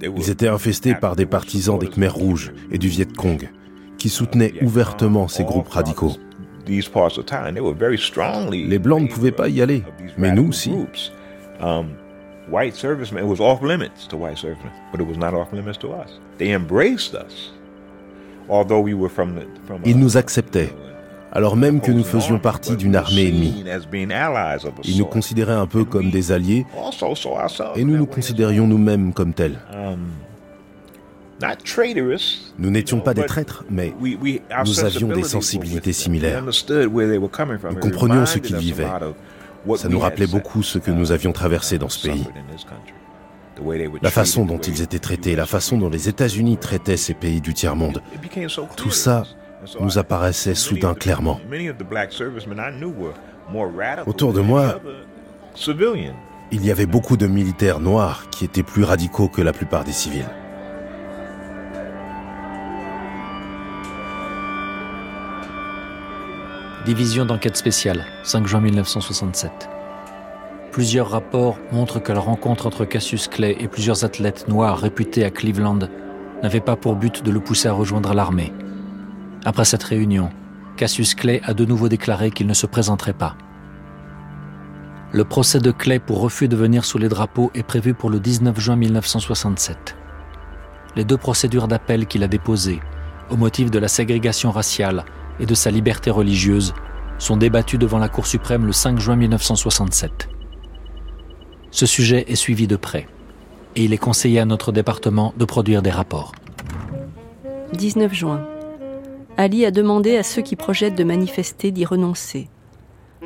Ils 0.02 0.30
étaient 0.30 0.48
infestés 0.48 0.94
par 0.94 1.16
des 1.16 1.26
partisans 1.26 1.78
des 1.78 1.88
Khmers 1.88 2.14
rouges 2.14 2.52
et 2.70 2.78
du 2.78 2.88
Viet 2.88 3.08
Cong, 3.16 3.50
qui 3.98 4.08
soutenaient 4.08 4.54
ouvertement 4.62 5.28
ces 5.28 5.44
groupes 5.44 5.68
radicaux. 5.68 6.16
Les 6.66 6.80
blancs 8.78 9.02
ne 9.02 9.08
pouvaient 9.08 9.32
pas 9.32 9.48
y 9.48 9.62
aller, 9.62 9.82
mais 10.16 10.32
nous, 10.32 10.52
si. 10.52 10.72
white 12.50 12.74
servicemen, 12.74 13.24
it 13.24 13.28
was 13.28 13.40
off 13.40 13.62
limits 13.62 14.06
to 14.08 14.16
white 14.16 14.36
servicemen, 14.36 14.72
but 14.90 15.00
it 15.00 15.06
was 15.06 15.16
not 15.16 15.34
off 15.34 15.52
limits 15.52 15.78
to 15.78 15.92
us. 15.92 16.18
They 16.38 16.52
embraced 16.52 17.14
us, 17.14 17.52
Ils 19.84 19.98
nous 19.98 20.16
acceptaient, 20.16 20.74
alors 21.32 21.56
même 21.56 21.80
que 21.80 21.92
nous 21.92 22.04
faisions 22.04 22.38
partie 22.38 22.76
d'une 22.76 22.96
armée 22.96 23.28
ennemie. 23.28 23.64
Ils 24.84 24.98
nous 24.98 25.06
considéraient 25.06 25.52
un 25.52 25.66
peu 25.66 25.84
comme 25.84 26.10
des 26.10 26.32
alliés, 26.32 26.66
et 27.76 27.84
nous 27.84 27.96
nous 27.96 28.06
considérions 28.06 28.66
nous-mêmes 28.66 29.12
comme 29.12 29.32
tels. 29.32 29.58
Nous 32.58 32.70
n'étions 32.70 33.00
pas 33.00 33.14
des 33.14 33.24
traîtres, 33.24 33.64
mais 33.70 33.94
nous 34.66 34.84
avions 34.84 35.08
des 35.08 35.22
sensibilités 35.22 35.92
similaires. 35.92 36.44
Nous 36.44 37.78
comprenions 37.80 38.26
ce 38.26 38.38
qu'ils 38.38 38.56
vivaient. 38.56 38.88
Ça 39.76 39.88
nous 39.88 39.98
rappelait 39.98 40.26
beaucoup 40.26 40.62
ce 40.62 40.78
que 40.78 40.90
nous 40.90 41.12
avions 41.12 41.32
traversé 41.32 41.78
dans 41.78 41.88
ce 41.88 42.08
pays. 42.08 42.26
La 44.02 44.10
façon 44.10 44.44
dont 44.44 44.58
ils 44.58 44.82
étaient 44.82 44.98
traités, 44.98 45.36
la 45.36 45.46
façon 45.46 45.78
dont 45.78 45.90
les 45.90 46.08
États-Unis 46.08 46.56
traitaient 46.56 46.96
ces 46.96 47.14
pays 47.14 47.40
du 47.40 47.54
tiers-monde, 47.54 48.02
tout 48.76 48.90
ça 48.90 49.24
nous 49.80 49.98
apparaissait 49.98 50.54
soudain 50.54 50.94
clairement. 50.94 51.40
Autour 54.06 54.32
de 54.32 54.40
moi, 54.40 54.80
il 56.52 56.64
y 56.64 56.70
avait 56.70 56.86
beaucoup 56.86 57.16
de 57.16 57.26
militaires 57.26 57.80
noirs 57.80 58.30
qui 58.30 58.44
étaient 58.44 58.62
plus 58.62 58.84
radicaux 58.84 59.28
que 59.28 59.42
la 59.42 59.52
plupart 59.52 59.84
des 59.84 59.92
civils. 59.92 60.28
Division 66.86 67.26
d'enquête 67.26 67.56
spéciale, 67.56 68.06
5 68.24 68.46
juin 68.46 68.60
1967. 68.60 69.79
Plusieurs 70.72 71.10
rapports 71.10 71.58
montrent 71.72 71.98
que 71.98 72.12
la 72.12 72.20
rencontre 72.20 72.68
entre 72.68 72.84
Cassius 72.84 73.26
Clay 73.26 73.56
et 73.58 73.66
plusieurs 73.66 74.04
athlètes 74.04 74.46
noirs 74.46 74.78
réputés 74.78 75.24
à 75.24 75.30
Cleveland 75.30 75.80
n'avait 76.44 76.60
pas 76.60 76.76
pour 76.76 76.94
but 76.94 77.24
de 77.24 77.32
le 77.32 77.40
pousser 77.40 77.66
à 77.66 77.72
rejoindre 77.72 78.14
l'armée. 78.14 78.52
Après 79.44 79.64
cette 79.64 79.82
réunion, 79.82 80.30
Cassius 80.76 81.14
Clay 81.16 81.40
a 81.44 81.54
de 81.54 81.64
nouveau 81.64 81.88
déclaré 81.88 82.30
qu'il 82.30 82.46
ne 82.46 82.54
se 82.54 82.66
présenterait 82.66 83.14
pas. 83.14 83.36
Le 85.12 85.24
procès 85.24 85.58
de 85.58 85.72
Clay 85.72 85.98
pour 85.98 86.20
refus 86.20 86.46
de 86.46 86.54
venir 86.56 86.84
sous 86.84 86.98
les 86.98 87.08
drapeaux 87.08 87.50
est 87.54 87.64
prévu 87.64 87.92
pour 87.92 88.08
le 88.08 88.20
19 88.20 88.58
juin 88.60 88.76
1967. 88.76 89.96
Les 90.94 91.04
deux 91.04 91.16
procédures 91.16 91.66
d'appel 91.66 92.06
qu'il 92.06 92.22
a 92.22 92.28
déposées, 92.28 92.80
au 93.28 93.36
motif 93.36 93.72
de 93.72 93.80
la 93.80 93.88
ségrégation 93.88 94.52
raciale 94.52 95.04
et 95.40 95.46
de 95.46 95.54
sa 95.54 95.72
liberté 95.72 96.10
religieuse, 96.10 96.74
sont 97.18 97.36
débattues 97.36 97.78
devant 97.78 97.98
la 97.98 98.08
Cour 98.08 98.26
suprême 98.26 98.66
le 98.66 98.72
5 98.72 99.00
juin 99.00 99.16
1967. 99.16 100.28
Ce 101.70 101.86
sujet 101.86 102.24
est 102.28 102.36
suivi 102.36 102.66
de 102.66 102.76
près 102.76 103.06
et 103.76 103.84
il 103.84 103.92
est 103.92 103.98
conseillé 103.98 104.40
à 104.40 104.44
notre 104.44 104.72
département 104.72 105.32
de 105.36 105.44
produire 105.44 105.82
des 105.82 105.90
rapports. 105.90 106.32
19 107.72 108.12
juin. 108.12 108.46
Ali 109.36 109.64
a 109.64 109.70
demandé 109.70 110.16
à 110.16 110.22
ceux 110.22 110.42
qui 110.42 110.56
projettent 110.56 110.96
de 110.96 111.04
manifester 111.04 111.70
d'y 111.70 111.84
renoncer. 111.84 112.48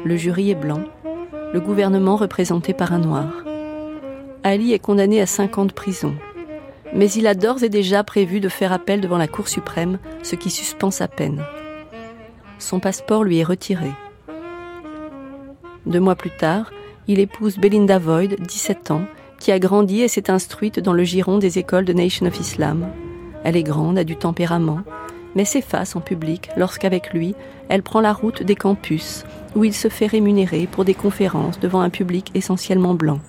Le 0.05 0.16
jury 0.16 0.51
est 0.51 0.55
blanc, 0.55 0.83
le 1.53 1.61
gouvernement 1.61 2.16
représenté 2.16 2.75
par 2.75 2.93
un 2.93 2.99
noir. 2.99 3.45
Ali 4.43 4.73
est 4.73 4.79
condamné 4.79 5.21
à 5.21 5.27
5 5.27 5.59
ans 5.59 5.65
de 5.65 5.73
prison, 5.73 6.15
mais 6.95 7.11
il 7.11 7.27
a 7.27 7.35
d'ores 7.35 7.62
et 7.62 7.71
déjà 7.71 8.05
prévu 8.05 8.41
de 8.41 8.51
faire 8.51 8.73
appel 8.73 9.01
devant 9.01 9.19
la 9.19 9.29
Cour 9.29 9.49
suprême, 9.49 9.99
ce 10.23 10.37
qui 10.37 10.51
suspend 10.51 10.91
sa 10.91 11.09
peine. 11.09 11.43
Son 12.59 12.81
passeport 12.81 13.25
lui 13.25 13.39
est 13.39 13.45
retiré. 13.45 13.91
Deux 15.87 16.01
mois 16.01 16.16
plus 16.16 16.31
tard, 16.31 16.71
il 17.09 17.19
épouse 17.19 17.59
Belinda 17.59 17.99
Void, 17.99 18.37
17 18.41 18.91
ans, 18.91 19.03
qui 19.39 19.53
a 19.53 19.59
grandi 19.59 20.01
et 20.01 20.09
s'est 20.09 20.31
instruite 20.31 20.81
dans 20.81 20.93
le 20.93 21.05
giron 21.05 21.39
des 21.39 21.59
écoles 21.59 21.85
de 21.85 21.93
Nation 21.93 22.27
of 22.27 22.41
Islam. 22.41 22.89
Elle 23.45 23.57
est 23.57 23.63
grande, 23.63 23.99
a 23.99 24.05
du 24.05 24.17
tempérament, 24.17 24.81
mais 25.35 25.45
s'efface 25.45 25.97
en 25.97 26.01
public 26.01 26.49
lorsqu'avec 26.57 27.13
lui, 27.13 27.35
elle 27.69 27.83
prend 27.83 28.01
la 28.01 28.13
route 28.13 28.43
des 28.43 28.55
campus, 28.55 29.25
où 29.55 29.65
il 29.65 29.75
se 29.75 29.89
fait 29.89 30.07
rémunérer 30.07 30.67
pour 30.71 30.85
des 30.85 30.95
conférences 30.95 31.61
devant 31.61 31.81
un 31.81 31.91
public 31.91 32.31
essentiellement 32.35 32.95
blanc. 32.95 33.21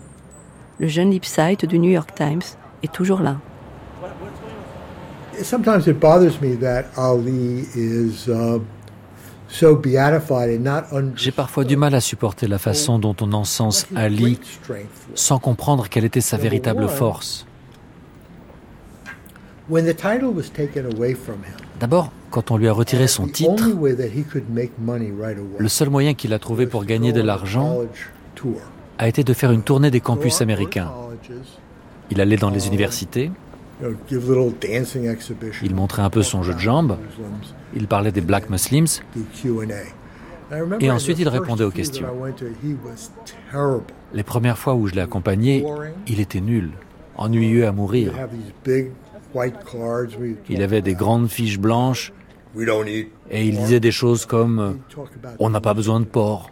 Le 0.80 0.88
jeune 0.88 1.12
Lipsite 1.12 1.66
du 1.66 1.80
New 1.80 1.92
York 1.92 2.14
Times 2.16 2.42
est 2.84 2.94
toujours 2.94 3.22
là. 3.22 3.38
J'ai 11.16 11.32
parfois 11.32 11.64
du 11.64 11.78
mal 11.78 11.96
à 11.96 12.02
supporter 12.02 12.48
la 12.48 12.58
façon 12.58 13.00
dont 13.00 13.16
on 13.22 13.32
encense 13.34 13.88
Ali 13.96 14.40
sans 15.14 15.40
comprendre 15.40 15.88
quelle 15.90 16.06
était 16.06 16.22
sa 16.22 16.38
véritable 16.38 16.88
force. 16.88 17.46
D'abord, 21.80 22.12
quand 22.32 22.52
on 22.52 22.58
lui 22.58 22.68
a 22.68 22.74
retiré 22.74 23.08
son 23.08 23.28
titre, 23.28 23.64
le 25.58 25.68
seul 25.68 25.90
moyen 25.90 26.14
qu'il 26.14 26.34
a 26.34 26.40
trouvé 26.40 26.68
pour 26.68 26.86
gagner 26.86 27.14
de 27.14 27.22
l'argent 27.22 27.80
a 28.98 29.08
été 29.08 29.24
de 29.24 29.34
faire 29.34 29.52
une 29.52 29.64
tournée 29.64 29.92
des 29.92 30.02
campus 30.02 30.42
américains. 30.42 30.92
Il 32.12 32.22
allait 32.22 32.38
dans 32.38 32.52
les 32.52 32.68
universités, 32.68 33.32
il 35.64 35.76
montrait 35.76 36.02
un 36.02 36.10
peu 36.10 36.24
son 36.24 36.44
jeu 36.44 36.54
de 36.54 36.60
jambes, 36.60 36.98
il 37.76 37.88
parlait 37.88 38.12
des 38.12 38.22
Black 38.22 38.50
Muslims, 38.50 38.88
et 40.80 40.92
ensuite 40.92 41.20
il 41.20 41.28
répondait 41.28 41.64
aux 41.64 41.72
questions. 41.72 42.08
Les 44.14 44.24
premières 44.24 44.58
fois 44.58 44.76
où 44.76 44.88
je 44.88 44.94
l'ai 44.94 45.02
accompagné, 45.02 45.66
il 46.08 46.20
était 46.20 46.42
nul, 46.42 46.72
ennuyeux 47.18 47.68
à 47.68 47.72
mourir. 47.72 48.14
Il 50.50 50.62
avait 50.62 50.82
des 50.82 50.94
grandes 50.94 51.30
fiches 51.30 51.60
blanches 51.60 52.14
et 53.32 53.46
il 53.46 53.58
disait 53.58 53.80
des 53.80 53.92
choses 53.92 54.26
comme 54.26 54.80
On 55.40 55.50
n'a 55.50 55.62
pas 55.62 55.74
besoin 55.74 56.00
de 56.00 56.06
porc. 56.06 56.52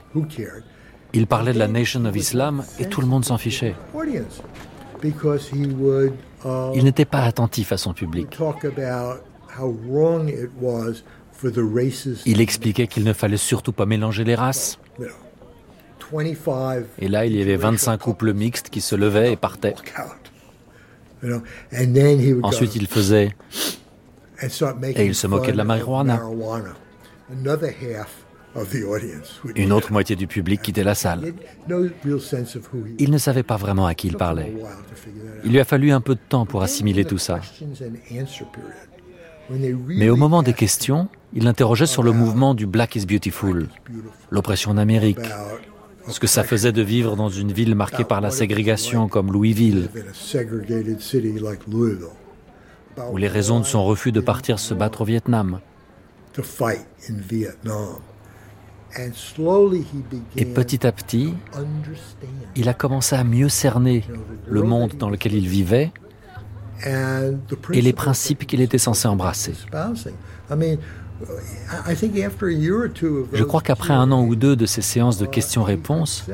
Il 1.14 1.28
parlait 1.28 1.54
de 1.54 1.60
la 1.60 1.68
Nation 1.68 2.04
of 2.06 2.16
Islam 2.16 2.64
et 2.80 2.88
tout 2.88 3.02
le 3.02 3.08
monde 3.08 3.24
s'en 3.24 3.38
fichait. 3.38 3.76
Il 6.76 6.84
n'était 6.84 7.06
pas 7.06 7.22
attentif 7.22 7.72
à 7.72 7.78
son 7.78 7.94
public. 7.94 8.38
Il 12.26 12.42
expliquait 12.42 12.88
qu'il 12.88 13.04
ne 13.04 13.14
fallait 13.14 13.38
surtout 13.38 13.74
pas 13.74 13.86
mélanger 13.86 14.24
les 14.24 14.36
races. 14.36 14.80
Et 17.00 17.08
là, 17.08 17.26
il 17.26 17.36
y 17.36 17.42
avait 17.42 17.56
25 17.56 17.98
couples 17.98 18.34
mixtes 18.34 18.70
qui 18.70 18.82
se 18.82 18.96
levaient 18.96 19.34
et 19.34 19.36
partaient. 19.36 19.76
Ensuite, 22.44 22.76
il 22.76 22.88
faisait... 22.88 23.36
Et 24.42 25.06
il 25.06 25.16
se 25.16 25.28
moquait 25.28 25.54
de 25.54 25.58
la 25.58 25.64
marijuana. 25.64 26.22
Une 29.56 29.72
autre 29.72 29.92
moitié 29.92 30.16
du 30.16 30.28
public 30.28 30.62
quittait 30.62 30.84
la 30.84 30.96
salle. 30.96 31.34
Il 33.00 33.10
ne 33.10 33.18
savait 33.18 33.44
pas 33.44 33.58
vraiment 33.58 33.88
à 33.88 33.96
qui 33.96 34.08
il 34.08 34.18
parlait. 34.18 34.54
Il 35.44 35.52
lui 35.52 35.60
a 35.60 35.66
fallu 35.66 35.92
un 35.92 36.02
peu 36.02 36.16
de 36.16 36.20
temps 36.30 36.46
pour 36.46 36.62
assimiler 36.62 37.06
tout 37.06 37.18
ça. 37.18 37.40
Mais 39.50 40.10
au 40.10 40.16
moment 40.16 40.44
des 40.44 40.54
questions, 40.54 41.08
il 41.34 41.48
interrogeait 41.48 41.86
sur 41.86 42.04
le 42.04 42.12
mouvement 42.12 42.54
du 42.54 42.66
Black 42.66 42.96
is 42.96 43.06
Beautiful, 43.06 43.68
l'oppression 44.32 44.72
en 44.72 44.78
Amérique, 44.78 45.20
ce 46.08 46.20
que 46.20 46.28
ça 46.28 46.44
faisait 46.44 46.72
de 46.72 46.82
vivre 46.82 47.16
dans 47.16 47.30
une 47.30 47.52
ville 47.52 47.76
marquée 47.76 48.04
par 48.04 48.22
la 48.22 48.32
ségrégation 48.32 49.08
comme 49.08 49.32
Louisville, 49.32 49.90
ou 53.12 53.18
les 53.18 53.28
raisons 53.28 53.60
de 53.60 53.66
son 53.66 53.84
refus 53.84 54.12
de 54.12 54.20
partir 54.20 54.60
se 54.60 54.74
battre 54.74 55.02
au 55.02 55.06
Vietnam. 55.06 55.60
Et 60.36 60.46
petit 60.46 60.86
à 60.86 60.92
petit, 60.92 61.34
il 62.56 62.70
a 62.70 62.74
commencé 62.74 63.16
à 63.16 63.24
mieux 63.24 63.50
cerner 63.50 64.04
le 64.48 64.62
monde 64.62 64.94
dans 64.98 65.10
lequel 65.10 65.34
il 65.34 65.48
vivait 65.48 65.92
et 66.86 67.82
les 67.82 67.94
principes 67.94 68.46
qu'il 68.46 68.62
était 68.62 68.78
censé 68.78 69.08
embrasser. 69.08 69.54
Je 73.34 73.44
crois 73.44 73.62
qu'après 73.62 73.94
un 73.94 74.12
an 74.12 74.26
ou 74.26 74.36
deux 74.36 74.56
de 74.56 74.66
ces 74.66 74.82
séances 74.82 75.18
de 75.18 75.26
questions-réponses, 75.26 76.26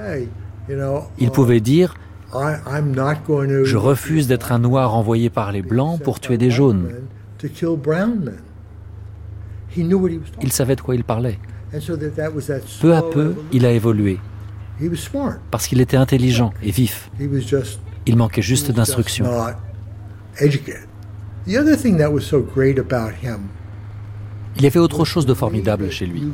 il 1.20 1.32
pouvait 1.32 1.60
dire 1.60 1.96
Je 2.32 3.78
refuse 3.78 4.28
d'être 4.28 4.52
un 4.52 4.60
noir 4.60 4.96
envoyé 4.96 5.30
par 5.30 5.52
les 5.52 5.62
blancs 5.62 6.02
pour 6.02 6.20
tuer 6.20 6.38
des 6.38 6.52
jaunes. 6.52 6.90
Il 10.42 10.52
savait 10.52 10.76
de 10.76 10.82
quoi 10.82 10.96
il 10.96 11.04
parlait. 11.04 11.40
Peu 12.82 12.96
à 12.96 13.02
peu, 13.02 13.36
il 13.52 13.66
a 13.66 13.72
évolué. 13.72 14.20
Parce 15.52 15.68
qu'il 15.68 15.82
était 15.82 15.98
intelligent 15.98 16.52
et 16.64 16.72
vif. 16.72 17.12
Il 18.06 18.16
manquait 18.16 18.42
juste 18.42 18.72
Il 24.56 24.64
y 24.64 24.68
avait 24.68 24.80
autre 24.80 25.06
chose 25.06 25.26
de 25.26 25.34
formidable 25.34 25.90
chez 25.90 26.06
lui. 26.06 26.32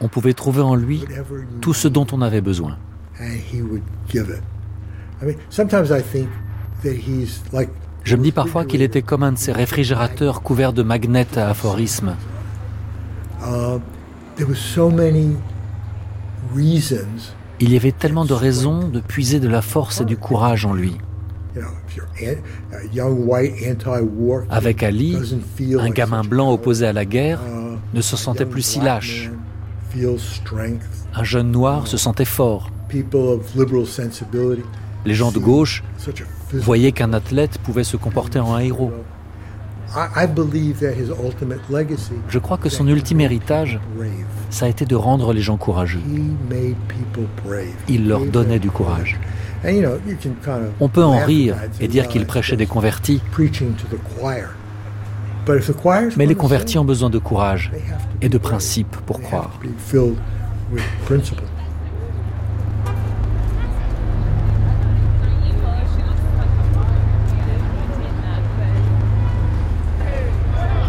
On 0.00 0.08
pouvait 0.08 0.32
trouver 0.32 0.62
en 0.62 0.74
lui 0.74 1.04
tout 1.60 1.74
ce 1.74 1.88
dont 1.88 2.06
on 2.12 2.22
avait 2.22 2.40
besoin. 2.40 2.76
Je 8.04 8.16
me 8.16 8.22
dis 8.22 8.32
parfois 8.32 8.64
qu'il 8.64 8.82
était 8.82 9.02
comme 9.02 9.22
un 9.22 9.32
de 9.32 9.38
ces 9.38 9.52
réfrigérateurs 9.52 10.42
couverts 10.42 10.72
de 10.72 10.82
magnets 10.82 11.38
à 11.38 11.50
aphorismes. 11.50 12.16
Il 17.62 17.72
y 17.72 17.76
avait 17.76 17.92
tellement 17.92 18.24
de 18.24 18.32
raisons 18.32 18.88
de 18.88 19.00
puiser 19.00 19.38
de 19.38 19.48
la 19.48 19.60
force 19.60 20.00
et 20.00 20.06
du 20.06 20.16
courage 20.16 20.64
en 20.64 20.72
lui. 20.72 20.96
Avec 24.48 24.82
Ali, 24.82 25.16
un 25.78 25.90
gamin 25.90 26.22
blanc 26.24 26.50
opposé 26.52 26.86
à 26.86 26.94
la 26.94 27.04
guerre 27.04 27.40
ne 27.92 28.00
se 28.00 28.16
sentait 28.16 28.46
plus 28.46 28.62
si 28.62 28.80
lâche. 28.80 29.30
Un 31.14 31.24
jeune 31.24 31.50
noir 31.50 31.86
se 31.86 31.98
sentait 31.98 32.24
fort. 32.24 32.70
Les 35.04 35.14
gens 35.14 35.32
de 35.32 35.38
gauche 35.38 35.84
voyaient 36.54 36.92
qu'un 36.92 37.12
athlète 37.12 37.58
pouvait 37.58 37.84
se 37.84 37.96
comporter 37.98 38.38
en 38.38 38.54
un 38.54 38.60
héros. 38.60 38.92
Je 42.28 42.38
crois 42.38 42.58
que 42.58 42.68
son 42.68 42.86
ultime 42.86 43.20
héritage, 43.20 43.80
ça 44.50 44.66
a 44.66 44.68
été 44.68 44.84
de 44.84 44.94
rendre 44.94 45.32
les 45.32 45.40
gens 45.40 45.56
courageux. 45.56 46.00
Il 47.88 48.08
leur 48.08 48.24
donnait 48.26 48.58
du 48.58 48.70
courage. 48.70 49.18
On 50.80 50.88
peut 50.88 51.04
en 51.04 51.18
rire 51.18 51.56
et 51.80 51.88
dire 51.88 52.08
qu'il 52.08 52.24
prêchait 52.26 52.56
des 52.56 52.66
convertis. 52.66 53.20
Mais 56.16 56.26
les 56.26 56.34
convertis 56.34 56.78
ont 56.78 56.84
besoin 56.84 57.10
de 57.10 57.18
courage 57.18 57.72
et 58.22 58.28
de 58.28 58.38
principes 58.38 58.96
pour 59.06 59.20
croire. 59.20 59.50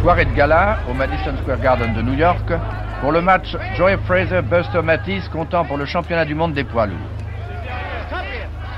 Soirée 0.01 0.25
de 0.25 0.33
gala 0.33 0.79
au 0.89 0.95
Madison 0.95 1.37
Square 1.43 1.59
Garden 1.59 1.93
de 1.93 2.01
New 2.01 2.15
York 2.15 2.51
pour 3.01 3.11
le 3.11 3.21
match 3.21 3.55
Joey 3.75 3.99
Fraser-Buster 4.07 4.81
Matisse 4.81 5.29
comptant 5.29 5.63
pour 5.63 5.77
le 5.77 5.85
championnat 5.85 6.25
du 6.25 6.33
monde 6.33 6.53
des 6.53 6.63
poids 6.63 6.87
lourds. 6.87 6.97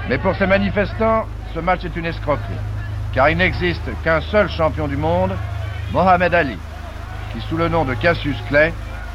Mais 0.09 0.17
pour 0.17 0.35
ces 0.35 0.47
manifestants, 0.47 1.25
ce 1.53 1.61
match 1.61 1.85
est 1.85 1.95
une 1.95 2.07
escroquerie, 2.07 2.59
car 3.13 3.29
il 3.29 3.37
n'existe 3.37 3.89
qu'un 4.03 4.19
seul 4.19 4.49
champion 4.49 4.89
du 4.89 4.97
monde, 4.97 5.33
Mohamed 5.93 6.33
Ali, 6.33 6.57
qui 7.31 7.39
sous 7.47 7.55
le 7.55 7.69
nom 7.69 7.85
de 7.85 7.93
Cassius 7.93 8.37
Clay 8.49 8.73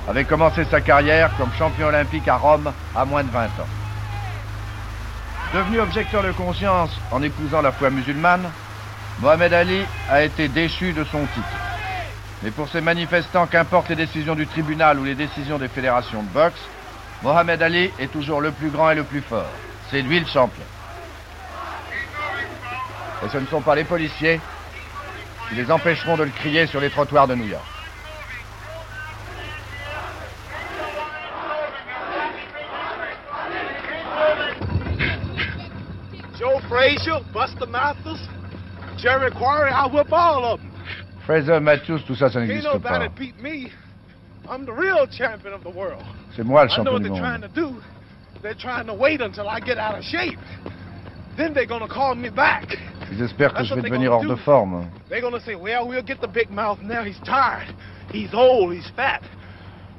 avait 0.09 0.25
commencé 0.25 0.65
sa 0.65 0.81
carrière 0.81 1.31
comme 1.37 1.53
champion 1.59 1.89
olympique 1.89 2.27
à 2.27 2.37
Rome 2.37 2.73
à 2.97 3.05
moins 3.05 3.23
de 3.23 3.31
20 3.31 3.45
ans. 3.45 3.69
Devenu 5.53 5.81
objecteur 5.81 6.23
de 6.23 6.33
conscience 6.33 6.99
en 7.11 7.23
épousant 7.23 7.61
la 7.61 7.73
foi 7.73 7.91
musulmane, 7.91 8.49
Mohamed 9.21 9.53
Ali 9.53 9.85
a 10.11 10.23
été 10.23 10.49
déchu 10.49 10.95
de 10.95 11.05
son 11.05 11.27
titre. 11.35 11.78
Mais 12.43 12.51
pour 12.53 12.69
ces 12.69 12.81
manifestants, 12.81 13.47
qu'importent 13.47 13.89
les 13.89 13.97
décisions 13.97 14.37
du 14.37 14.47
tribunal 14.47 14.99
ou 14.99 15.05
les 15.05 15.15
décisions 15.17 15.59
des 15.59 15.69
fédérations 15.69 16.23
de 16.23 16.29
boxe, 16.29 16.61
Mohamed 17.23 17.61
Ali 17.63 17.91
est 17.99 18.13
toujours 18.13 18.41
le 18.41 18.53
plus 18.53 18.71
grand 18.71 18.91
et 18.91 18.95
le 18.95 19.03
plus 19.03 19.23
fort. 19.23 19.51
C'est 19.91 20.03
lui 20.03 20.21
le 20.21 20.27
champion. 20.27 20.65
Et 23.25 23.29
ce 23.29 23.39
ne 23.39 23.47
sont 23.47 23.61
pas 23.61 23.75
les 23.75 23.85
policiers 23.85 24.41
qui 25.49 25.57
les 25.57 25.71
empêcheront 25.71 26.17
de 26.17 26.25
le 26.25 26.31
crier 26.31 26.67
sur 26.67 26.81
les 26.81 26.91
trottoirs 26.91 27.27
de 27.27 27.35
New 27.35 27.47
York. 27.47 27.65
Joe 36.39 36.63
Frazier, 36.69 37.19
Buster 37.33 37.67
Mathis, 37.69 38.29
Jerry 38.97 39.33
Quarry, 39.33 39.73
I 39.73 39.89
whip 39.93 40.13
all 40.13 40.45
of. 40.45 40.68
Fraser, 41.29 41.61
Matthews, 41.61 42.01
tout 42.07 42.15
ça, 42.15 42.31
ça 42.31 42.41
n'existe 42.41 42.79
pas. 42.79 43.07
C'est 46.35 46.43
moi 46.43 46.63
le 46.63 46.71
champion 46.71 46.99
du 46.99 47.11
monde. 47.11 47.51
Ils 53.13 53.23
espèrent 53.23 53.53
que 53.53 53.63
je 53.63 53.75
vais 53.75 53.83
devenir 53.83 54.13
hors 54.13 54.25
de 54.25 54.37
forme. 54.37 54.87
They're 55.11 55.21
gonna 55.21 55.41
say, 55.41 55.55
well, 55.55 55.87
we'll 55.87 56.03
get 56.03 56.17
the 56.23 56.33
big 56.33 56.51
mouth 56.51 56.79
now. 56.83 57.05
He's 57.05 57.21
tired. 57.27 57.75
He's 58.11 58.33
old. 58.33 58.73
He's 58.73 58.91
fat. 58.97 59.21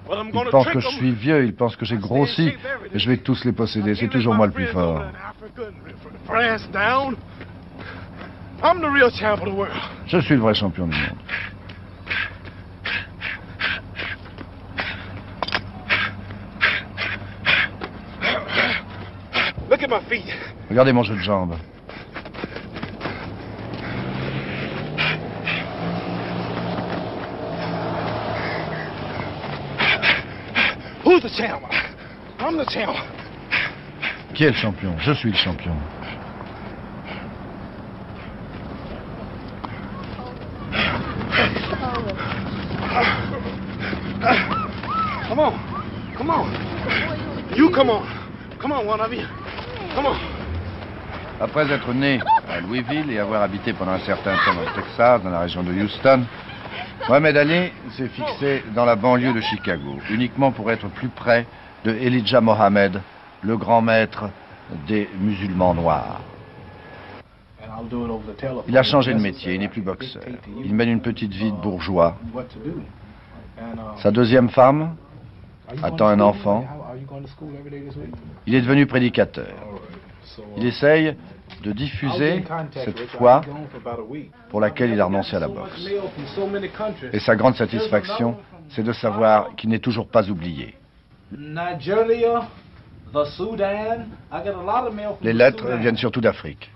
But 0.07 0.17
I'm 0.17 0.31
Ils 0.33 0.49
pensent 0.49 0.65
trick 0.65 0.73
que 0.73 0.79
je 0.79 0.95
suis 0.95 1.11
vieux, 1.11 1.45
ils 1.45 1.55
pensent 1.55 1.75
que 1.75 1.85
j'ai 1.85 1.97
grossi, 1.97 2.57
et 2.91 2.97
je 2.97 3.07
vais 3.07 3.17
tous 3.17 3.45
les 3.45 3.51
posséder. 3.51 3.93
C'est 3.93 4.07
toujours 4.07 4.33
moi 4.33 4.47
le 4.47 4.51
plus 4.51 4.65
fort. 4.65 5.03
France 8.59 8.61
down. 8.61 8.75
I'm 8.75 8.81
the 8.81 8.89
real 8.89 9.11
champ 9.11 9.41
of 9.41 9.49
the 9.49 9.55
world. 9.55 9.75
Je 10.07 10.21
suis 10.21 10.35
le 10.35 10.41
vrai 10.41 10.53
champion 10.53 10.87
du 10.87 10.95
monde. 10.95 11.17
Look 19.69 19.83
at 19.83 19.89
my 19.89 20.03
feet. 20.09 20.25
Regardez 20.69 20.93
mon 20.93 21.03
jeu 21.03 21.15
de 21.15 21.21
jambes. 21.21 21.55
Who's 31.03 31.23
the 31.23 31.29
champ? 31.29 31.63
I'm 32.39 32.57
the 32.57 32.65
champ. 32.65 32.95
Qui 34.35 34.45
est 34.45 34.51
le 34.51 34.55
champion? 34.55 34.97
Je 34.99 35.13
suis 35.13 35.31
le 35.31 35.37
champion. 35.37 35.75
Come 45.39 45.53
on. 45.53 46.17
Come 46.17 46.29
on. 46.31 47.55
You 47.55 47.71
come 47.71 47.89
on. 47.89 48.03
Come 48.59 48.73
on, 48.73 49.13
you. 49.13 49.25
Come 49.95 50.07
on. 50.07 50.17
Après 51.39 51.71
être 51.71 51.93
né 51.93 52.19
à 52.49 52.59
Louisville 52.59 53.09
et 53.09 53.19
avoir 53.19 53.43
habité 53.43 53.71
pendant 53.71 53.93
un 53.93 53.99
certain 53.99 54.33
temps 54.33 54.59
au 54.61 54.75
Texas, 54.75 55.23
dans 55.23 55.29
la 55.29 55.39
région 55.39 55.63
de 55.63 55.71
Houston, 55.71 56.25
Mohamed 57.07 57.37
Ali 57.37 57.71
s'est 57.91 58.09
fixé 58.09 58.65
dans 58.75 58.83
la 58.83 58.97
banlieue 58.97 59.31
de 59.31 59.39
Chicago, 59.39 59.95
uniquement 60.09 60.51
pour 60.51 60.69
être 60.71 60.89
plus 60.89 61.07
près 61.07 61.45
de 61.85 61.91
Elijah 61.91 62.41
Mohammed, 62.41 63.01
le 63.41 63.55
grand 63.55 63.81
maître 63.81 64.29
des 64.89 65.07
musulmans 65.21 65.73
noirs. 65.73 66.19
Il 68.67 68.77
a 68.77 68.83
changé 68.83 69.13
de 69.13 69.19
métier, 69.19 69.53
il 69.53 69.61
n'est 69.61 69.69
plus 69.69 69.81
boxeur. 69.81 70.21
Il 70.65 70.75
mène 70.75 70.89
une 70.89 71.01
petite 71.01 71.31
vie 71.31 71.53
de 71.53 71.57
bourgeois. 71.57 72.17
Sa 74.01 74.11
deuxième 74.11 74.49
femme 74.49 74.97
attend 75.83 76.07
un 76.07 76.19
enfant. 76.19 76.65
Il 78.45 78.55
est 78.55 78.61
devenu 78.61 78.85
prédicateur. 78.85 79.53
Il 80.57 80.65
essaye 80.65 81.15
de 81.63 81.71
diffuser 81.71 82.43
cette 82.73 82.99
foi 83.07 83.41
pour 84.49 84.61
laquelle 84.61 84.91
il 84.91 85.01
a 85.01 85.05
renoncé 85.05 85.35
à 85.35 85.39
la 85.39 85.47
boxe. 85.47 85.87
Et 87.13 87.19
sa 87.19 87.35
grande 87.35 87.55
satisfaction, 87.55 88.37
c'est 88.69 88.83
de 88.83 88.93
savoir 88.93 89.55
qu'il 89.55 89.69
n'est 89.69 89.79
toujours 89.79 90.07
pas 90.07 90.29
oublié. 90.29 90.75
Nigeria, 91.31 92.47
the 93.13 93.25
Sudan. 93.25 94.07
I 94.31 94.43
get 94.43 94.53
a 94.53 94.63
lot 94.63 94.87
of 94.87 94.95
mail 94.95 95.15
from 95.15 95.27
Les 95.27 95.33
lettres 95.33 95.77
viennent 95.77 95.97
surtout 95.97 96.21
d'Afrique. 96.21 96.71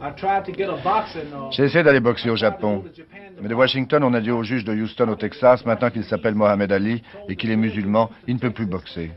Uh, 0.00 1.50
J'ai 1.50 1.64
essayé 1.64 1.84
d'aller 1.84 2.00
boxer 2.00 2.30
au 2.30 2.36
Japon. 2.36 2.84
Mais 3.40 3.48
de 3.48 3.54
Washington, 3.54 4.02
on 4.04 4.14
a 4.14 4.20
dit 4.20 4.30
au 4.30 4.42
juge 4.42 4.64
de 4.64 4.72
Houston 4.74 5.08
au 5.08 5.14
Texas, 5.14 5.64
maintenant 5.64 5.90
qu'il 5.90 6.04
s'appelle 6.04 6.34
Mohamed 6.34 6.72
Ali 6.72 7.02
et 7.28 7.36
qu'il 7.36 7.50
est 7.50 7.56
musulman, 7.56 8.10
il 8.26 8.34
ne 8.34 8.40
peut 8.40 8.50
plus 8.50 8.66
boxer. 8.66 9.10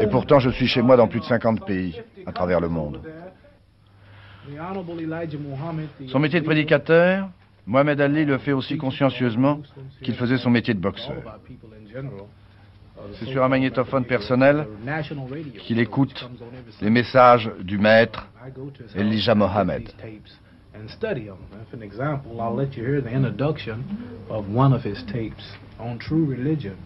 Et 0.00 0.06
pourtant, 0.08 0.38
je 0.38 0.50
suis 0.50 0.66
chez 0.66 0.82
moi 0.82 0.96
dans 0.96 1.08
plus 1.08 1.20
de 1.20 1.24
50 1.24 1.64
pays 1.64 2.00
à 2.26 2.32
travers 2.32 2.60
le 2.60 2.68
monde. 2.68 3.00
Son 6.08 6.18
métier 6.18 6.40
de 6.40 6.44
prédicateur, 6.44 7.28
Mohamed 7.66 8.00
Ali 8.00 8.24
le 8.24 8.38
fait 8.38 8.52
aussi 8.52 8.76
consciencieusement 8.78 9.60
qu'il 10.02 10.14
faisait 10.14 10.38
son 10.38 10.50
métier 10.50 10.72
de 10.74 10.80
boxeur. 10.80 11.16
C'est 13.14 13.26
sur 13.26 13.44
un 13.44 13.48
magnétophone 13.48 14.04
personnel 14.04 14.66
qu'il 15.60 15.78
écoute 15.78 16.28
les 16.80 16.90
messages 16.90 17.50
du 17.60 17.78
maître 17.78 18.26
Elijah 18.94 19.34
Mohammed. 19.34 19.86
these 19.86 19.94
tapes 20.00 20.38
and 20.74 20.90
study 20.90 21.26
them. 21.26 21.38
For 21.70 21.76
an 21.76 21.82
example, 21.82 22.40
I'll 22.40 22.54
let 22.54 22.76
you 22.76 22.84
hear 22.84 23.00
the 23.00 23.10
introduction 23.10 23.84
of 24.28 24.48
one 24.48 24.72
of 24.72 24.82
his 24.82 25.02
tapes 25.12 25.44
on 25.78 25.98
true 25.98 26.24
religion. 26.24 26.76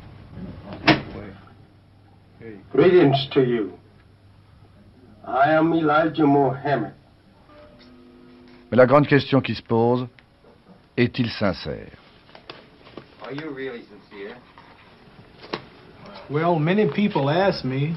Greetings 2.73 3.29
to 3.33 3.43
you. 3.43 3.73
I 5.27 5.53
am 5.53 5.73
Elijah 5.75 6.27
Muhammad. 6.27 6.95
Mais 8.71 8.77
la 8.77 8.87
grande 8.87 9.09
question 9.09 9.41
qui 9.41 9.55
se 9.55 9.63
pose, 9.63 10.07
est-il 10.97 11.29
sincère? 11.29 11.91
Are 13.23 13.33
you 13.33 13.51
really 13.53 13.83
sincere? 13.83 14.37
Well, 16.31 16.61
many 16.61 16.87
people 16.87 17.29
ask 17.29 17.65
me, 17.65 17.97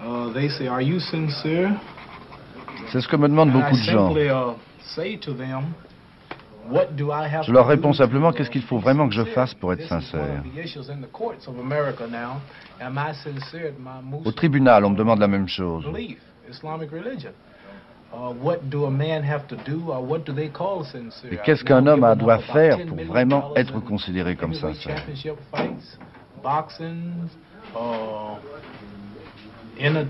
uh, 0.00 0.32
they 0.32 0.48
say, 0.48 0.66
Are 0.66 0.82
you 0.82 0.98
sincere? 0.98 1.70
C'est 2.90 3.00
ce 3.00 3.06
que 3.06 3.16
me 3.16 3.28
demandent 3.28 3.52
beaucoup 3.52 3.76
de 3.76 3.82
gens. 3.82 4.08
simply 4.08 4.28
uh, 4.28 4.54
say 4.80 5.16
to 5.18 5.32
them, 5.32 5.74
What 6.68 6.96
do 6.96 7.12
I 7.12 7.28
have 7.28 7.44
Je 7.44 7.52
leur 7.52 7.68
réponds 7.68 7.92
simplement 7.92 8.30
uh, 8.30 8.32
qu'est-ce 8.34 8.50
qu'il 8.50 8.62
faut 8.62 8.78
vraiment 8.78 9.08
que 9.08 9.14
je 9.14 9.22
fasse 9.26 9.54
pour 9.54 9.72
être 9.72 9.86
sincère? 9.86 10.42
Au 14.24 14.32
tribunal, 14.32 14.84
on 14.84 14.90
me 14.90 14.96
demande 14.96 15.20
la 15.20 15.28
même 15.28 15.46
chose. 15.46 15.84
Uh, 15.86 16.16
sincere? 20.84 21.32
Et 21.32 21.36
qu'est-ce 21.44 21.62
qu'un 21.62 21.86
homme 21.86 22.14
doit 22.18 22.38
faire 22.38 22.78
$10 22.78 22.86
pour 22.86 23.04
vraiment 23.04 23.52
être 23.54 23.78
considéré 23.78 24.34
comme 24.34 24.54
sincère? 24.54 25.04
Boxing, 26.44 27.30
uh, 27.74 28.38
in 29.78 29.96
a 29.96 30.06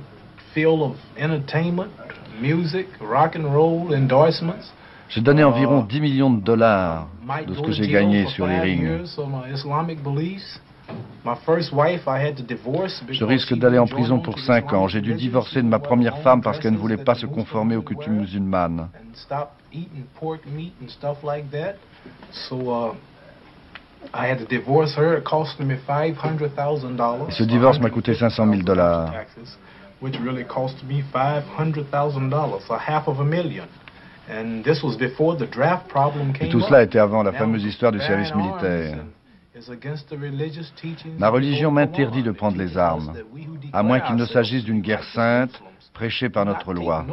field 0.53 0.83
of 0.83 0.97
entertainment, 1.17 1.93
music, 2.41 2.87
rock 3.01 3.37
and 3.37 3.47
roll, 3.55 3.95
endorsements. 3.95 4.73
J'ai 5.09 5.21
donné 5.21 5.45
environ 5.45 5.83
10 5.83 6.01
millions 6.01 6.31
de 6.31 6.43
dollars 6.43 7.07
de 7.47 7.55
ce 7.55 7.61
que 7.63 7.71
j'ai 7.71 7.87
gagné 7.87 8.27
sur 8.27 8.47
les 8.47 8.59
rings. 8.59 8.83
years 8.83 9.15
for 9.15 9.29
my 9.29 9.49
Islamic 9.53 10.03
beliefs. 10.03 10.61
My 11.25 11.37
first 11.47 11.73
wife, 11.73 12.03
I 12.07 12.19
had 12.19 12.37
to 12.37 12.43
divorce 12.43 13.03
Je 13.09 13.25
risque 13.25 13.55
d'aller 13.55 13.79
en 13.79 13.87
prison 13.87 14.17
on 14.17 14.21
pour 14.21 14.35
to 14.35 14.41
the 14.41 14.45
5 14.45 14.73
ans. 14.75 14.89
J'ai 14.89 15.01
dû 15.01 15.15
divorcer 15.15 15.63
de 15.63 15.69
ma 15.69 15.79
première 15.79 16.19
femme 16.19 16.43
parce 16.43 16.59
qu'elle 16.59 16.75
ne 16.75 16.79
voulait 16.79 16.99
pas 16.99 17.15
se 17.15 17.27
conformer 17.27 17.77
aux 17.77 17.83
coutumes 17.83 18.19
musulmanes. 18.19 18.89
Ce 27.31 27.43
divorce 27.43 27.81
m'a 27.81 27.91
coûté 27.91 28.15
500 28.15 28.47
000 28.51 28.63
dollars. 28.63 29.13
which 30.01 30.19
really 30.21 30.45
cost 30.45 30.85
me 30.85 31.03
$500,000, 31.15 32.71
a 32.71 32.79
half 32.79 33.09
of 33.09 33.21
a 33.21 33.25
million. 33.25 33.67
And 34.29 34.63
this 34.63 34.83
was 34.83 34.97
before 34.97 35.37
the 35.37 35.47
draft 35.47 35.89
problem 35.89 36.33
Et 36.41 36.49
tout 36.49 36.61
cela 36.61 36.83
était 36.83 36.99
avant 36.99 37.23
la 37.23 37.33
fameuse 37.33 37.65
histoire 37.65 37.93
du 37.93 38.01
service 38.01 38.35
militaire. 38.35 38.99
Ma 41.19 41.29
religion 41.29 41.71
m'interdit 41.71 42.23
de 42.23 42.33
prendre 42.33 42.59
les 42.59 42.77
armes, 42.77 43.13
à 43.73 43.83
moins 43.83 44.01
qu'il 44.01 44.17
ne 44.17 44.27
s'agisse 44.27 44.65
d'une 44.65 44.81
guerre 44.81 45.05
sainte 45.15 45.63
prêchée 45.93 46.29
par 46.29 46.45
notre 46.45 46.73
loi. 46.73 47.07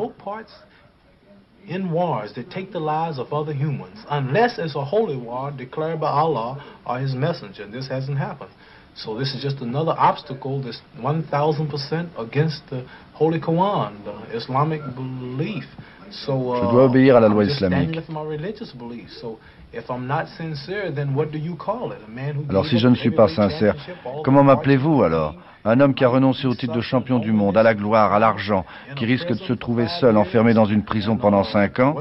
In 1.68 1.92
wars 1.92 2.34
that 2.34 2.50
take 2.50 2.72
the 2.72 2.80
lives 2.80 3.20
of 3.20 3.32
other 3.34 3.54
humans, 3.54 4.00
unless 4.10 4.58
it's 4.58 4.76
a 4.76 4.84
holy 4.84 5.18
war 5.18 5.52
declared 5.52 6.00
by 6.00 6.10
Allah 6.10 6.64
or 6.86 7.00
His 7.00 7.14
messenger. 7.14 7.68
This 7.68 7.88
hasn't 7.88 8.18
happened. 8.18 8.52
So 8.96 9.18
this 9.18 9.34
is 9.34 9.42
just 9.42 9.58
another 9.62 9.94
obstacle 9.98 10.62
that's 10.62 10.82
1,000% 10.98 12.20
against 12.20 12.62
the 12.70 12.86
Holy 13.14 13.40
Quran, 13.40 14.04
the 14.04 14.36
Islamic 14.36 14.82
belief. 14.96 15.64
So 16.12 16.34
uh, 16.34 16.60
Je 16.62 16.72
dois 16.72 16.86
obéir 16.86 17.16
à 17.16 17.20
la 17.20 17.28
loi 17.28 17.46
islamique. 17.46 17.98
up 17.98 18.06
for 18.06 18.14
my 18.14 18.30
religious 18.30 18.74
beliefs. 18.74 19.20
So 19.20 19.40
if 19.74 19.90
I'm 19.90 20.08
not 20.08 20.28
sincere, 20.38 20.92
then 20.94 21.16
what 21.16 21.32
do 21.32 21.38
you 21.38 21.56
call 21.56 21.92
it? 21.92 22.00
A 22.08 22.12
man 22.12 22.36
who 22.36 22.44
Alors 22.50 22.66
si 22.66 22.78
je 22.78 22.88
ne 22.88 22.96
suis 22.96 23.12
pas 23.12 23.28
sincère, 23.28 23.76
comment 24.24 24.44
m'appelez-vous 24.44 25.04
alors? 25.04 25.36
Un 25.64 25.80
homme 25.80 25.94
qui 25.94 26.04
a 26.04 26.10
renoncé 26.10 26.48
au 26.48 26.56
titre 26.56 26.74
de 26.74 26.82
champion 26.82 27.20
du 27.20 27.32
monde, 27.32 27.56
à 27.56 27.62
la 27.62 27.76
gloire, 27.76 28.14
à 28.14 28.20
l'argent, 28.20 28.66
qui 28.96 29.06
risque 29.06 29.28
de 29.28 29.36
se 29.36 29.54
trouver 29.54 29.88
seul, 30.00 30.18
enfermé 30.18 30.56
dans 30.56 30.66
une 30.66 30.84
prison 30.84 31.18
pendant 31.18 31.44
cinq 31.44 31.80
ans? 31.80 31.96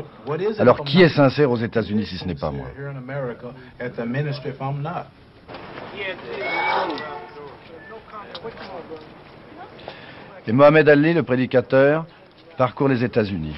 Alors 0.59 0.83
qui 0.83 1.03
est 1.03 1.11
sincère 1.11 1.51
aux 1.51 1.59
États-Unis 1.59 2.07
si 2.07 2.17
ce 2.17 2.25
n'est 2.25 2.35
pas 2.35 2.51
moi? 2.51 2.67
Et 10.47 10.53
Mohamed 10.53 10.89
Ali, 10.89 11.13
le 11.13 11.23
prédicateur, 11.23 12.07
parcourt 12.57 12.89
les 12.89 13.05
États-Unis. 13.05 13.57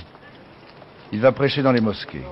Il 1.13 1.21
va 1.21 1.31
prêcher 1.31 1.63
dans 1.63 1.73
les 1.73 1.81
mosquées. 1.81 2.25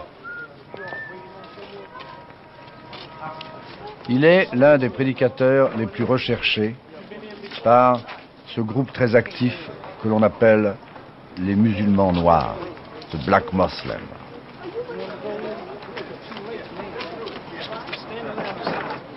Il 4.09 4.25
est 4.25 4.49
l'un 4.55 4.79
des 4.79 4.89
prédicateurs 4.89 5.71
les 5.77 5.87
plus 5.87 6.05
recherchés 6.05 6.75
par 7.63 8.01
ce 8.47 8.61
groupe 8.61 8.93
très 8.93 9.15
actif 9.15 9.55
que 10.03 10.09
l'on 10.09 10.23
appelle 10.23 10.75
les 11.39 11.55
musulmans 11.55 12.13
noirs, 12.13 12.57
the 13.13 13.25
Black 13.27 13.53
Muslims. 13.53 14.01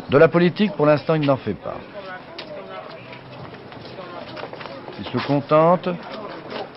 De 0.10 0.18
la 0.18 0.27
politique, 0.27 0.73
pour 0.73 0.85
l'instant, 0.85 1.15
il 1.15 1.26
n'en 1.26 1.38
fait 1.38 1.56
pas. 1.56 1.77
Il 4.99 5.06
se 5.06 5.26
contente 5.26 5.90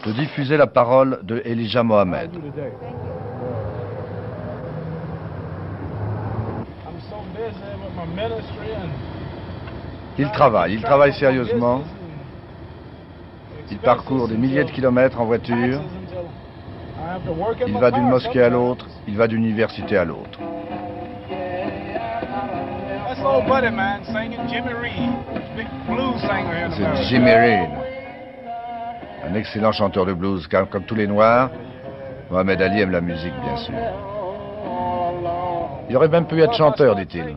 de 0.07 0.12
diffuser 0.12 0.57
la 0.57 0.69
parole 0.69 1.19
de 1.24 1.43
Elijah 1.45 1.83
Mohamed. 1.83 2.31
Il 10.19 10.31
travaille, 10.31 10.74
il 10.74 10.83
travaille 10.83 11.12
sérieusement. 11.12 11.83
Il 13.70 13.78
parcourt 13.78 14.28
des 14.28 14.37
milliers 14.37 14.65
de 14.65 14.70
kilomètres 14.70 15.20
en 15.20 15.24
voiture. 15.24 15.81
Il 17.66 17.74
va 17.74 17.91
d'une 17.91 18.09
mosquée 18.09 18.43
à 18.43 18.49
l'autre, 18.49 18.87
il 19.09 19.16
va 19.16 19.27
d'une 19.27 19.45
université 19.45 19.97
à 19.97 20.05
l'autre. 20.05 20.39
C'est. 26.70 27.03
Jimmy 27.09 27.33
Reed, 27.33 27.70
un 29.28 29.35
excellent 29.35 29.73
chanteur 29.73 30.07
de 30.07 30.12
blues, 30.12 30.47
car 30.47 30.69
comme 30.69 30.85
tous 30.85 30.94
les 30.94 31.07
Noirs, 31.07 31.51
Mohamed 32.31 32.62
Ali 32.62 32.81
aime 32.81 32.90
la 32.90 33.01
musique, 33.01 33.35
bien 33.43 33.57
sûr. 33.57 33.74
Il 35.89 35.97
aurait 35.97 36.09
même 36.09 36.27
pu 36.27 36.40
être 36.43 36.55
chanteur, 36.55 36.97
dit-il. 36.97 37.36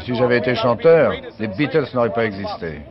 Si 0.00 0.14
j'avais 0.14 0.38
été 0.38 0.54
chanteur, 0.54 1.12
les 1.38 1.48
Beatles 1.48 1.86
n'auraient 1.94 2.12
pas 2.12 2.24
existé. 2.24 2.82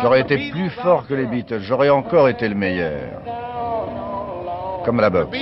J'aurais 0.00 0.20
été 0.20 0.50
plus 0.50 0.70
fort 0.70 1.06
que 1.06 1.14
les 1.14 1.26
Beatles, 1.26 1.60
j'aurais 1.60 1.90
encore 1.90 2.28
été 2.28 2.48
le 2.48 2.54
meilleur. 2.54 3.00
Comme 4.84 5.00
la 5.00 5.10
boxe. 5.10 5.36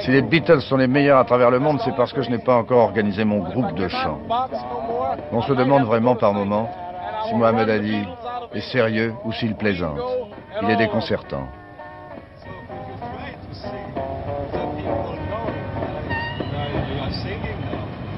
Si 0.00 0.10
les 0.10 0.22
Beatles 0.22 0.62
sont 0.62 0.76
les 0.76 0.86
meilleurs 0.86 1.18
à 1.18 1.24
travers 1.24 1.50
le 1.50 1.58
monde, 1.58 1.80
c'est 1.84 1.94
parce 1.94 2.12
que 2.12 2.22
je 2.22 2.30
n'ai 2.30 2.38
pas 2.38 2.56
encore 2.56 2.84
organisé 2.84 3.24
mon 3.24 3.38
groupe 3.38 3.74
de 3.74 3.88
chant. 3.88 4.18
On 5.32 5.42
se 5.42 5.52
demande 5.52 5.84
vraiment 5.84 6.16
par 6.16 6.32
moments 6.32 6.68
si 7.26 7.34
Mohamed 7.34 7.70
Ali 7.70 8.06
est 8.52 8.72
sérieux 8.72 9.14
ou 9.24 9.32
s'il 9.32 9.54
plaisante. 9.54 9.98
Il 10.62 10.70
est 10.70 10.76
déconcertant. 10.76 11.48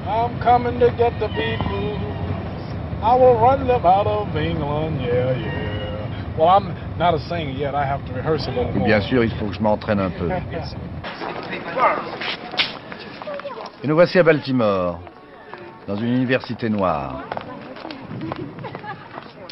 I'm 0.07 0.39
coming 0.41 0.79
to 0.79 0.89
get 0.97 1.13
the 1.19 1.27
Beatles. 1.27 1.99
I 3.03 3.13
will 3.15 3.35
run 3.35 3.67
them 3.67 3.85
out 3.85 4.07
of 4.07 4.35
England, 4.35 5.01
yeah, 5.01 5.35
yeah. 5.37 6.37
Well, 6.37 6.47
I'm 6.47 6.86
Bien 8.83 9.01
sûr, 9.01 9.23
il 9.23 9.31
faut 9.31 9.45
que 9.47 9.53
je 9.53 9.61
m'entraîne 9.61 9.99
un 9.99 10.09
peu. 10.09 10.29
Et 13.83 13.87
nous 13.87 13.95
voici 13.95 14.17
à 14.17 14.23
Baltimore, 14.23 14.99
dans 15.87 15.95
une 15.95 16.13
université 16.13 16.69
noire. 16.69 17.23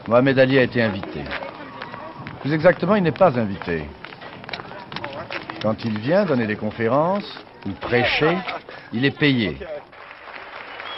Mohamed 0.07 0.39
Ali 0.39 0.59
a 0.59 0.63
été 0.63 0.81
invité. 0.81 1.21
Plus 2.41 2.53
exactement, 2.53 2.95
il 2.95 3.03
n'est 3.03 3.11
pas 3.11 3.37
invité. 3.39 3.87
Quand 5.61 5.83
il 5.83 5.97
vient 5.99 6.25
donner 6.25 6.45
des 6.45 6.55
conférences 6.55 7.43
ou 7.65 7.71
prêcher, 7.71 8.37
il 8.93 9.03
est 9.05 9.17
payé. 9.17 9.57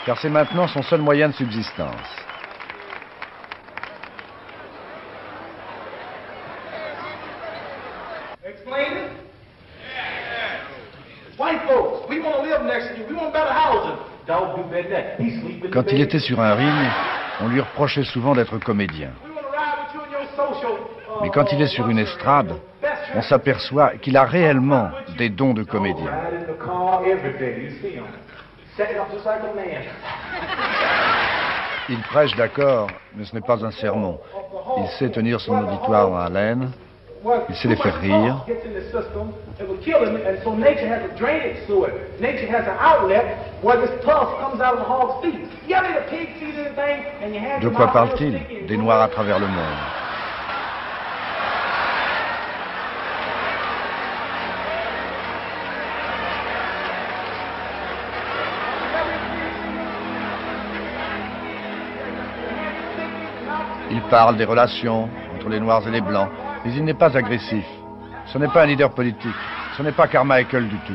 Car 0.04 0.18
c'est 0.18 0.28
maintenant 0.28 0.68
son 0.68 0.82
seul 0.82 1.00
moyen 1.00 1.28
de 1.28 1.34
subsistance. 1.34 1.94
Explain 8.44 8.96
it? 8.96 9.10
White 11.38 11.62
folks, 11.66 12.08
we 12.10 12.20
want 12.20 12.36
to 12.36 12.42
live 12.42 12.62
next 12.64 12.88
to 12.88 12.98
you. 12.98 13.06
We 13.06 13.14
want 13.14 13.32
better 13.32 13.52
housing. 13.52 13.78
Don't 13.78 13.86
do 13.86 13.86
better 13.86 13.86
than 13.86 13.86
that. 13.86 13.86
He 13.86 13.86
sleep 13.94 14.06
in 14.08 14.16
the 14.16 14.17
Quand 15.72 15.90
il 15.90 16.00
était 16.00 16.18
sur 16.18 16.40
un 16.40 16.54
ring, 16.54 16.90
on 17.40 17.48
lui 17.48 17.60
reprochait 17.60 18.04
souvent 18.04 18.34
d'être 18.34 18.58
comédien. 18.58 19.10
Mais 21.22 21.30
quand 21.30 21.50
il 21.52 21.62
est 21.62 21.68
sur 21.68 21.88
une 21.88 21.98
estrade, 21.98 22.54
on 23.14 23.22
s'aperçoit 23.22 23.96
qu'il 23.96 24.16
a 24.16 24.24
réellement 24.24 24.90
des 25.16 25.30
dons 25.30 25.54
de 25.54 25.62
comédien. 25.62 26.12
Il 31.88 31.98
prêche, 32.02 32.36
d'accord, 32.36 32.88
mais 33.16 33.24
ce 33.24 33.34
n'est 33.34 33.40
pas 33.40 33.64
un 33.64 33.70
sermon. 33.70 34.20
Il 34.78 34.86
sait 34.98 35.08
tenir 35.08 35.40
son 35.40 35.56
auditoire 35.58 36.10
en 36.10 36.18
haleine, 36.18 36.70
il 37.48 37.54
sait 37.56 37.68
les 37.68 37.76
faire 37.76 38.00
rire, 38.00 38.44
De 47.60 47.68
quoi 47.68 47.88
parle-t-il? 47.88 48.66
Des 48.66 48.76
Noirs 48.76 49.02
à 49.02 49.08
travers 49.08 49.38
le 49.38 49.46
monde. 49.46 49.54
Il 63.90 64.02
parle 64.02 64.36
des 64.36 64.44
relations 64.44 65.08
entre 65.34 65.48
les 65.48 65.60
Noirs 65.60 65.86
et 65.88 65.90
les 65.90 66.00
Blancs, 66.00 66.28
mais 66.64 66.72
il 66.74 66.84
n'est 66.84 66.94
pas 66.94 67.16
agressif. 67.16 67.64
Ce 68.26 68.38
n'est 68.38 68.48
pas 68.48 68.62
un 68.62 68.66
leader 68.66 68.90
politique. 68.90 69.34
Ce 69.76 69.82
n'est 69.82 69.92
pas 69.92 70.08
Carmichael 70.08 70.68
du 70.68 70.76
tout. 70.78 70.92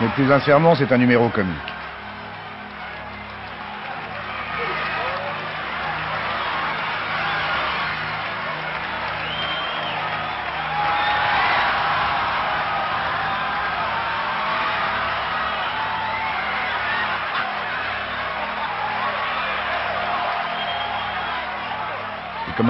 N'est 0.00 0.08
plus 0.08 0.32
sermon, 0.40 0.74
c'est 0.74 0.90
un 0.90 0.98
numéro 0.98 1.28
comique. 1.28 1.71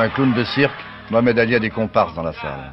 Un 0.02 0.08
clown 0.08 0.32
de 0.32 0.42
cirque, 0.42 0.84
Mohamed 1.10 1.38
Ali 1.38 1.54
a 1.54 1.60
des 1.60 1.70
comparses 1.70 2.12
dans 2.14 2.24
la 2.24 2.32
salle. 2.32 2.72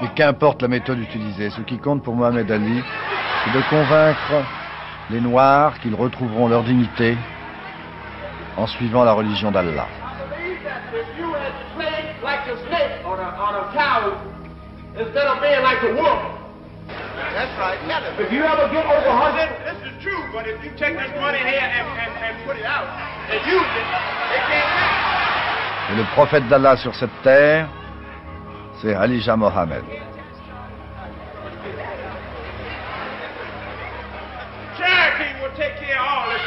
Mais 0.00 0.08
qu'importe 0.14 0.62
la 0.62 0.68
méthode 0.68 1.00
utilisée, 1.00 1.50
ce 1.50 1.62
qui 1.62 1.78
compte 1.78 2.04
pour 2.04 2.14
Mohamed 2.14 2.48
Ali, 2.48 2.80
c'est 3.44 3.58
de 3.58 3.62
convaincre 3.68 4.46
les 5.10 5.20
Noirs 5.20 5.76
qu'ils 5.80 5.96
retrouveront 5.96 6.46
leur 6.46 6.62
dignité 6.62 7.18
en 8.56 8.68
suivant 8.68 9.02
la 9.02 9.14
religion 9.14 9.50
d'Allah. 9.50 9.88
That's 17.34 17.56
right. 17.58 17.78
If 18.18 18.32
you 18.32 18.42
ever 18.42 18.68
get 18.74 18.84
over 18.84 19.06
100, 19.06 19.36
this 19.36 19.69
is 19.69 19.69
but 20.32 20.48
if 20.48 20.64
you 20.64 20.70
take 20.78 20.94
money 20.94 21.38
and, 21.38 22.46
put 22.46 22.56
it 22.56 22.64
out 22.64 22.88
and 23.30 23.40
Et 25.92 25.96
le 25.96 26.04
prophète 26.14 26.46
d'Allah 26.48 26.76
sur 26.76 26.94
cette 26.94 27.10
terre, 27.22 27.68
c'est 28.80 28.94
Alija 28.94 29.36
Mohammed. 29.36 29.82
Charity 34.78 35.34
will 35.42 35.50
take 35.56 35.76
care 35.80 35.98
of 35.98 36.06
all 36.06 36.30
this 36.30 36.40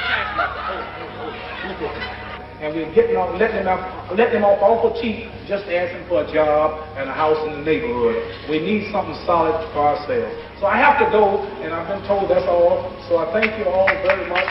And 2.74 2.82
we're 2.82 2.96
getting 2.96 3.18
off, 3.18 3.40
letting 3.40 3.58
them 3.58 3.68
off, 3.68 4.18
letting 4.18 4.42
them 4.42 4.46
off 4.46 4.58
awful 4.58 5.00
cheap, 5.00 5.30
just 5.46 5.70
asking 5.70 6.10
for 6.10 6.26
a 6.26 6.34
job 6.34 6.82
and 6.98 7.08
a 7.08 7.14
house 7.14 7.38
in 7.46 7.60
the 7.60 7.62
neighborhood. 7.62 8.18
We 8.50 8.58
need 8.66 8.90
something 8.92 9.14
solid 9.30 9.54
for 9.74 9.94
ourselves. 9.94 10.34
So 10.60 10.66
I 10.66 10.78
have 10.82 10.98
to 10.98 11.06
go, 11.14 11.46
and 11.62 11.70
I've 11.70 11.86
been 11.86 12.02
told 12.08 12.32
that's 12.32 12.50
all. 12.50 12.90
So 13.08 13.22
I 13.22 13.30
thank 13.30 13.54
you 13.60 13.66
all 13.70 13.86
very 14.02 14.26
much. 14.28 14.50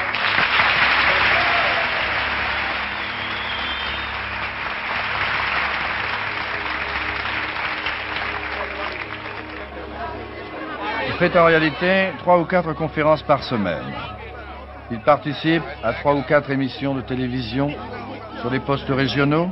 Il 11.09 11.15
fait 11.19 11.37
en 11.39 11.45
réalité 11.45 12.13
trois 12.19 12.39
ou 12.39 12.45
quatre 12.45 12.73
conférences 12.73 13.23
par 13.23 13.43
semaine. 13.43 13.93
Il 14.91 15.01
participe 15.01 15.63
à 15.83 15.95
trois 15.95 16.15
ou 16.15 16.23
quatre 16.23 16.51
émissions 16.51 16.95
de 16.95 17.01
télévision 17.01 17.71
sur 18.43 18.51
les 18.51 18.59
postes 18.59 18.89
régionaux 18.89 19.49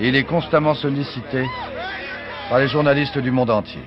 et 0.00 0.08
il 0.08 0.16
est 0.16 0.24
constamment 0.24 0.74
sollicité 0.74 1.44
par 2.48 2.58
les 2.58 2.66
journalistes 2.66 3.18
du 3.18 3.30
monde 3.30 3.50
entier. 3.50 3.82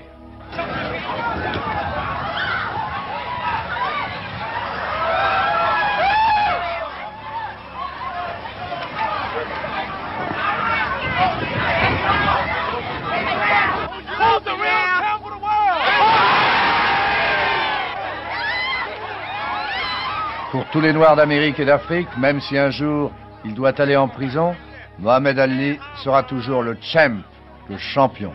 Pour 20.51 20.65
tous 20.65 20.81
les 20.81 20.93
Noirs 20.93 21.15
d'Amérique 21.15 21.59
et 21.59 21.65
d'Afrique, 21.65 22.09
même 22.19 22.39
si 22.39 22.55
un 22.55 22.69
jour 22.69 23.11
il 23.45 23.53
doit 23.53 23.79
aller 23.81 23.95
en 23.95 24.07
prison, 24.07 24.55
Mohamed 24.99 25.39
Ali 25.39 25.79
sera 26.03 26.23
toujours 26.23 26.61
le 26.63 26.77
champ, 26.81 27.23
le 27.69 27.77
champion. 27.77 28.31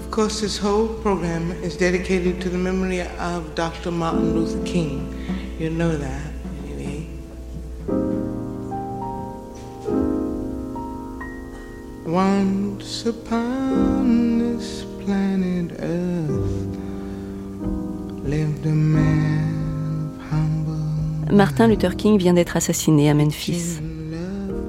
Of 0.00 0.10
course, 0.10 0.40
this 0.42 0.58
whole 0.58 0.88
program 1.00 1.52
is 1.62 1.76
dedicated 1.78 2.42
to 2.42 2.50
the 2.50 2.58
memory 2.58 3.00
of 3.00 3.54
Dr. 3.54 3.90
Martin 3.90 4.34
Luther 4.34 4.62
King. 4.64 5.08
You 5.58 5.70
know 5.70 5.96
that. 5.96 6.29
Martin 21.32 21.68
Luther 21.68 21.94
King 21.94 22.18
vient 22.18 22.34
d'être 22.34 22.56
assassiné 22.56 23.10
à 23.10 23.14
Memphis. 23.14 23.78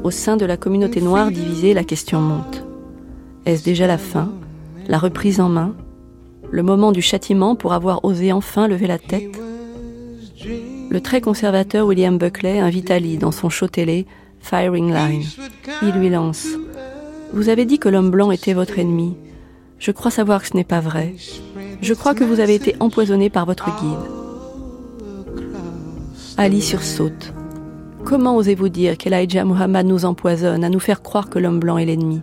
Au 0.03 0.11
sein 0.11 0.37
de 0.37 0.45
la 0.45 0.55
communauté 0.55 1.01
noire 1.01 1.31
divisée, 1.31 1.73
la 1.73 1.83
question 1.83 2.21
monte. 2.21 2.63
Est-ce 3.47 3.63
déjà 3.63 3.87
la 3.87 3.97
fin? 3.97 4.31
La 4.87 4.99
reprise 4.99 5.39
en 5.39 5.49
main? 5.49 5.73
Le 6.51 6.61
moment 6.61 6.91
du 6.91 7.01
châtiment 7.01 7.55
pour 7.55 7.73
avoir 7.73 8.05
osé 8.05 8.31
enfin 8.31 8.67
lever 8.67 8.85
la 8.85 8.99
tête? 8.99 9.35
Le 10.91 11.01
très 11.01 11.21
conservateur 11.21 11.87
William 11.87 12.19
Buckley 12.19 12.59
invite 12.59 12.91
Ali 12.91 13.17
dans 13.17 13.31
son 13.31 13.49
show 13.49 13.67
télé 13.67 14.05
Firing 14.41 14.93
Line. 14.93 15.23
Il 15.81 15.93
lui 15.93 16.09
lance 16.09 16.47
Vous 17.33 17.49
avez 17.49 17.65
dit 17.65 17.79
que 17.79 17.89
l'homme 17.89 18.11
blanc 18.11 18.31
était 18.31 18.53
votre 18.53 18.77
ennemi. 18.77 19.15
Je 19.79 19.91
crois 19.91 20.11
savoir 20.11 20.41
que 20.41 20.47
ce 20.47 20.55
n'est 20.55 20.63
pas 20.63 20.81
vrai. 20.81 21.15
Je 21.81 21.93
crois 21.93 22.13
que 22.13 22.23
vous 22.23 22.39
avez 22.39 22.55
été 22.55 22.75
empoisonné 22.79 23.29
par 23.29 23.45
votre 23.45 23.69
guide. 23.79 24.11
Ali 26.37 26.61
sursaute. 26.61 27.33
Comment 28.03 28.35
osez-vous 28.35 28.69
dire 28.69 28.97
qu'Elijah 28.97 29.45
Muhammad 29.45 29.85
nous 29.85 30.05
empoisonne 30.05 30.63
à 30.63 30.69
nous 30.69 30.79
faire 30.79 31.01
croire 31.01 31.29
que 31.29 31.39
l'homme 31.39 31.59
blanc 31.59 31.77
est 31.77 31.85
l'ennemi? 31.85 32.21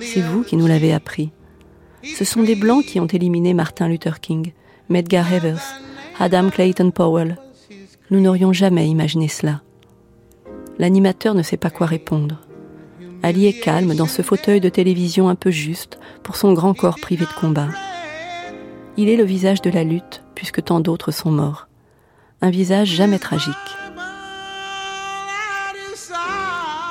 C'est 0.00 0.20
vous 0.20 0.42
qui 0.42 0.56
nous 0.56 0.66
l'avez 0.66 0.92
appris. 0.92 1.32
Ce 2.04 2.24
sont 2.24 2.42
des 2.42 2.54
blancs 2.54 2.84
qui 2.84 3.00
ont 3.00 3.06
éliminé 3.06 3.52
Martin 3.52 3.88
Luther 3.88 4.20
King, 4.20 4.52
Medgar 4.88 5.32
Evers, 5.32 5.62
Adam 6.20 6.50
Clayton 6.50 6.92
Powell. 6.92 7.36
Nous 8.10 8.20
n'aurions 8.20 8.52
jamais 8.52 8.88
imaginé 8.88 9.26
cela. 9.26 9.62
L'animateur 10.78 11.34
ne 11.34 11.42
sait 11.42 11.56
pas 11.56 11.70
quoi 11.70 11.86
répondre. 11.86 12.45
Ali 13.22 13.46
est 13.46 13.60
calme 13.60 13.94
dans 13.94 14.06
ce 14.06 14.22
fauteuil 14.22 14.60
de 14.60 14.68
télévision 14.68 15.28
un 15.28 15.34
peu 15.34 15.50
juste 15.50 15.98
pour 16.22 16.36
son 16.36 16.52
grand 16.52 16.74
corps 16.74 16.98
privé 17.00 17.24
de 17.24 17.40
combat. 17.40 17.68
Il 18.96 19.08
est 19.08 19.16
le 19.16 19.24
visage 19.24 19.62
de 19.62 19.70
la 19.70 19.84
lutte 19.84 20.22
puisque 20.34 20.62
tant 20.62 20.80
d'autres 20.80 21.12
sont 21.12 21.30
morts. 21.30 21.68
Un 22.40 22.50
visage 22.50 22.88
jamais 22.88 23.18
tragique. 23.18 23.54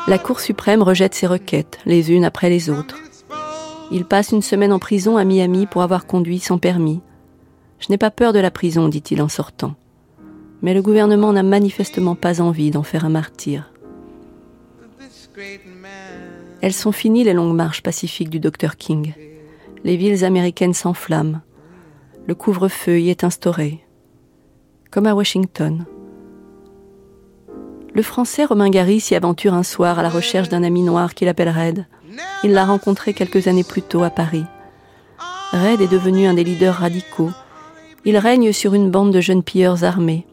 La 0.08 0.20
Cour 0.20 0.40
suprême 0.40 0.84
rejette 0.84 1.16
ses 1.16 1.26
requêtes, 1.26 1.80
les 1.86 2.12
unes 2.12 2.26
après 2.26 2.50
les 2.50 2.70
autres. 2.70 2.98
Il 3.92 4.06
passe 4.06 4.32
une 4.32 4.42
semaine 4.42 4.74
en 4.74 4.80
prison 4.80 5.18
à 5.18 5.24
Miami 5.24 5.66
pour 5.66 5.82
avoir 5.82 6.06
conduit 6.06 6.40
sans 6.40 6.58
permis. 6.58 7.02
Je 7.80 7.88
n'ai 7.90 7.98
pas 7.98 8.12
peur 8.12 8.34
de 8.34 8.40
la 8.40 8.52
prison, 8.52 8.88
dit-il 8.88 9.22
en 9.22 9.30
sortant. 9.30 9.76
Mais 10.62 10.74
le 10.74 10.82
gouvernement 10.82 11.34
n'a 11.34 11.44
manifestement 11.44 12.16
pas 12.16 12.42
envie 12.42 12.72
d'en 12.72 12.84
faire 12.84 13.06
un 13.06 13.10
martyr. 13.10 13.72
Elles 16.66 16.74
sont 16.74 16.92
finies 16.92 17.24
les 17.24 17.34
longues 17.34 17.56
marches 17.56 17.84
pacifiques 17.84 18.32
du 18.32 18.40
Dr 18.40 18.76
King. 18.76 19.14
Les 19.84 19.98
villes 19.98 20.26
américaines 20.26 20.74
s'enflamment. 20.74 21.42
Le 22.26 22.34
couvre-feu 22.34 23.00
y 23.00 23.12
est 23.12 23.24
instauré. 23.24 23.86
Comme 24.90 25.06
à 25.06 25.14
Washington. 25.14 25.86
Le 27.94 28.02
français 28.02 28.46
Romain 28.46 28.72
Gary 28.72 29.00
s'y 29.00 29.14
aventure 29.14 29.54
un 29.54 29.62
soir 29.62 30.00
à 30.00 30.02
la 30.02 30.10
recherche 30.10 30.50
d'un 30.50 30.64
ami 30.64 30.82
noir 30.82 31.14
qu'il 31.14 31.28
appelle 31.28 31.50
Red. 31.52 31.86
Il 32.44 32.54
l'a 32.54 32.66
rencontré 32.66 33.14
quelques 33.14 33.48
années 33.48 33.64
plus 33.64 33.84
tôt 33.84 34.02
à 34.02 34.10
Paris. 34.10 34.46
Red 35.52 35.82
est 35.82 35.92
devenu 35.92 36.26
un 36.26 36.34
des 36.34 36.44
leaders 36.44 36.78
radicaux. 36.78 37.30
Il 38.06 38.18
règne 38.18 38.52
sur 38.52 38.74
une 38.74 38.90
bande 38.90 39.14
de 39.14 39.22
jeunes 39.22 39.44
pilleurs 39.44 39.84
armés. 39.84 40.26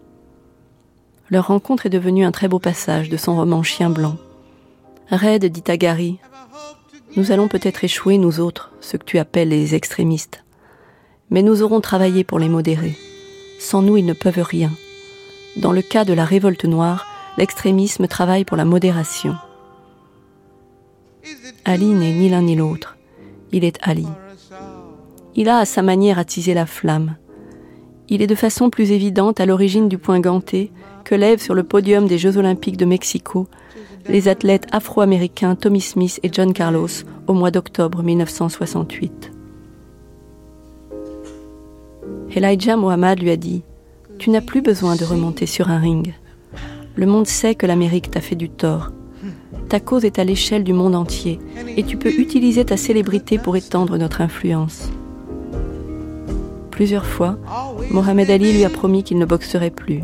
Leur 1.28 1.48
rencontre 1.48 1.84
est 1.84 1.90
devenue 1.90 2.24
un 2.24 2.32
très 2.32 2.48
beau 2.48 2.58
passage 2.58 3.10
de 3.10 3.18
son 3.18 3.36
roman 3.36 3.62
Chien 3.62 3.90
blanc. 3.90 4.16
Red 5.10 5.44
dit 5.46 5.64
à 5.70 5.76
Nous 7.16 7.32
allons 7.32 7.48
peut-être 7.48 7.84
échouer, 7.84 8.18
nous 8.18 8.40
autres, 8.40 8.72
ceux 8.80 8.98
que 8.98 9.04
tu 9.04 9.18
appelles 9.18 9.48
les 9.48 9.74
extrémistes. 9.74 10.44
Mais 11.30 11.42
nous 11.42 11.62
aurons 11.62 11.80
travaillé 11.80 12.24
pour 12.24 12.38
les 12.38 12.48
modérer. 12.48 12.96
Sans 13.58 13.82
nous, 13.82 13.96
ils 13.96 14.06
ne 14.06 14.12
peuvent 14.12 14.42
rien. 14.42 14.70
Dans 15.56 15.72
le 15.72 15.82
cas 15.82 16.04
de 16.04 16.12
la 16.12 16.24
révolte 16.24 16.64
noire, 16.64 17.06
l'extrémisme 17.36 18.06
travaille 18.06 18.44
pour 18.44 18.56
la 18.56 18.64
modération. 18.64 19.34
Ali 21.64 21.86
n'est 21.86 22.12
ni 22.12 22.28
l'un 22.28 22.42
ni 22.42 22.56
l'autre. 22.56 22.96
Il 23.52 23.64
est 23.64 23.78
Ali. 23.82 24.06
Il 25.34 25.48
a 25.48 25.58
à 25.58 25.64
sa 25.64 25.82
manière 25.82 26.18
attisé 26.18 26.54
la 26.54 26.66
flamme. 26.66 27.16
Il 28.08 28.20
est 28.20 28.26
de 28.26 28.34
façon 28.34 28.70
plus 28.70 28.92
évidente 28.92 29.40
à 29.40 29.46
l'origine 29.46 29.88
du 29.88 29.98
point 29.98 30.20
ganté 30.20 30.72
que 31.04 31.14
lèvent 31.14 31.40
sur 31.40 31.54
le 31.54 31.62
podium 31.62 32.06
des 32.06 32.18
Jeux 32.18 32.36
olympiques 32.36 32.76
de 32.76 32.84
Mexico 32.84 33.48
les 34.08 34.28
athlètes 34.28 34.66
afro-américains 34.72 35.54
Tommy 35.54 35.80
Smith 35.80 36.20
et 36.22 36.30
John 36.32 36.52
Carlos 36.52 36.88
au 37.26 37.34
mois 37.34 37.50
d'octobre 37.50 38.02
1968. 38.02 39.32
Elijah 42.34 42.76
Muhammad 42.76 43.20
lui 43.20 43.30
a 43.30 43.36
dit 43.36 43.62
Tu 44.18 44.30
n'as 44.30 44.40
plus 44.40 44.62
besoin 44.62 44.96
de 44.96 45.04
remonter 45.04 45.46
sur 45.46 45.70
un 45.70 45.78
ring. 45.78 46.14
Le 46.96 47.06
monde 47.06 47.26
sait 47.26 47.54
que 47.54 47.66
l'Amérique 47.66 48.10
t'a 48.10 48.20
fait 48.20 48.36
du 48.36 48.48
tort. 48.48 48.90
Ta 49.68 49.80
cause 49.80 50.04
est 50.04 50.18
à 50.18 50.24
l'échelle 50.24 50.64
du 50.64 50.72
monde 50.72 50.94
entier 50.94 51.38
et 51.76 51.82
tu 51.82 51.96
peux 51.96 52.10
utiliser 52.10 52.64
ta 52.64 52.76
célébrité 52.76 53.38
pour 53.38 53.56
étendre 53.56 53.96
notre 53.96 54.20
influence. 54.20 54.90
Plusieurs 56.70 57.06
fois, 57.06 57.38
Mohamed 57.90 58.30
Ali 58.30 58.52
lui 58.52 58.64
a 58.64 58.70
promis 58.70 59.04
qu'il 59.04 59.18
ne 59.18 59.26
boxerait 59.26 59.70
plus. 59.70 60.02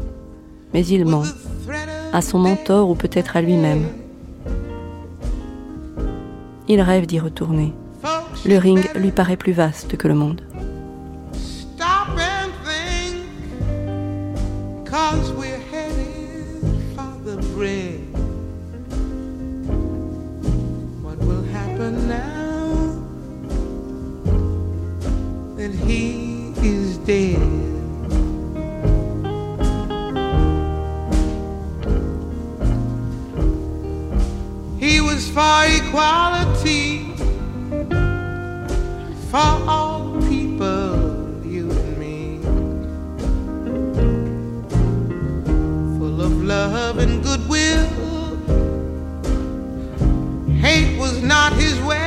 Mais 0.74 0.86
il 0.86 1.06
ment. 1.06 1.24
À 2.12 2.22
son 2.22 2.38
mentor 2.38 2.88
ou 2.88 2.94
peut-être 2.94 3.36
à 3.36 3.42
lui-même. 3.42 3.84
Il 6.68 6.80
rêve 6.80 7.06
d'y 7.06 7.18
retourner. 7.18 7.72
Le 8.46 8.56
ring 8.56 8.84
lui 8.94 9.10
paraît 9.10 9.36
plus 9.36 9.52
vaste 9.52 9.96
que 9.96 10.08
le 10.08 10.14
monde. 10.14 10.42
He 27.08 27.77
equality 35.78 37.04
for 39.30 39.50
all 39.74 40.20
people, 40.28 41.44
you 41.44 41.70
and 41.70 41.98
me. 41.98 42.40
Full 45.98 46.20
of 46.20 46.32
love 46.42 46.98
and 46.98 47.22
goodwill. 47.22 47.86
Hate 50.56 50.98
was 50.98 51.22
not 51.22 51.52
his 51.52 51.80
way. 51.82 51.97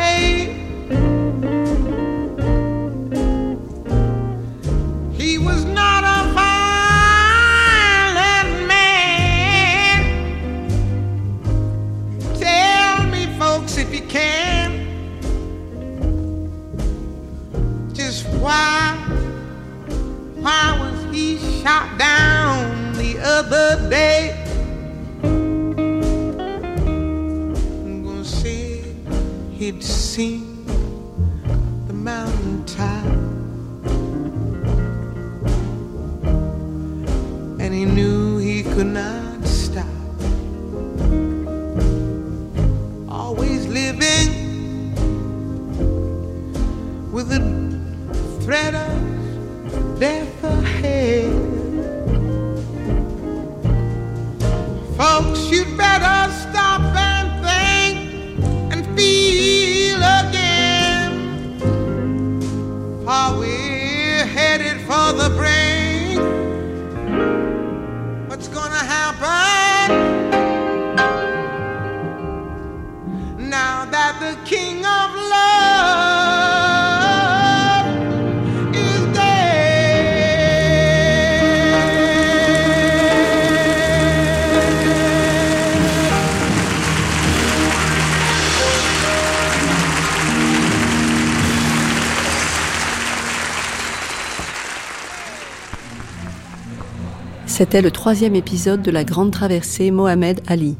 C'était 97.61 97.83
le 97.83 97.91
troisième 97.91 98.33
épisode 98.33 98.81
de 98.81 98.89
la 98.89 99.03
grande 99.03 99.29
traversée 99.29 99.91
Mohamed 99.91 100.41
Ali, 100.47 100.77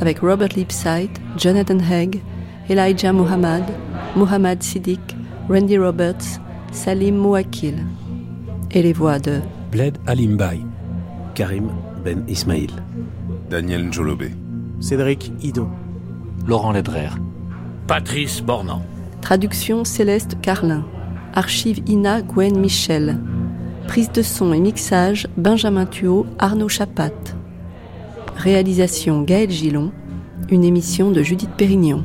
avec 0.00 0.18
Robert 0.18 0.48
Lipsyte, 0.56 1.20
Jonathan 1.36 1.78
Haig, 1.78 2.20
Elijah 2.68 3.12
Muhammad, 3.12 3.62
Muhammad 4.16 4.60
Siddiq, 4.60 4.98
Randy 5.48 5.78
Roberts, 5.78 6.40
Salim 6.72 7.14
Mouakil, 7.14 7.76
et 8.72 8.82
les 8.82 8.92
voix 8.92 9.20
de 9.20 9.38
Bled 9.70 9.96
Alimbay, 10.08 10.58
Karim 11.36 11.70
Ben 12.04 12.24
Ismail, 12.26 12.70
Daniel 13.48 13.86
Njolobé, 13.86 14.32
Cédric 14.80 15.30
Hidon, 15.42 15.68
Laurent 16.44 16.72
Ledrer, 16.72 17.10
Patrice 17.86 18.40
Bornand. 18.40 18.82
Traduction 19.20 19.84
Céleste 19.84 20.40
Carlin. 20.42 20.84
Archive 21.34 21.82
Ina 21.88 22.22
Gwen 22.22 22.58
Michel. 22.58 23.16
Prise 23.86 24.10
de 24.10 24.22
son 24.22 24.52
et 24.52 24.60
mixage 24.60 25.28
Benjamin 25.36 25.86
Thuot, 25.86 26.26
Arnaud 26.38 26.68
Chapat. 26.68 27.12
Réalisation 28.36 29.22
Gaël 29.22 29.50
Gillon. 29.50 29.92
Une 30.50 30.64
émission 30.64 31.10
de 31.10 31.22
Judith 31.22 31.50
Pérignon. 31.56 32.04